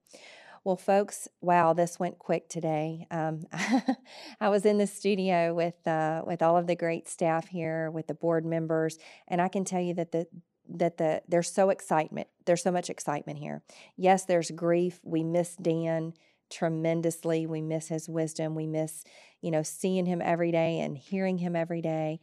Well, 0.64 0.76
folks, 0.76 1.28
wow, 1.42 1.74
this 1.74 2.00
went 2.00 2.18
quick 2.18 2.48
today. 2.48 3.06
Um, 3.10 3.44
I 4.40 4.48
was 4.48 4.64
in 4.64 4.78
the 4.78 4.86
studio 4.86 5.52
with 5.52 5.86
uh, 5.86 6.22
with 6.26 6.40
all 6.40 6.56
of 6.56 6.66
the 6.66 6.74
great 6.74 7.06
staff 7.06 7.48
here, 7.48 7.90
with 7.90 8.06
the 8.06 8.14
board 8.14 8.46
members, 8.46 8.98
and 9.28 9.42
I 9.42 9.48
can 9.48 9.66
tell 9.66 9.82
you 9.82 9.92
that 9.92 10.12
the 10.12 10.26
that 10.70 10.96
the 10.96 11.20
there's 11.28 11.52
so 11.52 11.68
excitement. 11.68 12.28
There's 12.46 12.62
so 12.62 12.72
much 12.72 12.88
excitement 12.88 13.38
here. 13.40 13.62
Yes, 13.98 14.24
there's 14.24 14.50
grief. 14.50 15.00
We 15.04 15.22
miss 15.22 15.54
Dan 15.54 16.14
tremendously. 16.48 17.44
We 17.44 17.60
miss 17.60 17.88
his 17.88 18.08
wisdom. 18.08 18.54
We 18.54 18.66
miss, 18.66 19.04
you 19.42 19.50
know, 19.50 19.62
seeing 19.62 20.06
him 20.06 20.22
every 20.24 20.50
day 20.50 20.80
and 20.80 20.96
hearing 20.96 21.36
him 21.38 21.54
every 21.54 21.82
day. 21.82 22.20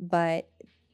But 0.00 0.48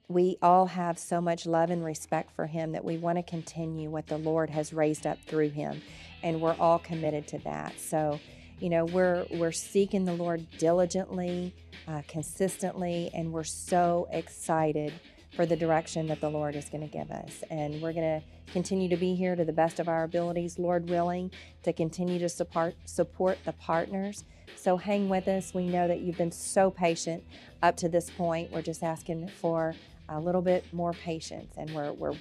we 0.08 0.36
all 0.42 0.66
have 0.66 0.98
so 0.98 1.20
much 1.20 1.46
love 1.46 1.70
and 1.70 1.84
respect 1.84 2.32
for 2.32 2.46
him 2.46 2.72
that 2.72 2.84
we 2.84 2.98
want 2.98 3.16
to 3.16 3.22
continue 3.22 3.88
what 3.88 4.08
the 4.08 4.18
Lord 4.18 4.50
has 4.50 4.72
raised 4.72 5.06
up 5.06 5.18
through 5.26 5.50
him. 5.50 5.80
And 6.22 6.40
we're 6.40 6.56
all 6.58 6.78
committed 6.78 7.26
to 7.28 7.38
that. 7.38 7.78
So, 7.78 8.20
you 8.58 8.68
know, 8.68 8.84
we're 8.84 9.26
we're 9.32 9.52
seeking 9.52 10.04
the 10.04 10.12
Lord 10.12 10.46
diligently, 10.58 11.54
uh, 11.88 12.02
consistently, 12.08 13.10
and 13.14 13.32
we're 13.32 13.44
so 13.44 14.08
excited 14.12 14.92
for 15.34 15.46
the 15.46 15.56
direction 15.56 16.06
that 16.08 16.20
the 16.20 16.28
Lord 16.28 16.56
is 16.56 16.68
going 16.68 16.82
to 16.82 16.92
give 16.92 17.10
us. 17.10 17.42
And 17.50 17.80
we're 17.80 17.92
going 17.92 18.20
to 18.20 18.52
continue 18.52 18.88
to 18.88 18.96
be 18.96 19.14
here 19.14 19.36
to 19.36 19.44
the 19.44 19.52
best 19.52 19.78
of 19.78 19.88
our 19.88 20.04
abilities, 20.04 20.58
Lord 20.58 20.90
willing, 20.90 21.30
to 21.62 21.72
continue 21.72 22.18
to 22.18 22.28
support 22.28 22.74
support 22.84 23.38
the 23.44 23.52
partners. 23.52 24.24
So 24.56 24.76
hang 24.76 25.08
with 25.08 25.28
us. 25.28 25.54
We 25.54 25.66
know 25.66 25.86
that 25.88 26.00
you've 26.00 26.18
been 26.18 26.32
so 26.32 26.70
patient 26.70 27.22
up 27.62 27.76
to 27.78 27.88
this 27.88 28.10
point. 28.10 28.50
We're 28.50 28.62
just 28.62 28.82
asking 28.82 29.28
for 29.28 29.74
a 30.08 30.18
little 30.18 30.42
bit 30.42 30.64
more 30.72 30.92
patience, 30.92 31.54
and 31.56 31.70
we're 31.70 31.92
we're 31.92 32.14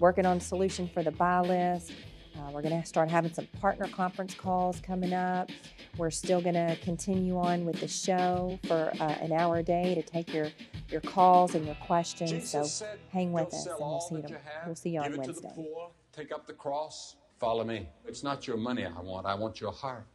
working 0.00 0.26
on 0.26 0.38
a 0.38 0.40
solution 0.40 0.88
for 0.88 1.02
the 1.02 1.12
buy 1.12 1.40
list. 1.40 1.92
Uh, 2.36 2.50
we're 2.50 2.62
going 2.62 2.80
to 2.80 2.86
start 2.86 3.10
having 3.10 3.32
some 3.32 3.46
partner 3.60 3.88
conference 3.88 4.34
calls 4.34 4.80
coming 4.80 5.12
up. 5.12 5.50
We're 5.96 6.10
still 6.10 6.40
going 6.40 6.54
to 6.54 6.76
continue 6.82 7.38
on 7.38 7.64
with 7.64 7.80
the 7.80 7.88
show 7.88 8.58
for 8.66 8.92
uh, 9.00 9.04
an 9.20 9.32
hour 9.32 9.56
a 9.56 9.62
day 9.62 9.94
to 9.94 10.02
take 10.02 10.32
your 10.32 10.48
your 10.90 11.00
calls 11.00 11.54
and 11.54 11.64
your 11.66 11.74
questions. 11.76 12.30
Jesus 12.30 12.50
so 12.50 12.64
said, 12.64 12.98
hang 13.12 13.32
with 13.32 13.52
us, 13.52 13.66
and 13.66 13.74
we'll 13.80 14.00
see 14.00 14.16
that 14.16 14.30
you. 14.30 14.36
you 14.36 14.40
have, 14.44 14.66
We'll 14.66 14.74
see 14.74 14.90
you 14.90 15.02
give 15.02 15.12
on 15.12 15.12
it 15.14 15.18
Wednesday. 15.18 15.48
To 15.48 15.54
the 15.56 15.62
poor, 15.62 15.90
take 16.12 16.32
up 16.32 16.46
the 16.46 16.52
cross, 16.52 17.16
follow 17.38 17.64
me. 17.64 17.88
It's 18.04 18.22
not 18.22 18.46
your 18.46 18.56
money 18.56 18.84
I 18.84 19.00
want, 19.00 19.26
I 19.26 19.34
want 19.34 19.60
your 19.60 19.72
heart. 19.72 20.06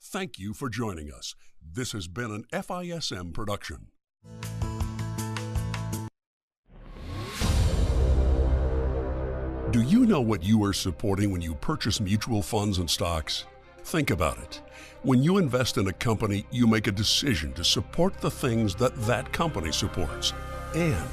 Thank 0.00 0.38
you 0.38 0.54
for 0.54 0.68
joining 0.68 1.12
us. 1.12 1.34
This 1.62 1.92
has 1.92 2.08
been 2.08 2.30
an 2.30 2.44
FISM 2.52 3.32
production. 3.32 3.88
Do 9.78 9.84
you 9.84 10.06
know 10.06 10.20
what 10.20 10.42
you 10.42 10.64
are 10.64 10.72
supporting 10.72 11.30
when 11.30 11.40
you 11.40 11.54
purchase 11.54 12.00
mutual 12.00 12.42
funds 12.42 12.78
and 12.78 12.90
stocks? 12.90 13.44
Think 13.84 14.10
about 14.10 14.38
it. 14.38 14.60
When 15.04 15.22
you 15.22 15.38
invest 15.38 15.78
in 15.78 15.86
a 15.86 15.92
company, 15.92 16.44
you 16.50 16.66
make 16.66 16.88
a 16.88 16.90
decision 16.90 17.52
to 17.52 17.62
support 17.62 18.20
the 18.20 18.28
things 18.28 18.74
that 18.74 18.96
that 19.02 19.32
company 19.32 19.70
supports. 19.70 20.32
And 20.74 21.08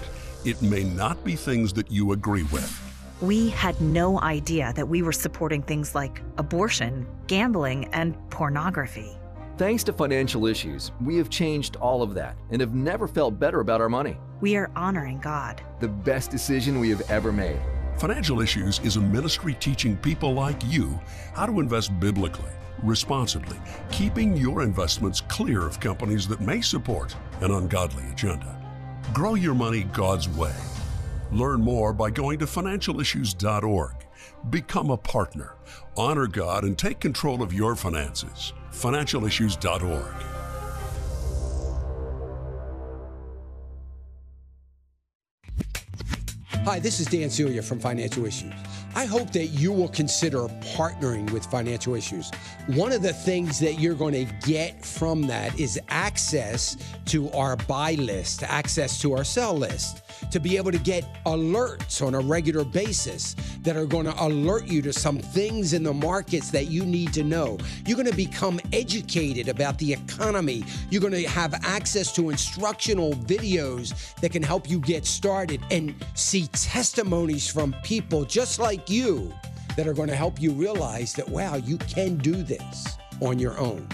it 0.46 0.60
may 0.64 0.84
not 0.84 1.24
be 1.24 1.36
things 1.36 1.74
that 1.74 1.92
you 1.92 2.14
agree 2.14 2.42
with. 2.52 2.82
We 3.22 3.50
had 3.50 3.80
no 3.80 4.20
idea 4.22 4.74
that 4.76 4.90
we 4.90 5.04
were 5.04 5.12
supporting 5.12 5.62
things 5.62 5.94
like 5.94 6.24
abortion, 6.40 7.06
gambling, 7.28 7.86
and 7.94 8.18
pornography. 8.32 9.16
Thanks 9.60 9.84
to 9.84 9.94
financial 9.94 10.48
issues, 10.48 10.92
we 11.00 11.18
have 11.18 11.30
changed 11.30 11.76
all 11.76 12.02
of 12.02 12.16
that 12.16 12.36
and 12.50 12.60
have 12.62 12.74
never 12.74 13.08
felt 13.08 13.40
better 13.40 13.60
about 13.60 13.80
our 13.80 13.90
money. 13.90 14.18
We 14.42 14.56
are 14.56 14.72
honoring 14.76 15.20
God. 15.20 15.62
The 15.82 15.88
best 15.88 16.32
decision 16.32 16.80
we 16.80 16.90
have 16.90 17.08
ever 17.12 17.32
made. 17.32 17.62
Financial 17.98 18.42
Issues 18.42 18.80
is 18.80 18.98
a 18.98 19.02
ministry 19.02 19.54
teaching 19.54 19.96
people 19.96 20.34
like 20.34 20.62
you 20.66 21.00
how 21.34 21.46
to 21.46 21.62
invest 21.62 21.98
biblically, 21.98 22.52
responsibly, 22.84 23.58
keeping 23.90 24.36
your 24.36 24.64
investments 24.64 25.22
clear 25.22 25.66
of 25.66 25.80
companies 25.80 26.28
that 26.28 26.42
may 26.42 26.60
support 26.60 27.16
an 27.40 27.52
ungodly 27.52 28.04
agenda. 28.12 28.60
Grow 29.14 29.36
your 29.36 29.56
money 29.56 29.84
God's 29.94 30.28
way. 30.28 30.56
Learn 31.32 31.62
more 31.62 31.94
by 31.94 32.10
going 32.10 32.38
to 32.40 32.46
financialissues.org. 32.46 33.94
Become 34.50 34.90
a 34.90 34.98
partner, 34.98 35.56
honor 35.96 36.28
God, 36.28 36.66
and 36.66 36.78
take 36.78 37.00
control 37.00 37.42
of 37.42 37.54
your 37.54 37.76
finances. 37.78 38.52
Financialissues.org. 38.72 40.35
Hi, 46.66 46.80
this 46.80 47.00
is 47.00 47.06
Dan 47.06 47.30
Celia 47.30 47.62
from 47.62 47.80
Financial 47.80 48.26
Issues. 48.26 48.52
I 48.96 49.04
hope 49.04 49.32
that 49.34 49.48
you 49.48 49.74
will 49.74 49.90
consider 49.90 50.48
partnering 50.78 51.30
with 51.32 51.46
Financial 51.48 51.96
Issues. 51.96 52.32
One 52.68 52.94
of 52.94 53.02
the 53.02 53.12
things 53.12 53.60
that 53.60 53.74
you're 53.74 53.94
going 53.94 54.14
to 54.14 54.34
get 54.48 54.86
from 54.86 55.24
that 55.24 55.60
is 55.60 55.78
access 55.90 56.78
to 57.08 57.30
our 57.32 57.58
buy 57.58 57.96
list, 57.96 58.44
access 58.44 59.02
to 59.02 59.12
our 59.12 59.26
sell 59.26 59.54
list, 59.54 60.02
to 60.32 60.40
be 60.40 60.56
able 60.56 60.72
to 60.72 60.78
get 60.78 61.06
alerts 61.26 62.06
on 62.06 62.16
a 62.16 62.20
regular 62.20 62.64
basis 62.64 63.36
that 63.64 63.76
are 63.76 63.86
going 63.86 64.06
to 64.06 64.24
alert 64.24 64.66
you 64.66 64.82
to 64.82 64.94
some 64.94 65.18
things 65.20 65.74
in 65.74 65.84
the 65.84 65.94
markets 65.94 66.50
that 66.52 66.68
you 66.68 66.86
need 66.86 67.12
to 67.14 67.24
know. 67.24 67.58
You're 67.86 67.98
going 67.98 68.10
to 68.10 68.16
become 68.16 68.60
educated 68.72 69.50
about 69.50 69.78
the 69.78 69.92
economy. 69.92 70.64
You're 70.90 71.02
going 71.02 71.14
to 71.14 71.28
have 71.28 71.54
access 71.66 72.14
to 72.16 72.30
instructional 72.30 73.14
videos 73.14 74.16
that 74.22 74.32
can 74.32 74.42
help 74.42 74.70
you 74.70 74.80
get 74.80 75.06
started 75.06 75.62
and 75.70 75.94
see 76.14 76.48
testimonies 76.48 77.52
from 77.52 77.76
people 77.84 78.24
just 78.24 78.58
like 78.60 78.85
you 78.90 79.34
that 79.76 79.88
are 79.88 79.94
going 79.94 80.10
to 80.10 80.16
help 80.16 80.42
you 80.42 80.52
realize 80.52 81.14
that, 81.14 81.28
wow, 81.28 81.56
you 81.56 81.78
can 81.78 82.18
do 82.18 82.44
this 82.44 82.98
on 83.22 83.40
your 83.40 83.58
own. 83.58 83.88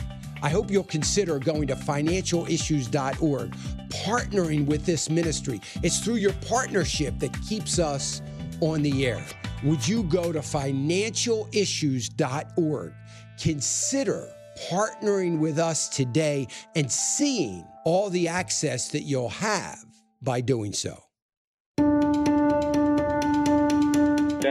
I 0.43 0.49
hope 0.49 0.71
you'll 0.71 0.83
consider 0.83 1.37
going 1.37 1.67
to 1.67 1.75
financialissues.org, 1.75 3.51
partnering 3.89 4.65
with 4.65 4.85
this 4.85 5.07
ministry. 5.09 5.61
It's 5.83 5.99
through 5.99 6.15
your 6.15 6.33
partnership 6.47 7.19
that 7.19 7.31
keeps 7.47 7.77
us 7.79 8.21
on 8.59 8.81
the 8.81 9.05
air. 9.05 9.23
Would 9.63 9.87
you 9.87 10.01
go 10.03 10.31
to 10.31 10.39
financialissues.org? 10.39 12.93
Consider 13.39 14.33
partnering 14.69 15.39
with 15.39 15.59
us 15.59 15.87
today 15.89 16.47
and 16.75 16.91
seeing 16.91 17.65
all 17.85 18.09
the 18.09 18.27
access 18.27 18.89
that 18.89 19.03
you'll 19.03 19.29
have 19.29 19.85
by 20.21 20.41
doing 20.41 20.73
so. 20.73 20.97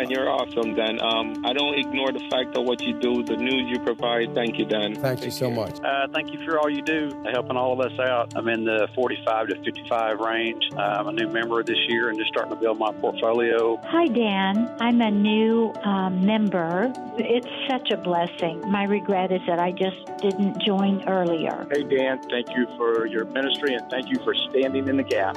Dan, 0.00 0.10
you're 0.10 0.30
awesome, 0.30 0.74
Dan. 0.74 0.98
Um, 1.00 1.44
I 1.44 1.52
don't 1.52 1.78
ignore 1.78 2.10
the 2.10 2.26
fact 2.30 2.56
of 2.56 2.64
what 2.64 2.80
you 2.80 2.98
do, 2.98 3.22
the 3.22 3.36
news 3.36 3.70
you 3.70 3.78
provide. 3.80 4.34
Thank 4.34 4.58
you, 4.58 4.64
Dan. 4.64 4.94
Thank 4.94 5.24
you 5.24 5.30
so 5.30 5.50
much. 5.50 5.78
Uh, 5.80 6.06
thank 6.12 6.32
you 6.32 6.42
for 6.44 6.58
all 6.58 6.70
you 6.70 6.80
do, 6.80 7.10
helping 7.30 7.56
all 7.56 7.78
of 7.78 7.80
us 7.80 7.98
out. 7.98 8.32
I'm 8.34 8.48
in 8.48 8.64
the 8.64 8.88
45 8.94 9.48
to 9.48 9.62
55 9.62 10.20
range. 10.20 10.62
Uh, 10.72 10.80
I'm 10.80 11.08
a 11.08 11.12
new 11.12 11.28
member 11.28 11.62
this 11.62 11.78
year 11.88 12.08
and 12.08 12.18
just 12.18 12.30
starting 12.30 12.54
to 12.54 12.60
build 12.60 12.78
my 12.78 12.92
portfolio. 12.94 13.76
Hi, 13.84 14.06
Dan. 14.06 14.74
I'm 14.80 15.02
a 15.02 15.10
new 15.10 15.72
um, 15.84 16.24
member. 16.24 16.92
It's 17.18 17.48
such 17.68 17.90
a 17.90 17.98
blessing. 17.98 18.62
My 18.70 18.84
regret 18.84 19.30
is 19.32 19.42
that 19.46 19.58
I 19.58 19.72
just 19.72 20.06
didn't 20.18 20.62
join 20.62 21.06
earlier. 21.08 21.66
Hey, 21.70 21.82
Dan, 21.82 22.22
thank 22.30 22.48
you 22.56 22.66
for 22.78 23.06
your 23.06 23.26
ministry 23.26 23.74
and 23.74 23.90
thank 23.90 24.08
you 24.08 24.18
for 24.24 24.34
standing 24.48 24.88
in 24.88 24.96
the 24.96 25.02
gap. 25.02 25.36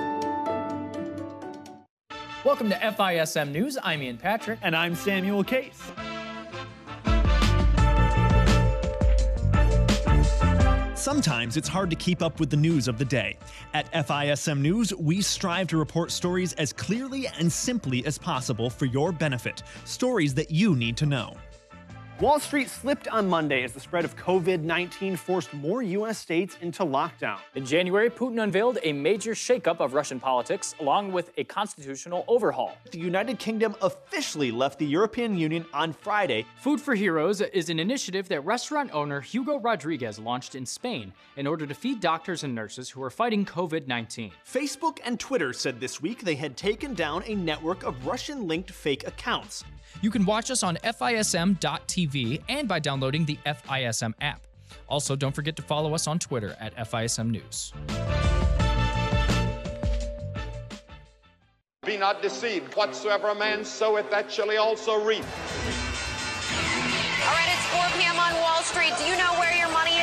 Welcome 2.46 2.70
to 2.72 2.76
FISM 2.76 3.54
News. 3.54 3.78
I'm 3.82 4.04
Ian 4.04 4.18
Patrick. 4.18 4.60
And 4.64 4.76
I'm 4.76 4.96
Samuel 4.96 5.46
Case. 5.46 5.82
Sometimes 10.94 11.56
it's 11.56 11.70
hard 11.70 11.90
to 11.90 11.96
keep 11.96 12.22
up 12.22 12.42
with 12.42 12.50
the 12.50 12.58
news 12.58 12.90
of 12.90 12.98
the 12.98 13.06
day. 13.06 13.38
At 13.74 13.90
FISM 13.94 14.60
News, 14.60 14.94
we 14.94 15.22
strive 15.22 15.68
to 15.68 15.78
report 15.78 16.12
stories 16.12 16.52
as 16.54 16.74
clearly 16.74 17.28
and 17.40 17.50
simply 17.50 18.06
as 18.06 18.18
possible 18.18 18.70
for 18.70 18.88
your 18.88 19.14
benefit. 19.14 19.64
Stories 19.86 20.34
that 20.34 20.52
you 20.52 20.76
need 20.76 20.98
to 20.98 21.06
know. 21.06 21.38
Wall 22.20 22.40
Street 22.40 22.70
slipped 22.70 23.08
on 23.08 23.28
Monday 23.28 23.64
as 23.64 23.74
the 23.74 23.80
spread 23.80 24.06
of 24.06 24.16
COVID 24.16 24.62
19 24.62 25.16
forced 25.16 25.52
more 25.52 25.82
U.S. 25.82 26.20
states 26.20 26.56
into 26.62 26.86
lockdown. 26.86 27.40
In 27.56 27.66
January, 27.66 28.08
Putin 28.08 28.44
unveiled 28.44 28.78
a 28.84 28.94
major 28.94 29.32
shakeup 29.32 29.80
of 29.80 29.96
Russian 29.96 30.20
politics, 30.20 30.76
along 30.80 31.12
with 31.12 31.32
a 31.38 31.44
constitutional 31.44 32.24
overhaul. 32.28 32.78
The 32.92 33.00
United 33.00 33.40
Kingdom 33.40 33.76
officially 33.82 34.52
left 34.52 34.78
the 34.78 34.86
European 34.86 35.36
Union 35.36 35.66
on 35.74 35.92
Friday. 35.92 36.46
Food 36.58 36.80
for 36.80 36.94
Heroes 36.94 37.42
is 37.42 37.70
an 37.70 37.80
initiative 37.80 38.30
that 38.30 38.42
restaurant 38.42 38.92
owner 38.94 39.20
Hugo 39.20 39.58
Rodriguez 39.60 40.20
launched 40.20 40.54
in 40.54 40.68
Spain 40.68 41.14
in 41.36 41.48
order 41.48 41.66
to 41.66 41.74
feed 41.74 42.00
doctors 42.00 42.44
and 42.44 42.54
nurses 42.54 42.92
who 42.92 43.02
are 43.02 43.10
fighting 43.10 43.44
COVID 43.44 43.88
19. 43.88 44.32
Facebook 44.48 45.00
and 45.04 45.20
Twitter 45.20 45.52
said 45.52 45.80
this 45.80 46.00
week 46.00 46.22
they 46.22 46.36
had 46.36 46.56
taken 46.58 46.94
down 46.94 47.24
a 47.26 47.34
network 47.34 47.82
of 47.82 48.06
Russian 48.06 48.48
linked 48.48 48.70
fake 48.70 49.08
accounts. 49.08 49.64
You 50.02 50.12
can 50.12 50.26
watch 50.26 50.52
us 50.52 50.64
on 50.64 50.78
FISM.tv 50.78 52.42
and 52.50 52.68
by 52.68 52.80
downloading 52.80 53.26
the 53.26 53.38
FISM 53.46 54.14
app. 54.22 54.42
Also, 54.88 55.16
don't 55.16 55.34
forget 55.34 55.56
to 55.56 55.62
follow 55.62 55.94
us 55.94 56.08
on 56.08 56.20
Twitter 56.20 56.58
at 56.60 56.76
FISM 56.76 57.30
News. 57.32 57.74
Be 61.86 61.98
not 61.98 62.22
deceived. 62.22 62.76
Whatsoever 62.76 63.30
a 63.30 63.36
man 63.36 63.66
soweth, 63.66 64.10
that 64.10 64.32
shall 64.32 64.50
he 64.50 64.58
also 64.58 65.04
reap. 65.04 65.26
All 67.24 67.32
right, 67.32 67.48
it's 67.48 67.66
4 67.72 68.00
p.m. 68.00 68.20
on 68.20 68.34
Wall 68.42 68.62
Street. 68.64 68.94
Do 69.00 69.06
you 69.06 69.16
know 69.18 69.34
where 69.40 69.56
your 69.56 69.72
money 69.72 69.92
is? 69.92 70.03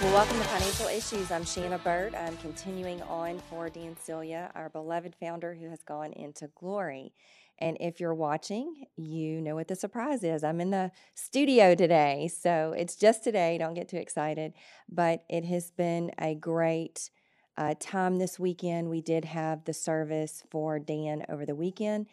Well, 0.00 0.12
welcome 0.12 0.38
to 0.38 0.44
Financial 0.44 0.86
Issues. 0.86 1.32
I'm 1.32 1.44
Shanna 1.44 1.78
Burt. 1.78 2.14
I'm 2.14 2.36
continuing 2.36 3.02
on 3.02 3.40
for 3.50 3.68
Dan 3.68 3.96
Celia, 4.00 4.52
our 4.54 4.68
beloved 4.68 5.16
founder 5.18 5.54
who 5.54 5.68
has 5.70 5.82
gone 5.82 6.12
into 6.12 6.48
glory. 6.54 7.12
And 7.58 7.76
if 7.80 7.98
you're 7.98 8.14
watching, 8.14 8.84
you 8.96 9.40
know 9.40 9.56
what 9.56 9.66
the 9.66 9.74
surprise 9.74 10.22
is. 10.22 10.44
I'm 10.44 10.60
in 10.60 10.70
the 10.70 10.92
studio 11.14 11.74
today. 11.74 12.30
So 12.32 12.72
it's 12.78 12.94
just 12.94 13.24
today. 13.24 13.58
Don't 13.58 13.74
get 13.74 13.88
too 13.88 13.96
excited. 13.96 14.52
But 14.88 15.24
it 15.28 15.44
has 15.46 15.72
been 15.72 16.12
a 16.16 16.36
great 16.36 17.10
uh, 17.56 17.74
time 17.80 18.18
this 18.18 18.38
weekend. 18.38 18.90
We 18.90 19.00
did 19.00 19.24
have 19.24 19.64
the 19.64 19.74
service 19.74 20.44
for 20.48 20.78
Dan 20.78 21.26
over 21.28 21.44
the 21.44 21.56
weekend. 21.56 22.06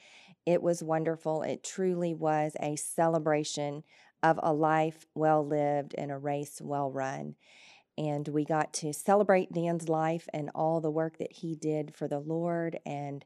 It 0.43 0.63
was 0.63 0.81
wonderful. 0.81 1.43
It 1.43 1.63
truly 1.63 2.15
was 2.15 2.53
a 2.59 2.77
celebration 2.77 3.83
of 4.23 4.39
a 4.41 4.53
life 4.53 5.05
well 5.13 5.45
lived 5.45 5.93
and 5.95 6.09
a 6.09 6.17
race 6.17 6.59
well 6.59 6.89
run 6.89 7.35
and 7.97 8.27
we 8.27 8.45
got 8.45 8.73
to 8.73 8.93
celebrate 8.93 9.53
Dan's 9.53 9.87
life 9.89 10.27
and 10.33 10.49
all 10.53 10.81
the 10.81 10.91
work 10.91 11.17
that 11.17 11.31
he 11.31 11.55
did 11.55 11.95
for 11.95 12.07
the 12.07 12.19
Lord 12.19 12.79
and 12.85 13.25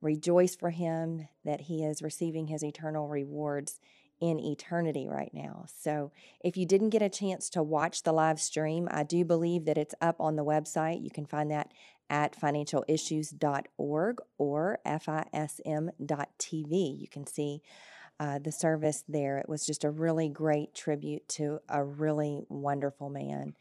rejoice 0.00 0.54
for 0.54 0.70
him 0.70 1.28
that 1.44 1.62
he 1.62 1.84
is 1.84 2.02
receiving 2.02 2.46
his 2.48 2.64
eternal 2.64 3.08
rewards 3.08 3.80
in 4.20 4.38
eternity 4.38 5.08
right 5.08 5.32
now. 5.34 5.66
So, 5.66 6.12
if 6.40 6.56
you 6.56 6.66
didn't 6.66 6.90
get 6.90 7.02
a 7.02 7.08
chance 7.08 7.50
to 7.50 7.62
watch 7.62 8.02
the 8.02 8.12
live 8.12 8.40
stream, 8.40 8.88
I 8.90 9.02
do 9.02 9.24
believe 9.24 9.64
that 9.64 9.78
it's 9.78 9.94
up 10.00 10.16
on 10.20 10.36
the 10.36 10.44
website. 10.44 11.02
You 11.02 11.10
can 11.10 11.26
find 11.26 11.50
that 11.50 11.72
at 12.08 12.38
financialissues.org 12.38 14.18
or 14.38 14.78
fism.tv. 14.86 15.90
You 17.00 17.08
can 17.08 17.26
see 17.26 17.62
uh, 18.20 18.38
the 18.38 18.52
service 18.52 19.02
there. 19.08 19.38
It 19.38 19.48
was 19.48 19.66
just 19.66 19.84
a 19.84 19.90
really 19.90 20.28
great 20.28 20.74
tribute 20.74 21.28
to 21.30 21.60
a 21.68 21.82
really 21.82 22.44
wonderful 22.48 23.10
man 23.10 23.56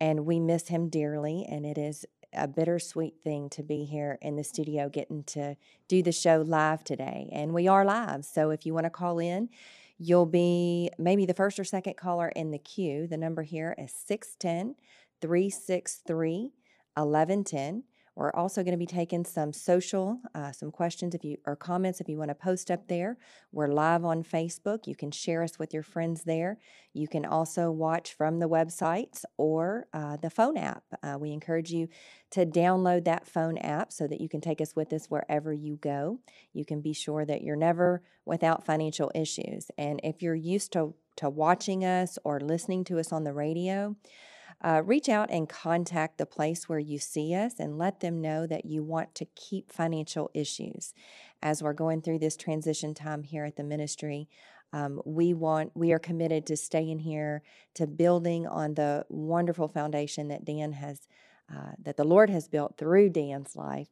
and 0.00 0.26
we 0.26 0.40
miss 0.40 0.68
him 0.68 0.88
dearly. 0.88 1.46
And 1.48 1.64
it 1.64 1.78
is 1.78 2.04
a 2.32 2.46
bittersweet 2.46 3.14
thing 3.22 3.48
to 3.50 3.62
be 3.62 3.84
here 3.84 4.18
in 4.20 4.36
the 4.36 4.44
studio 4.44 4.88
getting 4.88 5.24
to 5.24 5.56
do 5.88 6.02
the 6.02 6.12
show 6.12 6.42
live 6.46 6.84
today. 6.84 7.28
And 7.32 7.52
we 7.52 7.68
are 7.68 7.84
live. 7.84 8.24
So 8.24 8.50
if 8.50 8.66
you 8.66 8.74
want 8.74 8.84
to 8.84 8.90
call 8.90 9.18
in, 9.18 9.48
you'll 9.98 10.26
be 10.26 10.90
maybe 10.98 11.24
the 11.24 11.34
first 11.34 11.58
or 11.58 11.64
second 11.64 11.96
caller 11.96 12.28
in 12.28 12.50
the 12.50 12.58
queue. 12.58 13.06
The 13.06 13.16
number 13.16 13.42
here 13.42 13.74
is 13.78 13.92
610 13.92 14.76
363 15.20 16.52
1110. 16.94 17.84
We're 18.16 18.32
also 18.32 18.62
going 18.62 18.72
to 18.72 18.78
be 18.78 18.86
taking 18.86 19.24
some 19.24 19.52
social, 19.52 20.18
uh, 20.34 20.50
some 20.50 20.70
questions 20.70 21.14
if 21.14 21.22
you 21.22 21.36
or 21.46 21.54
comments 21.54 22.00
if 22.00 22.08
you 22.08 22.16
want 22.16 22.30
to 22.30 22.34
post 22.34 22.70
up 22.70 22.88
there. 22.88 23.18
We're 23.52 23.68
live 23.68 24.06
on 24.06 24.24
Facebook. 24.24 24.86
You 24.86 24.96
can 24.96 25.10
share 25.10 25.42
us 25.42 25.58
with 25.58 25.74
your 25.74 25.82
friends 25.82 26.24
there. 26.24 26.58
You 26.94 27.08
can 27.08 27.26
also 27.26 27.70
watch 27.70 28.14
from 28.14 28.38
the 28.38 28.48
websites 28.48 29.24
or 29.36 29.86
uh, 29.92 30.16
the 30.16 30.30
phone 30.30 30.56
app. 30.56 30.82
Uh, 31.02 31.18
we 31.20 31.30
encourage 31.30 31.70
you 31.70 31.88
to 32.30 32.46
download 32.46 33.04
that 33.04 33.26
phone 33.26 33.58
app 33.58 33.92
so 33.92 34.06
that 34.06 34.20
you 34.20 34.30
can 34.30 34.40
take 34.40 34.62
us 34.62 34.74
with 34.74 34.94
us 34.94 35.06
wherever 35.10 35.52
you 35.52 35.76
go. 35.76 36.20
You 36.54 36.64
can 36.64 36.80
be 36.80 36.94
sure 36.94 37.26
that 37.26 37.42
you're 37.42 37.54
never 37.54 38.02
without 38.24 38.64
financial 38.64 39.12
issues. 39.14 39.70
And 39.76 40.00
if 40.02 40.22
you're 40.22 40.34
used 40.34 40.72
to 40.72 40.94
to 41.16 41.30
watching 41.30 41.84
us 41.84 42.18
or 42.24 42.40
listening 42.40 42.84
to 42.84 42.98
us 42.98 43.10
on 43.12 43.24
the 43.24 43.32
radio 43.32 43.96
uh, 44.62 44.82
reach 44.84 45.08
out 45.08 45.30
and 45.30 45.48
contact 45.48 46.18
the 46.18 46.26
place 46.26 46.68
where 46.68 46.78
you 46.78 46.98
see 46.98 47.34
us 47.34 47.54
and 47.58 47.78
let 47.78 48.00
them 48.00 48.20
know 48.20 48.46
that 48.46 48.64
you 48.64 48.82
want 48.82 49.14
to 49.14 49.26
keep 49.34 49.72
financial 49.72 50.30
issues. 50.34 50.94
As 51.42 51.62
we're 51.62 51.72
going 51.72 52.02
through 52.02 52.20
this 52.20 52.36
transition 52.36 52.94
time 52.94 53.22
here 53.22 53.44
at 53.44 53.56
the 53.56 53.64
ministry, 53.64 54.28
Um, 54.72 55.00
we 55.04 55.32
want 55.32 55.70
we 55.74 55.92
are 55.92 56.00
committed 56.00 56.44
to 56.46 56.56
staying 56.56 57.00
here, 57.00 57.42
to 57.74 57.86
building 57.86 58.46
on 58.48 58.74
the 58.74 59.04
wonderful 59.08 59.68
foundation 59.68 60.28
that 60.28 60.44
Dan 60.44 60.72
has, 60.72 61.08
uh, 61.48 61.72
that 61.84 61.96
the 61.96 62.04
Lord 62.04 62.30
has 62.30 62.48
built 62.48 62.76
through 62.76 63.10
Dan's 63.10 63.54
life, 63.54 63.88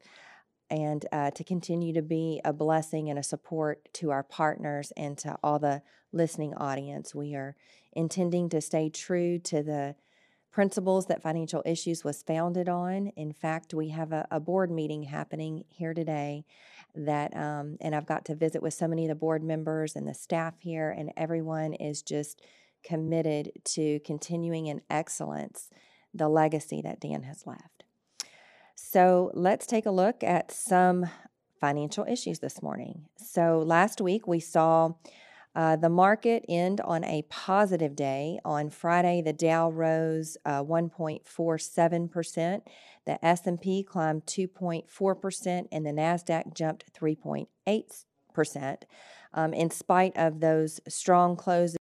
and 0.68 1.06
uh, 1.12 1.30
to 1.30 1.44
continue 1.44 1.92
to 1.94 2.02
be 2.02 2.40
a 2.44 2.52
blessing 2.52 3.08
and 3.08 3.18
a 3.18 3.22
support 3.22 3.88
to 4.00 4.10
our 4.10 4.24
partners 4.24 4.92
and 4.96 5.16
to 5.18 5.38
all 5.42 5.60
the 5.60 5.82
listening 6.12 6.54
audience. 6.54 7.14
We 7.14 7.36
are 7.36 7.54
intending 7.92 8.48
to 8.50 8.60
stay 8.60 8.90
true 8.90 9.38
to 9.38 9.62
the 9.62 9.94
principles 10.54 11.06
that 11.06 11.20
financial 11.20 11.64
issues 11.66 12.04
was 12.04 12.22
founded 12.22 12.68
on. 12.68 13.08
In 13.16 13.32
fact, 13.32 13.74
we 13.74 13.88
have 13.88 14.12
a, 14.12 14.24
a 14.30 14.38
board 14.38 14.70
meeting 14.70 15.02
happening 15.02 15.64
here 15.68 15.92
today 15.92 16.44
that, 16.94 17.36
um, 17.36 17.76
and 17.80 17.92
I've 17.92 18.06
got 18.06 18.24
to 18.26 18.36
visit 18.36 18.62
with 18.62 18.72
so 18.72 18.86
many 18.86 19.04
of 19.04 19.08
the 19.08 19.16
board 19.16 19.42
members 19.42 19.96
and 19.96 20.06
the 20.06 20.14
staff 20.14 20.54
here, 20.60 20.90
and 20.96 21.10
everyone 21.16 21.72
is 21.72 22.02
just 22.02 22.40
committed 22.84 23.50
to 23.64 23.98
continuing 24.06 24.68
in 24.68 24.80
excellence 24.88 25.70
the 26.14 26.28
legacy 26.28 26.80
that 26.82 27.00
Dan 27.00 27.24
has 27.24 27.48
left. 27.48 27.82
So 28.76 29.32
let's 29.34 29.66
take 29.66 29.86
a 29.86 29.90
look 29.90 30.22
at 30.22 30.52
some 30.52 31.06
financial 31.60 32.04
issues 32.08 32.38
this 32.38 32.62
morning. 32.62 33.06
So 33.16 33.64
last 33.66 34.00
week 34.00 34.28
we 34.28 34.38
saw 34.38 34.92
uh, 35.54 35.76
the 35.76 35.88
market 35.88 36.44
end 36.48 36.80
on 36.80 37.04
a 37.04 37.22
positive 37.28 37.94
day. 37.94 38.40
On 38.44 38.70
Friday, 38.70 39.22
the 39.22 39.32
Dow 39.32 39.70
rose 39.70 40.36
uh, 40.44 40.60
1.47%, 40.62 42.62
the 43.06 43.24
S&P 43.24 43.84
climbed 43.84 44.26
2.4%, 44.26 45.68
and 45.70 45.86
the 45.86 45.90
Nasdaq 45.90 46.54
jumped 46.54 46.92
3.8%. 46.92 48.76
Um, 49.36 49.54
in 49.54 49.70
spite 49.70 50.12
of 50.16 50.40
those 50.40 50.80
strong 50.88 51.36
closes 51.36 51.76